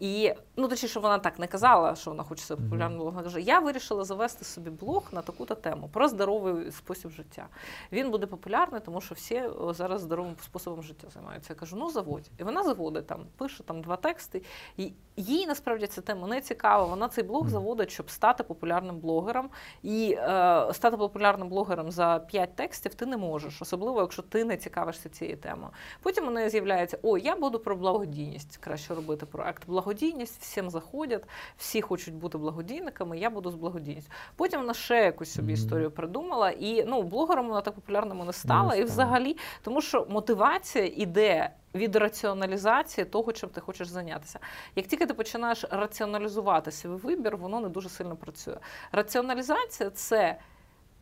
І 0.05 0.35
ну 0.57 0.69
точніше, 0.69 1.01
вона 1.01 1.19
так 1.19 1.39
не 1.39 1.47
казала, 1.47 1.97
що 1.97 2.11
вона 2.11 2.23
хоче 2.23 2.45
себе 2.45 2.63
популярним 2.63 2.99
блогом. 2.99 3.23
Каже: 3.23 3.41
Я 3.41 3.59
вирішила 3.59 4.05
завести 4.05 4.45
собі 4.45 4.71
блог 4.71 5.09
на 5.13 5.23
таку-то 5.23 5.55
тему 5.55 5.91
про 5.93 6.09
здоровий 6.09 6.73
спосіб 6.73 7.11
життя. 7.11 7.47
Він 7.93 8.11
буде 8.11 8.27
популярний, 8.27 8.81
тому 8.85 9.01
що 9.01 9.15
всі 9.15 9.43
зараз 9.71 10.01
здоровим 10.01 10.37
способом 10.45 10.83
життя 10.83 11.07
займаються. 11.15 11.53
Я 11.53 11.59
кажу, 11.59 11.77
ну 11.77 11.91
заводь. 11.91 12.31
І 12.39 12.45
вона 12.45 12.63
заводить 12.63 13.07
там, 13.07 13.27
пише 13.37 13.63
там 13.63 13.83
два 13.83 13.97
тексти. 13.97 14.43
І 14.77 14.93
їй 15.17 15.47
насправді 15.47 15.87
ця 15.87 16.01
тема 16.01 16.29
не 16.29 16.41
цікава. 16.41 16.85
Вона 16.85 17.09
цей 17.09 17.25
блог 17.25 17.49
заводить, 17.49 17.91
щоб 17.91 18.11
стати 18.11 18.43
популярним 18.43 18.99
блогером. 18.99 19.51
І 19.83 20.17
е, 20.19 20.69
стати 20.73 20.97
популярним 20.97 21.49
блогером 21.49 21.91
за 21.91 22.19
п'ять 22.19 22.57
текстів 22.57 22.95
ти 22.95 23.07
не 23.07 23.17
можеш, 23.17 23.63
особливо 23.63 24.01
якщо 24.01 24.23
ти 24.23 24.45
не 24.45 24.57
цікавишся 24.57 25.09
цією 25.09 25.37
темою. 25.37 25.71
Потім 26.03 26.29
у 26.29 26.31
неї 26.31 26.51
з'являється: 26.51 26.99
о, 27.03 27.19
я 27.19 27.37
буду 27.37 27.59
про 27.59 27.77
благодійність 27.77 28.57
краще 28.57 28.95
робити 28.95 29.27
проект 29.27 29.67
благодійність, 29.67 29.94
всім 30.41 30.71
заходять, 30.71 31.25
всі 31.57 31.81
хочуть 31.81 32.15
бути 32.15 32.39
благодійниками, 32.39 33.19
я 33.19 33.31
буду 33.31 33.51
з 33.51 33.55
благодійністю. 33.55 34.13
Потім 34.37 34.61
вона 34.61 34.75
ще 34.75 34.97
якусь 34.97 35.33
собі 35.33 35.53
mm-hmm. 35.53 35.55
історію 35.55 35.91
придумала, 35.91 36.51
і 36.51 36.85
ну, 36.85 37.03
блогером 37.03 37.49
вона 37.49 37.61
так 37.61 37.75
популярними 37.75 38.25
не 38.25 38.33
стала. 38.33 38.75
Не 38.75 38.81
і 38.81 38.85
взагалі, 38.85 39.37
тому 39.63 39.81
що 39.81 40.07
мотивація 40.11 40.91
іде. 40.97 41.51
Від 41.75 41.97
раціоналізації 41.97 43.05
того, 43.05 43.33
чим 43.33 43.49
ти 43.49 43.61
хочеш 43.61 43.89
зайнятися. 43.89 44.39
Як 44.77 44.87
тільки 44.87 45.07
ти 45.07 45.15
починаєш 45.15 45.65
раціоналізувати 45.71 46.71
свій 46.71 46.89
вибір, 46.89 47.37
воно 47.37 47.61
не 47.61 47.69
дуже 47.69 47.89
сильно 47.89 48.17
працює. 48.17 48.57
Раціоналізація 48.93 49.91
це 49.91 50.39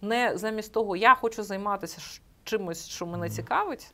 не 0.00 0.38
замість 0.38 0.72
того, 0.72 0.96
я 0.96 1.14
хочу 1.14 1.42
займатися 1.42 2.20
чимось, 2.44 2.88
що 2.88 3.06
мене 3.06 3.30
цікавить. 3.30 3.92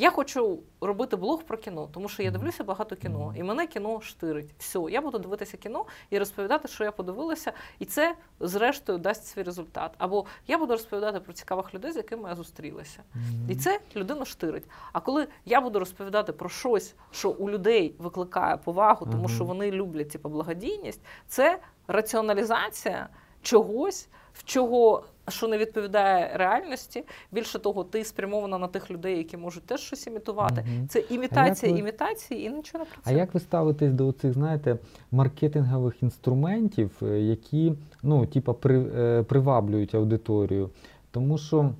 Я 0.00 0.10
хочу 0.10 0.58
робити 0.80 1.16
блог 1.16 1.42
про 1.42 1.58
кіно, 1.58 1.88
тому 1.92 2.08
що 2.08 2.22
я 2.22 2.30
дивлюся 2.30 2.64
багато 2.64 2.96
кіно, 2.96 3.34
і 3.36 3.42
мене 3.42 3.66
кіно 3.66 4.00
штирить. 4.00 4.54
Все, 4.58 4.80
я 4.90 5.00
буду 5.00 5.18
дивитися 5.18 5.56
кіно 5.56 5.84
і 6.10 6.18
розповідати, 6.18 6.68
що 6.68 6.84
я 6.84 6.92
подивилася, 6.92 7.52
і 7.78 7.84
це, 7.84 8.14
зрештою, 8.40 8.98
дасть 8.98 9.26
свій 9.26 9.42
результат. 9.42 9.92
Або 9.98 10.26
я 10.46 10.58
буду 10.58 10.72
розповідати 10.72 11.20
про 11.20 11.32
цікавих 11.32 11.74
людей, 11.74 11.92
з 11.92 11.96
якими 11.96 12.28
я 12.28 12.34
зустрілася. 12.34 13.02
І 13.48 13.56
це 13.56 13.80
людину 13.96 14.24
штирить. 14.24 14.64
А 14.92 15.00
коли 15.00 15.28
я 15.44 15.60
буду 15.60 15.78
розповідати 15.78 16.32
про 16.32 16.48
щось, 16.48 16.94
що 17.10 17.30
у 17.30 17.50
людей 17.50 17.94
викликає 17.98 18.56
повагу, 18.56 19.06
тому 19.12 19.28
що 19.28 19.44
вони 19.44 19.70
люблять 19.70 20.10
типу, 20.10 20.28
благодійність, 20.28 21.00
це 21.28 21.58
раціоналізація 21.88 23.08
чогось 23.42 24.08
чого 24.44 25.04
що 25.30 25.48
не 25.48 25.58
відповідає 25.58 26.30
реальності. 26.34 27.04
Більше 27.32 27.58
того, 27.58 27.84
ти 27.84 28.04
спрямована 28.04 28.58
на 28.58 28.66
тих 28.66 28.90
людей, 28.90 29.18
які 29.18 29.36
можуть 29.36 29.66
теж 29.66 29.80
щось 29.80 30.06
імітувати. 30.06 30.64
Мгм. 30.68 30.88
Це 30.88 31.04
імітація 31.10 31.72
ви- 31.72 31.78
імітації 31.78 32.46
і 32.46 32.50
нічого 32.50 32.84
не 32.84 32.90
А 33.04 33.12
як 33.12 33.34
ви 33.34 33.40
ставитесь 33.40 33.92
до 33.92 34.12
цих, 34.12 34.32
знаєте, 34.32 34.78
маркетингових 35.12 36.02
інструментів, 36.02 36.90
е, 37.02 37.20
які 37.20 37.72
ну, 38.02 38.26
типа, 38.26 38.52
при, 38.52 38.80
е, 38.80 39.22
приваблюють 39.22 39.94
аудиторію? 39.94 40.70
Тому 41.10 41.38
що 41.38 41.70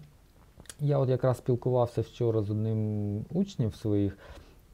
я 0.80 0.98
от 0.98 1.08
якраз 1.08 1.38
спілкувався 1.38 2.00
вчора 2.00 2.42
з 2.42 2.50
одним 2.50 3.24
учнів 3.32 3.74
своїх, 3.74 4.18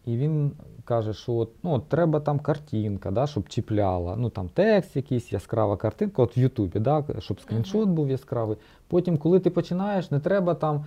і 0.06 0.16
він 0.16 0.52
каже, 0.84 1.14
що 1.14 1.32
от, 1.32 1.50
ну, 1.62 1.72
от 1.72 1.88
треба 1.88 2.20
там 2.20 2.38
картинка, 2.38 3.10
да, 3.10 3.26
щоб 3.26 3.48
чіпляла. 3.48 4.16
Ну 4.16 4.30
там 4.30 4.48
текст 4.54 4.96
якийсь, 4.96 5.32
яскрава 5.32 5.76
картинка, 5.76 6.22
от 6.22 6.36
в 6.36 6.38
Ютубі, 6.38 6.78
да, 6.78 7.04
щоб 7.18 7.40
скріншот 7.40 7.88
був 7.88 8.10
яскравий. 8.10 8.56
Потім, 8.88 9.18
коли 9.18 9.40
ти 9.40 9.50
починаєш, 9.50 10.10
не 10.10 10.20
треба 10.20 10.54
там. 10.54 10.84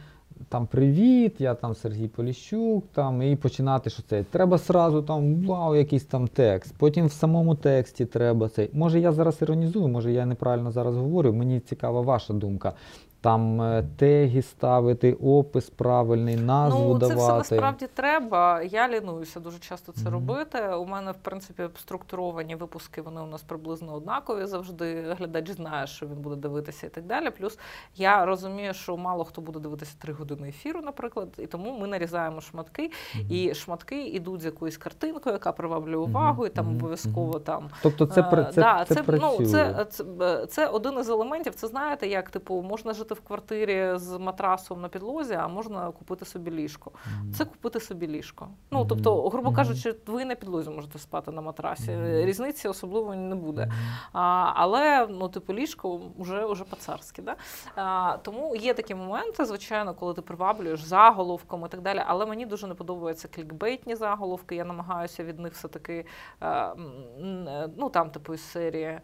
Там 0.49 0.67
привіт, 0.67 1.35
я 1.39 1.53
там 1.53 1.75
Сергій 1.75 2.07
Поліщук, 2.07 2.85
там, 2.93 3.21
і 3.21 3.35
починати, 3.35 3.89
що 3.89 4.03
це. 4.03 4.23
Треба 4.23 4.57
сразу 4.57 5.01
там 5.01 5.45
вау, 5.45 5.75
якийсь 5.75 6.03
там 6.03 6.27
текст. 6.27 6.75
Потім 6.77 7.05
в 7.05 7.11
самому 7.11 7.55
тексті 7.55 8.05
треба 8.05 8.49
цей. 8.49 8.69
Може, 8.73 8.99
я 8.99 9.11
зараз 9.11 9.41
іронізую, 9.41 9.87
може 9.87 10.11
я 10.11 10.25
неправильно 10.25 10.71
зараз 10.71 10.95
говорю. 10.95 11.33
Мені 11.33 11.59
цікава 11.59 12.01
ваша 12.01 12.33
думка. 12.33 12.73
Там 13.21 13.61
е, 13.61 13.83
теги 13.97 14.41
ставити, 14.41 15.13
опис 15.13 15.69
правильний, 15.69 16.35
назву 16.35 16.93
ну, 16.93 16.99
це 16.99 17.07
давати. 17.15 17.41
все 17.41 17.55
насправді 17.55 17.87
треба. 17.93 18.61
Я 18.61 18.89
лінуюся 18.89 19.39
дуже 19.39 19.59
часто 19.59 19.91
це 19.91 20.01
Мгм. 20.01 20.13
робити. 20.13 20.67
У 20.67 20.85
мене, 20.85 21.11
в 21.11 21.15
принципі, 21.21 21.63
структуровані 21.79 22.55
випуски, 22.55 23.01
вони 23.01 23.21
у 23.21 23.25
нас 23.25 23.43
приблизно 23.43 23.93
однакові 23.93 24.45
завжди. 24.45 25.15
Глядач 25.19 25.49
знає, 25.51 25.87
що 25.87 26.05
він 26.07 26.15
буде 26.15 26.35
дивитися 26.35 26.87
і 26.87 26.89
так 26.89 27.05
далі. 27.05 27.29
Плюс 27.29 27.59
я 27.95 28.25
розумію, 28.25 28.73
що 28.73 28.97
мало 28.97 29.23
хто 29.23 29.41
буде 29.41 29.59
дивитися 29.59 29.95
три 29.99 30.13
години 30.13 30.49
ефіру, 30.49 30.81
наприклад, 30.81 31.29
і 31.37 31.45
тому 31.47 31.79
ми 31.79 31.87
нарізаємо 31.87 32.41
шматки, 32.41 32.91
Мгм. 33.15 33.25
і 33.29 33.53
шматки 33.53 34.07
йдуть 34.07 34.41
з 34.41 34.45
якоюсь 34.45 34.77
картинкою, 34.77 35.33
яка 35.33 35.51
приваблює 35.51 35.97
увагу, 35.97 36.45
і 36.45 36.49
там 36.49 36.67
обов'язково 36.69 37.39
там 37.39 37.69
Тобто 37.83 38.05
це, 38.05 38.21
Е, 38.21 38.49
це, 38.53 38.61
да, 38.61 38.85
це, 38.87 38.95
це, 38.95 39.03
працює. 39.03 39.35
ну, 39.39 39.45
це, 39.45 39.85
це, 39.89 40.03
е, 40.21 40.45
це 40.45 40.67
один 40.67 40.99
із 40.99 41.09
елементів. 41.09 41.55
Це 41.55 41.67
знаєте, 41.67 42.07
як 42.07 42.29
типу 42.29 42.61
можна 42.61 42.93
жити 42.93 43.08
в 43.13 43.21
квартирі 43.21 43.91
з 43.95 44.17
матрасом 44.17 44.81
на 44.81 44.89
підлозі, 44.89 45.33
а 45.33 45.47
можна 45.47 45.91
купити 45.91 46.25
собі 46.25 46.51
ліжко. 46.51 46.91
Мгм. 47.05 47.33
Це 47.33 47.45
купити 47.45 47.79
собі 47.79 48.07
ліжко. 48.07 48.47
Ну 48.71 48.85
тобто, 48.85 49.29
грубо 49.29 49.51
кажучи, 49.51 49.95
ви 50.07 50.25
на 50.25 50.35
підлозі 50.35 50.69
можете 50.69 50.99
спати 50.99 51.31
на 51.31 51.41
матрасі. 51.41 51.97
Різниці 52.25 52.67
особливо 52.67 53.15
не 53.15 53.35
буде. 53.35 53.71
А, 54.13 54.51
але 54.55 55.07
ну, 55.09 55.29
типу, 55.29 55.53
ліжко 55.53 56.01
вже, 56.19 56.45
вже 56.45 56.63
по-царськи. 56.63 57.21
Да? 57.21 57.35
А, 57.75 58.17
тому 58.23 58.55
є 58.55 58.73
такі 58.73 58.95
моменти, 58.95 59.45
звичайно, 59.45 59.93
коли 59.93 60.13
ти 60.13 60.21
приваблюєш 60.21 60.81
заголовком 60.81 61.65
і 61.65 61.69
так 61.69 61.81
далі. 61.81 62.03
Але 62.07 62.25
мені 62.25 62.45
дуже 62.45 62.67
не 62.67 62.73
подобаються 62.73 63.27
клікбейтні 63.27 63.95
заголовки. 63.95 64.55
Я 64.55 64.65
намагаюся 64.65 65.23
від 65.23 65.39
них 65.39 65.53
все-таки 65.53 66.05
е, 66.41 66.47
м, 66.49 67.47
е, 67.47 67.69
ну 67.77 67.89
там, 67.89 68.09
типу, 68.09 68.33
із 68.33 68.51
серії. 68.51 68.99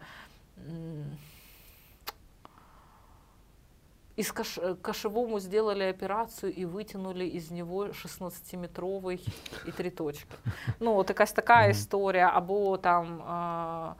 м, 4.17 4.21
из 4.23 4.31
каш... 4.31 4.57
э, 4.57 4.75
кошевому 4.81 5.39
сделали 5.39 5.83
операцию 5.89 6.53
и 6.61 6.65
вытянули 6.65 7.25
из 7.37 7.51
него 7.51 7.85
16-метровый 7.87 9.19
і 9.67 9.71
три 9.71 9.89
точки. 9.89 10.35
Ну, 10.79 10.95
от 10.97 11.09
якась 11.09 11.31
така 11.31 11.61
Мгм. 11.61 11.71
історія, 11.71 12.31
або 12.33 12.77
там. 12.77 13.21
А, 13.27 13.93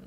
м, 0.00 0.06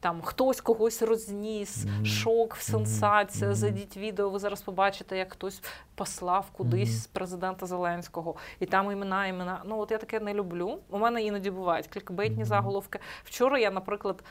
там 0.00 0.22
хтось 0.22 0.60
когось 0.60 1.02
розніс, 1.02 1.84
Мгм. 1.84 2.06
шок, 2.06 2.52
Мгм. 2.52 2.60
сенсація. 2.60 3.46
Мгм. 3.46 3.54
Зайдіть 3.56 3.96
відео, 3.96 4.30
ви 4.30 4.38
зараз 4.38 4.62
побачите, 4.62 5.16
як 5.18 5.32
хтось 5.32 5.62
послав 5.94 6.50
кудись 6.52 7.02
Мгм. 7.04 7.08
президента 7.12 7.66
Зеленського, 7.66 8.34
і 8.60 8.66
там 8.66 8.92
імена, 8.92 9.26
імена. 9.26 9.62
Ну 9.64 9.78
от 9.78 9.90
я 9.90 9.98
таке 9.98 10.20
не 10.20 10.34
люблю. 10.34 10.78
У 10.90 10.98
мене 10.98 11.22
іноді 11.22 11.50
бувають 11.50 11.86
клікбейтні 11.86 12.44
заголовки. 12.44 12.98
Вчора 13.24 13.58
я, 13.58 13.70
наприклад, 13.70 14.24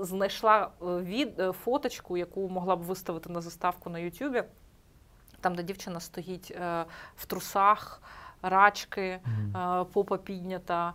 знайшла 0.00 0.70
е, 0.82 0.84
від 0.86 1.40
е, 1.40 1.52
фоточку, 1.52 2.16
яку 2.16 2.48
могла 2.48 2.76
б 2.76 2.82
виставити 2.82 3.30
на 3.30 3.40
заставку 3.40 3.90
на 3.90 3.98
Ютубі. 3.98 4.42
Там, 5.40 5.54
де 5.54 5.62
дівчина 5.62 6.00
стоїть 6.00 6.50
е, 6.50 6.84
в 7.16 7.26
трусах, 7.26 8.02
рачки, 8.48 9.02
е, 9.02 9.20
попа 9.92 10.16
піднята. 10.16 10.92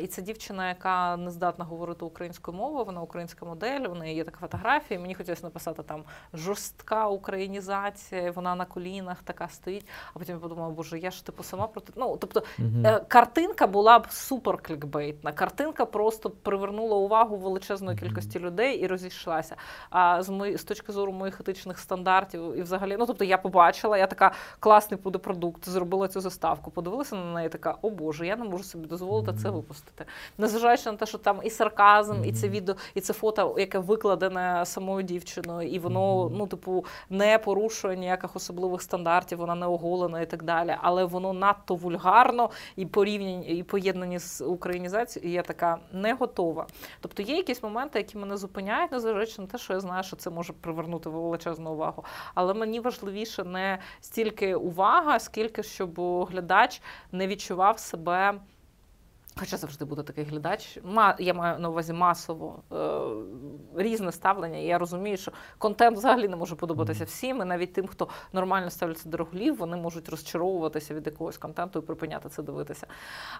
І 0.00 0.06
це 0.06 0.22
дівчина, 0.22 0.68
яка 0.68 1.16
не 1.16 1.30
здатна 1.30 1.64
говорити 1.64 2.04
українською 2.04 2.56
мовою, 2.56 2.84
вона 2.84 3.00
українська 3.00 3.46
модель, 3.46 3.80
у 3.80 3.94
неї 3.94 4.16
є 4.16 4.24
така 4.24 4.38
фотографія. 4.38 5.00
Мені 5.00 5.14
хотілося 5.14 5.46
написати 5.46 5.82
там 5.82 6.04
жорстка 6.34 7.06
українізація, 7.06 8.30
вона 8.30 8.54
на 8.54 8.64
колінах 8.64 9.22
така 9.22 9.48
стоїть. 9.48 9.86
А 10.14 10.18
потім 10.18 10.34
я 10.34 10.40
подумала, 10.40 10.70
боже, 10.70 10.98
я 10.98 11.10
ж 11.10 11.26
типу 11.26 11.42
сама 11.42 11.66
проти. 11.66 11.92
Ну, 11.96 12.16
тобто. 12.16 12.42
Е, 12.84 13.00
Картинка 13.08 13.66
була 13.66 13.98
б 13.98 14.06
супер 14.10 14.58
клікбейтна. 14.58 15.32
Картинка 15.32 15.86
просто 15.86 16.30
привернула 16.30 16.96
увагу 16.96 17.36
величезної 17.36 17.98
кількості 17.98 18.38
людей 18.38 18.78
і 18.78 18.86
розійшлася. 18.86 19.56
А 19.90 20.22
з 20.22 20.28
мої, 20.28 20.58
з 20.58 20.64
точки 20.64 20.92
зору 20.92 21.12
моїх 21.12 21.40
етичних 21.40 21.78
стандартів 21.78 22.56
і 22.58 22.62
взагалі, 22.62 22.96
ну 22.98 23.06
тобто 23.06 23.24
я 23.24 23.38
побачила, 23.38 23.98
я 23.98 24.06
така 24.06 24.32
класний 24.60 25.00
буде 25.00 25.18
продукт, 25.18 25.68
зробила 25.68 26.08
цю 26.08 26.20
заставку, 26.20 26.70
подивилася 26.84 27.16
на 27.16 27.34
неї, 27.34 27.48
така, 27.48 27.76
о 27.82 27.90
Боже, 27.90 28.26
я 28.26 28.36
не 28.36 28.44
можу 28.44 28.64
собі 28.64 28.86
дозволити 28.86 29.32
це 29.42 29.50
випустити. 29.50 30.04
Незважаючи 30.38 30.90
на 30.90 30.96
те, 30.96 31.06
що 31.06 31.18
там 31.18 31.40
і 31.44 31.50
сарказм, 31.50 32.24
і 32.24 32.32
це 32.32 32.48
відео, 32.48 32.74
і 32.94 33.00
це 33.00 33.12
фото, 33.12 33.56
яке 33.58 33.78
викладене 33.78 34.62
самою 34.66 35.02
дівчиною, 35.02 35.68
і 35.68 35.78
воно, 35.78 36.30
ну, 36.34 36.46
типу, 36.46 36.84
не 37.10 37.38
порушує 37.38 37.96
ніяких 37.96 38.36
особливих 38.36 38.82
стандартів, 38.82 39.38
вона 39.38 39.54
не 39.54 39.66
оголена 39.66 40.20
і 40.20 40.26
так 40.26 40.42
далі. 40.42 40.76
Але 40.80 41.04
воно 41.04 41.32
надто 41.32 41.74
вульгарно 41.74 42.50
і 42.76 42.86
порівняні, 42.86 43.46
і 43.46 43.62
поєднані 43.62 44.18
з 44.18 44.40
українізацією, 44.40 45.32
і 45.32 45.34
я 45.34 45.42
така 45.42 45.78
не 45.92 46.14
готова. 46.14 46.66
Тобто 47.00 47.22
є 47.22 47.36
якісь 47.36 47.62
моменти, 47.62 47.98
які 47.98 48.18
мене 48.18 48.36
зупиняють, 48.36 48.92
незважаючи 48.92 49.42
на 49.42 49.46
те, 49.46 49.58
що 49.58 49.72
я 49.72 49.80
знаю, 49.80 50.02
що 50.02 50.16
це 50.16 50.30
може 50.30 50.52
привернути 50.52 51.08
величезну 51.10 51.72
увагу. 51.72 52.04
Але 52.34 52.54
мені 52.54 52.80
важливіше 52.80 53.44
не 53.44 53.78
стільки 54.00 54.54
увага, 54.54 55.18
скільки 55.18 55.62
щоб 55.62 56.00
глядач 56.00 56.63
не 57.12 57.26
відчував 57.26 57.78
себе. 57.78 58.40
Хоча 59.36 59.56
завжди 59.56 59.84
буде 59.84 60.02
такий 60.02 60.24
глядач. 60.24 60.78
Я 61.18 61.34
маю 61.34 61.58
на 61.58 61.68
увазі 61.68 61.92
масово 61.92 62.62
е, 62.72 63.82
різне 63.82 64.12
ставлення. 64.12 64.58
І 64.58 64.64
я 64.64 64.78
розумію, 64.78 65.16
що 65.16 65.32
контент 65.58 65.96
взагалі 65.96 66.28
не 66.28 66.36
може 66.36 66.54
подобатися 66.54 67.04
всім, 67.04 67.42
і 67.42 67.44
навіть 67.44 67.72
тим, 67.72 67.86
хто 67.86 68.08
нормально 68.32 68.70
ставляться 68.70 69.08
до 69.08 69.16
рогулів, 69.16 69.56
вони 69.56 69.76
можуть 69.76 70.08
розчаровуватися 70.08 70.94
від 70.94 71.06
якогось 71.06 71.38
контенту 71.38 71.78
і 71.78 71.82
припиняти 71.82 72.28
це 72.28 72.42
дивитися. 72.42 72.86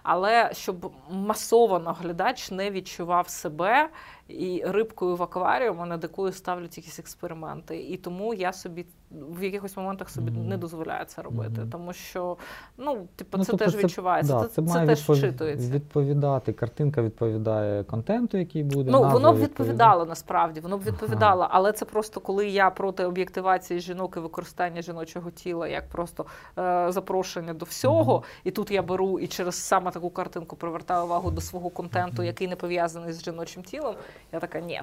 Але 0.03 0.49
щоб 0.53 0.91
масово 1.09 1.95
глядач 2.01 2.51
не 2.51 2.71
відчував 2.71 3.29
себе 3.29 3.89
і 4.27 4.63
рибкою 4.65 5.15
в 5.15 5.23
акваріумі, 5.23 5.85
над 5.89 6.03
якою 6.03 6.31
ставлять 6.31 6.77
якісь 6.77 6.99
експерименти. 6.99 7.77
І 7.81 7.97
тому 7.97 8.33
я 8.33 8.53
собі 8.53 8.85
в 9.11 9.43
якихось 9.43 9.77
моментах 9.77 10.09
собі 10.09 10.31
Мгм. 10.31 10.47
не 10.47 10.57
дозволяю 10.57 11.05
це 11.05 11.21
робити. 11.21 11.61
Мгм. 11.61 11.69
Тому 11.69 11.93
що 11.93 12.37
ну, 12.77 13.07
типу, 13.15 13.37
Ну, 13.37 13.43
це 13.45 13.51
тобто 13.51 13.65
теж 13.65 13.83
відчувається. 13.83 14.33
да, 14.33 14.41
це 14.47 14.47
це, 14.47 14.61
має 14.61 14.87
теж 14.87 14.99
відпов- 15.09 15.17
вчитується. 15.17 15.71
відповідати. 15.73 16.53
Картинка 16.53 17.01
відповідає 17.01 17.83
контенту, 17.83 18.37
який 18.37 18.63
буде. 18.63 18.91
Ну, 18.91 19.09
воно 19.09 19.33
б 19.33 19.37
відповідало 19.37 20.05
насправді, 20.05 20.59
воно 20.59 20.77
б 20.77 20.81
Ага. 20.81 20.91
відповідало, 20.91 21.47
але 21.51 21.71
це 21.73 21.85
просто 21.85 22.19
коли 22.19 22.47
я 22.47 22.69
проти 22.69 23.05
об'єктивації 23.05 23.79
жінок 23.79 24.13
і 24.17 24.19
використання 24.19 24.81
жіночого 24.81 25.31
тіла 25.31 25.67
як 25.67 25.89
просто 25.89 26.25
е, 26.57 26.85
запрошення 26.91 27.53
до 27.53 27.65
всього, 27.65 28.13
Мгм. 28.13 28.23
і 28.43 28.51
тут 28.51 28.71
я 28.71 28.81
беру 28.81 29.19
і 29.19 29.27
через 29.27 29.55
саме 29.55 29.91
таку 29.91 30.09
картинку 30.09 30.55
привертаю 30.55 31.05
увагу 31.05 31.31
до 31.31 31.41
свого 31.41 31.69
контенту, 31.69 32.23
який 32.23 32.47
не 32.47 32.55
пов'язаний 32.55 33.13
з 33.13 33.23
жіночим 33.23 33.63
тілом. 33.63 33.95
Я 34.31 34.39
такая, 34.39 34.61
ні, 34.63 34.81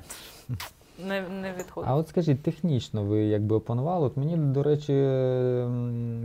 не, 0.99 1.21
не 1.21 1.53
відходить. 1.59 1.91
А 1.91 1.97
от 1.97 2.09
скажіть, 2.09 2.43
технічно 2.43 3.05
ви 3.05 3.25
якби 3.25 3.57
опанували? 3.57 4.07
От 4.07 4.17
мені, 4.17 4.37
до 4.37 4.63
речі, 4.63 4.93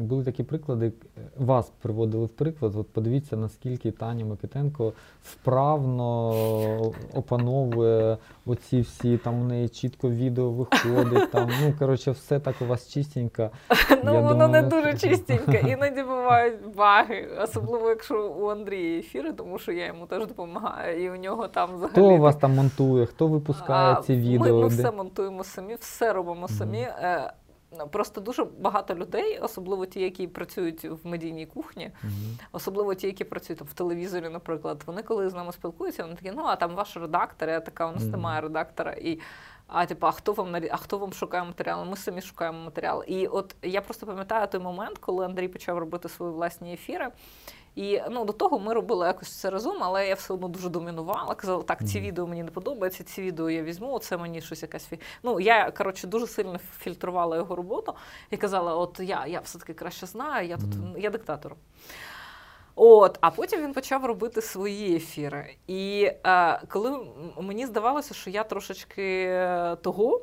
були 0.04 0.24
такі 0.24 0.44
приклади, 0.44 0.92
вас 1.38 1.72
приводили 1.82 2.26
в 2.26 2.30
приклад. 2.30 2.76
От 2.76 2.88
подивіться, 2.90 3.38
наскільки 3.38 3.92
Таня 3.92 4.26
Микитенко 4.26 4.94
вправно 5.24 6.32
опановує 7.14 8.18
оці 8.46 8.82
всі, 8.82 9.18
там 9.18 9.42
у 9.42 9.44
неї 9.44 9.70
чітко 9.70 10.10
відео 10.10 10.50
виходить. 10.50 11.32
Там, 11.32 11.50
ну, 11.64 11.74
коротше, 11.80 12.12
все 12.12 12.40
так 12.40 12.56
у 12.62 12.66
вас 12.66 12.90
чистенько. 12.94 13.50
Ну, 14.04 14.14
Я 14.14 14.20
воно 14.20 14.48
не 14.48 14.62
думаю, 14.62 14.94
дуже 14.94 15.10
чистеньке. 15.10 15.64
Іноді 15.68 16.04
бувають 16.04 16.76
баги, 16.76 17.28
особливо 17.44 17.90
якщо 17.90 18.30
у 18.30 18.50
Андрія 18.50 19.00
ефіри, 19.00 19.34
тому 19.34 19.60
що 19.60 19.72
я 19.72 19.86
йому 19.86 20.06
теж 20.06 20.28
допомагаю, 20.28 21.04
і 21.04 21.10
у 21.10 21.16
нього 21.16 21.48
там 21.48 21.70
взагалі. 21.70 21.92
Хто 21.92 22.10
у 22.10 22.18
вас 22.18 22.36
там 22.36 22.56
монтує, 22.56 23.06
хто 23.06 23.28
випускає 23.28 23.96
А, 24.00 24.02
ці 24.02 24.16
відео? 24.16 24.40
ми 24.40 24.57
де- 24.62 24.68
все 24.76 24.92
монтуємо 24.92 25.44
самі, 25.44 25.76
все 25.76 26.14
робимо 26.14 26.48
самі. 26.48 26.80
Е, 26.82 27.34
Просто 27.92 28.22
дуже 28.22 28.44
багато 28.44 28.96
людей, 28.96 29.40
особливо 29.40 29.86
ті, 29.86 30.02
які 30.02 30.28
працюють 30.28 30.84
в 30.86 31.08
медійній 31.08 31.46
кухні, 31.46 31.92
Мгм. 32.04 32.14
особливо 32.52 32.94
ті, 32.96 33.08
які 33.08 33.24
працюють 33.24 33.60
там, 33.60 33.68
в 33.68 33.74
телевізорі, 33.74 34.30
наприклад, 34.30 34.84
вони 34.86 35.02
коли 35.04 35.30
з 35.30 35.34
нами 35.34 35.52
спілкуються, 35.52 36.04
вони 36.04 36.16
такі, 36.16 36.32
ну 36.36 36.44
а 36.46 36.56
там 36.56 36.76
ваш 36.76 36.98
редактор, 36.98 37.50
я 37.50 37.60
така, 37.60 37.88
у 37.88 37.92
нас 37.92 38.02
Мгм. 38.04 38.12
немає 38.12 38.42
редактора. 38.42 38.92
І 38.94 39.20
А 39.70 39.86
типу, 39.86 40.08
а 40.08 40.12
хто 40.12 40.34
вам 40.34 40.56
а 40.72 40.78
хто 40.78 40.98
вам 40.98 41.14
шукає 41.14 41.44
матеріал? 41.44 41.86
Ми 41.86 41.98
самі 41.98 42.22
шукаємо 42.22 42.60
матеріал. 42.66 43.04
І 43.08 43.28
от 43.28 43.56
я 43.62 43.82
просто 43.82 44.06
пам'ятаю 44.06 44.48
той 44.48 44.62
момент, 44.62 44.98
коли 44.98 45.26
Андрій 45.26 45.48
почав 45.48 45.78
робити 45.78 46.10
свої 46.10 46.32
власні 46.32 46.74
ефіри. 46.74 47.10
І 47.78 48.02
ну 48.10 48.26
до 48.26 48.34
того 48.34 48.60
ми 48.60 48.74
робили 48.74 49.08
якось 49.08 49.32
це 49.32 49.50
разом, 49.50 49.84
але 49.84 50.08
я 50.08 50.16
все 50.16 50.34
одно 50.34 50.48
дуже 50.48 50.70
домінувала. 50.70 51.36
Казала, 51.36 51.64
так, 51.64 51.88
ці 51.88 52.00
відео 52.00 52.28
мені 52.28 52.44
не 52.44 52.52
подобаються, 52.52 53.04
ці 53.04 53.22
відео 53.22 53.50
я 53.50 53.64
візьму. 53.64 54.00
Це 54.00 54.18
мені 54.18 54.42
щось 54.42 54.62
якась 54.62 54.86
фі. 54.86 55.00
Ну 55.24 55.40
я 55.40 55.72
коротше 55.72 56.08
дуже 56.08 56.28
сильно 56.28 56.58
фільтрувала 56.58 57.38
його 57.38 57.56
роботу 57.56 57.94
і 58.32 58.38
казала: 58.38 58.76
от 58.76 59.00
я, 59.00 59.26
я 59.28 59.40
все 59.40 59.60
таки 59.60 59.74
краще 59.74 60.06
знаю, 60.06 60.48
я 60.48 60.58
тут 60.58 60.70
я 60.98 61.10
диктатор. 61.10 61.56
От, 62.76 63.18
а 63.22 63.32
потім 63.32 63.62
він 63.62 63.74
почав 63.74 64.06
робити 64.06 64.42
свої 64.42 64.96
ефіри. 64.96 65.56
І 65.68 66.12
е, 66.26 66.62
коли 66.70 67.08
мені 67.42 67.66
здавалося, 67.66 68.14
що 68.14 68.30
я 68.30 68.44
трошечки 68.44 69.24
е, 69.30 69.78
того, 69.82 70.22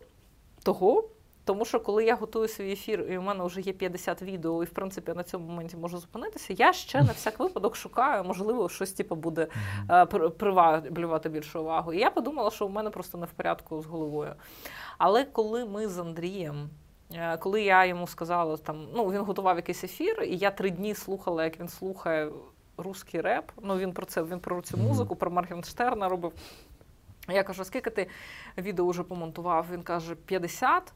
того, 0.62 1.04
тому 1.44 1.64
що 1.64 1.80
коли 1.80 2.04
я 2.04 2.14
готую 2.14 2.48
свій 2.48 2.72
ефір, 2.72 3.00
і 3.10 3.18
у 3.18 3.22
мене 3.22 3.44
вже 3.44 3.60
є 3.60 3.72
50 3.72 4.22
відео, 4.22 4.62
і 4.62 4.66
в 4.66 4.70
принципі 4.70 5.10
я 5.10 5.14
на 5.14 5.22
цьому 5.22 5.46
моменті 5.48 5.76
можу 5.76 5.98
зупинитися, 5.98 6.54
я 6.58 6.72
ще 6.72 7.02
на 7.02 7.12
всяк 7.12 7.38
випадок 7.38 7.76
шукаю, 7.76 8.24
можливо, 8.24 8.68
щось 8.68 8.92
типу 8.92 9.14
буде 9.16 9.46
е, 9.90 10.06
при- 10.06 10.28
приваблювати 10.30 11.28
більшу 11.28 11.60
увагу. 11.60 11.92
І 11.92 11.98
я 11.98 12.10
подумала, 12.10 12.50
що 12.50 12.66
у 12.66 12.68
мене 12.68 12.90
просто 12.90 13.18
не 13.18 13.26
в 13.26 13.30
порядку 13.30 13.82
з 13.82 13.86
головою. 13.86 14.34
Але 14.98 15.24
коли 15.24 15.64
ми 15.64 15.88
з 15.88 15.98
Андрієм. 15.98 16.68
е, 17.14 17.36
Коли 17.36 17.62
я 17.62 17.84
йому 17.84 18.06
сказала, 18.06 18.56
там 18.56 18.86
ну 18.94 19.10
він 19.10 19.20
готував 19.20 19.56
якийсь 19.56 19.84
ефір, 19.84 20.22
і 20.22 20.36
я 20.36 20.50
три 20.50 20.70
дні 20.70 20.94
слухала, 20.94 21.44
як 21.44 21.60
він 21.60 21.68
слухає 21.68 22.30
русський 22.76 23.20
реп. 23.20 23.52
Ну 23.62 23.76
він 23.78 23.92
про 23.92 24.06
це 24.06 24.22
він 24.22 24.40
про 24.40 24.62
цю 24.62 24.76
музику, 24.76 25.16
про 25.16 25.30
Маргенштерна 25.30 26.08
робив. 26.08 26.32
Я 27.28 27.42
кажу, 27.42 27.64
скільки 27.64 27.90
ти 27.90 28.06
відео 28.58 28.88
вже 28.88 29.02
помонтував? 29.02 29.66
Він 29.72 29.82
каже, 29.82 30.14
50. 30.14 30.92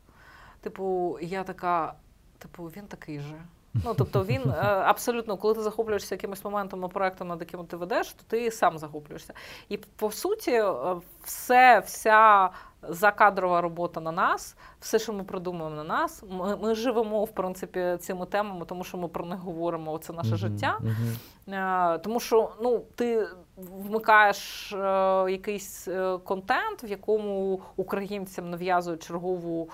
Типу, 0.61 1.19
я 1.23 1.45
така, 1.45 1.95
типу, 2.39 2.65
він 2.65 2.87
такий 2.87 3.21
же. 3.21 3.35
Ну, 3.85 3.95
тобто 3.99 4.25
він 4.25 4.43
е, 4.43 4.53
абсолютно, 4.65 5.37
коли 5.37 5.55
ти 5.55 5.63
захоплюєшся 5.63 6.15
якимось 6.15 6.45
моментом 6.45 6.81
або 6.81 6.89
проектом, 6.89 7.29
над 7.29 7.41
яким 7.41 7.67
ти 7.67 7.77
ведеш, 7.77 8.13
то 8.13 8.23
ти 8.27 8.51
сам 8.51 8.79
захоплюєшся. 8.79 9.35
І 9.69 9.77
по 9.77 10.11
суті, 10.11 10.51
е, 10.51 10.75
все, 11.25 11.81
вся 11.81 12.51
закадрова 12.83 13.61
робота 13.61 14.01
на 14.01 14.13
нас, 14.13 14.57
все, 14.81 14.99
що 14.99 15.13
ми 15.13 15.25
придумуємо 15.25 15.77
на 15.77 15.85
нас, 15.85 16.25
ми, 16.31 16.57
ми 16.57 16.75
живемо, 16.75 17.25
в 17.25 17.31
принципі, 17.33 17.97
цими 18.01 18.27
темами, 18.27 18.67
тому 18.67 18.85
що 18.85 18.99
ми 18.99 19.09
про 19.09 19.27
них 19.27 19.39
говоримо. 19.39 19.99
Це 19.99 20.13
наше 20.13 20.37
життя. 20.37 20.79
Е, 21.49 21.99
Тому 21.99 22.21
що 22.21 22.51
ну, 22.63 22.83
ти 22.95 23.29
вмикаєш 23.59 24.73
е, 24.73 24.77
якийсь 25.31 25.89
е, 25.89 26.19
контент, 26.25 26.85
в 26.85 26.89
якому 26.91 27.61
українцям 27.77 28.51
нав'язують 28.51 29.03
чергову 29.03 29.71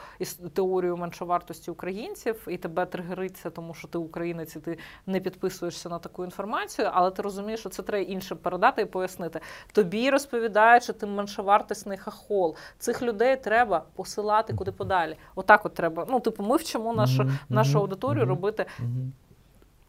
теорію 0.54 0.96
меншовартості 0.96 1.70
українців, 1.70 2.46
і 2.48 2.56
тебе 2.56 2.86
тригериться, 2.86 3.50
тому 3.50 3.74
що 3.74 3.88
ти 3.88 3.98
українець, 3.98 4.56
і 4.56 4.60
ти 4.60 4.78
не 5.06 5.20
підписуєшся 5.20 5.88
на 5.88 5.98
таку 5.98 6.24
інформацію, 6.24 6.88
але 6.92 7.10
ти 7.10 7.22
розумієш, 7.22 7.60
що 7.60 7.68
це 7.68 7.82
треба 7.82 8.04
іншим 8.04 8.38
передати 8.38 8.82
і 8.82 8.84
пояснити. 8.84 9.40
Тобі 9.72 10.10
розповідають, 10.10 10.82
що 10.82 10.92
ти 10.92 11.06
меншовартісний 11.06 11.98
хахол. 11.98 12.56
Цих 12.78 13.02
людей 13.02 13.36
треба 13.36 13.84
посилати 13.94 14.54
куди 14.54 14.72
подалі. 14.72 15.16
Отак, 15.34 15.66
от 15.66 15.74
треба. 15.74 16.06
Ну, 16.10 16.20
типу, 16.20 16.42
ми 16.42 16.56
вчимо 16.56 16.92
нашу, 16.92 17.30
нашу 17.48 17.78
аудиторію 17.78 18.24
робити 18.24 18.66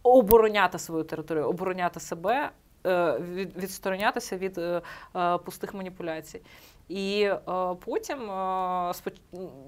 обороняти 0.03 0.79
свою 0.79 1.03
територію, 1.03 1.45
обороняти 1.45 1.99
себе, 1.99 2.51
відсторонятися 3.57 4.37
від 4.37 4.57
е, 4.57 4.81
е, 5.15 5.37
пустих 5.37 5.73
маніпуляцій. 5.73 6.41
І 6.89 7.21
е, 7.21 7.39
потім 7.85 8.31
е, 8.31 8.93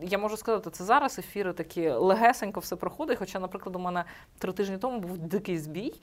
я 0.02 0.18
можу 0.18 0.38
сказати, 0.38 0.70
це 0.70 0.84
зараз 0.84 1.20
ефіри 1.20 1.54
такі 1.54 1.90
легесенько 1.90 2.60
все 2.60 2.76
проходить. 2.76 3.18
Хоча, 3.20 3.40
наприклад, 3.40 3.76
у 3.76 3.80
мене 3.80 4.04
три 4.38 4.54
тижні 4.54 4.78
тому 4.78 5.00
був 5.00 5.18
дикий 5.18 5.58
збій. 5.58 5.94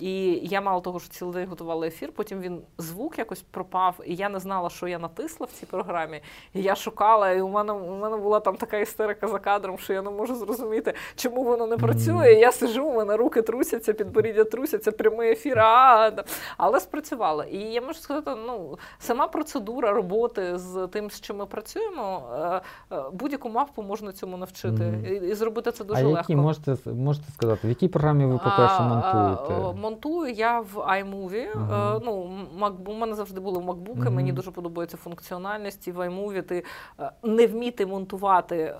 І 0.00 0.40
я 0.42 0.60
мало 0.60 0.80
того, 0.80 1.00
що 1.00 1.08
цілий 1.08 1.34
день 1.34 1.48
готувала 1.48 1.86
ефір, 1.86 2.12
потім 2.12 2.40
він 2.40 2.62
звук 2.78 3.18
якось 3.18 3.42
пропав, 3.42 4.00
і 4.06 4.14
я 4.14 4.28
не 4.28 4.38
знала, 4.38 4.70
що 4.70 4.88
я 4.88 4.98
натисла 4.98 5.46
в 5.46 5.58
цій 5.58 5.66
програмі. 5.66 6.20
І 6.54 6.62
я 6.62 6.74
шукала, 6.74 7.30
і 7.30 7.40
у 7.40 7.48
мене 7.48 7.72
у 7.72 7.96
мене 7.96 8.16
була 8.16 8.40
там 8.40 8.56
така 8.56 8.78
істерика 8.78 9.28
за 9.28 9.38
кадром, 9.38 9.78
що 9.78 9.92
я 9.92 10.02
не 10.02 10.10
можу 10.10 10.34
зрозуміти, 10.34 10.94
чому 11.16 11.44
воно 11.44 11.66
не 11.66 11.76
працює. 11.76 12.32
Я 12.32 12.52
сижу, 12.52 12.84
у 12.84 12.94
мене 12.94 13.16
руки 13.16 13.42
трусяться, 13.42 13.92
підборіддя 13.92 14.44
трусяться, 14.44 14.92
прямий 14.92 15.32
ефір. 15.32 15.58
А, 15.58 16.12
але 16.56 16.80
спрацювало. 16.80 17.44
І 17.44 17.58
я 17.58 17.80
можу 17.80 18.00
сказати, 18.00 18.30
ну 18.46 18.78
сама 18.98 19.28
процедура 19.28 19.92
роботи 19.92 20.58
з 20.58 20.86
тим, 20.86 21.10
з 21.10 21.20
чим 21.20 21.36
ми 21.36 21.46
працюємо, 21.46 22.22
е, 22.34 22.60
е, 22.92 23.02
будь-яку 23.12 23.48
мавпу 23.48 23.82
можна 23.82 24.12
цьому 24.12 24.36
навчити 24.36 24.94
і, 25.10 25.28
і 25.28 25.34
зробити 25.34 25.72
це 25.72 25.84
дуже 25.84 26.00
а 26.00 26.06
легко. 26.06 26.18
які 26.18 26.36
можете, 26.36 26.76
можете 26.90 27.32
сказати, 27.32 27.60
в 27.64 27.68
якій 27.70 27.88
програмі 27.88 28.26
ви, 28.26 28.38
по-перше, 28.38 28.76
А, 28.78 28.82
монтуєте? 28.82 29.80
Монтую 29.90 30.32
я 30.32 30.60
в 30.60 30.76
iMovie. 30.78 31.46
Ага. 31.54 31.96
Е, 31.96 32.00
Ну, 32.04 32.30
Mac- 32.60 32.90
у 32.90 32.94
мене 32.94 33.14
завжди 33.14 33.40
були 33.40 33.60
макбуки, 33.60 34.00
Мгм. 34.00 34.14
мені 34.14 34.32
дуже 34.32 34.50
подобається 34.50 34.96
функціональність. 34.96 35.88
І 35.88 35.92
в 35.92 35.98
iMovie 35.98 36.42
ти 36.42 36.64
е, 37.00 37.10
не 37.22 37.46
вміти 37.46 37.86
монтувати, 37.86 38.56
е, 38.56 38.74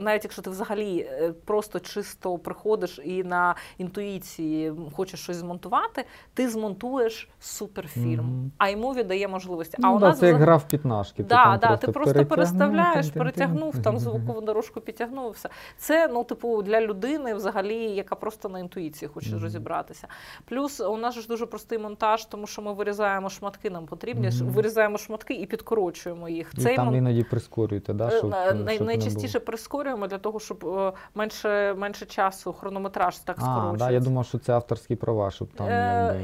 навіть 0.00 0.24
якщо 0.24 0.42
ти 0.42 0.50
взагалі 0.50 0.98
е, 0.98 1.32
просто 1.44 1.80
чисто 1.80 2.38
приходиш 2.38 3.00
і 3.04 3.24
на 3.24 3.54
інтуїції 3.78 4.72
хочеш 4.96 5.20
щось 5.20 5.36
змонтувати, 5.36 6.04
ти 6.34 6.48
змонтуєш 6.48 7.28
суперфільм. 7.40 8.24
Мгм. 8.24 8.52
iMovie 8.58 9.06
дає 9.06 9.28
можливості. 9.28 9.76
Ну, 9.80 9.88
а 9.88 9.92
у 9.92 9.98
да, 9.98 10.08
нас 10.08 10.18
це 10.18 10.26
як 10.26 10.36
гра 10.36 10.56
в 10.56 10.68
п'ятнашки. 10.68 11.22
Да, 11.22 11.58
да, 11.62 11.76
ти 11.76 11.92
просто 11.92 12.26
переставляєш, 12.26 13.10
перетягнув, 13.10 13.78
там 13.82 13.98
звукову 14.06 14.40
дорожку 14.40 14.80
підтягнув. 14.80 15.30
Все 15.30 15.48
це 15.76 16.08
ну, 16.08 16.24
типу, 16.24 16.62
для 16.62 16.80
людини, 16.80 17.34
взагалі, 17.34 17.76
яка 17.76 18.16
просто 18.16 18.48
на 18.48 18.58
інтуїції 18.58 19.08
хоче 19.14 19.38
розібратися. 19.38 20.08
Плюс 20.48 20.80
у 20.80 20.96
нас 20.96 21.14
ж 21.14 21.28
дуже 21.28 21.46
простий 21.46 21.78
монтаж, 21.78 22.24
тому 22.24 22.46
що 22.46 22.62
ми 22.62 22.72
вирізаємо 22.72 23.28
шматки, 23.30 23.70
нам 23.70 23.86
потрібні 23.86 24.28
Мгм. 24.28 24.48
вирізаємо 24.50 24.98
шматки 24.98 25.34
і 25.34 25.46
підкорочуємо 25.46 26.28
їх. 26.28 26.52
І 26.58 26.60
Цей 26.60 26.76
там 26.76 26.86
мон- 26.88 26.96
іноді 26.96 27.22
прискорюєте, 27.24 27.92
да, 27.92 28.08
Е, 28.08 28.18
щоб, 28.18 28.34
е, 28.34 28.54
най- 28.54 28.74
щоб 28.74 28.86
найчастіше 28.86 29.40
прискорюємо 29.40 30.06
для 30.06 30.18
того, 30.18 30.40
щоб 30.40 30.66
е, 30.66 30.92
менше, 31.14 31.74
менше 31.78 32.06
часу, 32.06 32.52
хронометраж 32.52 33.18
так 33.18 33.36
А, 33.40 33.72
да, 33.78 33.90
я 33.90 34.00
думав, 34.00 34.26
що 34.26 34.38
це 34.38 34.52
авторські 34.52 34.96
права, 34.96 35.30
щоб 35.30 35.48
там 35.48 35.66
Е, 35.66 35.70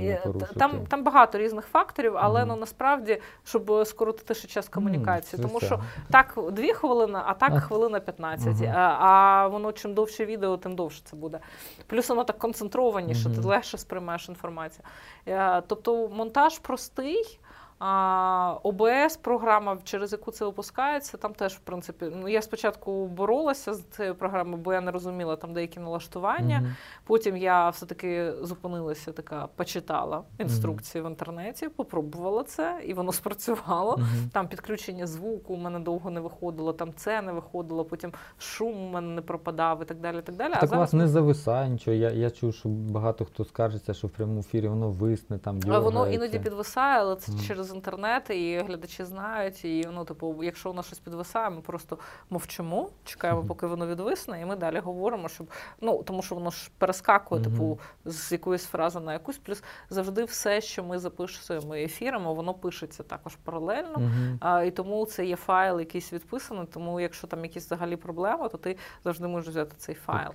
не 0.01 0.09
е, 0.09 0.21
порушити. 0.25 0.55
Там, 0.59 0.73
там 0.89 1.05
багато 1.05 1.39
різних 1.39 1.65
факторів, 1.67 2.13
але 2.17 2.41
Мгм. 2.41 2.49
ну 2.49 2.57
насправді, 2.57 3.21
щоб 3.45 3.73
скоротити 3.87 4.35
ще 4.35 4.49
час 4.49 4.69
комунікації. 4.69 5.43
М, 5.43 5.49
Тому 5.49 5.61
що 5.61 5.81
так, 6.11 6.39
дві 6.53 6.73
хвилини, 6.73 7.19
а 7.27 7.35
так 7.35 7.63
хвилина 7.63 8.01
15. 8.01 8.61
Мгм. 8.67 8.73
А, 8.77 8.97
а 9.01 9.49
воно 9.49 9.73
чим 9.73 9.95
довше 9.95 10.25
відео, 10.27 10.57
тим 10.57 10.75
довше 10.77 11.01
це 11.05 11.17
буде. 11.17 11.39
Плюс 11.87 12.09
воно 12.09 12.25
так 12.25 12.39
концентрованіше, 12.39 13.31
ти 13.31 13.41
легше 13.41 13.79
сприймаєш 13.79 14.02
інформацію. 14.29 14.85
Е, 15.29 15.63
Тобто 15.67 16.09
монтаж 16.09 16.59
простий. 16.59 17.39
А 17.85 18.59
ОБС 18.63 19.17
програма, 19.17 19.79
через 19.85 20.13
яку 20.13 20.31
це 20.31 20.45
випускається, 20.45 21.17
там 21.17 21.35
теж, 21.35 21.55
в 21.55 21.59
принципі, 21.59 22.07
ну 22.17 22.29
я 22.29 22.43
спочатку 22.43 23.07
боролася 23.07 23.75
з 23.75 23.83
цією 23.83 24.15
програмою, 24.15 24.57
бо 24.57 24.73
я 24.73 24.81
не 24.81 24.91
розуміла 24.91 25.37
там 25.37 25.53
деякі 25.53 25.81
налаштування. 25.81 26.61
Мгм. 26.61 26.75
Потім 27.05 27.37
я 27.37 27.69
все-таки 27.69 28.33
зупинилася, 28.43 29.13
така 29.13 29.49
почитала 29.57 30.23
інструкції 30.39 31.05
в 31.05 31.07
інтернеті, 31.07 31.69
попробувала 31.69 32.45
це, 32.45 32.81
і 32.87 32.95
воно 32.95 33.13
спрацювало. 33.13 33.97
Мгм. 33.97 34.31
Там 34.33 34.49
підключення 34.49 35.07
звуку 35.07 35.55
у 35.55 35.57
мене 35.57 35.81
довго 35.81 36.11
не 36.11 36.21
виходило, 36.21 36.73
там 36.73 36.93
це 36.97 37.23
не 37.23 37.33
виходило, 37.33 37.85
потім 37.85 38.13
шум 38.39 38.87
у 38.87 38.91
мене 38.91 39.15
не 39.15 39.23
пропадав 39.23 39.83
і 39.83 39.85
так 39.85 40.01
далі. 40.01 40.23
Так 40.23 40.37
далі. 40.37 40.53
Так 40.61 40.73
у 40.73 40.77
вас 40.77 40.93
не 40.93 41.09
зависає 41.09 41.69
нічого. 41.69 41.97
Я, 41.97 42.11
я 42.11 42.31
чув, 42.31 42.55
що 42.55 42.69
багато 42.69 43.25
хто 43.25 43.45
скаржиться, 43.45 43.95
що 43.95 44.07
в 44.07 44.11
прямому 44.11 44.41
ефірі 44.41 44.69
воно 44.69 44.91
висне, 44.91 45.39
там 45.39 45.61
А 45.69 45.79
Воно 45.79 46.09
іноді 46.09 46.39
підвисає, 46.39 47.01
але 47.01 47.17
це 47.17 47.33
через 47.47 47.72
інтернет, 47.73 48.31
і 48.31 48.59
глядачі 48.59 49.05
знають. 49.05 49.65
І 49.65 49.89
ну, 49.93 50.05
типу, 50.05 50.43
якщо 50.43 50.71
у 50.71 50.73
нас 50.75 50.87
щось 50.87 50.99
підвисає, 50.99 51.51
ми 51.51 51.61
просто 51.61 51.99
мовчимо, 52.31 52.91
чекаємо, 53.05 53.45
поки 53.45 53.67
воно 53.67 53.87
відвисне, 53.87 54.41
і 54.41 54.45
ми 54.45 54.57
далі 54.57 54.79
говоримо, 54.79 55.29
щоб 55.29 55.51
ну 55.81 56.03
тому, 56.03 56.23
що 56.23 56.35
воно 56.35 56.51
ж 56.51 56.71
перескакує, 56.79 57.41
Мгм. 57.41 57.53
типу, 57.53 57.79
з 58.05 58.33
якоїсь 58.33 58.65
фрази 58.65 59.01
на 59.01 59.13
якусь. 59.13 59.39
Плюс 59.39 59.63
завжди 59.91 60.25
все, 60.25 60.61
що 60.61 60.85
ми 60.85 60.99
записуємо 60.99 61.75
ефірами, 61.75 62.33
воно 62.35 62.55
пишеться 62.55 63.03
також 63.03 63.37
паралельно. 63.37 63.99
Мгм. 63.99 64.39
А, 64.41 64.63
і 64.63 64.71
тому 64.71 65.07
це 65.07 65.27
є 65.27 65.37
файл, 65.37 65.79
якийсь 65.81 66.13
відписаний. 66.13 66.67
Тому, 66.67 67.01
якщо 67.01 67.27
там 67.27 67.45
якісь 67.45 67.67
взагалі 67.67 67.97
проблеми, 67.97 68.49
то 68.49 68.59
ти 68.59 68.77
завжди 69.05 69.27
можеш 69.29 69.49
взяти 69.51 69.75
цей 69.79 69.95
файл. 69.95 70.31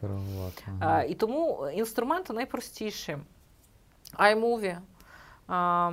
А, 0.79 1.03
і 1.03 1.13
тому 1.13 1.67
інструменти 1.73 2.33
найпростіші. 2.33 3.17
iMovie. 4.19 4.77
А, 5.47 5.91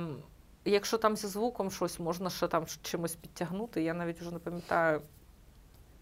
якщо 0.71 0.97
там 0.97 1.17
зі 1.17 1.27
звуком 1.27 1.71
щось 1.71 1.99
можна 1.99 2.29
ще 2.29 2.47
там 2.47 2.65
чимось 2.81 3.15
підтягнути, 3.15 3.83
я 3.83 3.93
навіть 3.93 4.21
вже 4.21 4.31
не 4.31 4.39
пам'ятаю. 4.39 5.01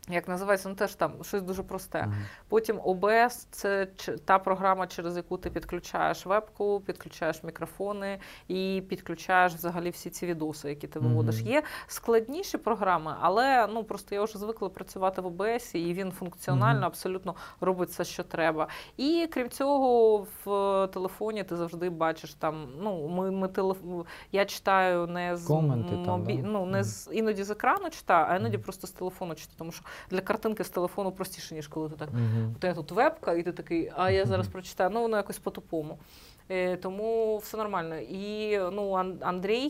Як 0.10 0.28
називається, 0.28 0.70
ну 0.70 0.76
теж 0.76 0.96
там 0.96 1.14
щось 1.24 1.42
дуже 1.42 1.64
просте. 1.64 2.00
Ага. 2.04 2.16
Потім 2.48 2.78
OBS– 2.80 3.48
це 3.52 3.88
та 4.26 4.40
програма, 4.40 4.88
через 4.88 5.18
яку 5.18 5.38
ти 5.38 5.50
підключаєш 5.50 6.26
вебку, 6.26 6.82
підключаєш 6.86 7.44
мікрофони 7.44 8.20
і 8.48 8.84
підключаєш 8.90 9.54
взагалі 9.54 9.90
всі 9.90 10.10
ці 10.10 10.26
відоси, 10.26 10.70
які 10.70 10.88
ти 10.88 11.00
виводиш. 11.00 11.42
Мгм. 11.42 11.48
Є 11.48 11.64
складніші 11.88 12.58
програми, 12.58 13.16
але 13.20 13.68
ну 13.68 13.84
просто 13.84 14.16
я 14.16 14.24
вже 14.24 14.38
звикла 14.40 14.70
працювати 14.70 15.22
в 15.22 15.28
OBS, 15.28 15.78
і 15.78 15.94
він 15.94 16.12
функціонально 16.12 16.80
Мгм. 16.80 16.86
абсолютно 16.86 17.36
робить 17.62 17.90
все, 17.90 18.04
що 18.04 18.24
треба. 18.24 18.68
І 18.98 19.30
крім 19.34 19.50
цього, 19.50 20.18
в 20.46 20.88
телефоні 20.88 21.44
ти 21.44 21.56
завжди 21.56 21.90
бачиш 21.90 22.34
там. 22.34 22.68
Ну, 22.80 23.08
ми, 23.08 23.32
ми 23.32 23.48
телеф... 23.48 23.78
я 24.32 24.46
читаю 24.46 25.08
не 25.08 25.38
з 25.38 25.46
Коменти 25.48 25.96
там, 26.06 26.24
да? 26.24 26.34
ну, 26.34 26.66
не 26.66 26.84
з 26.84 27.10
іноді 27.14 27.44
з 27.44 27.52
екрану 27.52 27.90
читаю, 27.90 28.26
а 28.30 28.36
іноді 28.36 28.58
просто 28.58 28.88
з 28.88 28.92
телефону 28.92 29.36
читаю, 29.36 29.56
тому 29.58 29.72
що 29.72 29.84
для 30.10 30.22
картинки 30.22 30.64
з 30.64 30.70
телефону 30.70 31.12
простіше, 31.12 31.56
ніж 31.56 31.68
коли 31.68 31.90
ти 31.90 31.96
так. 31.96 32.10
Угу. 32.10 32.54
У 32.56 32.60
тебе 32.60 32.74
тут 32.74 32.92
вебка, 32.92 33.34
і 33.34 33.44
ти 33.44 33.52
такий, 33.52 33.92
а 33.96 34.12
я 34.12 34.26
зараз 34.26 34.48
прочитаю. 34.48 34.90
Ну, 34.90 35.02
воно 35.02 35.18
якось 35.18 35.40
по-тупому. 35.40 35.98
Е, 36.50 36.78
Тому 36.78 37.38
все 37.38 37.58
нормально. 37.58 37.96
І 37.96 38.58
ну, 38.72 38.92
Андрій 39.22 39.70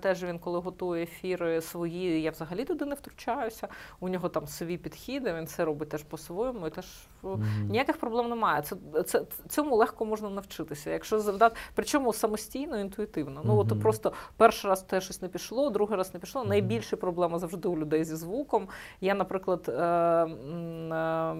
теж 0.00 0.24
він, 0.24 0.38
коли 0.38 0.58
готує 0.58 1.02
ефіри 1.02 1.60
свої, 1.60 2.22
я 2.22 2.30
взагалі 2.30 2.64
туди 2.64 2.84
не 2.84 2.94
втручаюся. 2.94 3.68
У 4.00 4.08
нього 4.08 4.28
там 4.28 4.46
свої 4.46 4.78
підхіди, 4.78 5.32
він 5.32 5.46
це 5.46 5.64
робить 5.64 5.88
теж 5.88 6.02
по-своєму. 6.02 6.66
І 6.66 6.70
теж 6.70 6.86
е, 7.24 7.26
Мгм. 7.26 7.68
ніяких 7.68 7.96
проблем 7.96 8.28
немає. 8.28 8.62
Це, 8.62 8.76
це, 9.02 9.22
цьому 9.48 9.76
легко 9.76 10.04
можна 10.04 10.30
навчитися. 10.30 10.90
Якщо 10.90 11.20
завдати, 11.20 11.56
причому 11.74 12.12
самостійно, 12.12 12.78
інтуїтивно. 12.80 13.40
Ну, 13.44 13.58
от 13.58 13.80
просто 13.80 14.12
перший 14.36 14.70
раз 14.70 14.82
те 14.82 15.00
щось 15.00 15.22
не 15.22 15.28
пішло, 15.28 15.70
другий 15.70 15.96
раз 15.96 16.14
не 16.14 16.20
пішло. 16.20 16.40
Мгм. 16.40 16.48
Найбільша 16.48 16.96
проблема 16.96 17.38
завжди 17.38 17.68
у 17.68 17.78
людей 17.78 18.04
зі 18.04 18.16
звуком. 18.16 18.68
Я, 19.00 19.14
наприклад, 19.14 19.68
е, 19.68 19.72
е, 19.74 21.36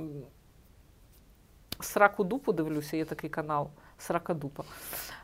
Сраку 1.81 2.25
Дупу 2.25 2.53
дивлюся, 2.53 2.97
є 2.97 3.05
такий 3.05 3.31
канал 3.31 3.71
Срака 3.99 4.35
Дупа. 4.35 4.65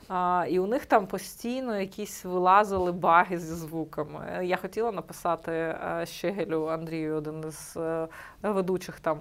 А, 0.08 0.46
і 0.50 0.58
у 0.58 0.66
них 0.66 0.86
там 0.86 1.06
постійно 1.06 1.80
якісь 1.80 2.24
вилазили 2.24 2.92
баги 2.92 3.38
зі 3.38 3.54
звуками. 3.54 4.40
Я 4.42 4.56
хотіла 4.56 4.92
написати 4.92 5.52
е, 5.52 6.04
Щегелю 6.06 6.66
Андрію, 6.66 7.16
один 7.16 7.44
із 7.48 7.76
е, 7.76 8.08
ведучих 8.42 9.00
там. 9.00 9.18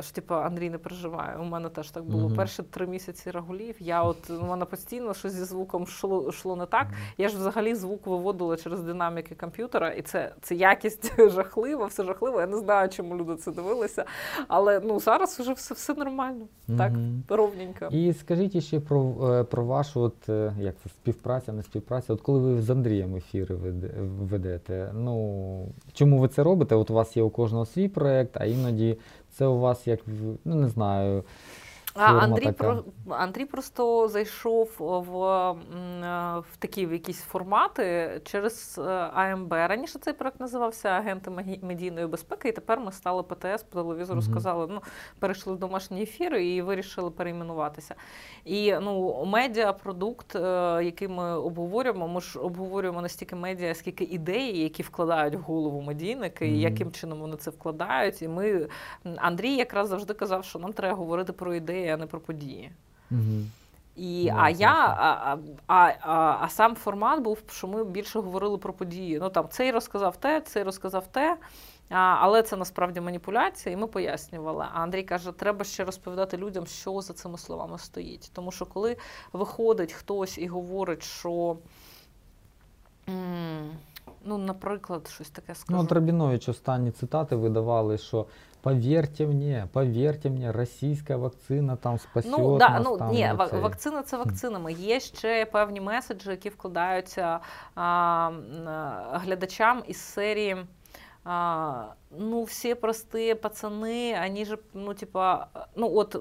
що 0.00 0.12
типу, 0.12 0.34
Андрій 0.34 0.70
не 0.70 0.78
переживає. 0.78 1.36
У 1.36 1.44
мене 1.44 1.68
теж 1.68 1.90
так 1.90 2.04
було. 2.04 2.26
Мгм. 2.26 2.36
Перші 2.36 2.62
три 2.62 2.86
місяці 2.86 3.30
рагулів. 3.30 3.76
Я 3.78 4.02
от 4.02 4.30
у 4.30 4.46
мене 4.46 4.64
постійно 4.64 5.14
щось 5.14 5.32
зі 5.32 5.44
звуком 5.44 5.82
йшло, 5.82 6.28
йшло 6.28 6.56
не 6.56 6.66
так. 6.66 6.86
Я 7.18 7.28
ж 7.28 7.36
взагалі 7.36 7.74
звук 7.74 8.06
виводила 8.06 8.56
через 8.56 8.80
динаміки 8.80 9.34
комп'ютера, 9.34 9.90
і 9.90 10.02
це, 10.02 10.34
це 10.40 10.54
якість 10.54 11.12
жахлива, 11.30 11.86
все 11.86 12.04
жахливо. 12.04 12.40
Я 12.40 12.46
не 12.46 12.56
знаю, 12.56 12.88
чому 12.88 13.16
люди 13.16 13.36
це 13.36 13.52
дивилися. 13.52 14.04
Але 14.48 14.80
ну 14.80 15.00
зараз 15.00 15.40
вже 15.40 15.52
все, 15.52 15.74
все 15.74 15.94
нормально. 15.94 16.46
Так, 16.78 16.92
ровненько. 17.28 17.88
І 17.90 18.12
скажіть 18.12 18.64
ще 18.64 18.80
про, 18.80 19.14
е, 19.22 19.44
про 19.44 19.64
вашу 19.92 20.00
от, 20.00 20.28
е, 20.28 20.52
як 20.60 20.74
це, 20.82 20.88
співпраця, 20.88 21.52
не 21.52 21.62
співпраця. 21.62 22.12
От 22.12 22.20
коли 22.20 22.38
ви 22.38 22.62
з 22.62 22.70
Андрієм 22.70 23.16
ефіри 23.16 23.54
ведете, 24.20 24.90
ну 24.94 25.68
чому 25.92 26.18
ви 26.18 26.28
це 26.28 26.42
робите? 26.42 26.74
От 26.74 26.90
у 26.90 26.94
вас 26.94 27.16
є 27.16 27.22
у 27.22 27.30
кожного 27.30 27.66
свій 27.66 27.88
проєкт, 27.88 28.36
а 28.40 28.44
іноді 28.44 28.96
це 29.30 29.46
у 29.46 29.58
вас 29.58 29.86
як 29.86 30.00
ну 30.44 30.54
не 30.54 30.68
знаю. 30.68 31.24
А 31.94 32.18
Андрій 32.18 32.52
про 32.52 32.84
Андрій 33.10 33.44
просто 33.44 34.08
зайшов 34.08 34.70
в, 34.78 35.52
в 36.40 36.56
такі 36.58 36.86
в 36.86 36.92
якісь 36.92 37.20
формати 37.20 38.20
через 38.24 38.78
е, 38.78 38.90
АМБ. 39.14 39.52
Раніше 39.52 39.98
цей 39.98 40.14
проект 40.14 40.40
називався 40.40 40.88
Агенти 40.88 41.30
медійної 41.62 42.06
безпеки, 42.06 42.48
і 42.48 42.52
тепер 42.52 42.80
ми 42.80 42.92
стали 42.92 43.22
ПТС 43.22 43.62
по 43.62 43.82
телевізору. 43.82 44.20
Мгм. 44.20 44.30
Сказали, 44.30 44.66
ну 44.70 44.82
перейшли 45.18 45.52
в 45.52 45.58
домашні 45.58 46.02
ефіри 46.02 46.46
і 46.46 46.62
вирішили 46.62 47.10
перейменуватися. 47.10 47.94
І 48.44 48.74
ну 48.74 49.24
медіапродукт, 49.24 50.36
е, 50.36 50.40
який 50.84 51.08
ми 51.08 51.36
обговорюємо, 51.38 52.08
ми 52.08 52.20
ж 52.20 52.38
обговорюємо 52.38 53.02
не 53.02 53.08
стільки 53.08 53.36
медіа, 53.36 53.74
скільки 53.74 54.04
ідеї, 54.04 54.62
які 54.62 54.82
вкладають 54.82 55.34
в 55.34 55.40
голову 55.40 55.82
медійники, 55.82 56.48
і 56.48 56.60
яким 56.60 56.92
чином 56.92 57.20
вони 57.20 57.36
це 57.36 57.50
вкладають. 57.50 58.22
І 58.22 58.28
ми 58.28 58.68
Андрій 59.16 59.54
якраз 59.54 59.88
завжди 59.88 60.14
казав, 60.14 60.44
що 60.44 60.58
нам 60.58 60.72
треба 60.72 60.96
говорити 60.96 61.32
про 61.32 61.54
ідеї, 61.54 61.81
а 61.88 61.96
не 61.96 62.06
про 62.06 62.20
події. 62.20 62.72
Угу. 63.10 63.44
І, 63.96 64.30
Ну, 64.32 64.38
а 64.38 64.50
я, 64.50 64.74
а, 64.74 65.36
а, 65.66 65.92
а, 66.00 66.38
а 66.40 66.48
сам 66.48 66.74
формат 66.74 67.20
був, 67.20 67.38
що 67.50 67.68
ми 67.68 67.84
більше 67.84 68.20
говорили 68.20 68.58
про 68.58 68.72
події. 68.72 69.18
Ну 69.18 69.30
там 69.30 69.48
цей 69.50 69.70
розказав 69.70 70.16
те, 70.16 70.40
цей 70.40 70.62
розказав 70.62 71.06
те. 71.06 71.36
А, 71.90 72.16
але 72.20 72.42
це 72.42 72.56
насправді 72.56 73.00
маніпуляція, 73.00 73.74
і 73.74 73.78
ми 73.78 73.86
пояснювали. 73.86 74.66
А 74.72 74.82
Андрій 74.82 75.02
каже, 75.02 75.32
треба 75.32 75.64
ще 75.64 75.84
розповідати 75.84 76.36
людям, 76.36 76.66
що 76.66 77.00
за 77.00 77.12
цими 77.12 77.38
словами 77.38 77.78
стоїть. 77.78 78.30
Тому 78.34 78.52
що 78.52 78.66
коли 78.66 78.96
виходить 79.32 79.92
хтось 79.92 80.38
і 80.38 80.46
говорить, 80.46 81.02
що. 81.02 81.56
Ну, 84.24 84.38
наприклад, 84.38 85.10
щось 85.14 85.30
таке 85.30 85.54
скажу. 85.54 85.78
Ну, 85.78 85.84
от 85.84 85.92
Рабінович 85.92 86.48
останні 86.48 86.90
цитати 86.90 87.36
видавали, 87.36 87.98
що 87.98 88.26
повірте 88.62 89.26
мені, 89.26 89.64
повірте 89.72 90.30
мені, 90.30 90.50
російська 90.50 91.16
вакцина 91.16 91.76
там 91.76 91.98
спасет 91.98 92.30
Ну, 92.38 92.58
да, 92.58 92.68
нас 92.68 92.82
ну 92.84 92.98
там. 92.98 93.10
ні, 93.10 93.32
цей. 93.50 93.60
вакцина 93.60 94.02
це 94.02 94.16
вакцинами. 94.16 94.72
Є 94.72 95.00
ще 95.00 95.46
певні 95.46 95.80
меседжі, 95.80 96.30
які 96.30 96.48
вкладаються 96.48 97.40
а, 97.74 98.30
глядачам 99.12 99.82
із 99.86 99.96
серії. 99.96 100.56
А, 101.24 101.84
ну, 102.18 102.42
всі 102.42 102.74
прості 102.74 103.34
пацани, 103.34 104.20
вони 104.28 104.44
ж, 104.44 104.58
ну, 104.74 104.94
типа, 104.94 105.46
ну 105.76 105.96
от 105.96 106.14
е, 106.14 106.18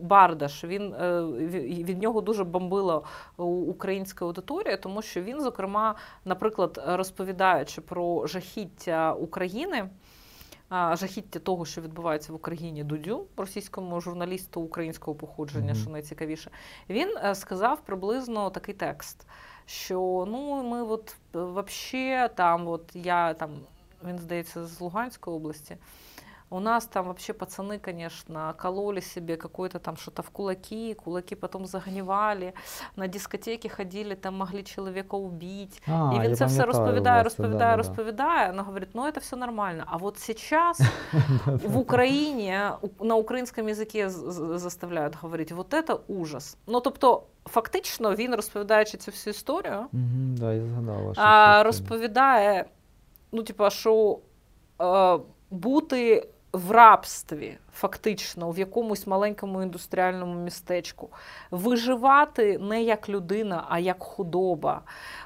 Бардаш, 0.00 0.64
він 0.64 0.94
е, 0.94 1.22
від 1.84 2.02
нього 2.02 2.20
дуже 2.20 2.44
бомбила 2.44 3.02
українська 3.66 4.24
аудиторія, 4.24 4.76
тому 4.76 5.02
що 5.02 5.22
він, 5.22 5.40
зокрема, 5.40 5.94
наприклад, 6.24 6.82
розповідаючи 6.86 7.80
про 7.80 8.26
жахіття 8.26 9.12
України. 9.12 9.88
Жахіття 10.70 11.38
того, 11.38 11.64
що 11.64 11.80
відбувається 11.80 12.32
в 12.32 12.36
Україні 12.36 12.84
Дудю, 12.84 13.26
російському 13.36 14.00
журналісту 14.00 14.60
українського 14.60 15.14
походження, 15.14 15.72
Мгм. 15.72 15.82
що 15.82 15.90
найцікавіше, 15.90 16.50
він 16.88 17.16
е, 17.24 17.34
сказав 17.34 17.80
приблизно 17.80 18.50
такий 18.50 18.74
текст, 18.74 19.26
що 19.66 20.24
ну 20.28 20.62
ми 20.62 20.82
от 20.82 21.16
е, 21.34 21.38
вообще 21.38 22.30
там, 22.34 22.68
от 22.68 22.90
я 22.94 23.34
там, 23.34 23.50
він 24.04 24.18
здається, 24.18 24.66
з 24.66 24.80
Луганської 24.80 25.36
області. 25.36 25.76
У 26.50 26.60
нас 26.60 26.86
там 26.86 27.04
вообще 27.06 27.32
пацаны, 27.32 27.78
конечно, 27.78 28.54
кололи 28.56 29.00
себе 29.00 29.36
какое-то 29.36 29.78
там 29.78 29.96
что-то 29.96 30.22
в 30.22 30.30
кулаки, 30.30 30.94
кулаки 30.94 31.34
потом 31.34 31.66
загнивали, 31.66 32.52
на 32.96 33.08
дискотеки 33.08 33.68
ходили, 33.68 34.14
там 34.14 34.34
могли 34.36 34.62
человека 34.62 35.16
убить. 35.16 35.82
А, 35.88 36.12
І 36.14 36.20
він 36.20 36.36
це 36.36 36.46
все 36.46 36.64
розповідає, 36.64 37.22
розповідає, 37.22 37.58
да-да-да. 37.58 37.76
розповідає. 37.76 38.46
Вона 38.50 38.62
говорить, 38.62 38.88
ну 38.94 39.10
це 39.10 39.20
все 39.20 39.36
нормально. 39.36 39.84
А 39.86 39.96
от 39.96 40.18
сейчас 40.18 40.80
в 41.46 41.76
Україні 41.76 42.58
на 43.00 43.14
українському 43.14 43.68
язикі 43.68 44.08
з- 44.08 44.12
з- 44.32 44.58
заставляють 44.58 45.16
говорити, 45.22 45.54
вот 45.54 45.74
это 45.74 45.98
ужас. 46.08 46.56
Ну 46.66 46.80
тобто, 46.80 47.22
фактично, 47.46 48.14
він 48.14 48.34
розповідаючи 48.34 48.98
цю 48.98 49.10
всю 49.10 49.30
історію, 49.34 49.86
да, 50.38 50.52
я 50.52 50.66
згадав 50.66 51.04
вашу 51.04 51.20
а, 51.24 51.62
розповідає, 51.62 52.64
ну, 53.32 53.42
типа, 53.42 53.70
що 53.70 54.18
е, 54.82 55.18
бути 55.50 56.28
в 56.56 56.70
рабстві, 56.70 57.58
фактично, 57.72 58.50
в 58.50 58.58
якомусь 58.58 59.06
маленькому 59.06 59.62
індустріальному 59.62 60.34
містечку, 60.34 61.08
виживати 61.50 62.58
не 62.58 62.82
як 62.82 63.08
людина, 63.08 63.64
а 63.68 63.78
як 63.78 64.02
худоба, 64.02 64.80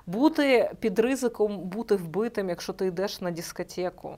бути 0.07 0.70
під 0.81 0.98
ризиком 0.98 1.59
бути 1.59 1.97
вбитим, 1.97 2.48
якщо 2.48 2.73
ти 2.73 2.86
йдеш 2.86 3.20
на 3.20 3.31
дискотеку. 3.31 4.16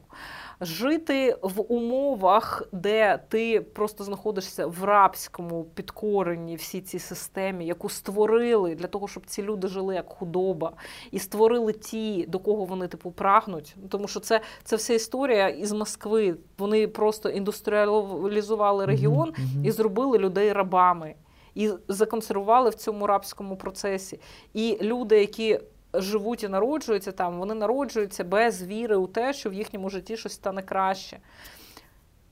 Жити 0.62 1.36
в 1.42 1.60
умовах, 1.60 2.62
де 2.72 3.18
ти 3.28 3.60
просто 3.60 4.04
знаходишся 4.04 4.66
в 4.66 4.84
рабському 4.84 5.64
підкоренні 5.64 6.56
всій 6.56 6.80
цій 6.80 6.98
системі, 6.98 7.66
яку 7.66 7.88
створили 7.88 8.74
для 8.74 8.86
того, 8.86 9.08
щоб 9.08 9.26
ці 9.26 9.42
люди 9.42 9.68
жили 9.68 9.94
як 9.94 10.08
худоба, 10.08 10.72
і 11.10 11.18
створили 11.18 11.72
ті, 11.72 12.26
до 12.28 12.38
кого 12.38 12.64
вони 12.64 12.88
типу 12.88 13.10
прагнуть. 13.10 13.76
Тому 13.88 14.08
що 14.08 14.20
це, 14.20 14.40
це 14.64 14.76
вся 14.76 14.94
історія 14.94 15.48
із 15.48 15.72
Москви. 15.72 16.36
Вони 16.58 16.88
просто 16.88 17.28
індустріалізували 17.28 18.86
регіон 18.86 19.32
і 19.64 19.70
зробили 19.70 20.18
людей 20.18 20.52
рабами, 20.52 21.14
і 21.54 21.70
законсервували 21.88 22.70
в 22.70 22.74
цьому 22.74 23.06
рабському 23.06 23.56
процесі. 23.56 24.20
І 24.54 24.78
люди, 24.82 25.20
які 25.20 25.60
живуть 25.94 26.42
і 26.42 26.48
народжуються 26.48 27.12
там, 27.12 27.38
вони 27.38 27.54
народжуються 27.54 28.24
без 28.24 28.62
віри 28.62 28.96
у 28.96 29.06
те, 29.06 29.32
що 29.32 29.50
в 29.50 29.52
їхньому 29.52 29.90
житті 29.90 30.16
щось 30.16 30.32
стане 30.32 30.62
краще. 30.62 31.18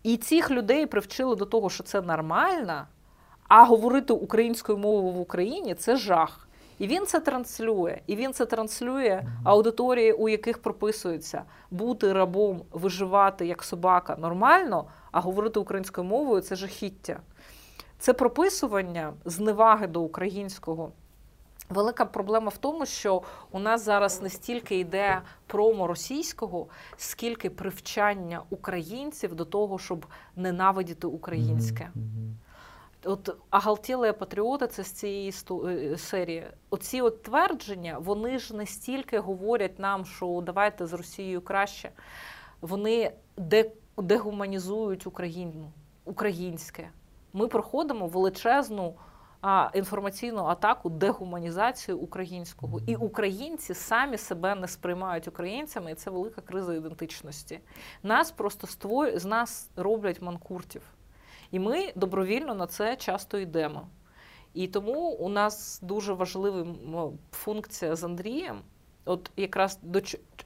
І 0.02 0.16
цих 0.16 0.50
людей 0.50 0.86
привчили 0.86 1.36
до 1.36 1.44
того, 1.44 1.70
що 1.70 1.82
це 1.82 2.00
нормально, 2.00 2.86
а 3.48 3.64
говорити 3.64 4.12
українською 4.12 4.78
мовою 4.78 5.14
в 5.14 5.20
Україні 5.20 5.74
це 5.74 5.96
жах. 5.96 6.48
І 6.78 6.86
він 6.86 7.06
це 7.06 7.20
транслює. 7.20 8.00
І 8.06 8.16
він 8.16 8.32
це 8.32 8.46
транслює 8.46 9.22
аудиторії, 9.44 10.12
у 10.12 10.28
яких 10.28 10.58
прописується 10.58 11.42
бути 11.70 12.12
рабом, 12.12 12.62
виживати 12.72 13.46
як 13.46 13.62
собака 13.62 14.16
нормально, 14.16 14.84
а 15.10 15.20
говорити 15.20 15.60
українською 15.60 16.06
мовою 16.06 16.40
це 16.40 16.56
жахіття. 16.56 17.20
Це 17.98 18.12
прописування 18.12 19.12
зневаги 19.24 19.86
до 19.86 20.00
українського. 20.00 20.92
Велика 21.70 22.04
проблема 22.04 22.48
в 22.48 22.56
тому, 22.58 22.86
що 22.86 23.22
у 23.50 23.58
нас 23.58 23.84
зараз 23.84 24.22
не 24.22 24.28
стільки 24.30 24.78
йде 24.78 25.22
промо 25.46 25.86
російського, 25.86 26.66
скільки 26.96 27.50
привчання 27.50 28.42
українців 28.50 29.34
до 29.34 29.44
того, 29.44 29.78
щоб 29.78 30.06
ненавидіти 30.36 31.06
українське. 31.06 31.90
От 33.04 33.36
агалтіле 33.50 34.12
патріоти 34.12 34.66
це 34.66 34.84
з 34.84 34.92
цієї 34.92 35.30
істо- 35.30 35.68
е, 35.68 35.98
серії. 35.98 36.46
Оці 36.70 37.00
от 37.00 37.22
твердження, 37.22 37.98
вони 37.98 38.38
ж 38.38 38.56
не 38.56 38.66
стільки 38.66 39.18
говорять 39.18 39.78
нам, 39.78 40.04
що 40.04 40.42
давайте 40.46 40.86
з 40.86 40.92
Росією 40.92 41.40
краще. 41.40 41.90
Вони 42.60 43.12
де, 43.36 43.70
дегуманізують 43.96 45.06
Україну, 45.06 45.72
українське. 46.04 46.88
Ми 47.32 47.48
проходимо 47.48 48.06
величезну 48.06 48.94
а, 49.40 49.70
інформаційну 49.74 50.44
атаку, 50.44 50.90
дегуманізацію 50.90 51.98
українського. 51.98 52.80
І 52.86 52.96
українці 52.96 53.74
самі 53.74 54.18
себе 54.18 54.54
не 54.54 54.68
сприймають 54.68 55.28
українцями, 55.28 55.92
і 55.92 55.94
це 55.94 56.10
велика 56.10 56.40
криза 56.40 56.74
ідентичності. 56.74 57.60
Нас 58.02 58.30
просто 58.30 58.66
створ... 58.66 59.18
з 59.18 59.24
нас 59.24 59.70
роблять 59.76 60.22
манкуртів. 60.22 60.82
І 61.50 61.58
ми 61.58 61.92
добровільно 61.96 62.54
на 62.54 62.66
це 62.66 62.96
часто 62.96 63.38
йдемо. 63.38 63.86
І 64.54 64.68
тому 64.68 65.10
у 65.10 65.28
нас 65.28 65.80
дуже 65.82 66.12
важлива 66.12 66.66
функція 67.32 67.96
з 67.96 68.04
Андрієм, 68.04 68.62
от 69.04 69.30
якраз 69.36 69.78
до 69.82 70.00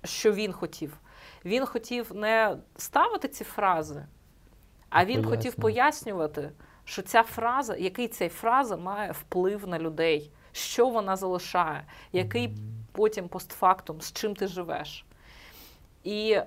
що 0.05 0.33
він 0.33 0.53
хотів. 0.53 1.01
Він 1.45 1.67
хотів 1.67 2.15
не 2.15 2.57
ставити 2.77 3.29
ці 3.29 3.45
фрази, 3.45 4.07
а 4.89 5.05
він 5.05 5.25
хотів 5.25 5.55
Пояснювати. 5.55 6.53
Що 6.85 7.03
ця 7.03 7.23
фраза, 7.23 7.77
який 7.77 8.09
ця 8.09 8.29
фраза 8.29 8.77
має 8.77 9.13
вплив 9.13 9.69
на 9.69 9.79
людей, 9.79 10.31
що 10.53 10.89
вона 10.89 11.17
залишає, 11.17 11.85
який 12.13 12.57
потім 12.93 13.29
постфактум, 13.29 14.01
з 14.01 14.13
чим 14.13 14.35
ти 14.37 14.47
живеш. 14.47 15.05
І 16.05 16.31
е, 16.33 16.45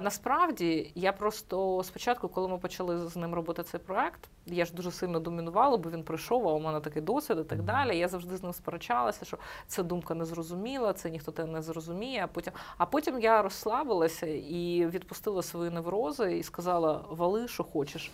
насправді 0.00 0.92
я 0.94 1.12
просто 1.12 1.82
спочатку, 1.84 2.28
коли 2.28 2.48
ми 2.48 2.58
почали 2.58 3.08
з 3.08 3.16
ним 3.16 3.34
робити 3.34 3.62
цей 3.62 3.80
проект, 3.80 4.20
я 4.46 4.64
ж 4.64 4.74
дуже 4.74 4.90
сильно 4.90 5.20
домінувала, 5.20 5.76
бо 5.76 5.90
він 5.90 6.02
прийшов, 6.02 6.48
а 6.48 6.52
у 6.52 6.60
мене 6.60 6.80
такий 6.80 7.02
досвід 7.02 7.38
і 7.40 7.44
так 7.44 7.62
далі. 7.62 7.98
Я 7.98 8.08
завжди 8.08 8.36
з 8.36 8.42
ним 8.42 8.52
сперечалася, 8.52 9.24
що 9.24 9.38
ця 9.66 9.82
думка 9.82 10.14
не 10.14 10.24
зрозуміла, 10.24 10.92
це 10.92 11.10
ніхто 11.10 11.32
тебе 11.32 11.52
не 11.52 11.62
зрозуміє. 11.62 12.24
А 12.24 12.26
потім, 12.26 12.52
а 12.78 12.86
потім 12.86 13.20
я 13.20 13.42
розслабилася 13.42 14.26
і 14.26 14.86
відпустила 14.86 15.42
свої 15.42 15.70
неврози 15.70 16.38
і 16.38 16.42
сказала: 16.42 17.04
вали, 17.10 17.48
що 17.48 17.64
хочеш. 17.64 18.10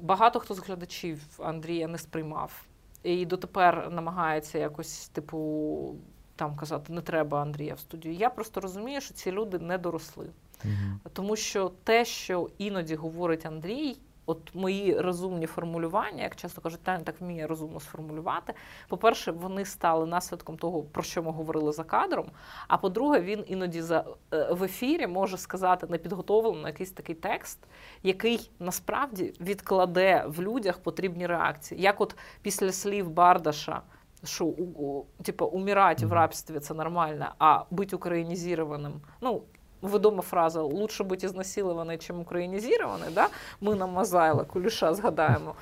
Багато 0.00 0.40
хто 0.40 0.54
з 0.54 0.58
глядачів 0.58 1.22
Андрія 1.38 1.88
не 1.88 1.98
сприймав. 1.98 2.62
І 3.02 3.26
дотепер 3.26 3.90
намагається 3.90 4.58
якось, 4.58 5.08
типу, 5.08 5.94
там 6.36 6.56
казати, 6.56 6.92
не 6.92 7.00
треба 7.00 7.42
Андрія 7.42 7.74
в 7.74 7.78
студію. 7.78 8.14
Я 8.14 8.30
просто 8.30 8.60
розумію, 8.60 9.00
що 9.00 9.14
ці 9.14 9.32
люди 9.32 9.58
не 9.58 9.78
доросли. 9.78 10.30
Угу. 10.64 11.10
Тому 11.12 11.36
що 11.36 11.72
те, 11.84 12.04
що 12.04 12.50
іноді 12.58 12.94
говорить 12.94 13.46
Андрій, 13.46 13.98
от 14.26 14.54
мої 14.54 15.00
розумні 15.00 15.46
формулювання, 15.46 16.22
як 16.22 16.36
часто 16.36 16.60
кажуть, 16.60 16.82
Таня 16.82 17.04
так 17.04 17.20
вміє 17.20 17.46
розумно 17.46 17.80
сформулювати. 17.80 18.54
По-перше, 18.88 19.32
вони 19.32 19.64
стали 19.64 20.06
наслідком 20.06 20.56
того, 20.56 20.82
про 20.82 21.02
що 21.02 21.22
ми 21.22 21.30
говорили 21.30 21.72
за 21.72 21.84
кадром. 21.84 22.30
А 22.68 22.76
по-друге, 22.76 23.20
він 23.20 23.44
іноді 23.46 23.82
за 23.82 24.04
е, 24.32 24.52
в 24.52 24.64
ефірі 24.64 25.06
може 25.06 25.38
сказати 25.38 25.86
непідготовлено 25.90 26.68
якийсь 26.68 26.92
такий 26.92 27.14
текст, 27.14 27.58
який 28.02 28.50
насправді 28.58 29.34
відкладе 29.40 30.24
в 30.26 30.42
людях 30.42 30.78
потрібні 30.78 31.26
реакції. 31.26 31.80
Як 31.80 32.00
от 32.00 32.16
після 32.42 32.72
слів 32.72 33.10
Бардаша. 33.10 33.82
Що 34.24 34.44
у, 34.44 34.62
у, 34.62 35.06
типу, 35.22 35.46
умирати 35.46 36.06
в 36.06 36.12
рабстві 36.12 36.60
це 36.60 36.74
нормально, 36.74 37.26
а 37.38 37.64
бути 37.70 37.96
українізованим. 37.96 39.00
Ну, 39.20 39.42
відома 39.82 40.22
фраза 40.22 40.62
лучше 40.62 41.04
бути 41.04 41.26
ізнасилований, 41.26 41.98
чим 41.98 42.20
українізірований, 42.20 43.08
да? 43.14 43.28
ми 43.60 43.74
на 43.74 43.86
Мазайла, 43.86 44.44
Куліша 44.44 44.94
згадаємо. 44.94 45.54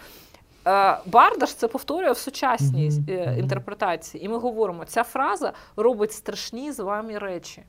Е, 0.66 0.98
Бардаш 1.06 1.54
це 1.54 1.68
повторює 1.68 2.12
в 2.12 2.18
сучасній 2.18 2.90
е, 3.08 3.36
інтерпретації. 3.38 4.24
І 4.24 4.28
ми 4.28 4.38
говоримо, 4.38 4.84
ця 4.84 5.04
фраза 5.04 5.52
робить 5.76 6.12
страшні 6.12 6.72
з 6.72 6.78
вами 6.78 7.18
речі. 7.18 7.62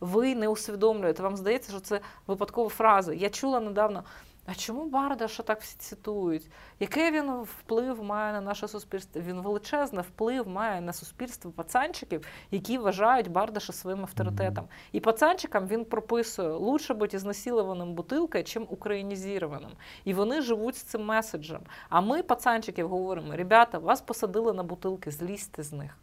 Ви 0.00 0.34
не 0.34 0.48
усвідомлюєте, 0.48 1.22
вам 1.22 1.36
здається, 1.36 1.70
що 1.72 1.80
це 1.80 2.00
випадкова 2.26 2.68
фраза. 2.68 3.12
Я 3.12 3.30
чула 3.30 3.60
недавно. 3.60 4.02
А 4.46 4.54
чому 4.54 4.84
Бардаша 4.84 5.42
так 5.42 5.60
всі 5.60 5.76
цитують? 5.78 6.50
Який 6.80 7.10
він 7.10 7.32
вплив 7.32 8.02
має 8.02 8.32
на 8.32 8.40
наше 8.40 8.68
суспільство? 8.68 9.20
Він 9.20 9.40
величезний 9.40 10.02
вплив 10.02 10.48
має 10.48 10.80
на 10.80 10.92
суспільство 10.92 11.50
пацанчиків, 11.50 12.26
які 12.50 12.78
вважають 12.78 13.30
Бардаша 13.30 13.72
своїм 13.72 14.02
авторитетом. 14.02 14.68
І 14.92 15.00
пацанчикам 15.00 15.66
він 15.66 15.84
прописує 15.84 16.48
лучше 16.48 16.94
бути 16.94 17.16
ізнасилованим 17.16 17.94
бутилкою, 17.94 18.44
чим 18.44 18.66
українізованим. 18.70 19.70
І 20.04 20.14
вони 20.14 20.40
живуть 20.40 20.76
з 20.76 20.82
цим 20.82 21.04
меседжем. 21.04 21.60
А 21.88 22.00
ми, 22.00 22.22
пацанчиків, 22.22 22.88
говоримо: 22.88 23.36
ребята, 23.36 23.78
вас 23.78 24.00
посадили 24.00 24.52
на 24.52 24.62
бутилки, 24.62 25.10
злізьте 25.10 25.62
з 25.62 25.72
них. 25.72 25.96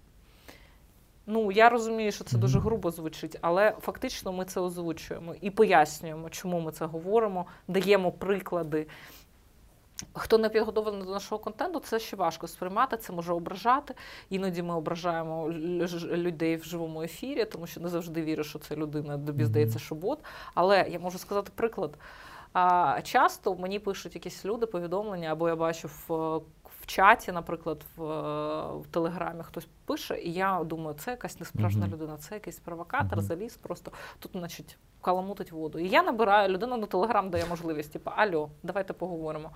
Ну, 1.31 1.51
я 1.51 1.69
розумію, 1.69 2.11
що 2.11 2.23
це 2.23 2.38
дуже 2.38 2.60
грубо 2.60 2.91
звучить, 2.91 3.38
але 3.41 3.72
фактично 3.81 4.34
ми 4.34 4.45
це 4.45 4.60
озвучуємо 4.60 5.35
і 5.41 5.51
пояснюємо, 5.51 6.30
чому 6.30 6.60
ми 6.60 6.72
це 6.72 6.85
говоримо, 6.85 7.45
даємо 7.68 8.11
приклади. 8.11 8.88
Хто 10.14 10.38
не 10.38 10.49
підготовлений 10.49 11.03
до 11.03 11.11
нашого 11.11 11.39
контенту, 11.39 11.80
це 11.80 11.99
ще 11.99 12.15
важко 12.15 12.47
сприймати, 12.47 12.97
це 12.97 13.14
може 13.14 13.34
ображати. 13.34 13.93
Іноді 14.30 14.61
ми 14.61 14.76
ображаємо 14.76 15.51
людей 16.11 16.56
в 16.56 16.64
живому 16.64 17.01
ефірі, 17.01 17.45
тому 17.45 17.68
що 17.68 17.80
не 17.80 17.89
завжди 17.89 18.22
вірю, 18.22 18.43
що 18.43 18.60
це 18.60 18.76
людина, 18.76 19.18
тобі 19.18 19.45
здається, 19.45 19.80
що 19.80 19.95
бот. 19.95 20.19
Але 20.53 20.88
я 20.89 20.99
можу 20.99 21.18
сказати 21.18 21.51
приклад. 21.56 21.97
А, 22.53 22.99
часто 23.03 23.56
мені 23.56 23.80
пишуть 23.80 24.15
якісь 24.15 24.45
люди 24.45 24.65
повідомлення, 24.65 25.31
або 25.31 25.49
я 25.49 25.56
бачу 25.56 25.88
в, 25.88 26.38
в 26.38 26.41
чаті, 26.90 27.32
наприклад, 27.32 27.84
в, 27.98 28.03
в 28.78 28.88
Телеграмі 28.91 29.44
хтось 29.44 29.68
пише, 29.86 30.20
і 30.22 30.34
я 30.34 30.64
думаю, 30.64 30.95
це 30.99 31.11
якась 31.11 31.40
несправжня 31.40 31.82
Мгм. 31.82 31.94
людина, 31.94 32.18
це 32.18 32.36
якийсь 32.36 32.60
провокатор, 32.60 33.18
Мгм. 33.18 33.22
заліз 33.22 33.57
просто 33.57 33.91
тут, 34.20 34.32
значить, 34.34 34.78
каламутить 35.02 35.52
воду. 35.52 35.80
І 35.80 35.88
я 35.88 36.03
набираю, 36.03 36.49
людина 36.49 36.78
на 36.78 36.86
Телеграм 36.86 37.30
дає 37.30 37.45
можливість, 37.45 37.94
типу, 37.94 38.11
альо, 38.16 38.49
давайте 38.64 38.94
поговоримо. 38.94 39.52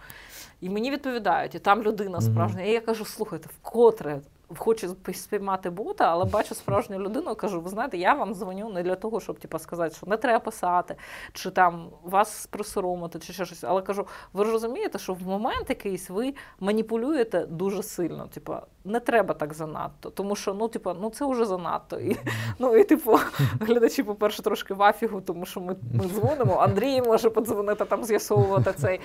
І 0.62 0.70
мені 0.70 0.92
відповідають, 0.92 1.56
і 1.56 1.60
там 1.60 1.84
людина 1.84 2.22
справжня. 2.22 2.62
І 2.64 2.72
я 2.72 2.82
кажу, 2.82 3.06
слухайте, 3.06 3.50
вкотре 3.62 4.22
хочу 4.58 4.96
спіймати 5.14 5.70
бота, 5.70 6.12
але 6.12 6.26
бачу 6.26 6.56
справжню 6.56 7.00
людину. 7.00 7.36
Кажу, 7.36 7.62
ви 7.62 7.70
знаєте, 7.70 7.98
я 7.98 8.14
вам 8.14 8.36
дзвоню 8.36 8.70
не 8.70 8.84
для 8.84 8.96
того, 8.96 9.20
щоб 9.20 9.40
типу, 9.40 9.60
сказати, 9.60 9.96
що 9.96 10.08
не 10.08 10.18
треба 10.18 10.40
писати, 10.40 10.96
чи 11.34 11.52
там 11.52 11.90
вас 12.04 12.48
присоромити, 12.48 13.20
чи 13.20 13.34
ще 13.34 13.46
щось. 13.46 13.64
Але 13.64 13.82
кажу, 13.82 14.08
ви 14.34 14.44
розумієте, 14.44 15.00
що 15.00 15.14
в 15.14 15.22
момент 15.22 15.70
якийсь 15.70 16.10
ви 16.10 16.34
маніпулюєте 16.60 17.46
дуже 17.46 17.84
сильно. 17.84 18.28
Типу, 18.28 18.56
не 18.86 19.00
треба 19.00 19.34
так 19.34 19.54
занадто, 19.54 20.10
тому 20.10 20.36
що 20.36 20.54
ну, 20.54 20.68
типу, 20.68 20.94
ну 21.02 21.10
це 21.10 21.26
вже 21.26 21.46
занадто. 21.46 22.00
І, 22.00 22.18
ну 22.60 22.76
і 22.76 22.84
типу, 22.84 23.20
глядачі, 23.60 24.04
по-перше, 24.04 24.42
трошки 24.42 24.74
в 24.74 24.84
афігу, 24.84 25.22
тому 25.22 25.46
що 25.46 25.62
ми, 25.62 25.76
ми 25.94 26.06
дзвонимо. 26.06 26.58
Андрій 26.58 27.02
може 27.02 27.30
подзвонити 27.30 27.86
там, 27.86 28.04
з'ясовувати 28.04 28.74
цей. 28.74 29.00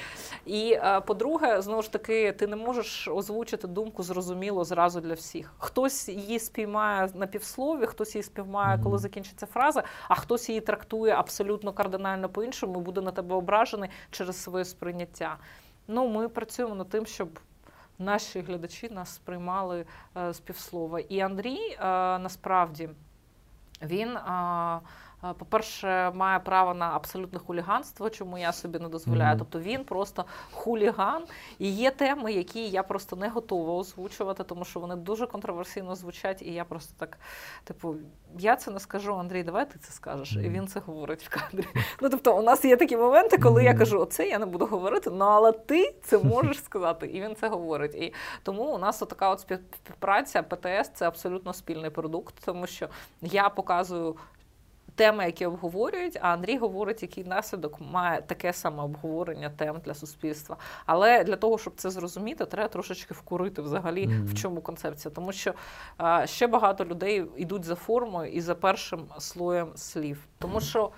І 0.47 0.73
е, 0.73 1.01
по-друге, 1.01 1.63
знову 1.63 1.83
ж 1.83 1.93
таки, 1.93 2.33
ти 2.33 2.47
не 2.47 2.57
можеш 2.57 3.09
озвучити 3.09 3.67
думку 3.67 4.03
зрозуміло 4.03 4.65
зразу 4.65 5.01
для 5.01 5.15
всіх. 5.15 5.55
Хтось 5.59 6.09
її 6.09 6.39
спіймає 6.39 7.09
на 7.15 7.27
півслові, 7.27 7.87
хтось 7.87 8.15
її 8.15 8.23
спіймає, 8.23 8.81
коли 8.83 8.99
закінчиться 8.99 9.47
фраза, 9.47 9.83
а 10.09 10.15
хтось 10.15 10.49
її 10.49 10.61
трактує 10.61 11.15
абсолютно 11.15 11.73
кардинально 11.73 12.29
по-іншому 12.29 12.81
і 12.81 12.83
буде 12.83 13.01
на 13.01 13.11
тебе 13.11 13.35
ображений 13.35 13.91
через 14.11 14.43
своє 14.43 14.65
сприйняття. 14.65 15.37
Ну, 15.89 16.09
ми 16.09 16.29
працюємо 16.29 16.75
над 16.75 16.89
тим, 16.89 17.07
щоб 17.07 17.29
наші 17.99 18.41
глядачі 18.41 18.89
нас 18.89 19.15
сприймали 19.15 19.87
е, 20.16 20.33
з 20.33 20.41
півслова. 20.41 21.01
І 21.01 21.20
Андрій 21.20 21.70
е, 21.73 21.79
насправді 22.19 22.89
він. 23.83 24.19
Е, 25.24 25.32
по-перше, 25.39 26.11
має 26.15 26.39
право 26.39 26.74
на 26.74 26.90
абсолютне 26.90 27.39
хуліганство, 27.39 28.11
чому 28.11 28.39
я 28.39 28.53
собі 28.53 28.78
не 28.78 28.89
дозволяю. 28.89 29.35
Mm-hmm. 29.35 29.39
Тобто 29.39 29.61
він 29.61 29.85
просто 29.85 30.24
хуліган. 30.53 31.24
І 31.59 31.70
є 31.70 31.90
теми, 31.90 32.32
які 32.32 32.69
я 32.69 32.82
просто 32.82 33.16
не 33.16 33.28
готова 33.28 33.73
озвучувати, 33.73 34.45
тому 34.45 34.65
що 34.65 34.81
вони 34.81 34.97
дуже 34.97 35.27
контроверсійно 35.27 35.95
звучать, 35.95 36.43
і 36.43 36.53
я 36.53 36.65
просто 36.65 36.95
так, 36.99 37.19
типу, 37.65 37.95
я 38.39 38.57
це 38.57 38.70
не 38.70 38.81
скажу, 38.81 39.15
Андрій, 39.15 39.43
давай 39.43 39.70
ти 39.70 39.78
це 39.78 39.93
скажеш. 39.93 40.36
Mm-hmm. 40.36 40.47
І 40.47 40.49
він 40.49 40.66
це 40.66 40.81
говорить 40.81 41.24
в 41.24 41.28
кадрі. 41.28 41.66
Ну 42.01 42.09
тобто, 42.11 42.39
у 42.39 42.43
нас 42.43 42.65
є 42.65 42.77
такі 42.77 42.97
моменти, 42.97 43.39
коли 43.39 43.61
mm-hmm. 43.61 43.65
я 43.65 43.74
кажу, 43.74 44.01
оце 44.01 44.28
я 44.28 44.39
не 44.39 44.47
буду 44.47 44.66
говорити, 44.66 45.11
ну 45.11 45.24
але 45.24 45.53
ти 45.53 45.95
це 46.03 46.19
можеш 46.19 46.65
сказати, 46.65 47.07
і 47.07 47.20
він 47.20 47.36
це 47.36 47.49
говорить. 47.49 47.95
І 47.95 48.15
тому 48.43 48.62
у 48.65 48.78
нас 48.78 48.99
така 48.99 49.31
от 49.31 49.40
співпраця 49.40 50.43
ПТС 50.43 50.90
це 50.95 51.07
абсолютно 51.07 51.53
спільний 51.53 51.90
продукт, 51.90 52.35
тому 52.45 52.66
що 52.66 52.89
я 53.23 53.49
показую 53.49 54.16
теми, 54.99 55.25
які 55.25 55.47
обговорюють, 55.47 56.19
а 56.20 56.29
Андрій 56.29 56.59
говорить, 56.59 57.03
який 57.03 57.25
наслідок 57.25 57.81
має 57.81 58.23
таке 58.23 58.53
саме 58.53 58.83
обговорення 58.83 59.51
тем 59.57 59.81
для 59.85 59.95
суспільства. 59.95 60.57
Але 60.87 61.25
для 61.25 61.37
того, 61.37 61.59
щоб 61.59 61.73
це 61.77 61.91
зрозуміти, 61.91 62.47
треба 62.47 62.69
трошечки 62.69 63.15
вкурити 63.15 63.62
взагалі 63.62 64.07
mm-hmm. 64.07 64.27
в 64.27 64.35
чому 64.35 64.61
концепція. 64.61 65.15
Тому 65.15 65.33
що 65.33 65.55
а, 65.97 66.27
ще 66.27 66.47
багато 66.47 66.85
людей 66.85 67.27
йдуть 67.37 67.65
за 67.65 67.75
формою 67.75 68.33
і 68.33 68.41
за 68.41 68.55
першим 68.55 69.01
слоєм 69.19 69.69
слів. 69.75 70.27
Тому 70.39 70.61
що 70.61 70.91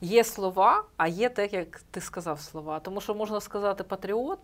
є 0.00 0.24
слова, 0.24 0.84
а 0.96 1.08
є 1.08 1.28
те, 1.28 1.46
як 1.46 1.80
ти 1.90 2.00
сказав 2.00 2.40
слова. 2.40 2.80
Тому 2.80 3.00
що 3.00 3.14
можна 3.14 3.40
сказати 3.40 3.84
патріот. 3.84 4.38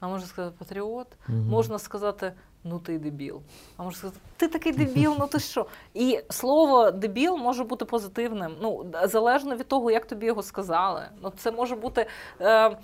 А 0.00 0.08
можна 0.08 0.26
сказати 0.26 0.56
патріот, 0.58 1.06
угу. 1.28 1.38
можна 1.38 1.78
сказати 1.78 2.32
ну 2.64 2.78
ти 2.78 2.98
дебіл. 2.98 3.42
А 3.76 3.82
можна 3.82 3.98
сказати, 3.98 4.20
ти 4.36 4.48
такий 4.48 4.72
дебіл, 4.72 5.16
ну 5.18 5.26
ти 5.26 5.38
що? 5.38 5.66
І 5.94 6.20
слово 6.30 6.90
дебіл 6.90 7.36
може 7.36 7.64
бути 7.64 7.84
позитивним. 7.84 8.56
Ну, 8.60 8.86
залежно 9.04 9.56
від 9.56 9.68
того, 9.68 9.90
як 9.90 10.06
тобі 10.06 10.26
його 10.26 10.42
сказали. 10.42 11.02
Ну, 11.22 11.32
Це 11.36 11.50
може 11.50 11.76
бути. 11.76 12.06
Е, 12.40 12.76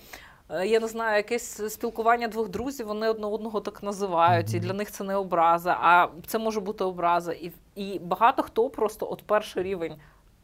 е 0.51 0.67
я 0.67 0.81
не 0.81 0.87
знаю, 0.87 1.17
якесь 1.17 1.73
спілкування 1.73 2.29
двох 2.29 2.49
друзів, 2.49 2.87
вони 2.87 3.09
одне 3.09 3.27
одного 3.27 3.61
так 3.61 3.83
називають, 3.83 4.55
і 4.55 4.61
для 4.61 4.73
них 4.73 4.91
це 4.91 5.05
не 5.05 5.17
образа, 5.17 5.79
а 5.81 6.09
це 6.27 6.39
може 6.39 6.61
бути 6.61 6.85
образа. 6.85 7.33
І 7.33 7.53
і 7.75 7.99
багато 7.99 8.43
хто 8.43 8.71
просто 8.71 9.11
от 9.11 9.23
перший 9.23 9.63
рівень 9.63 9.97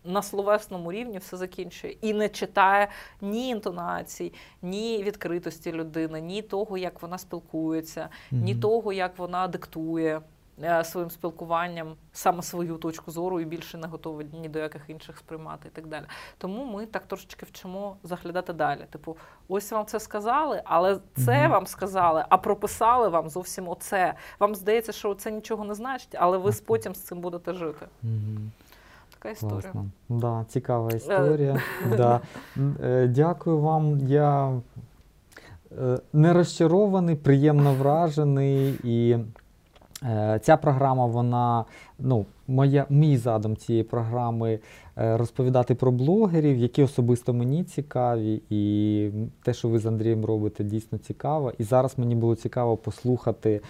на 0.06 0.22
словесному 0.22 0.92
рівні 0.92 1.18
все 1.18 1.36
закінчує 1.36 1.96
і 2.00 2.14
не 2.14 2.28
читає 2.28 2.88
ні 3.20 3.48
інтонацій, 3.48 4.32
ні 4.62 5.02
відкритості 5.02 5.72
людини, 5.72 6.20
ні 6.20 6.42
того, 6.42 6.78
як 6.78 7.02
вона 7.02 7.18
спілкується, 7.18 8.00
mm-hmm. 8.00 8.42
ні 8.42 8.54
того, 8.54 8.92
як 8.92 9.18
вона 9.18 9.48
диктує. 9.48 10.20
Е, 10.62 10.84
своїм 10.84 11.10
спілкуванням 11.10 11.94
саме 12.12 12.42
свою 12.42 12.76
точку 12.76 13.10
зору 13.10 13.40
і 13.40 13.44
більше 13.44 13.78
не 13.78 13.86
готові 13.86 14.26
ні 14.32 14.48
до 14.48 14.58
яких 14.58 14.82
інших 14.88 15.18
сприймати 15.18 15.68
і 15.68 15.70
так 15.70 15.86
далі. 15.86 16.04
Тому 16.38 16.64
ми 16.64 16.86
так 16.86 17.06
трошечки 17.06 17.46
вчимо 17.46 17.96
заглядати 18.02 18.52
далі. 18.52 18.80
Типу, 18.90 19.16
ось 19.48 19.72
вам 19.72 19.86
це 19.86 20.00
сказали, 20.00 20.62
але 20.64 20.98
це 21.16 21.22
mm-hmm. 21.22 21.50
вам 21.50 21.66
сказали, 21.66 22.24
а 22.28 22.38
прописали 22.38 23.08
вам 23.08 23.28
зовсім 23.28 23.68
оце. 23.68 24.14
Вам 24.38 24.54
здається, 24.54 24.92
що 24.92 25.14
це 25.14 25.30
нічого 25.30 25.64
не 25.64 25.74
значить, 25.74 26.14
але 26.18 26.38
ви 26.38 26.52
потім 26.66 26.94
з 26.94 27.00
цим 27.00 27.20
будете 27.20 27.52
жити. 27.52 27.86
Mm-hmm 28.04 28.48
така 29.18 29.30
історія. 29.30 29.60
Класно. 29.60 29.86
Да, 30.08 30.44
Цікава 30.48 30.90
е. 30.92 30.96
історія. 30.96 31.62
да. 31.96 32.20
Е, 32.82 33.06
дякую 33.06 33.58
вам. 33.58 33.98
Я 33.98 34.60
е, 35.82 35.98
не 36.12 36.32
розчарований, 36.32 37.16
приємно 37.16 37.74
вражений. 37.74 38.74
І 38.84 39.16
ця 40.40 40.56
програма, 40.56 41.06
вона, 41.06 41.64
ну, 41.98 42.26
моя, 42.48 42.86
мій 42.90 43.16
задум 43.16 43.56
цієї 43.56 43.84
програми 43.84 44.58
розповідати 44.96 45.74
про 45.74 45.92
блогерів, 45.92 46.58
які 46.58 46.82
особисто 46.82 47.34
мені 47.34 47.64
цікаві. 47.64 48.42
І 48.50 49.10
те, 49.42 49.54
що 49.54 49.68
ви 49.68 49.78
з 49.78 49.86
Андрієм 49.86 50.24
робите, 50.24 50.64
дійсно 50.64 50.98
цікаво. 50.98 51.52
І 51.58 51.64
зараз 51.64 51.98
мені 51.98 52.14
було 52.14 52.36
цікаво 52.36 52.76
послухати 52.76 53.60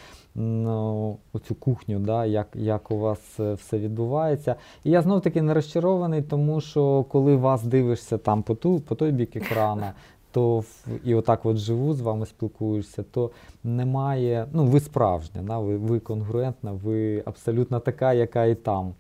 оцю 1.33 1.55
кухню, 1.55 1.99
да, 1.99 2.27
як 2.27 2.49
як 2.55 2.91
у 2.91 2.99
вас 2.99 3.41
е, 3.41 3.55
все 3.55 3.79
відбувається. 3.79 4.55
І 4.85 4.91
я 4.91 5.03
знов 5.03 5.21
таки 5.21 5.43
не 5.43 5.55
розчарований, 5.55 6.23
тому 6.23 6.61
що 6.61 7.05
коли 7.09 7.37
вас 7.37 7.63
дивишся 7.63 8.19
там 8.19 8.43
по 8.43 8.55
ту, 8.55 8.81
по 8.81 8.95
той 8.95 9.13
бік 9.13 9.37
екрана, 9.37 9.93
то 10.33 10.65
і 11.05 11.15
отак 11.15 11.47
от 11.47 11.57
живу 11.57 11.95
з 11.95 12.01
вами 12.01 12.27
спілкуєшся, 12.27 13.03
то 13.03 13.31
немає. 13.65 14.47
Ну, 14.53 14.65
ви 14.65 14.81
справжня, 14.81 15.43
да, 15.43 15.59
ви 15.59 15.77
ви 15.77 16.01
конгруентна, 16.01 16.73
ви 16.73 17.23
абсолютно 17.27 17.81
така, 17.81 18.13
яка 18.13 18.45
і 18.45 18.55
там. 18.55 18.95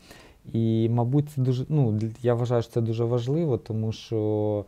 І, 0.53 0.89
мабуть, 0.89 1.31
це 1.31 1.41
дуже. 1.41 1.67
Ну, 1.69 2.01
я 2.23 2.35
вважаю, 2.35 2.63
що 2.63 2.73
це 2.73 2.81
дуже 2.81 3.05
важливо, 3.05 3.59
тому 3.59 3.93
що 3.93 4.65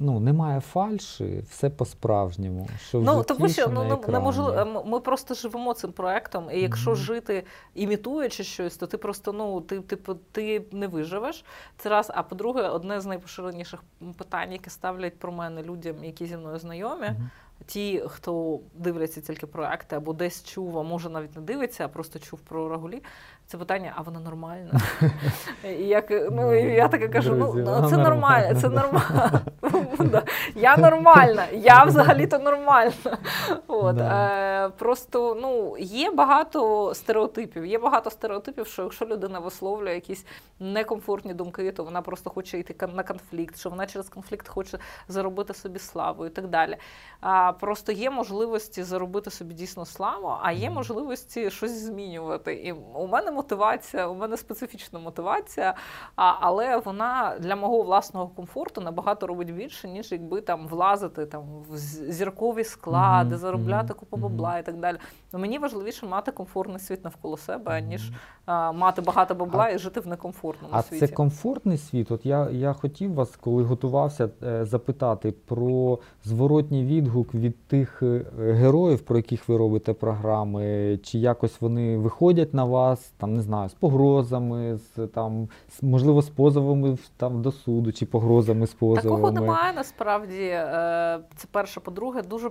ну, 0.00 0.20
немає 0.20 0.60
фальші, 0.60 1.44
все 1.50 1.70
по-справжньому. 1.70 2.68
Що 2.88 3.00
ну, 3.00 3.22
тому 3.22 3.48
що 3.48 3.68
ну, 3.68 4.00
неможливо, 4.08 4.84
ми 4.86 5.00
просто 5.00 5.34
живемо 5.34 5.74
цим 5.74 5.92
проектом, 5.92 6.48
і 6.52 6.60
якщо 6.60 6.90
mm-hmm. 6.90 6.96
жити 6.96 7.44
імітуючи 7.74 8.44
щось, 8.44 8.76
то 8.76 8.86
ти 8.86 8.98
просто 8.98 9.32
ну, 9.32 9.60
ти, 9.60 9.80
типу, 9.80 10.14
ти 10.14 10.64
не 10.72 10.86
виживеш. 10.86 11.44
Це 11.76 11.88
раз. 11.88 12.12
А 12.14 12.22
по-друге, 12.22 12.62
одне 12.62 13.00
з 13.00 13.06
найпоширеніших 13.06 13.82
питань, 14.16 14.52
яке 14.52 14.70
ставлять 14.70 15.18
про 15.18 15.32
мене 15.32 15.62
людям, 15.62 16.04
які 16.04 16.26
зі 16.26 16.36
мною 16.36 16.58
знайомі. 16.58 17.06
Mm-hmm. 17.06 17.28
Ті, 17.66 18.02
хто 18.08 18.60
дивляться 18.74 19.20
тільки 19.20 19.46
проекти, 19.46 19.96
або 19.96 20.12
десь 20.12 20.44
чув, 20.44 20.78
а 20.78 20.82
може 20.82 21.10
навіть 21.10 21.36
не 21.36 21.42
дивиться, 21.42 21.84
а 21.84 21.88
просто 21.88 22.18
чув 22.18 22.40
про 22.40 22.68
рагулі. 22.68 23.02
Це 23.46 23.58
питання, 23.58 23.92
а 23.96 24.02
вона 24.02 24.20
нормальна? 24.20 24.80
Як, 25.78 26.10
ну, 26.10 26.54
Я 26.54 26.88
таке 26.88 27.08
кажу: 27.08 27.34
ну 27.34 27.88
це 27.90 27.96
нормально, 27.96 28.60
це 28.60 28.68
нормально. 28.68 29.40
Я 30.54 30.76
нормальна, 30.76 31.46
я 31.52 31.84
взагалі-то 31.86 32.38
нормальна. 32.38 33.18
От, 33.66 34.00
е, 34.00 34.70
Просто 34.78 35.38
ну, 35.42 35.76
є 35.78 36.10
багато 36.10 36.94
стереотипів. 36.94 37.66
Є 37.66 37.78
багато 37.78 38.10
стереотипів, 38.10 38.66
що 38.66 38.82
якщо 38.82 39.06
людина 39.06 39.38
висловлює 39.38 39.94
якісь 39.94 40.26
некомфортні 40.60 41.34
думки, 41.34 41.72
то 41.72 41.84
вона 41.84 42.02
просто 42.02 42.30
хоче 42.30 42.58
йти 42.58 42.86
на 42.94 43.02
конфлікт, 43.02 43.58
що 43.58 43.70
вона 43.70 43.86
через 43.86 44.08
конфлікт 44.08 44.48
хоче 44.48 44.78
заробити 45.08 45.54
собі 45.54 45.78
славу 45.78 46.26
і 46.26 46.30
так 46.30 46.46
далі. 46.48 46.76
А 47.20 47.47
Просто 47.52 47.92
є 47.92 48.10
можливості 48.10 48.82
заробити 48.82 49.30
собі 49.30 49.54
дійсно 49.54 49.84
славу, 49.84 50.32
а 50.42 50.52
є 50.52 50.70
можливості 50.70 51.50
щось 51.50 51.84
змінювати. 51.84 52.54
І 52.54 52.72
у 52.72 53.06
мене 53.06 53.30
мотивація, 53.30 54.08
у 54.08 54.14
мене 54.14 54.36
специфічна 54.36 54.98
мотивація, 54.98 55.74
а, 56.16 56.34
але 56.40 56.76
вона 56.76 57.36
для 57.40 57.56
мого 57.56 57.82
власного 57.82 58.28
комфорту 58.28 58.80
набагато 58.80 59.26
робить 59.26 59.54
більше, 59.54 59.88
ніж 59.88 60.12
якби 60.12 60.40
там 60.40 60.68
влазити 60.68 61.26
там 61.26 61.42
в 61.70 61.76
зіркові 62.12 62.64
склади, 62.64 63.36
заробляти 63.36 63.94
купу 63.94 64.16
бабла 64.16 64.58
і 64.58 64.64
так 64.64 64.76
далі. 64.76 64.98
Но 65.32 65.38
мені 65.38 65.58
важливіше 65.58 66.06
мати 66.06 66.32
комфортний 66.32 66.78
світ 66.78 67.04
навколо 67.04 67.36
себе, 67.36 67.80
ніж 67.80 68.12
а, 68.46 68.72
мати 68.72 69.02
багато 69.02 69.34
бабла 69.34 69.64
а, 69.64 69.70
і 69.70 69.78
жити 69.78 70.00
в 70.00 70.06
некомфортному 70.06 70.74
а 70.76 70.82
світі. 70.82 71.04
А 71.04 71.08
це 71.08 71.14
комфортний 71.14 71.78
світ. 71.78 72.10
От 72.10 72.26
я 72.26 72.50
я 72.50 72.72
хотів 72.72 73.14
вас, 73.14 73.36
коли 73.36 73.62
готувався, 73.62 74.30
е, 74.42 74.64
запитати 74.64 75.32
про 75.32 75.98
зворотній 76.24 76.84
відгук 76.84 77.34
від 77.38 77.66
тих 77.66 78.02
е, 78.02 78.24
героїв, 78.38 79.00
про 79.00 79.16
яких 79.16 79.48
ви 79.48 79.56
робите 79.56 79.92
програми, 79.92 80.98
чи 81.02 81.18
якось 81.18 81.60
вони 81.60 81.98
виходять 81.98 82.54
на 82.54 82.64
вас, 82.64 83.12
там 83.16 83.34
не 83.34 83.42
знаю, 83.42 83.68
з 83.68 83.74
погрозами, 83.74 84.76
з 84.76 85.06
там, 85.06 85.48
можливо, 85.82 86.22
з 86.22 86.30
позовами 86.30 86.98
там 87.16 87.42
до 87.42 87.52
суду, 87.52 87.92
чи 87.92 88.06
погрозами 88.06 88.66
з 88.66 88.74
позовами? 88.74 89.02
Такого 89.02 89.30
немає 89.32 89.72
насправді. 89.72 90.42
Е, 90.42 91.20
це 91.36 91.48
перше. 91.50 91.80
По-друге, 91.80 92.22
дуже 92.22 92.50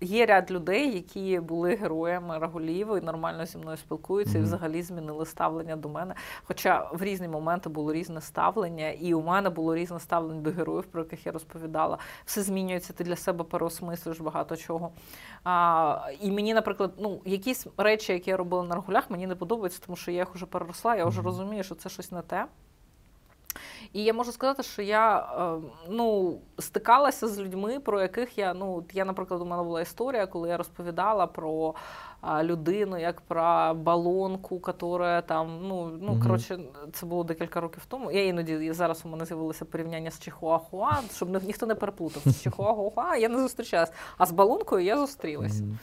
є 0.00 0.26
ряд 0.26 0.50
людей, 0.50 0.94
які 0.94 1.40
були 1.40 1.74
героями 1.74 2.38
Рагулієва 2.38 2.98
і 2.98 3.00
нормально 3.00 3.46
зі 3.46 3.58
мною 3.58 3.76
спілкуються, 3.76 4.38
mm-hmm. 4.38 4.42
і 4.42 4.44
взагалі 4.44 4.82
змінили 4.82 5.26
ставлення 5.26 5.76
до 5.76 5.88
мене. 5.88 6.14
Хоча 6.44 6.90
в 6.92 7.02
різні 7.02 7.28
моменти 7.28 7.68
було 7.68 7.92
різне 7.92 8.20
ставлення, 8.20 8.90
і 8.90 9.14
у 9.14 9.22
мене 9.22 9.50
було 9.50 9.74
різне 9.74 10.00
ставлення 10.00 10.40
до 10.40 10.50
героїв, 10.50 10.84
про 10.84 11.02
яких 11.02 11.26
я 11.26 11.32
розповідала. 11.32 11.98
Все 12.24 12.42
змінюється, 12.42 12.92
ти 12.92 13.04
для 13.04 13.16
себе 13.16 13.44
переосмислюєш 13.44 14.13
багато 14.20 14.56
чого. 14.56 14.92
А, 15.44 16.10
І 16.20 16.30
мені, 16.30 16.54
наприклад, 16.54 16.92
ну, 16.98 17.20
якісь 17.24 17.66
речі, 17.76 18.12
які 18.12 18.30
я 18.30 18.36
робила 18.36 18.62
на 18.62 18.74
регулях, 18.74 19.10
мені 19.10 19.26
не 19.26 19.34
подобаються, 19.34 19.80
тому 19.86 19.96
що 19.96 20.10
я 20.10 20.18
їх 20.18 20.34
вже 20.34 20.46
переросла, 20.46 20.96
я 20.96 21.04
вже 21.04 21.22
розумію, 21.22 21.62
що 21.64 21.74
це 21.74 21.88
щось 21.88 22.12
не 22.12 22.22
те. 22.22 22.46
І 23.92 24.04
я 24.04 24.12
можу 24.12 24.32
сказати, 24.32 24.62
що 24.62 24.82
я 24.82 25.18
е, 25.18 25.68
ну, 25.88 26.38
стикалася 26.58 27.28
з 27.28 27.38
людьми, 27.38 27.80
про 27.80 28.02
яких 28.02 28.38
я, 28.38 28.54
ну, 28.54 28.84
я, 28.92 29.04
наприклад, 29.04 29.42
у 29.42 29.44
мене 29.44 29.62
була 29.62 29.80
історія, 29.80 30.26
коли 30.26 30.48
я 30.48 30.56
розповідала 30.56 31.26
про 31.26 31.74
людину, 32.42 32.98
як 32.98 33.20
про 33.20 33.74
балонку, 33.74 34.54
яка 34.54 35.22
там, 35.22 35.68
ну, 35.68 35.98
ну 36.00 36.12
mm 36.12 36.22
коротше, 36.22 36.58
це 36.92 37.06
було 37.06 37.24
декілька 37.24 37.60
років 37.60 37.82
тому. 37.88 38.10
Я 38.10 38.26
іноді 38.26 38.72
зараз 38.72 39.02
у 39.04 39.08
мене 39.08 39.24
з'явилося 39.24 39.64
порівняння 39.64 40.10
з 40.10 40.20
Чихуахуа, 40.20 41.00
щоб 41.14 41.44
ніхто 41.44 41.66
не 41.66 41.74
переплутав. 41.74 42.22
З 42.26 42.42
Чихуахуа 42.42 43.16
я 43.16 43.28
не 43.28 43.38
зустрічалась, 43.38 43.92
а 44.18 44.26
з 44.26 44.32
балонкою 44.32 44.84
я 44.84 44.98
зустрілась. 44.98 45.60
mm 45.60 45.74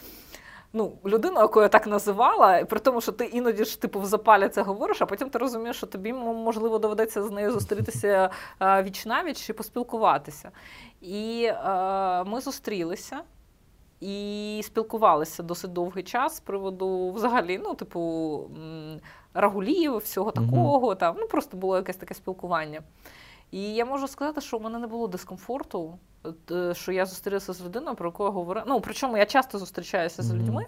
ну, 0.74 0.98
людину, 1.06 1.40
яку 1.40 1.62
я 1.62 1.68
так 1.68 1.88
називала, 1.88 2.66
при 2.66 2.80
тому, 2.80 3.02
що 3.02 3.12
ти 3.12 3.26
іноді 3.26 3.66
ж 3.66 3.82
типу 3.82 4.00
в 4.00 4.06
запалі 4.06 4.50
це 4.50 4.62
говориш, 4.62 5.02
а 5.02 5.06
потім 5.06 5.30
ти 5.30 5.40
розумієш, 5.40 5.78
що 5.78 5.88
тобі 5.88 6.14
можливо 6.14 6.80
доведеться 6.80 7.24
з 7.24 7.32
нею 7.32 7.52
зустрітися 7.52 8.30
віч 8.62 9.06
навіч 9.06 9.50
і 9.50 9.54
поспілкуватися. 9.54 10.52
І 11.02 11.44
е, 11.44 12.24
ми 12.24 12.42
зустрілися. 12.42 13.22
І 14.02 14.62
спілкувалися 14.64 15.44
досить 15.44 15.74
довгий 15.74 16.04
час 16.04 16.36
з 16.36 16.40
приводу 16.40 17.12
взагалі, 17.12 17.62
ну, 17.64 17.74
типу, 17.74 18.52
рагулів, 19.34 19.98
всього 19.98 20.32
такого. 20.32 20.90
Mm-hmm. 20.90 20.98
Там, 20.98 21.16
ну, 21.20 21.28
Просто 21.28 21.58
було 21.58 21.76
якесь 21.76 21.96
таке 21.96 22.14
спілкування. 22.14 22.82
І 23.52 23.74
я 23.74 23.86
можу 23.86 24.08
сказати, 24.08 24.42
що 24.42 24.58
у 24.58 24.60
мене 24.60 24.80
не 24.80 24.88
було 24.88 25.08
дискомфорту, 25.08 25.94
е, 25.94 26.11
що 26.74 26.92
я 26.92 27.06
зустрілася 27.06 27.54
з 27.54 27.62
людиною, 27.66 27.96
про 27.96 28.10
яку 28.10 28.24
я 28.24 28.30
говорила. 28.30 28.66
Ну, 28.68 28.82
причому 28.82 29.18
я 29.18 29.26
часто 29.26 29.60
зустрічаюся 29.60 30.24
з 30.24 30.34
людьми, 30.34 30.66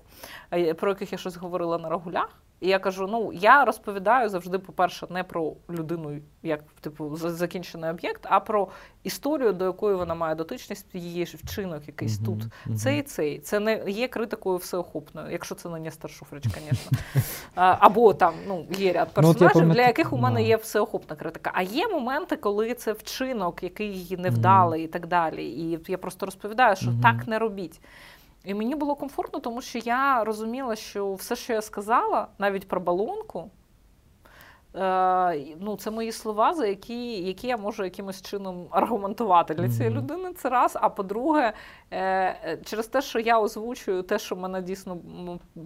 про 0.75 0.89
яких 0.89 1.11
я 1.11 1.17
щось 1.17 1.35
говорила 1.35 1.77
на 1.77 1.89
рагулях. 1.89 2.30
І 2.64 2.68
я 2.68 2.80
кажу: 2.80 3.07
ну 3.07 3.34
я 3.34 3.65
розповідаю 3.65 4.30
завжди, 4.30 4.60
по-перше, 4.60 5.07
не 5.10 5.23
про 5.23 5.53
людину, 5.69 6.19
як 6.44 6.64
типу 6.81 7.15
закінчений 7.15 7.90
об'єкт, 7.90 8.22
а 8.30 8.40
про 8.40 8.68
історію, 9.03 9.53
до 9.53 9.65
якої 9.65 9.95
вона 9.95 10.15
має 10.15 10.35
дотичність, 10.35 10.85
її 10.94 11.23
вчинок 11.23 11.88
якийсь 11.88 12.19
uh-huh, 12.19 12.26
тут. 12.26 12.44
Uh-huh. 12.44 12.76
Цей 12.76 12.99
і 12.99 13.02
цей. 13.02 13.40
Це 13.40 13.60
не 13.60 13.84
є 13.88 14.07
критикою 14.07 14.57
всеохопною, 14.57 15.31
якщо 15.31 15.56
це 15.56 15.69
не 15.69 15.80
Нестор 15.80 16.11
Шуфрич, 16.11 16.44
звісно. 16.48 16.98
Або 17.56 18.14
там 18.14 18.34
ну, 18.48 18.65
є 18.77 18.94
ряд 18.94 19.07
ну, 19.18 19.34
персонажів, 19.34 19.69
для 19.69 19.81
яких 19.88 20.14
у 20.14 20.18
мене 20.18 20.44
є 20.44 20.56
всеохопна 20.56 21.15
критика. 21.15 21.52
А 21.53 21.61
є 21.61 21.88
моменти, 21.88 22.38
коли 22.38 22.73
це 22.73 22.94
вчинок, 22.94 23.64
який 23.64 24.15
невдалий 24.19 24.81
uh-huh. 24.81 24.85
і 24.85 24.88
так 24.88 25.07
далі. 25.07 25.45
І 25.45 25.80
я 25.88 25.98
просто 25.98 26.26
розповідаю, 26.26 26.76
що 26.76 26.94
так 27.02 27.27
не 27.27 27.40
робіть. 27.40 27.81
І 28.44 28.53
мені 28.53 28.76
було 28.76 28.95
комфортно, 28.95 29.40
тому 29.40 29.61
що 29.61 29.80
я 29.80 30.24
розуміла, 30.24 30.76
що 30.76 31.14
все, 31.14 31.36
що 31.36 31.53
я 31.53 31.61
сказала, 31.61 32.28
навіть 32.38 32.68
про 32.68 32.82
балонку, 32.82 33.49
е, 34.76 35.56
ну, 35.60 35.78
це 35.78 35.91
мої 35.91 36.11
слова, 36.11 36.53
за 36.53 36.68
які 36.68 37.24
які 37.24 37.48
я 37.48 37.57
можу 37.57 37.84
якимось 37.84 38.22
чином 38.22 38.68
аргументувати 38.72 39.53
для 39.53 39.70
цієї 39.70 39.95
людини. 39.95 40.34
Це 40.34 40.49
раз. 40.49 40.78
А 40.82 40.90
по-друге, 40.90 41.53
е, 41.94 42.60
через 42.65 42.88
те, 42.88 43.02
що 43.02 43.20
я 43.20 43.40
озвучую 43.40 44.03
те, 44.03 44.20
що 44.20 44.36
мене 44.36 44.61
дійсно 44.61 44.98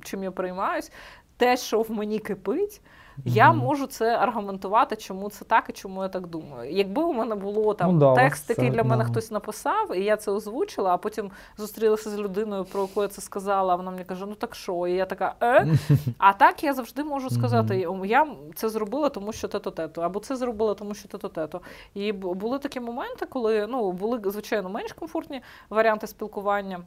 чим 0.04 0.24
я 0.24 0.32
приймаюсь, 0.32 0.92
те, 1.38 1.58
що 1.58 1.82
в 1.82 1.92
мені 1.92 2.20
кипить. 2.20 2.82
Я 3.26 3.52
можу 3.54 3.88
це 3.88 4.18
аргументувати, 4.18 4.96
чому 4.96 5.30
це 5.30 5.46
так 5.46 5.66
і 5.70 5.74
чому 5.74 6.04
я 6.04 6.10
так 6.10 6.28
думаю. 6.28 6.72
Якби 6.72 7.04
у 7.04 7.14
мене 7.14 7.36
було 7.36 7.74
там 7.74 7.94
ну, 7.94 8.00
да, 8.00 8.16
текст, 8.16 8.50
який 8.50 8.70
для 8.70 8.84
мене 8.84 9.04
да. 9.04 9.10
хтось 9.10 9.32
написав, 9.32 9.96
і 9.96 10.04
я 10.04 10.18
це 10.18 10.32
озвучила, 10.32 10.94
а 10.94 10.98
потім 10.98 11.32
зустрілася 11.58 12.10
з 12.10 12.18
людиною, 12.20 12.66
про 12.66 12.82
яку 12.82 13.02
я 13.02 13.08
це 13.08 13.22
сказала. 13.22 13.74
а 13.74 13.76
Вона 13.76 13.92
мені 13.92 14.04
каже: 14.04 14.26
Ну 14.26 14.36
так 14.36 14.56
що? 14.56 14.88
І 14.88 14.94
я 14.94 15.06
така, 15.06 15.36
е? 15.42 15.68
А 16.18 16.34
так 16.34 16.64
я 16.64 16.74
завжди 16.74 17.04
можу 17.04 17.30
сказати: 17.30 17.88
я 18.06 18.28
це 18.56 18.70
зробила, 18.70 19.10
тому 19.10 19.34
що 19.34 19.48
те-то 19.48 19.72
тето, 19.72 20.02
або 20.02 20.20
це 20.20 20.36
зробила, 20.36 20.74
тому 20.74 20.94
що 20.94 21.08
те-то 21.08 21.28
тето. 21.28 21.62
І 21.94 22.12
були 22.12 22.60
такі 22.60 22.80
моменти, 22.80 23.26
коли 23.26 23.68
ну 23.68 23.92
були 23.92 24.22
звичайно 24.26 24.70
менш 24.70 24.94
комфортні 24.94 25.42
варіанти 25.70 26.08
спілкування 26.08 26.80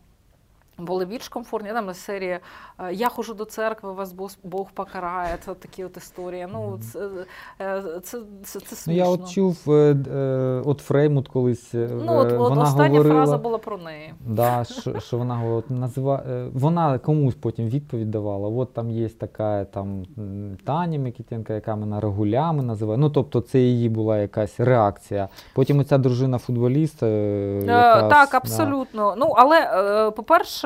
були 0.79 1.05
більш 1.05 1.29
комфортні. 1.29 1.73
Там 1.73 1.95
серії 1.95 2.39
е, 2.79 2.93
Я 2.93 3.09
хожу 3.09 3.35
до 3.35 3.45
церкви, 3.45 3.93
вас 3.93 4.15
Бог 4.43 4.71
покарає. 4.75 5.39
Це 5.45 5.55
такі 5.55 5.85
от 5.85 5.97
історії. 5.97 6.49
Ну, 6.53 6.79
це 6.93 7.09
е, 7.61 7.83
це, 8.03 8.19
це, 8.45 8.61
це 8.61 8.77
смішно. 8.77 8.93
Ну, 8.93 8.99
я 8.99 9.07
от 9.07 9.31
чув 9.31 9.71
е, 9.71 10.63
от 10.65 10.81
Фреймут 10.81 11.29
колись. 11.29 11.75
Ну, 11.75 12.17
от, 12.17 12.33
вона 12.33 12.63
остання 12.63 12.89
говорила, 12.89 13.15
фраза 13.15 13.39
була 13.39 13.59
про 13.59 13.79
неї. 13.79 14.15
Да, 14.27 14.65
що, 14.65 15.01
що 15.01 15.19
вона 15.19 15.45
от, 15.45 15.71
назива, 15.71 16.23
Вона 16.53 16.99
комусь 16.99 17.35
потім 17.35 17.69
відповідь 17.69 18.11
давала. 18.11 18.49
От 18.49 18.75
там 18.75 18.91
є 18.91 19.09
така 19.09 19.65
там 19.65 20.05
Таня 20.65 20.99
Микітенка, 20.99 21.55
яка 21.55 21.77
мене 21.77 22.01
регулями 22.01 22.63
називає. 22.63 22.99
Ну, 22.99 23.11
тобто, 23.11 23.41
це 23.41 23.59
її 23.59 23.89
була 23.89 24.19
якась 24.19 24.61
реакція. 24.61 25.29
Потім 25.55 25.79
оця 25.79 25.99
дружина 25.99 26.39
футболіста. 26.39 27.07
Якраз, 27.07 28.11
так, 28.11 28.35
абсолютно. 28.35 29.11
Да. 29.11 29.17
Ну, 29.17 29.35
але, 29.37 30.11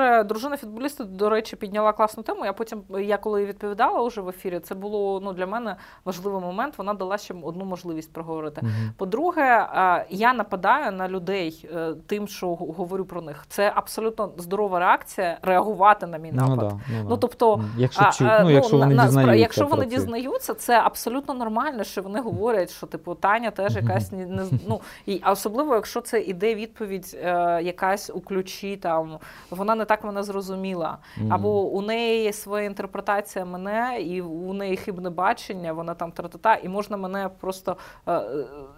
по-перше, 0.05 0.25
дружина 0.25 0.57
футболіста, 0.57 1.05
до 1.05 1.29
речі, 1.29 1.57
підняла 1.57 1.93
класну 1.93 2.23
тему. 2.23 2.45
Я 2.45 2.53
потім, 2.53 2.83
я 3.01 3.17
коли 3.17 3.47
відповідала 3.47 4.03
уже 4.03 4.21
в 4.21 4.29
ефірі, 4.29 4.61
це 4.61 4.75
було 4.75 5.21
ну, 5.25 5.33
для 5.33 5.47
мене 5.47 5.77
важливий 6.05 6.41
момент. 6.41 6.79
Вона 6.79 6.95
дала 6.95 7.19
ще 7.19 7.35
одну 7.43 7.65
можливість 7.65 8.13
проговорити. 8.13 8.61
uh 8.61 8.91
По-друге, 8.97 9.69
я 10.11 10.35
нападаю 10.35 10.93
на 10.93 11.09
людей 11.09 11.69
е, 11.75 11.95
тим, 12.07 12.29
що 12.29 12.55
говорю 12.55 13.05
про 13.05 13.23
них. 13.23 13.45
Це 13.49 13.73
абсолютно 13.75 14.31
здорова 14.37 14.79
реакція 14.79 15.39
реагувати 15.43 16.07
на 16.07 16.19
мій 16.19 16.33
ну 16.33 16.49
напад. 16.49 16.73
Ну, 16.73 16.81
да, 16.89 17.03
ну, 17.03 17.07
ну 17.09 17.17
тобто, 17.17 17.65
якщо 17.77 18.11
чу, 18.13 18.25
ну, 18.43 18.51
якщо 18.51 18.79
вони 18.79 18.95
на, 18.95 19.05
дізнаються, 19.05 19.35
якщо 19.35 19.67
вони 19.67 19.87
дізнаються, 19.87 20.55
це 20.55 20.81
абсолютно 20.81 21.35
нормально, 21.35 21.85
що 21.85 22.03
вони 22.03 22.21
говорять, 22.21 22.71
що 22.71 22.87
типу 22.87 23.15
Таня 23.15 23.51
теж 23.51 23.77
якась 23.77 24.13
не 24.13 24.45
ну 24.69 24.81
і 25.07 25.23
особливо, 25.27 25.75
якщо 25.75 26.01
це 26.01 26.21
іде 26.21 26.55
відповідь, 26.55 27.17
е, 27.23 27.63
якась 27.63 28.11
у 28.15 28.21
ключі, 28.21 28.77
там 28.77 29.19
вона 29.51 29.75
не 29.75 29.84
так 29.85 29.95
так 29.95 30.05
мене 30.05 30.23
зрозуміла. 30.23 30.99
Або 31.31 31.63
у 31.63 31.83
неї 31.83 32.23
є 32.23 32.33
своя 32.33 32.67
інтерпретація 32.67 33.45
мене, 33.45 34.01
і 34.01 34.23
у 34.23 34.53
неї 34.53 34.77
хибне 34.77 35.11
бачення, 35.11 35.73
вона 35.73 35.95
там 35.95 36.13
тра-та-та, 36.13 36.55
і 36.55 36.69
можна 36.69 36.97
мене 36.97 37.31
просто 37.41 37.77
е, 38.09 38.23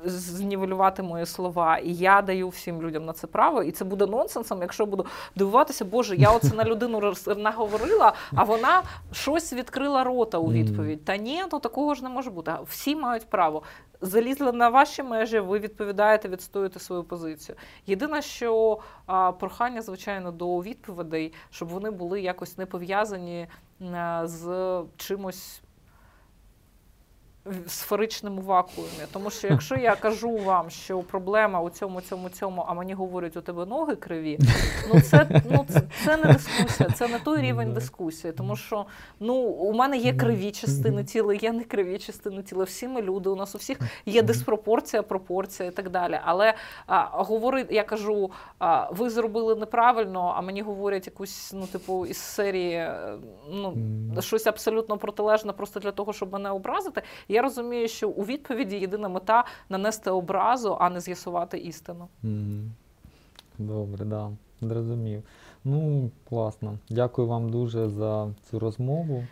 знівелювати 0.05 1.03
мої 1.03 1.27
слова. 1.27 1.79
І 1.79 1.93
я 1.95 2.23
даю 2.23 2.49
всім 2.49 2.83
людям 2.83 3.05
на 3.05 3.13
це 3.13 3.27
право. 3.27 3.63
І 3.63 3.73
це 3.73 3.85
буде 3.85 4.07
нонсенсом, 4.07 4.61
якщо 4.61 4.87
буду 4.87 5.07
дивуватися, 5.37 5.85
Боже, 5.85 6.17
я 6.17 6.31
оце 6.31 6.55
на 6.55 6.65
людину 6.65 7.15
наговорила, 7.37 8.13
а 8.35 8.45
вона 8.45 8.83
щось 9.13 9.53
відкрила 9.53 10.05
рота 10.05 10.39
у 10.39 10.53
відповідь. 10.53 11.05
Та 11.05 11.17
ні, 11.17 11.43
ну 11.53 11.59
такого 11.59 11.95
ж 11.95 12.03
не 12.03 12.09
може 12.09 12.31
бути. 12.31 12.53
Всі 12.69 12.97
мають 12.97 13.27
право 13.31 13.63
залізли 14.01 14.53
на 14.53 14.69
ваші 14.69 15.03
межі, 15.03 15.39
ви 15.39 15.59
відповідаєте, 15.59 16.29
відстоюєте 16.29 16.79
свою 16.79 17.05
позицію. 17.05 17.57
Єдине, 17.87 18.23
що 18.23 18.79
а, 19.07 19.33
прохання, 19.33 19.83
звичайно, 19.83 20.33
до 20.33 20.63
відповідей, 20.97 21.33
щоб 21.51 21.69
вони 21.69 21.91
були 21.91 22.21
якось 22.21 22.59
не 22.59 22.67
пов'язані 22.67 23.49
з 24.25 24.83
чимось 24.97 25.63
сферичному 27.67 28.43
вакуумі. 28.43 28.89
Тому 29.13 29.31
що 29.31 29.49
якщо 29.49 29.77
я 29.77 29.97
кажу 29.97 30.37
вам, 30.37 30.71
що 30.71 30.99
проблема 30.99 31.61
у 31.61 31.71
цьому, 31.71 32.01
цьому, 32.01 32.29
цьому, 32.29 32.65
а 32.69 32.75
мені 32.75 32.95
говорять, 32.95 33.37
у 33.37 33.41
тебе 33.41 33.67
ноги 33.67 33.97
криві, 33.97 34.39
ну 34.95 35.01
це 35.01 35.43
ну 35.51 35.67
це, 35.69 35.83
це 36.05 36.17
не 36.17 36.33
дискусія, 36.33 36.91
це 36.91 37.09
не 37.09 37.19
той 37.19 37.41
рівень 37.41 37.73
дискусії. 37.73 38.33
Тому 38.33 38.57
що 38.57 38.87
ну 39.21 39.35
у 39.35 39.73
мене 39.73 39.97
є 39.97 40.13
криві 40.15 40.51
частини 40.51 41.05
тіла, 41.05 41.35
є 41.35 41.53
не 41.53 41.65
криві 41.65 41.99
частини 41.99 42.43
тіла. 42.43 42.65
Всі 42.65 42.89
ми 42.89 43.03
люди, 43.03 43.31
у 43.31 43.37
нас 43.37 43.55
у 43.55 43.59
всіх 43.59 43.79
є 44.07 44.23
диспропорція, 44.23 45.03
пропорція 45.03 45.69
і 45.69 45.73
так 45.73 45.91
далі. 45.91 46.21
Але 46.25 46.55
а, 46.87 47.05
говорить, 47.13 47.67
я 47.71 47.83
кажу, 47.83 48.31
а, 48.59 48.91
ви 48.91 49.11
зробили 49.11 49.55
неправильно, 49.55 50.35
а 50.37 50.41
мені 50.41 50.63
говорять 50.63 51.07
якусь, 51.07 51.53
ну, 51.55 51.67
типу, 51.67 52.07
із 52.07 52.17
серії 52.17 52.89
ну, 53.51 53.77
щось 54.21 54.47
абсолютно 54.47 54.99
протилежне, 54.99 55.53
просто 55.53 55.81
для 55.81 55.93
того, 55.93 56.13
щоб 56.13 56.33
мене 56.33 56.51
образити. 56.51 57.03
Я 57.37 57.43
розумію, 57.43 57.89
що 57.89 58.09
у 58.09 58.25
відповіді 58.25 58.77
єдина 58.77 59.09
мета 59.09 59.45
нанести 59.69 60.11
образу, 60.11 60.77
а 60.81 60.91
не 60.91 61.01
з'ясувати 61.01 61.59
істину. 61.59 62.09
Добре, 63.59 64.05
да, 64.05 64.31
зрозумів. 64.61 65.23
Ну, 65.65 66.11
класно. 66.29 66.79
Дякую 66.91 67.29
вам 67.29 67.51
дуже 67.51 67.89
за 67.89 68.29
цю 68.51 68.59
розмову. 68.59 69.25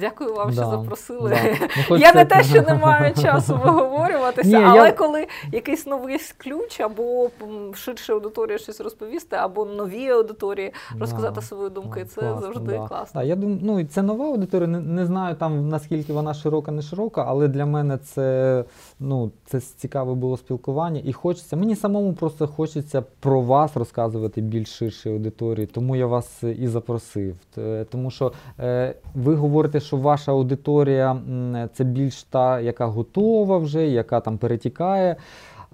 Дякую 0.00 0.34
вам, 0.34 0.48
да, 0.48 0.54
що 0.54 0.70
запросили. 0.70 1.30
Да. 1.30 1.68
Ну, 1.90 1.96
я 1.96 2.12
не 2.12 2.24
те, 2.24 2.42
що 2.42 2.62
не 2.62 2.74
маю 2.74 3.14
часу 3.14 3.60
виговорюватися, 3.64 4.58
Ні, 4.58 4.64
але 4.64 4.86
я... 4.86 4.92
коли 4.92 5.26
якийсь 5.52 5.86
новий 5.86 6.18
ключ, 6.38 6.80
або 6.80 7.30
ширша 7.74 8.12
аудиторія 8.12 8.58
щось 8.58 8.80
розповісти, 8.80 9.36
або 9.36 9.64
нові 9.64 10.08
аудиторії 10.08 10.72
розказати 11.00 11.34
да, 11.34 11.40
свої 11.40 11.70
думки, 11.70 12.04
це 12.04 12.20
класно, 12.20 12.40
завжди 12.40 12.80
класно. 12.88 13.22
Я 13.22 13.36
думаю, 13.36 13.58
ну 13.62 13.84
це 13.84 14.02
нова 14.02 14.26
аудиторія. 14.26 14.68
Не, 14.68 14.80
не 14.80 15.06
знаю 15.06 15.34
там 15.34 15.68
наскільки 15.68 16.12
вона 16.12 16.34
широка, 16.34 16.72
не 16.72 16.82
широка, 16.82 17.24
але 17.28 17.48
для 17.48 17.66
мене 17.66 17.98
це 17.98 18.64
ну 19.00 19.30
це 19.46 19.60
цікаве 19.60 20.14
було 20.14 20.36
спілкування, 20.36 21.00
і 21.04 21.12
хочеться. 21.12 21.56
Мені 21.56 21.76
самому 21.76 22.12
просто 22.12 22.46
хочеться 22.48 23.02
про 23.20 23.40
вас 23.40 23.76
розказувати 23.76 24.40
більш 24.40 24.68
ширшій 24.68 25.10
аудиторії, 25.10 25.66
тому 25.66 25.96
я 25.96 26.06
вас 26.06 26.42
і 26.42 26.68
запросив. 26.68 27.36
Тому 27.90 28.10
що 28.10 28.32
е, 28.60 28.94
ви 29.14 29.34
говорите 29.34 29.80
що 29.86 29.96
ваша 29.96 30.32
аудиторія 30.32 31.16
це 31.72 31.84
більш 31.84 32.22
та, 32.22 32.60
яка 32.60 32.86
готова 32.86 33.58
вже, 33.58 33.86
яка 33.86 34.20
там 34.20 34.38
перетікає. 34.38 35.16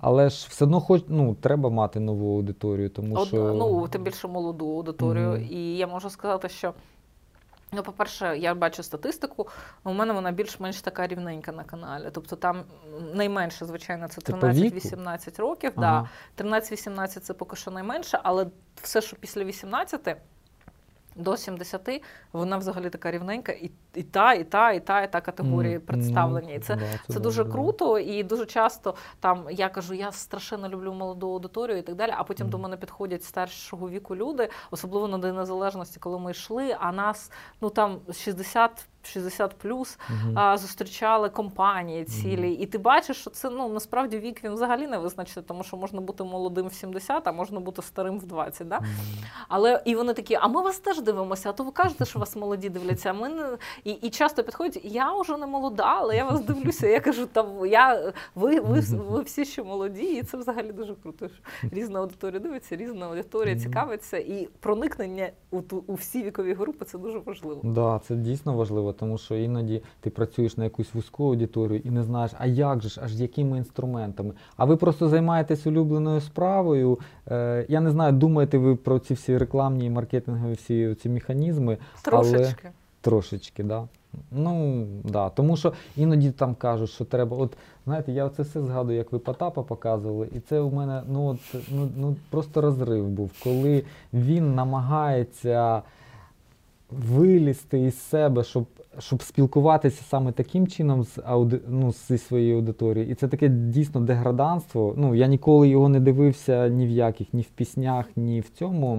Але 0.01 0.31
ж 0.31 0.47
все 0.51 0.65
одно 0.65 0.81
хоч 0.81 1.03
ну 1.09 1.35
треба 1.35 1.71
мати 1.71 2.01
нову 2.01 2.37
аудиторію, 2.37 2.89
тому 2.89 3.17
Од, 3.17 3.29
що 3.29 3.37
ну 3.37 3.89
тим 3.89 4.03
більше 4.03 4.29
молоду 4.29 4.77
аудиторію. 4.77 5.29
Mm-hmm. 5.29 5.51
І 5.51 5.77
я 5.77 5.87
можу 5.87 6.11
сказати, 6.11 6.49
що 6.49 6.75
ну, 7.73 7.83
по-перше, 7.83 8.39
я 8.39 8.55
бачу 8.55 8.83
статистику. 8.83 9.49
У 9.85 9.93
мене 9.93 10.13
вона 10.13 10.33
більш-менш 10.33 10.81
така 10.81 11.07
рівненька 11.07 11.53
на 11.53 11.65
каналі. 11.65 12.09
Тобто 12.13 12.37
там 12.37 12.63
найменше, 13.15 13.65
звичайно, 13.65 14.09
це 14.09 14.33
13-18 14.33 15.41
років. 15.41 15.73
Ага. 15.77 16.09
Да. 16.39 16.45
13-18 16.45 17.07
це 17.07 17.35
поки 17.35 17.57
що 17.57 17.71
найменше, 17.71 18.21
але 18.23 18.47
все, 18.83 19.01
що 19.01 19.17
після 19.17 19.45
18 19.45 20.17
до 21.15 21.37
70 21.37 22.03
вона 22.33 22.59
взагалі 22.59 22.91
така 22.91 23.11
рівненька, 23.11 23.53
і, 23.53 23.71
і 23.95 24.03
та, 24.03 24.35
і 24.35 24.45
та, 24.45 24.73
і 24.73 24.81
та, 24.81 25.03
і 25.03 25.13
та 25.13 25.21
категорії 25.21 25.79
mm, 25.79 25.81
представлені. 25.81 26.55
І 26.55 26.59
це, 26.59 26.77
Да, 26.77 27.15
це 27.15 27.21
дуже 27.21 27.45
добре. 27.45 27.53
круто, 27.53 27.99
і 27.99 28.23
дуже 28.23 28.47
часто 28.47 28.95
там 29.21 29.47
я 29.51 29.69
кажу, 29.69 29.95
я 29.95 30.13
страшенно 30.13 30.69
люблю 30.69 30.93
молоду 30.93 31.33
аудиторію 31.33 31.79
і 31.79 31.83
так 31.83 31.95
далі. 31.95 32.13
А 32.17 32.25
потім 32.25 32.47
mm. 32.47 32.51
до 32.51 32.59
мене 32.59 32.77
підходять 32.77 33.25
старшого 33.25 33.89
віку 33.89 34.17
люди, 34.17 34.49
особливо 34.71 35.09
на 35.09 35.19
День 35.19 35.37
Незалежності, 35.37 36.01
коли 36.01 36.19
ми 36.19 36.31
йшли, 36.31 36.77
а 36.81 36.93
нас 36.93 37.33
ну 37.61 37.71
там 37.71 38.01
60 38.13 38.89
60 39.07 39.55
плюс 39.59 39.99
а, 40.35 40.59
зустрічали 40.59 41.29
компанії 41.29 42.05
цілі. 42.05 42.53
І 42.53 42.67
ти 42.67 42.79
бачиш, 42.79 43.17
що 43.17 43.31
це 43.31 43.51
ну 43.51 43.69
насправді 43.69 44.19
вік 44.19 44.45
він 44.45 44.53
взагалі 44.55 44.87
не 44.87 44.99
визначений, 44.99 45.45
тому 45.49 45.63
що 45.63 45.77
можна 45.77 46.01
бути 46.01 46.25
молодим 46.25 46.67
в 46.67 46.73
70, 46.73 47.29
а 47.29 47.33
можна 47.33 47.61
бути 47.61 47.83
старим 47.83 48.19
в 48.19 48.27
20. 48.27 48.69
Да? 48.69 48.79
Мгм. 48.79 48.89
Але 49.49 49.83
і 49.85 49.95
вони 49.95 50.15
такі, 50.15 50.35
а 50.35 50.49
ми 50.49 50.63
вас 50.63 50.79
теж 50.79 51.01
дивимося, 51.01 51.51
а 51.51 51.53
то 51.53 51.65
ви 51.65 51.71
кажете, 51.71 52.05
що 52.05 52.19
вас 52.19 52.37
молоді 52.37 52.69
дивляться. 52.69 53.11
А 53.11 53.13
ми 53.13 53.29
не 53.29 53.59
і, 53.85 53.91
і 53.91 54.11
часто 54.11 54.45
підходять, 54.45 54.85
я 54.85 55.21
вже 55.21 55.37
не 55.37 55.47
молода, 55.47 55.95
але 55.99 56.17
я 56.17 56.25
вас 56.25 56.41
дивлюся. 56.41 56.87
Я 56.87 57.01
кажу, 57.01 57.27
та 57.27 57.47
я 57.67 58.13
ви, 58.35 58.61
ви, 58.61 58.81
ви 58.81 59.23
всі 59.23 59.45
ще 59.45 59.63
молоді, 59.63 60.03
і 60.03 60.23
це 60.23 60.37
взагалі 60.37 60.73
дуже 60.73 60.95
круто. 60.95 61.29
що 61.29 61.69
Різна 61.77 62.01
аудиторія 62.01 62.41
дивиться, 62.41 62.77
різна 62.77 63.07
аудиторія 63.07 63.57
цікавиться, 63.57 64.19
і 64.19 64.49
проникнення 64.61 65.31
у 65.51 65.63
у 65.87 65.95
всі 65.95 66.23
вікові 66.23 66.55
групи 66.55 66.85
це 66.85 66.99
дуже 66.99 67.19
важливо. 67.19 67.61
Да, 67.65 68.01
це 68.09 68.15
дійсно 68.15 68.55
важливо, 68.55 68.92
тому 68.93 69.19
що 69.19 69.35
іноді 69.35 69.83
ти 70.01 70.11
працюєш 70.11 70.57
на 70.57 70.65
якусь 70.65 70.95
вузьку 70.95 71.25
аудиторію 71.25 71.81
і 71.85 71.91
не 71.91 72.03
знаєш, 72.03 72.31
а 72.39 72.47
як 72.47 72.83
же 72.83 72.89
ж, 72.89 73.01
аж 73.05 73.21
якими 73.21 73.59
інструментами. 73.59 74.35
А 74.57 74.65
ви 74.65 74.77
просто 74.77 75.09
займаєтесь 75.09 75.67
улюбленою 75.67 76.21
справою. 76.21 76.99
Е, 77.31 77.67
я 77.69 77.81
не 77.81 77.91
знаю, 77.91 78.13
думаєте 78.13 78.59
ви 78.59 78.77
про 78.77 78.99
ці 78.99 79.15
всі 79.15 79.39
рекламні 79.39 79.87
і 79.87 79.91
маркетингові 79.91 80.53
всі 80.53 80.95
ці 80.95 81.09
механізми, 81.09 81.79
Трошечки. 82.03 82.71
Трошечки, 83.01 83.63
да. 83.63 83.89
Ну, 84.31 84.87
да. 85.05 85.29
Тому 85.29 85.57
що 85.57 85.73
іноді 85.97 86.31
там 86.31 86.55
кажуть, 86.55 86.91
що 86.91 87.05
треба. 87.05 87.37
От 87.37 87.57
знаєте, 87.85 88.13
я 88.13 88.29
це 88.29 88.43
все 88.43 88.63
згадую, 88.63 88.99
як 88.99 89.13
ви 89.13 89.19
Потапа 89.19 89.63
показували, 89.63 90.29
і 90.33 90.41
це 90.41 90.61
у 90.61 90.71
мене 90.71 91.03
ну, 91.09 91.27
от, 91.27 91.39
ну, 91.71 91.89
ну, 91.97 92.17
просто 92.31 92.61
розрив 92.61 93.09
був, 93.09 93.31
коли 93.43 93.85
він 94.13 94.55
намагається 94.55 95.83
вилізти 96.91 97.81
із 97.81 98.01
себе, 98.01 98.45
щоб, 98.45 98.67
щоб 98.99 99.23
спілкуватися 99.23 100.03
саме 100.09 100.33
таким 100.33 100.67
чином 100.67 101.05
з 101.05 101.19
ауди... 101.25 101.61
ну, 101.69 101.93
зі 102.09 102.19
своєю 102.19 102.57
аудиторією. 102.57 103.13
І 103.13 103.15
це 103.15 103.29
таке 103.29 103.49
дійсно 103.49 104.01
деграданство. 104.01 104.95
Ну, 104.97 105.15
я 105.15 105.27
ніколи 105.27 105.69
його 105.69 105.89
не 105.89 106.01
дивився 106.01 106.69
ні 106.69 106.87
в 106.87 106.91
яких, 106.91 107.35
ні 107.35 107.43
в 107.43 107.49
піснях, 107.49 108.07
ні 108.17 108.41
в 108.41 108.49
цьому, 108.49 108.97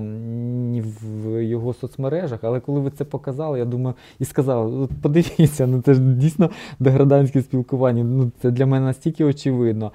ні 0.71 0.81
в 0.81 1.43
його 1.43 1.73
соцмережах. 1.73 2.39
Але 2.43 2.59
коли 2.59 2.79
ви 2.79 2.89
це 2.89 3.05
показали, 3.05 3.59
я 3.59 3.65
думаю, 3.65 3.95
і 4.19 4.25
сказав: 4.25 4.89
подивіться, 5.01 5.67
ну 5.67 5.81
це 5.81 5.93
ж 5.93 5.99
дійсно 6.01 6.49
деградантське 6.79 7.41
спілкування. 7.41 8.03
Ну, 8.03 8.31
це 8.41 8.51
для 8.51 8.65
мене 8.65 8.85
настільки 8.85 9.25
очевидно. 9.25 9.91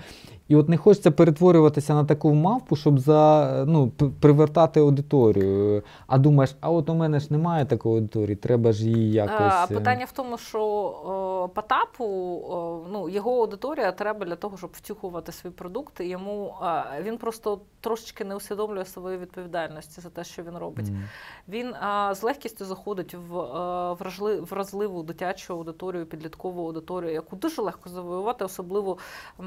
І 0.48 0.56
от 0.56 0.68
не 0.68 0.76
хочеться 0.76 1.10
перетворюватися 1.10 1.94
на 1.94 2.04
таку 2.04 2.34
мавпу, 2.34 2.76
щоб 2.76 2.98
за, 2.98 3.64
ну, 3.66 3.90
привертати 4.20 4.80
аудиторію. 4.80 5.82
А 6.06 6.18
думаєш, 6.18 6.56
а 6.60 6.70
от 6.70 6.90
у 6.90 6.94
мене 6.94 7.20
ж 7.20 7.26
немає 7.30 7.64
такої 7.66 7.94
аудиторії, 7.94 8.36
треба 8.36 8.72
ж 8.72 8.84
її 8.84 9.12
якось. 9.12 9.36
А, 9.54 9.66
е, 9.70 9.74
питання 9.74 10.04
в 10.04 10.12
тому, 10.12 10.38
що 10.38 10.60
о, 10.62 11.48
Потапу, 11.54 12.04
о, 12.50 12.80
ну, 12.92 13.08
його 13.08 13.40
аудиторія 13.40 13.92
треба 13.92 14.26
для 14.26 14.36
того, 14.36 14.56
щоб 14.56 14.70
втюхувати 14.72 15.32
свій 15.32 15.50
продукт. 15.50 16.00
І 16.00 16.04
йому 16.04 16.54
а, 16.60 16.84
він 17.02 17.18
просто 17.18 17.60
трошечки 17.80 18.24
не 18.24 18.34
усвідомлює 18.36 18.84
своєї 18.84 19.20
відповідальності 19.22 20.00
за 20.00 20.08
те, 20.10 20.24
що 20.24 20.42
він 20.42 20.58
робить. 20.58 20.88
м, 20.88 21.04
Він 21.48 21.74
а, 21.74 22.14
з 22.14 22.22
легкістю 22.22 22.64
заходить 22.64 23.14
в 23.30 23.38
а, 23.38 23.92
вражли, 23.92 24.40
вразливу 24.40 25.02
дитячу 25.02 25.54
аудиторію, 25.54 26.06
підліткову 26.06 26.66
аудиторію, 26.66 27.12
яку 27.12 27.36
дуже 27.36 27.62
легко 27.62 27.88
завоювати. 27.88 28.44
Особливо 28.44 28.98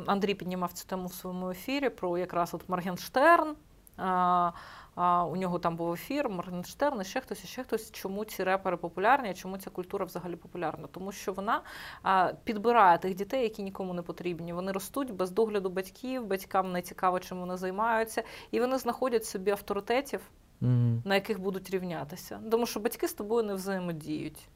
Андрій 0.06 0.34
піднімав 0.34 0.72
цю 0.74 0.88
тему 0.92 1.08
в 1.08 1.14
своєму 1.14 1.50
ефірі 1.50 1.90
про 1.90 2.18
якраз 2.18 2.54
от 2.54 2.70
Моргенштерн. 2.70 3.56
А, 3.98 4.52
а, 4.96 5.26
у 5.26 5.36
нього 5.36 5.60
там 5.60 5.76
був 5.76 5.94
ефір, 5.94 6.30
Моргенштерн, 6.30 7.02
і 7.02 7.04
ще 7.04 7.20
хтось, 7.22 7.44
і 7.44 7.48
ще 7.48 7.64
хтось. 7.64 7.92
Чому 7.92 8.26
ці 8.26 8.44
репери 8.44 8.78
популярні, 8.78 9.34
чому 9.34 9.58
ця 9.58 9.70
культура 9.70 10.06
взагалі 10.06 10.36
популярна? 10.36 10.88
Тому 10.92 11.12
що 11.12 11.34
вона 11.34 11.62
а, 12.04 12.34
підбирає 12.44 12.98
тих 12.98 13.16
дітей, 13.16 13.44
які 13.44 13.64
нікому 13.64 13.94
не 13.94 14.02
потрібні. 14.02 14.54
Вони 14.54 14.72
ростуть 14.72 15.14
без 15.14 15.32
догляду 15.32 15.70
батьків, 15.70 16.26
батькам 16.26 16.72
не 16.72 16.82
цікаво, 16.82 17.20
чим 17.20 17.40
вони 17.40 17.58
займаються, 17.58 18.24
і 18.52 18.60
вони 18.60 18.78
знаходять 18.78 19.26
собі 19.26 19.52
авторитетів, 19.52 20.22
м. 20.64 21.02
на 21.06 21.16
яких 21.16 21.40
будуть 21.40 21.70
рівнятися. 21.70 22.40
Тому 22.52 22.66
що 22.66 22.80
батьки 22.80 23.08
з 23.08 23.14
тобою 23.14 23.44
не 23.44 23.54
взаємодіють. 23.54 24.48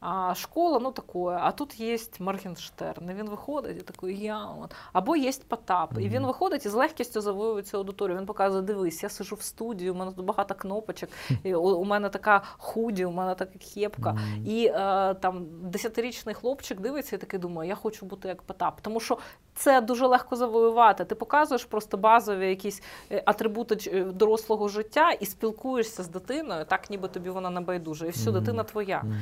А 0.00 0.34
школа, 0.34 0.78
ну 0.78 0.92
такое. 0.92 1.38
А 1.42 1.52
тут 1.52 1.80
є 1.80 1.98
Моргенштерн, 2.20 3.10
і 3.10 3.14
він 3.14 3.28
виходить 3.30 3.76
і 3.78 3.80
такий, 3.80 4.20
я 4.24 4.44
от. 4.62 4.74
Або 4.92 5.16
є 5.16 5.32
Потап. 5.48 5.98
І 5.98 6.08
він 6.08 6.26
виходить 6.26 6.66
і 6.66 6.68
з 6.68 6.74
легкістю 6.74 7.20
завоює 7.20 7.62
цю 7.62 7.78
аудиторію. 7.78 8.18
Він 8.18 8.26
показує: 8.26 8.62
дивись, 8.62 9.02
я 9.02 9.08
сижу 9.08 9.36
в 9.36 9.42
студії, 9.42 9.90
у 9.90 9.94
мене 9.94 10.12
тут 10.12 10.24
багато 10.24 10.54
кнопочок, 10.54 11.10
і 11.42 11.54
у, 11.54 11.62
у 11.62 11.84
мене 11.84 12.08
така 12.08 12.42
худі, 12.58 13.04
у 13.04 13.10
мене 13.10 13.34
така 13.34 13.58
кепка. 13.74 14.10
М. 14.10 14.46
І 14.46 14.66
е, 14.66 15.14
там 15.14 15.46
десятирічний 15.62 16.34
хлопчик 16.34 16.80
дивиться 16.80 17.16
і 17.16 17.18
такий 17.18 17.40
думає, 17.40 17.68
я 17.68 17.74
хочу 17.74 18.06
бути 18.06 18.28
як 18.28 18.42
Потап. 18.42 18.80
Тому 18.80 19.00
що 19.00 19.18
це 19.54 19.80
дуже 19.80 20.06
легко 20.06 20.36
завоювати. 20.36 21.04
Ти 21.04 21.14
показуєш 21.14 21.64
просто 21.64 21.96
базові 21.96 22.48
якісь 22.48 22.82
е, 23.12 23.22
атрибути 23.26 23.90
е, 23.92 24.04
дорослого 24.04 24.68
життя 24.68 25.10
і 25.10 25.26
спілкуєшся 25.26 26.02
з 26.02 26.08
дитиною, 26.08 26.64
так 26.64 26.90
ніби 26.90 27.08
тобі 27.08 27.30
вона 27.30 27.50
не 27.50 27.60
байдужа. 27.60 28.06
І 28.06 28.10
все, 28.10 28.30
Мгм. 28.30 28.40
дитина 28.40 28.64
твоя. 28.64 29.00
М. 29.04 29.18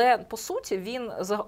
Але 0.00 0.18
по 0.18 0.36
суті 0.36 0.78
він 0.78 1.10
е, 1.10 1.38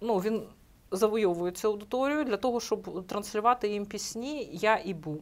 ну 0.00 0.16
він 0.18 0.42
завойовує 0.90 1.52
цю 1.52 1.68
аудиторію 1.68 2.24
для 2.24 2.36
того, 2.36 2.60
щоб 2.60 3.06
транслювати 3.06 3.68
їм 3.68 3.86
пісні 3.86 4.48
Я 4.52 4.80
і 4.84 4.94
Бу 4.94 5.16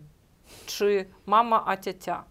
чи 0.66 1.06
Мама 1.26 1.62
Атятя. 1.66 2.24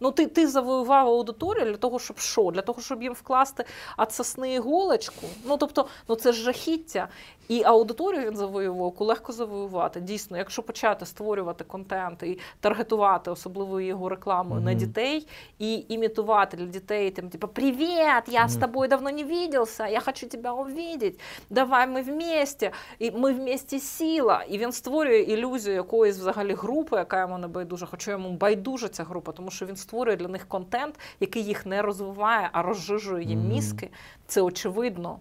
Ну, 0.00 0.10
ти, 0.10 0.26
ти 0.26 0.48
завоював 0.48 1.08
аудиторію 1.08 1.64
для 1.64 1.76
того, 1.76 1.98
щоб 1.98 2.18
що? 2.18 2.50
Для 2.54 2.62
того, 2.62 2.82
щоб 2.82 3.02
їм 3.02 3.12
вкласти 3.12 3.64
ацесни 3.96 4.54
іголочку. 4.54 5.26
Ну, 5.44 5.56
тобто, 5.56 5.86
ну 6.08 6.16
це 6.16 6.32
ж 6.32 6.42
жахіття. 6.42 7.08
І 7.48 7.62
аудиторію 7.64 8.26
він 8.26 8.36
завоював, 8.36 8.84
яку 8.86 9.04
легко 9.04 9.32
завоювати. 9.32 10.00
Дійсно, 10.00 10.38
якщо 10.38 10.62
почати 10.62 11.06
створювати 11.06 11.64
контент 11.64 12.22
і 12.22 12.38
таргетувати, 12.60 13.30
особливо 13.30 13.80
його 13.80 14.08
рекламою 14.08 14.60
на 14.60 14.74
дітей, 14.74 15.26
і 15.58 15.84
імітувати 15.88 16.56
для 16.56 16.66
дітей, 16.66 17.10
там, 17.10 17.28
типу, 17.28 17.48
Привіт, 17.48 18.24
я 18.28 18.48
з 18.48 18.56
тобою 18.56 18.88
давно 18.88 19.10
не 19.10 19.24
виделся, 19.24 19.86
я 19.88 20.00
хочу 20.00 20.28
тебе 20.28 20.50
увидеть, 20.50 21.20
давай 21.50 21.86
ми 21.86 22.02
вместе, 22.02 22.70
і 22.98 23.10
ми 23.10 23.32
вместе 23.32 23.80
сила. 23.80 24.44
І 24.48 24.58
він 24.58 24.72
створює 24.72 25.18
ілюзію 25.18 25.76
якоїсь 25.76 26.18
взагалі 26.18 26.54
групи, 26.54 26.96
яка 26.96 27.20
йому 27.20 27.38
не 27.38 27.48
байдужа, 27.48 27.86
хоча 27.86 28.10
йому 28.10 28.30
байдужа 28.30 28.88
ця 28.88 29.04
група, 29.04 29.32
тому 29.32 29.50
що 29.50 29.66
він 29.66 29.76
створює 29.76 30.16
для 30.16 30.28
них 30.28 30.48
контент, 30.48 31.00
який 31.20 31.44
їх 31.44 31.66
не 31.66 31.82
розвиває, 31.82 32.48
а 32.52 32.62
розжижує 32.62 33.24
їм 33.24 33.48
мізки. 33.48 33.90
Це 34.26 34.42
очевидно. 34.42 35.18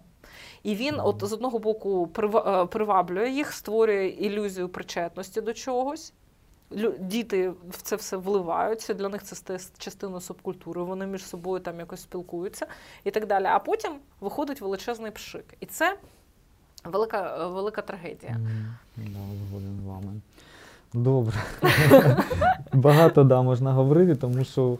І 0.63 0.75
він, 0.75 0.99
от 0.99 1.23
з 1.25 1.33
одного 1.33 1.59
боку, 1.59 2.09
е, 2.17 2.65
приваблює 2.65 3.29
їх, 3.29 3.53
створює 3.53 4.07
ілюзію 4.07 4.69
причетності 4.69 5.41
до 5.41 5.53
чогось. 5.53 6.13
Діти 6.99 7.49
в 7.49 7.81
це 7.81 7.95
все 7.95 8.17
вливаються, 8.17 8.93
для 8.93 9.09
них 9.09 9.23
це 9.23 9.35
стає 9.35 9.59
частиною 9.77 10.21
субкультури, 10.21 10.83
вони 10.83 11.05
між 11.05 11.25
собою 11.25 11.59
там 11.59 11.79
якось 11.79 12.01
спілкуються 12.01 12.67
і 13.03 13.11
так 13.11 13.27
далі. 13.27 13.45
А 13.45 13.59
потім 13.59 13.91
виходить 14.21 14.61
величезний 14.61 15.11
пшик. 15.11 15.45
І 15.59 15.65
це 15.65 15.97
велика, 16.83 17.37
е, 17.41 17.47
велика 17.47 17.81
трагедія. 17.81 18.37
Згоден 18.97 19.79
з 19.83 19.87
вами. 19.87 20.21
Добре. 20.93 21.33
Багато 22.73 23.23
да, 23.23 23.41
можна 23.41 23.73
говорити, 23.73 24.15
тому 24.15 24.43
що 24.43 24.77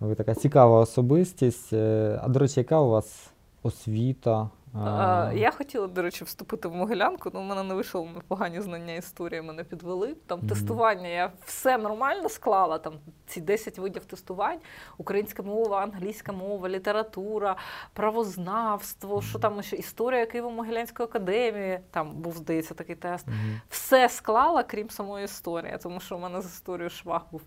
ви 0.00 0.14
така 0.14 0.34
цікава 0.34 0.80
особистість. 0.80 1.72
Е, 1.72 2.20
А 2.22 2.28
до 2.28 2.38
речі, 2.38 2.60
яка 2.60 2.80
у 2.80 2.88
вас 2.88 3.30
освіта? 3.62 4.48
А, 4.74 5.32
Я 5.34 5.50
хотіла, 5.50 5.86
до 5.86 6.02
речі, 6.02 6.24
вступити 6.24 6.68
в 6.68 6.74
Могилянку, 6.74 7.30
але 7.34 7.44
в 7.44 7.46
мене 7.46 7.62
не 7.62 7.74
вийшло 7.74 8.08
погані 8.28 8.60
знання 8.60 8.94
історії, 8.94 9.42
мене 9.42 9.64
підвели. 9.64 10.14
Там 10.26 10.40
тестування, 10.40 11.08
я 11.08 11.32
все 11.44 11.78
нормально 11.78 12.28
склала, 12.28 12.78
там 12.78 12.94
ці 13.26 13.40
10 13.40 13.78
видів 13.78 14.04
тестувань: 14.04 14.58
українська 14.98 15.42
мова, 15.42 15.82
англійська 15.82 16.32
мова, 16.32 16.68
література, 16.68 17.56
правознавство, 17.92 19.22
що 19.22 19.38
там 19.38 19.62
ще 19.62 19.76
історія 19.76 20.24
Києво-Могилянської 20.24 21.02
академії. 21.02 21.80
Там 21.90 22.10
був, 22.14 22.36
здається, 22.36 22.74
такий 22.74 22.96
тест. 22.96 23.26
Все 23.68 24.08
склала, 24.08 24.62
крім 24.62 24.90
самої 24.90 25.24
історії, 25.24 25.78
тому 25.82 26.00
що 26.00 26.16
в 26.16 26.20
мене 26.20 26.42
з 26.42 26.46
історією 26.46 26.90
швах 26.90 27.22
був. 27.32 27.42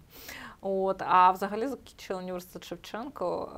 От, 0.63 1.01
а 1.01 1.31
взагалі 1.31 1.67
закінчила 1.67 2.19
університет 2.19 2.63
Шевченко 2.63 3.51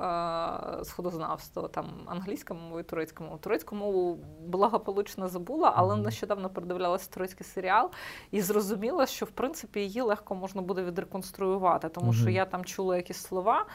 е, 0.80 0.84
сходознавство, 0.84 1.68
там 1.68 1.86
англійська 2.06 2.54
мова 2.54 2.80
і 2.80 2.82
турецька 2.82 3.24
мова. 3.24 3.38
Турецьку 3.38 3.76
мову 3.76 4.18
благополучно 4.46 5.28
забула, 5.28 5.72
але 5.76 5.96
нещодавно 5.96 6.50
передивлялася 6.50 7.10
турецький 7.10 7.46
серіал 7.46 7.90
і 8.30 8.40
зрозуміла, 8.40 9.06
що 9.06 9.26
в 9.26 9.30
принципі 9.30 9.80
її 9.80 10.00
легко 10.00 10.34
можна 10.34 10.62
буде 10.62 10.82
відреконструювати, 10.82 11.88
тому 11.88 12.12
що 12.12 12.30
я 12.30 12.44
там 12.44 12.64
чула 12.64 12.96
якісь 12.96 13.22
слова. 13.22 13.66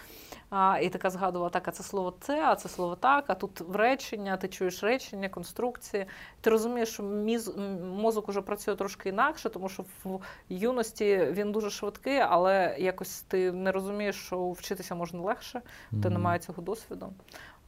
А, 0.49 0.79
І 0.81 0.89
така 0.89 1.09
згадувала, 1.09 1.49
так, 1.49 1.67
а 1.67 1.71
це 1.71 1.83
слово 1.83 2.13
це, 2.21 2.45
а 2.45 2.55
це 2.55 2.69
слово 2.69 2.95
так, 2.95 3.25
а 3.27 3.35
тут 3.35 3.61
речення, 3.73 4.37
ти 4.37 4.47
чуєш 4.47 4.83
речення, 4.83 5.29
конструкції. 5.29 6.05
Ти 6.41 6.49
розумієш, 6.49 6.89
що 6.89 7.03
міз, 7.03 7.51
мозок 7.83 8.29
уже 8.29 8.41
працює 8.41 8.75
трошки 8.75 9.09
інакше, 9.09 9.49
тому 9.49 9.69
що 9.69 9.85
в 10.03 10.19
юності 10.49 11.27
він 11.31 11.51
дуже 11.51 11.69
швидкий, 11.69 12.19
але 12.19 12.75
якось 12.79 13.21
ти 13.21 13.51
не 13.51 13.71
розумієш, 13.71 14.15
що 14.15 14.51
вчитися 14.51 14.95
можна 14.95 15.21
легше, 15.21 15.61
mm-hmm. 15.61 16.01
ти 16.01 16.09
не 16.09 16.19
має 16.19 16.39
цього 16.39 16.63
досвіду. 16.63 17.13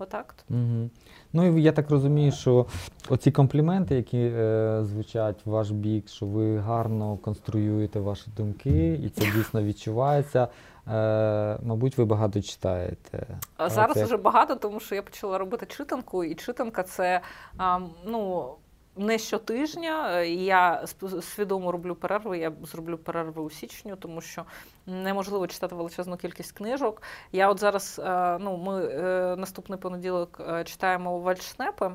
Отак. 0.01 0.35
Угу. 0.49 0.89
Ну 1.33 1.57
і 1.57 1.63
я 1.63 1.71
так 1.71 1.89
розумію, 1.89 2.31
що 2.31 2.65
оці 3.09 3.31
компліменти, 3.31 3.95
які 3.95 4.17
е, 4.17 4.79
звучать 4.83 5.45
в 5.45 5.49
ваш 5.49 5.71
бік, 5.71 6.09
що 6.09 6.25
ви 6.25 6.57
гарно 6.57 7.17
конструюєте 7.17 7.99
ваші 7.99 8.25
думки, 8.37 8.99
і 9.03 9.09
це 9.09 9.25
дійсно 9.35 9.63
відчувається. 9.63 10.47
Е, 10.91 11.59
Мабуть, 11.63 11.97
ви 11.97 12.05
багато 12.05 12.41
читаєте. 12.41 13.27
Зараз 13.67 13.97
вже 13.97 14.17
багато, 14.17 14.55
тому 14.55 14.79
що 14.79 14.95
я 14.95 15.01
почала 15.01 15.37
робити 15.37 15.65
читанку, 15.65 16.23
і 16.23 16.35
читанка 16.35 16.83
це 16.83 17.21
а, 17.57 17.79
ну 18.05 18.49
не 18.95 19.17
щотижня. 19.17 20.19
Е, 20.19 20.29
я 20.29 20.85
свідомо 21.21 21.71
роблю 21.71 21.95
перерви. 21.95 22.37
Я 22.37 22.51
зроблю 22.63 22.97
перерви 22.97 23.41
у 23.41 23.49
січню, 23.49 23.95
тому 23.95 24.21
що 24.21 24.45
неможливо 24.85 25.47
читати 25.47 25.75
величезну 25.75 26.17
кількість 26.17 26.51
книжок. 26.51 27.01
Я 27.31 27.49
от 27.49 27.59
зараз, 27.59 28.01
е, 28.03 28.37
ну, 28.39 28.57
ми 28.57 28.85
е, 28.85 29.35
наступний 29.35 29.79
понеділок 29.79 30.41
читаємо 30.65 31.19
Вальшнепи 31.19 31.91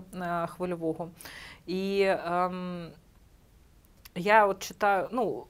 хвильового. 0.47 1.11
І 1.67 2.03
ем, 2.09 2.91
я 4.15 4.47
от 4.47 4.59
читаю, 4.59 5.09
ну. 5.13 5.47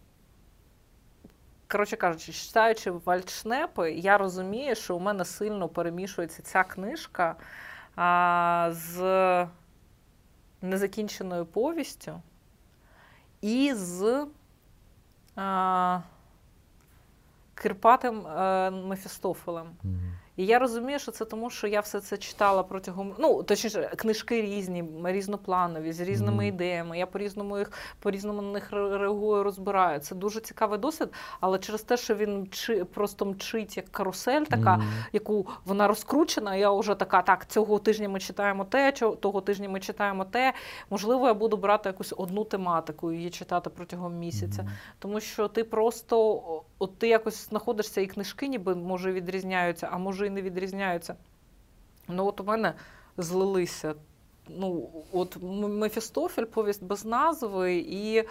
Коротше 1.68 1.96
кажучи, 1.96 2.32
читаючи 2.32 2.90
Вальшнепи, 2.90 3.92
я 3.92 4.18
розумію, 4.18 4.74
що 4.74 4.96
у 4.96 5.00
мене 5.00 5.24
сильно 5.24 5.68
перемішується 5.68 6.42
ця 6.42 6.64
книжка 6.64 7.36
а, 7.96 8.70
з 8.72 9.48
незакінченою 10.62 11.46
повістю 11.46 12.22
і 13.40 13.74
з 13.74 14.26
а, 15.36 16.00
Кирпатим 17.54 18.26
а, 18.26 18.70
Мефістофелем. 18.70 19.66
Mm-hmm. 19.84 20.25
І 20.36 20.46
я 20.46 20.58
розумію, 20.58 20.98
що 20.98 21.12
це 21.12 21.24
тому, 21.24 21.50
що 21.50 21.66
я 21.66 21.80
все 21.80 22.00
це 22.00 22.16
читала 22.16 22.62
протягом 22.62 23.14
ну 23.18 23.42
точніше, 23.42 23.92
книжки 23.96 24.42
різні, 24.42 24.84
різнопланові, 25.04 25.92
з 25.92 26.00
різними 26.00 26.44
mm. 26.44 26.48
ідеями. 26.48 26.98
Я 26.98 27.06
по 27.06 27.18
різному 27.18 27.58
їх 27.58 27.72
по 28.00 28.10
різному 28.10 28.42
на 28.42 28.52
них 28.52 28.72
реагую, 28.72 29.42
розбираю. 29.42 30.00
Це 30.00 30.14
дуже 30.14 30.40
цікавий 30.40 30.78
досвід, 30.78 31.08
але 31.40 31.58
через 31.58 31.82
те, 31.82 31.96
що 31.96 32.14
він 32.14 32.40
мчи, 32.40 32.84
просто 32.84 33.26
мчить 33.26 33.76
як 33.76 33.88
карусель, 33.88 34.42
така, 34.42 34.76
mm. 34.76 34.82
яку 35.12 35.46
вона 35.64 35.88
розкручена. 35.88 36.56
Я 36.56 36.70
вже 36.70 36.94
така, 36.94 37.22
так 37.22 37.46
цього 37.46 37.78
тижня 37.78 38.08
ми 38.08 38.20
читаємо 38.20 38.64
те, 38.64 38.92
того 38.92 39.40
тижня 39.40 39.68
ми 39.68 39.80
читаємо 39.80 40.24
те. 40.24 40.52
Можливо, 40.90 41.26
я 41.26 41.34
буду 41.34 41.56
брати 41.56 41.88
якусь 41.88 42.14
одну 42.16 42.44
тематику 42.44 43.12
і 43.12 43.16
її 43.16 43.30
читати 43.30 43.70
протягом 43.70 44.18
місяця, 44.18 44.62
mm. 44.62 44.68
тому 44.98 45.20
що 45.20 45.48
ти 45.48 45.64
просто 45.64 46.42
от 46.78 46.98
ти 46.98 47.08
якось 47.08 47.48
знаходишся, 47.48 48.00
і 48.00 48.06
книжки, 48.06 48.48
ніби 48.48 48.74
може 48.74 49.12
відрізняються, 49.12 49.88
а 49.92 49.98
може 49.98 50.26
і 50.26 50.30
не 50.30 50.42
відрізняються. 50.42 51.16
Ну, 52.08 52.26
от 52.26 52.40
у 52.40 52.44
мене 52.44 52.74
злилися. 53.16 53.94
Ну, 54.48 54.88
от 55.12 55.36
Мефістофель, 55.42 56.44
повість 56.44 56.84
без 56.84 57.04
назви 57.04 57.74
і 57.76 58.16
е, 58.16 58.26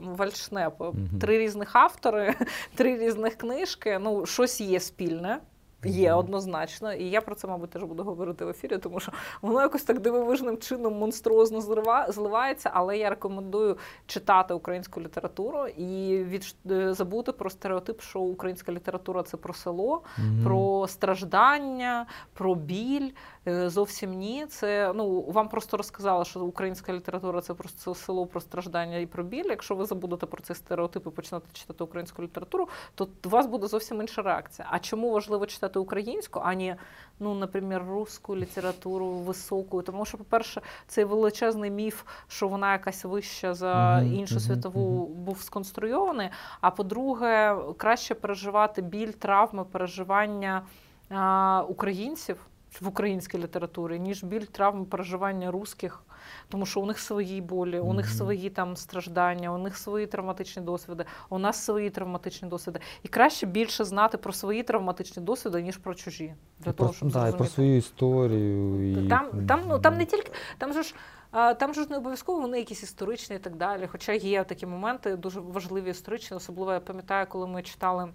Вальшнеп. 0.00 0.82
Три 1.20 1.38
різних 1.38 1.76
автори, 1.76 2.34
три 2.74 2.98
різних 2.98 3.34
книжки. 3.34 3.98
Ну, 3.98 4.26
щось 4.26 4.60
є 4.60 4.80
спільне. 4.80 5.38
Є 5.84 6.12
однозначно, 6.12 6.92
і 6.92 7.04
я 7.04 7.20
про 7.20 7.34
це, 7.34 7.48
мабуть, 7.48 7.70
теж 7.70 7.82
буду 7.82 8.04
говорити 8.04 8.44
в 8.44 8.48
ефірі, 8.48 8.78
тому 8.78 9.00
що 9.00 9.12
воно 9.42 9.62
якось 9.62 9.82
так 9.82 10.00
дивовижним 10.00 10.58
чином 10.58 10.98
монструозно 10.98 11.60
зливається. 12.08 12.70
Але 12.74 12.98
я 12.98 13.10
рекомендую 13.10 13.76
читати 14.06 14.54
українську 14.54 15.00
літературу 15.00 15.66
і 15.66 16.18
від 16.24 16.54
е, 16.70 16.94
забути 16.94 17.32
про 17.32 17.50
стереотип, 17.50 18.00
що 18.00 18.20
українська 18.20 18.72
література 18.72 19.22
це 19.22 19.36
про 19.36 19.54
село, 19.54 20.02
mm-hmm. 20.18 20.44
про 20.44 20.86
страждання, 20.88 22.06
про 22.34 22.54
біль. 22.54 23.10
Е, 23.48 23.70
зовсім 23.70 24.12
ні. 24.12 24.46
Це 24.48 24.92
ну 24.94 25.20
вам 25.20 25.48
просто 25.48 25.76
розказала, 25.76 26.24
що 26.24 26.40
українська 26.40 26.92
література 26.92 27.40
це 27.40 27.54
просто 27.54 27.94
село 27.94 28.26
про 28.26 28.40
страждання 28.40 28.96
і 28.98 29.06
про 29.06 29.24
біль. 29.24 29.44
Якщо 29.48 29.74
ви 29.74 29.84
забудете 29.84 30.26
про 30.26 30.42
цей 30.42 30.56
стереотип 30.56 31.06
і 31.06 31.10
почнете 31.10 31.46
читати 31.52 31.84
українську 31.84 32.22
літературу, 32.22 32.68
то 32.94 33.08
у 33.24 33.28
вас 33.28 33.46
буде 33.46 33.66
зовсім 33.66 34.00
інша 34.00 34.22
реакція. 34.22 34.68
А 34.70 34.78
чому 34.78 35.10
важливо 35.10 35.46
читати 35.46 35.78
українську, 35.78 36.40
а 36.44 36.54
не, 36.54 36.76
ну, 37.20 37.34
наприклад, 37.34 37.82
русську 37.88 38.36
літературу 38.36 39.08
високу? 39.08 39.82
Тому 39.82 40.04
що, 40.04 40.18
по-перше, 40.18 40.60
цей 40.86 41.04
величезний 41.04 41.70
міф, 41.70 42.02
що 42.28 42.48
вона 42.48 42.72
якась 42.72 43.04
вища 43.04 43.54
за 43.54 44.02
іншу 44.02 44.40
світову, 44.40 45.06
був 45.06 45.42
сконструйований. 45.42 46.28
А 46.60 46.70
по-друге, 46.70 47.56
краще 47.76 48.14
переживати 48.14 48.82
біль, 48.82 49.12
травми, 49.12 49.64
переживання 49.64 50.62
а, 51.10 51.64
українців 51.68 52.46
в 52.80 52.88
українській 52.88 53.38
літературі, 53.38 53.98
ніж 53.98 54.24
біль 54.24 54.40
травм 54.40 54.84
переживання 54.84 55.50
русських, 55.50 56.02
тому 56.48 56.66
що 56.66 56.80
у 56.80 56.86
них 56.86 56.98
свої 56.98 57.40
болі, 57.40 57.80
у 57.80 57.92
них 57.92 58.08
свої 58.08 58.50
там 58.50 58.76
страждання, 58.76 59.54
у 59.54 59.58
них 59.58 59.76
свої 59.76 60.06
травматичні 60.06 60.62
досвіди, 60.62 61.04
у 61.28 61.38
нас 61.38 61.64
свої 61.64 61.90
травматичні 61.90 62.48
досвіди. 62.48 62.80
І 63.02 63.08
краще 63.08 63.46
більше 63.46 63.84
знати 63.84 64.18
про 64.18 64.32
свої 64.32 64.62
травматичні 64.62 65.22
досвіди, 65.22 65.62
ніж 65.62 65.76
про 65.76 65.94
чужі. 65.94 66.34
Для 66.58 66.70
і 66.70 66.74
того, 66.74 66.92
щоб 66.92 67.10
да, 67.10 67.28
і 67.28 67.32
про 67.32 67.46
свою 67.46 67.76
історію. 67.76 68.92
І... 68.92 69.08
Там, 69.08 69.46
там, 69.46 69.62
ну, 69.68 69.78
там 69.78 69.96
не 69.96 70.04
тільки 70.04 70.32
там 70.58 70.72
же 70.72 70.82
ж. 70.82 70.94
Там 71.32 71.74
же 71.74 71.82
ж 71.82 71.90
не 71.90 71.96
обов'язково 71.96 72.40
вони 72.40 72.58
якісь 72.58 72.82
історичні 72.82 73.36
і 73.36 73.38
так 73.38 73.56
далі. 73.56 73.86
Хоча 73.86 74.12
є 74.12 74.44
такі 74.44 74.66
моменти 74.66 75.16
дуже 75.16 75.40
важливі 75.40 75.90
історичні, 75.90 76.36
особливо 76.36 76.72
я 76.72 76.80
пам'ятаю, 76.80 77.26
коли 77.28 77.46
ми 77.46 77.62
читали 77.62 78.08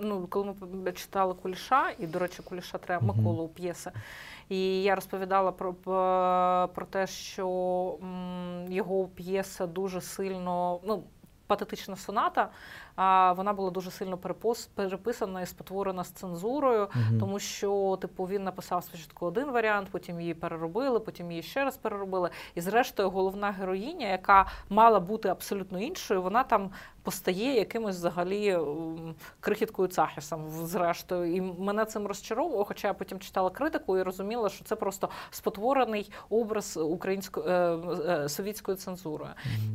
ну, 0.00 0.26
Коли 0.30 0.54
ми 0.72 0.92
читали 0.92 1.34
Куліша, 1.34 1.90
і, 1.98 2.06
до 2.06 2.18
речі, 2.18 2.42
Куліша 2.42 2.78
треба 2.78 3.14
Миколу 3.14 3.48
п'єса, 3.48 3.92
і 4.48 4.82
я 4.82 4.94
розповідала 4.94 5.52
про 5.52 5.72
про 6.74 6.86
те, 6.86 7.06
що 7.06 7.98
його 8.68 9.04
п'єса 9.04 9.66
дуже 9.66 10.00
сильно, 10.00 10.80
ну, 10.84 11.02
патетична 11.46 11.96
соната, 11.96 12.48
вона 13.36 13.52
була 13.52 13.70
дуже 13.70 13.90
сильно 13.90 14.18
переписана 14.74 15.40
і 15.40 15.46
спотворена 15.46 16.04
з 16.04 16.10
цензурою, 16.10 16.82
угу. 16.82 17.20
тому 17.20 17.38
що 17.38 17.98
типу 18.00 18.24
він 18.24 18.44
написав 18.44 18.84
спочатку 18.84 19.26
один 19.26 19.50
варіант, 19.50 19.88
потім 19.90 20.20
її 20.20 20.34
переробили, 20.34 21.00
потім 21.00 21.30
її 21.30 21.42
ще 21.42 21.64
раз 21.64 21.76
переробили. 21.76 22.30
І 22.54 22.60
зрештою, 22.60 23.10
головна 23.10 23.50
героїня, 23.50 24.08
яка 24.08 24.46
мала 24.68 25.00
бути 25.00 25.28
абсолютно 25.28 25.80
іншою, 25.80 26.22
вона 26.22 26.44
там 26.44 26.70
постає 27.06 27.56
якимось 27.56 27.96
взагалі 27.96 28.58
крихіткою 29.40 29.88
цахісом, 29.88 30.50
зрештою. 30.50 31.34
І 31.34 31.40
мене 31.40 31.84
цим 31.84 32.06
розчаровувало, 32.06 32.64
хоча 32.64 32.88
я 32.88 32.94
потім 32.94 33.18
читала 33.18 33.50
критику 33.50 33.98
і 33.98 34.02
розуміла, 34.02 34.48
що 34.48 34.64
це 34.64 34.76
просто 34.76 35.08
спотворений 35.30 36.12
образ 36.30 36.76
української 36.76 37.46
е, 37.48 37.52
е, 38.08 38.28
совітської 38.28 38.76
цензури. 38.76 39.26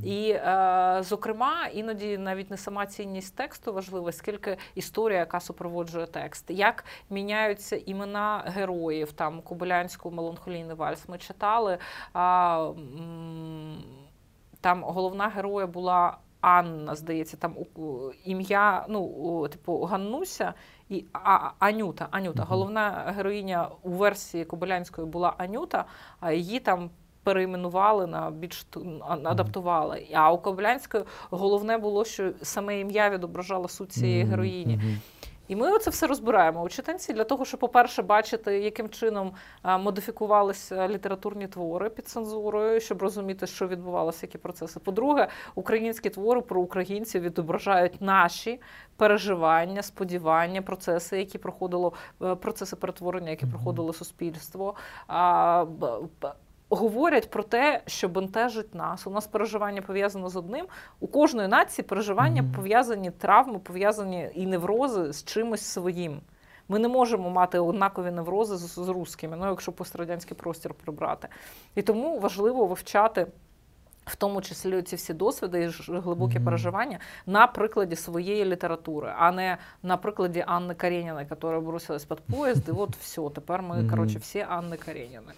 І, 0.04 0.30
е, 0.30 1.00
зокрема, 1.04 1.68
іноді 1.68 2.18
навіть 2.18 2.52
не 2.52 2.58
сама 2.58 2.86
цінність 2.86 3.36
тексту 3.36 3.74
важлива, 3.74 4.12
скільки 4.12 4.58
історія, 4.76 5.20
яка 5.20 5.40
супроводжує 5.40 6.06
текст, 6.06 6.46
як 6.50 6.86
міняються 7.10 7.76
імена 7.86 8.44
героїв, 8.46 9.12
там 9.12 9.42
Кобилянську 9.42 10.12
меланхолійний 10.12 10.76
вальс. 10.76 11.10
Ми 11.10 11.18
читали. 11.18 11.78
А, 12.14 12.72
там 14.62 14.84
головна 14.84 15.28
героя 15.28 15.68
була 15.68 16.18
Анна, 16.42 16.96
здається, 16.96 17.38
там 17.38 17.56
ім'я, 18.26 18.86
ну, 18.90 19.48
типу, 19.48 19.82
Ганнуся 19.82 20.54
і 20.90 21.06
а, 21.14 21.52
Анюта. 21.60 22.08
Анюта. 22.12 22.44
Головна 22.44 23.14
героїня 23.18 23.70
у 23.84 23.90
версії 23.90 24.46
Кобилянської 24.46 25.08
була 25.08 25.34
Анюта, 25.38 25.86
а 26.20 26.32
її 26.32 26.60
там. 26.60 26.90
Перейменували 27.24 28.08
на 28.08 28.32
більш 28.32 28.68
адаптували. 29.24 30.08
А 30.14 30.32
у 30.32 30.38
Кобилянської 30.38 31.04
головне 31.30 31.78
було, 31.78 32.06
що 32.06 32.32
саме 32.42 32.80
ім'я 32.80 33.10
відображало 33.10 33.68
суть 33.68 33.92
цієї 33.92 34.24
героїні. 34.24 34.80
І 35.52 35.56
ми 35.56 35.80
це 35.80 35.90
все 35.90 36.08
розбираємо 36.08 36.62
у 36.62 36.70
читанці 36.70 37.14
для 37.14 37.24
того, 37.24 37.46
щоб, 37.46 37.60
по-перше, 37.60 38.02
бачити, 38.02 38.60
яким 38.60 38.90
чином 38.90 39.34
модифікувалися 39.64 40.88
літературні 40.88 41.48
твори 41.48 41.90
під 41.90 42.08
цензурою, 42.08 42.80
щоб 42.82 43.02
розуміти, 43.02 43.48
що 43.48 43.68
відбувалося, 43.68 44.20
які 44.26 44.38
процеси. 44.38 44.80
По-друге, 44.80 45.28
українські 45.56 46.10
твори 46.10 46.42
про 46.42 46.62
українців 46.62 47.22
відображають 47.22 48.02
наші 48.02 48.62
переживання, 48.96 49.84
сподівання, 49.84 50.62
процеси, 50.62 51.18
які 51.18 51.38
проходило 51.38 51.94
е, 52.22 52.36
процеси 52.36 52.76
перетворення, 52.76 53.30
які 53.30 53.46
проходило 53.46 53.94
суспільство. 53.94 54.76
Говорять 56.76 57.30
про 57.30 57.44
те, 57.44 57.82
що 57.88 58.10
бентежить 58.10 58.76
нас. 58.76 59.08
У 59.08 59.10
нас 59.10 59.28
переживання 59.28 59.82
пов'язано 59.82 60.30
з 60.30 60.36
одним. 60.36 60.66
У 61.00 61.08
кожної 61.08 61.48
нації 61.48 61.86
переживання 61.86 62.42
Мгм. 62.42 62.52
пов'язані 62.52 63.12
травми, 63.12 63.60
пов'язані 63.60 64.30
і 64.36 64.46
неврози 64.46 65.14
з 65.14 65.24
чимось 65.24 65.62
своїм. 65.62 66.22
Ми 66.68 66.80
не 66.80 66.88
можемо 66.88 67.30
мати 67.30 67.60
однакові 67.60 68.12
неврози 68.12 68.58
з, 68.58 68.76
з 68.76 68.88
русскими, 68.88 69.38
ну 69.38 69.50
якщо 69.50 69.72
пострадянський 69.72 70.38
простір 70.38 70.74
прибрати. 70.74 71.28
І 71.76 71.82
тому 71.82 72.20
важливо 72.20 72.66
вивчати. 72.66 73.28
В 74.06 74.16
тому 74.16 74.42
числі 74.42 74.82
ці 74.82 74.96
всі 74.96 75.14
досвіди 75.14 75.64
і 75.64 75.68
глибокі 76.00 76.36
Мгм. 76.36 76.46
переживання 76.46 77.00
на 77.26 77.48
прикладі 77.48 77.96
своєї 77.96 78.46
літератури, 78.46 79.14
а 79.18 79.32
не 79.32 79.58
на 79.84 79.98
прикладі 79.98 80.44
Анни 80.48 80.74
Кареніної, 80.74 81.28
яка 81.30 81.60
бросилась 81.60 82.06
під 82.06 82.20
поїзд, 82.20 82.70
і 82.70 82.72
от 82.72 82.96
все, 82.96 83.22
тепер 83.36 83.62
ми, 83.62 83.78
Мгм. 83.78 83.90
коротше, 83.90 84.20
всі 84.20 84.40
Анни 84.50 84.78
Кареніни. 84.78 85.32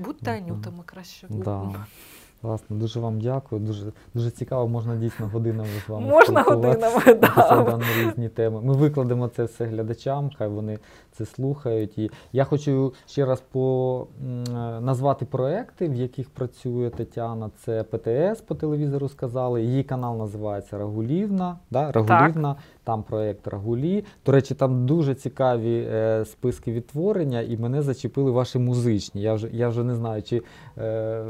Будьте. 0.00 0.30
Анютами 0.30 0.82
краще. 0.82 1.26
Да. 1.30 1.86
Власне, 2.42 2.76
дуже 2.76 3.00
вам 3.00 3.20
дякую. 3.20 3.60
Дуже, 3.60 3.92
дуже 4.14 4.30
цікаво, 4.30 4.68
можна 4.68 4.96
дійсно 4.96 5.28
годинами 5.28 5.68
з 5.86 5.88
вами. 5.88 6.06
Можна 6.06 6.42
годинами, 6.42 7.02
да. 7.20 7.78
на 7.78 8.04
різні 8.04 8.28
теми. 8.28 8.60
Ми 8.60 8.74
викладемо 8.74 9.28
це 9.28 9.44
все 9.44 9.64
глядачам, 9.64 10.30
хай 10.38 10.48
вони 10.48 10.78
це 11.12 11.26
слухають. 11.26 11.98
І 11.98 12.10
я 12.32 12.44
хочу 12.44 12.94
ще 13.06 13.26
раз 13.26 13.42
по, 13.52 14.06
е, 14.20 14.80
назвати 14.80 15.24
проекти, 15.24 15.88
в 15.88 15.94
яких 15.94 16.30
працює 16.30 16.90
Тетяна. 16.90 17.50
Це 17.64 17.82
ПТС 17.82 18.40
по 18.40 18.54
телевізору 18.54 19.08
сказали. 19.08 19.62
Її 19.62 19.82
канал 19.82 20.18
називається 20.18 20.78
Рагулівна. 20.78 21.58
Да? 21.70 21.92
Рагулівна, 21.92 22.56
там 22.84 23.02
проєкт 23.02 23.48
Рагулі. 23.48 24.04
До 24.26 24.32
речі, 24.32 24.54
там 24.54 24.86
дуже 24.86 25.14
цікаві 25.14 25.88
е, 25.92 26.24
списки 26.24 26.72
відтворення, 26.72 27.40
і 27.40 27.56
мене 27.56 27.82
зачепили 27.82 28.30
ваші 28.30 28.58
музичні. 28.58 29.22
Я 29.22 29.34
вже, 29.34 29.48
я 29.52 29.68
вже 29.68 29.84
не 29.84 29.94
знаю, 29.94 30.22
чи. 30.22 30.42
Е, 30.78 31.24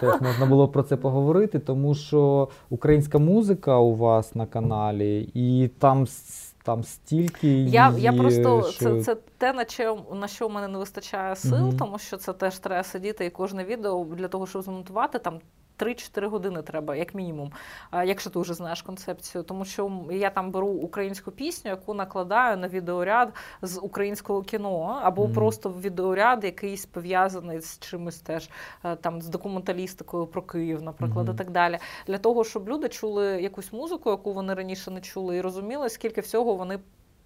Теж 0.00 0.20
можна 0.20 0.46
було 0.46 0.68
про 0.68 0.82
це 0.82 0.96
поговорити, 0.96 1.58
тому 1.58 1.94
що 1.94 2.48
українська 2.70 3.18
музика 3.18 3.78
у 3.78 3.94
вас 3.94 4.34
на 4.34 4.46
каналі, 4.46 5.30
і 5.34 5.70
там, 5.78 6.06
там 6.64 6.84
стільки. 6.84 7.48
Я, 7.48 7.94
я 7.98 8.12
просто 8.12 8.62
що... 8.62 8.84
це, 8.84 9.02
це 9.02 9.16
те, 9.38 9.52
на 9.52 9.64
що, 9.68 9.98
на 10.12 10.28
що 10.28 10.48
в 10.48 10.52
мене 10.52 10.68
не 10.68 10.78
вистачає 10.78 11.36
сил, 11.36 11.66
Мгм. 11.66 11.76
тому 11.76 11.98
що 11.98 12.16
це 12.16 12.32
теж 12.32 12.58
треба 12.58 12.82
сидіти 12.82 13.26
і 13.26 13.30
кожне 13.30 13.64
відео 13.64 14.04
для 14.04 14.28
того, 14.28 14.46
щоб 14.46 14.62
змонтувати 14.62 15.18
там. 15.18 15.40
3-4 15.78 16.26
години 16.26 16.62
треба, 16.62 16.96
як 16.96 17.14
мінімум, 17.14 17.52
якщо 17.92 18.30
ти 18.30 18.38
вже 18.38 18.54
знаєш 18.54 18.82
концепцію. 18.82 19.44
Тому 19.44 19.64
що 19.64 19.90
я 20.10 20.30
там 20.30 20.50
беру 20.50 20.66
українську 20.66 21.30
пісню, 21.30 21.70
яку 21.70 21.94
накладаю 21.94 22.56
на 22.56 22.68
відеоряд 22.68 23.32
з 23.62 23.80
українського 23.80 24.42
кіно, 24.42 25.00
або 25.02 25.24
Мгм. 25.24 25.34
просто 25.34 25.70
відеоряд 25.70 26.44
якийсь 26.44 26.86
пов'язаний 26.86 27.60
з 27.60 27.78
чимось 27.78 28.18
теж 28.20 28.48
е, 28.84 28.96
там 28.96 29.22
з 29.22 29.28
документалістикою 29.28 30.26
про 30.26 30.42
Київ, 30.42 30.82
наприклад, 30.82 31.26
Мгм. 31.26 31.34
і 31.34 31.38
так 31.38 31.50
далі. 31.50 31.78
Для 32.06 32.18
того, 32.18 32.44
щоб 32.44 32.68
люди 32.68 32.88
чули 32.88 33.42
якусь 33.42 33.72
музику, 33.72 34.10
яку 34.10 34.32
вони 34.32 34.54
раніше 34.54 34.90
не 34.90 35.00
чули, 35.00 35.36
і 35.36 35.40
розуміли, 35.40 35.88
скільки 35.88 36.20
всього 36.20 36.54
вони 36.54 36.78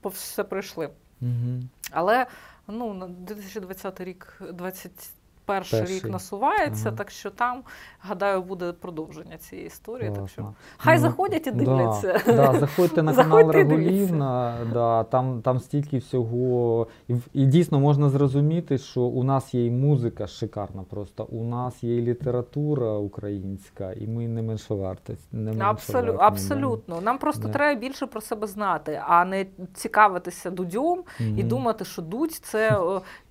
все 0.04 0.44
пройшли. 0.44 0.90
Мгм. 1.20 1.68
Але 1.90 2.26
ну, 2.68 2.94
на 2.94 3.06
2020 3.06 4.00
рік, 4.00 4.42
21 4.52 4.90
Перший. 5.48 5.84
рік 5.84 6.08
насувається, 6.08 6.88
Ага. 6.88 6.96
так 6.96 7.10
що 7.10 7.30
там, 7.30 7.62
гадаю, 8.00 8.42
буде 8.42 8.72
продовження 8.72 9.36
цієї 9.38 9.66
історії. 9.66 10.12
Так 10.16 10.28
що 10.28 10.54
хай 10.76 10.96
Ну, 10.96 11.02
заходять 11.02 11.46
і 11.46 11.50
дивляться. 11.50 12.20
Да, 12.26 12.58
заходьте 12.58 13.02
на 13.02 13.14
канал. 13.14 13.50
Рагулівна, 13.50 14.56
да, 14.72 15.04
там, 15.04 15.42
там 15.42 15.60
стільки 15.60 15.98
всього. 15.98 16.86
І, 17.08 17.14
і 17.32 17.46
дійсно 17.46 17.80
можна 17.80 18.08
зрозуміти, 18.08 18.78
що 18.78 19.00
у 19.00 19.24
нас 19.24 19.54
є 19.54 19.66
і 19.66 19.70
музика 19.70 20.26
шикарна 20.26 20.82
просто, 20.90 21.24
у 21.24 21.44
нас 21.44 21.84
є 21.84 21.96
і 21.98 22.02
література 22.02 22.92
українська, 22.92 23.92
і 23.92 24.06
ми 24.06 24.28
не 24.28 24.42
менше 24.42 24.74
вартість. 24.74 25.32
Не 25.32 25.50
менше 25.50 25.64
Абсолю, 25.64 26.12
да. 26.12 26.18
абсолютно. 26.20 27.00
Нам 27.00 27.18
просто 27.18 27.42
Да. 27.42 27.52
треба 27.52 27.80
більше 27.80 28.06
про 28.06 28.20
себе 28.20 28.46
знати, 28.46 29.00
а 29.06 29.24
не 29.24 29.46
цікавитися 29.74 30.50
дудьом 30.50 31.02
і 31.36 31.42
думати, 31.42 31.84
що 31.84 32.02
дудь 32.02 32.32
це 32.32 32.78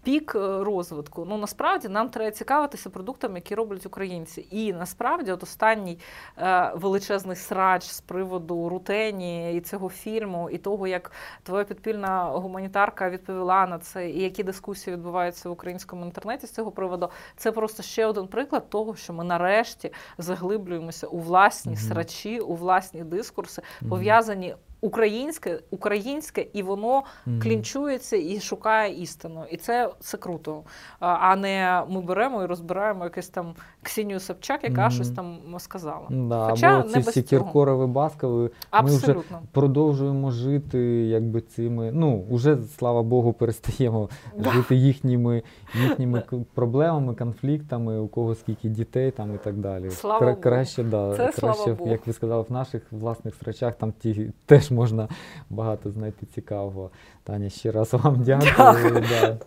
пік 0.07 0.35
е, 0.35 0.63
розвитку. 0.63 1.25
Ну 1.29 1.37
насправді 1.37 1.89
нам 1.89 2.09
треба 2.09 2.31
цікавитися 2.31 2.89
продуктами, 2.89 3.35
які 3.35 3.55
роблять 3.55 3.85
українці. 3.85 4.47
І 4.51 4.73
насправді, 4.73 5.31
от 5.31 5.43
останній 5.43 5.99
е, 6.37 6.71
величезний 6.75 7.35
срач 7.35 7.83
з 7.83 8.01
приводу 8.01 8.69
рутені 8.69 9.55
і 9.55 9.61
цього 9.61 9.89
фільму, 9.89 10.49
і 10.49 10.57
того, 10.57 10.87
як 10.87 11.11
твоя 11.43 11.63
підпільна 11.63 12.23
гуманітарка 12.23 13.09
відповіла 13.09 13.67
на 13.67 13.79
це, 13.79 14.09
і 14.09 14.21
які 14.21 14.43
дискусії 14.43 14.95
відбуваються 14.95 15.49
в 15.49 15.51
українському 15.51 16.05
інтернеті 16.05 16.47
з 16.47 16.51
цього 16.51 16.71
приводу. 16.71 17.09
Це 17.37 17.51
просто 17.51 17.83
ще 17.83 18.05
один 18.05 18.27
приклад 18.27 18.69
того, 18.69 18.95
що 18.95 19.13
ми 19.13 19.23
нарешті 19.23 19.93
заглиблюємося 20.17 21.07
у 21.07 21.19
власні 21.19 21.71
Мгм. 21.71 21.81
срачі, 21.81 22.39
у 22.39 22.55
власні 22.55 23.03
дискурси, 23.03 23.61
Мгм. 23.81 23.89
пов'язані 23.89 24.55
українське, 24.81 25.59
українське, 25.71 26.41
і 26.53 26.63
воно 26.63 27.03
Мгм. 27.25 27.41
клінчується 27.41 28.15
і 28.17 28.39
шукає 28.39 29.01
істину. 29.01 29.45
І 29.51 29.57
це, 29.57 29.89
це 29.99 30.17
круто. 30.17 30.63
А- 30.99 31.07
А 31.07 31.35
не 31.35 31.83
ми 31.89 32.01
беремо 32.01 32.43
і 32.43 32.45
розбираємо 32.45 33.03
якесь 33.03 33.29
там 33.29 33.55
Ксенію 33.87 34.19
Собчак, 34.19 34.63
яка 34.63 34.81
Мгм. 34.81 34.91
щось 34.91 35.09
там 35.09 35.37
сказала. 35.57 36.07
Да, 36.09 36.47
Хоча 36.49 36.79
або 36.79 36.87
не 36.89 36.93
ці 37.03 37.09
всі. 37.09 37.21
Кіркорови, 37.21 37.87
Баскови, 37.87 38.49
ми 38.83 38.89
вже 38.89 39.15
продовжуємо 39.51 40.31
жити 40.31 40.79
якби 41.05 41.41
цими. 41.41 41.91
Ну, 41.93 42.25
уже, 42.29 42.57
слава 42.77 43.03
Богу, 43.03 43.33
перестаємо 43.33 44.09
Да. 44.37 44.51
жити 44.51 44.75
їхніми, 44.75 45.43
їхніми 45.83 46.23
проблемами, 46.53 47.15
конфліктами, 47.15 47.99
у 47.99 48.07
кого 48.07 48.35
скільки 48.35 48.69
дітей 48.69 49.11
там 49.11 49.35
і 49.35 49.37
так 49.37 49.57
далі. 49.57 49.89
Слава 49.91 50.25
Богу. 50.27 50.41
Краще, 50.41 50.83
да, 50.83 51.15
Це 51.17 51.31
слава 51.31 51.55
краще, 51.55 51.73
Богу. 51.73 51.91
як 51.91 52.07
ви 52.07 52.13
сказали, 52.13 52.45
в 52.49 52.51
наших 52.51 52.81
власних 52.91 53.35
срачах 53.35 53.75
там 53.75 53.93
ті, 53.99 54.31
теж 54.45 54.71
можна 54.71 55.07
багато 55.49 55.91
знайти 55.91 56.25
цікавого. 56.25 56.89
Таня, 57.23 57.49
ще 57.49 57.71
раз 57.71 57.93
вам 57.93 58.23
дякую. 58.23 58.51
Дякую. 58.57 59.03
Да. 59.21 59.37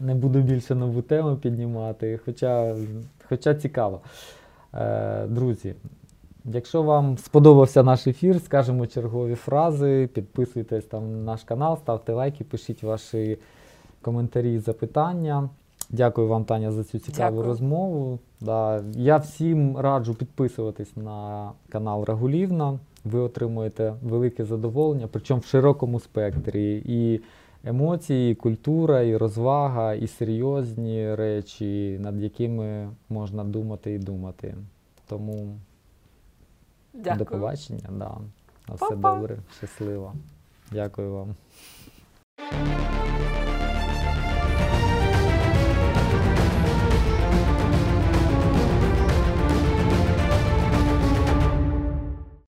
Не 0.00 0.14
буду 0.14 0.40
більше 0.40 0.74
нову 0.74 1.02
тему 1.02 1.36
піднімати, 1.36 2.20
хоча, 2.24 2.76
хоча 3.28 3.54
цікаво. 3.54 4.00
Е, 4.74 5.26
друзі, 5.26 5.74
якщо 6.44 6.82
вам 6.82 7.18
сподобався 7.18 7.82
наш 7.82 8.06
ефір, 8.06 8.40
скажемо 8.40 8.86
чергові 8.86 9.34
фрази, 9.34 10.08
підписуйтесь 10.14 10.84
там 10.84 11.12
на 11.12 11.18
наш 11.32 11.42
канал, 11.42 11.78
ставте 11.78 12.12
лайки, 12.12 12.44
пишіть 12.44 12.82
ваші 12.82 13.38
коментарі 14.02 14.54
і 14.54 14.58
запитання. 14.58 15.48
Дякую 15.90 16.28
вам, 16.28 16.44
Таня, 16.44 16.72
за 16.72 16.84
цю 16.84 16.98
цікаву 16.98 17.36
Дякую. 17.36 17.46
розмову. 17.46 18.18
Да, 18.40 18.82
я 18.96 19.16
всім 19.16 19.76
раджу 19.76 20.14
підписуватись 20.18 20.96
на 20.96 21.50
канал 21.68 22.04
Рагулівна. 22.04 22.78
Ви 23.04 23.20
отримуєте 23.20 23.94
велике 24.02 24.44
задоволення, 24.44 25.08
причому 25.12 25.40
в 25.40 25.44
широкому 25.44 26.00
спектрі. 26.00 26.82
І 26.86 27.20
емоції, 27.64 28.32
і 28.32 28.34
культура, 28.34 29.02
і 29.02 29.16
розвага, 29.16 29.94
і 29.94 30.06
серйозні 30.06 31.14
речі, 31.14 31.98
над 32.00 32.22
якими 32.22 32.90
можна 33.08 33.44
думати 33.44 33.92
і 33.92 33.98
думати. 33.98 34.54
Тому 35.06 35.58
Дякую. 36.94 37.18
до 37.18 37.24
побачення. 37.24 37.88
Да. 37.90 38.16
На 38.68 38.74
все 38.74 38.86
Па-па. 38.90 39.14
добре, 39.14 39.38
щасливо. 39.58 40.12
Дякую 40.72 41.12
вам. 41.12 41.34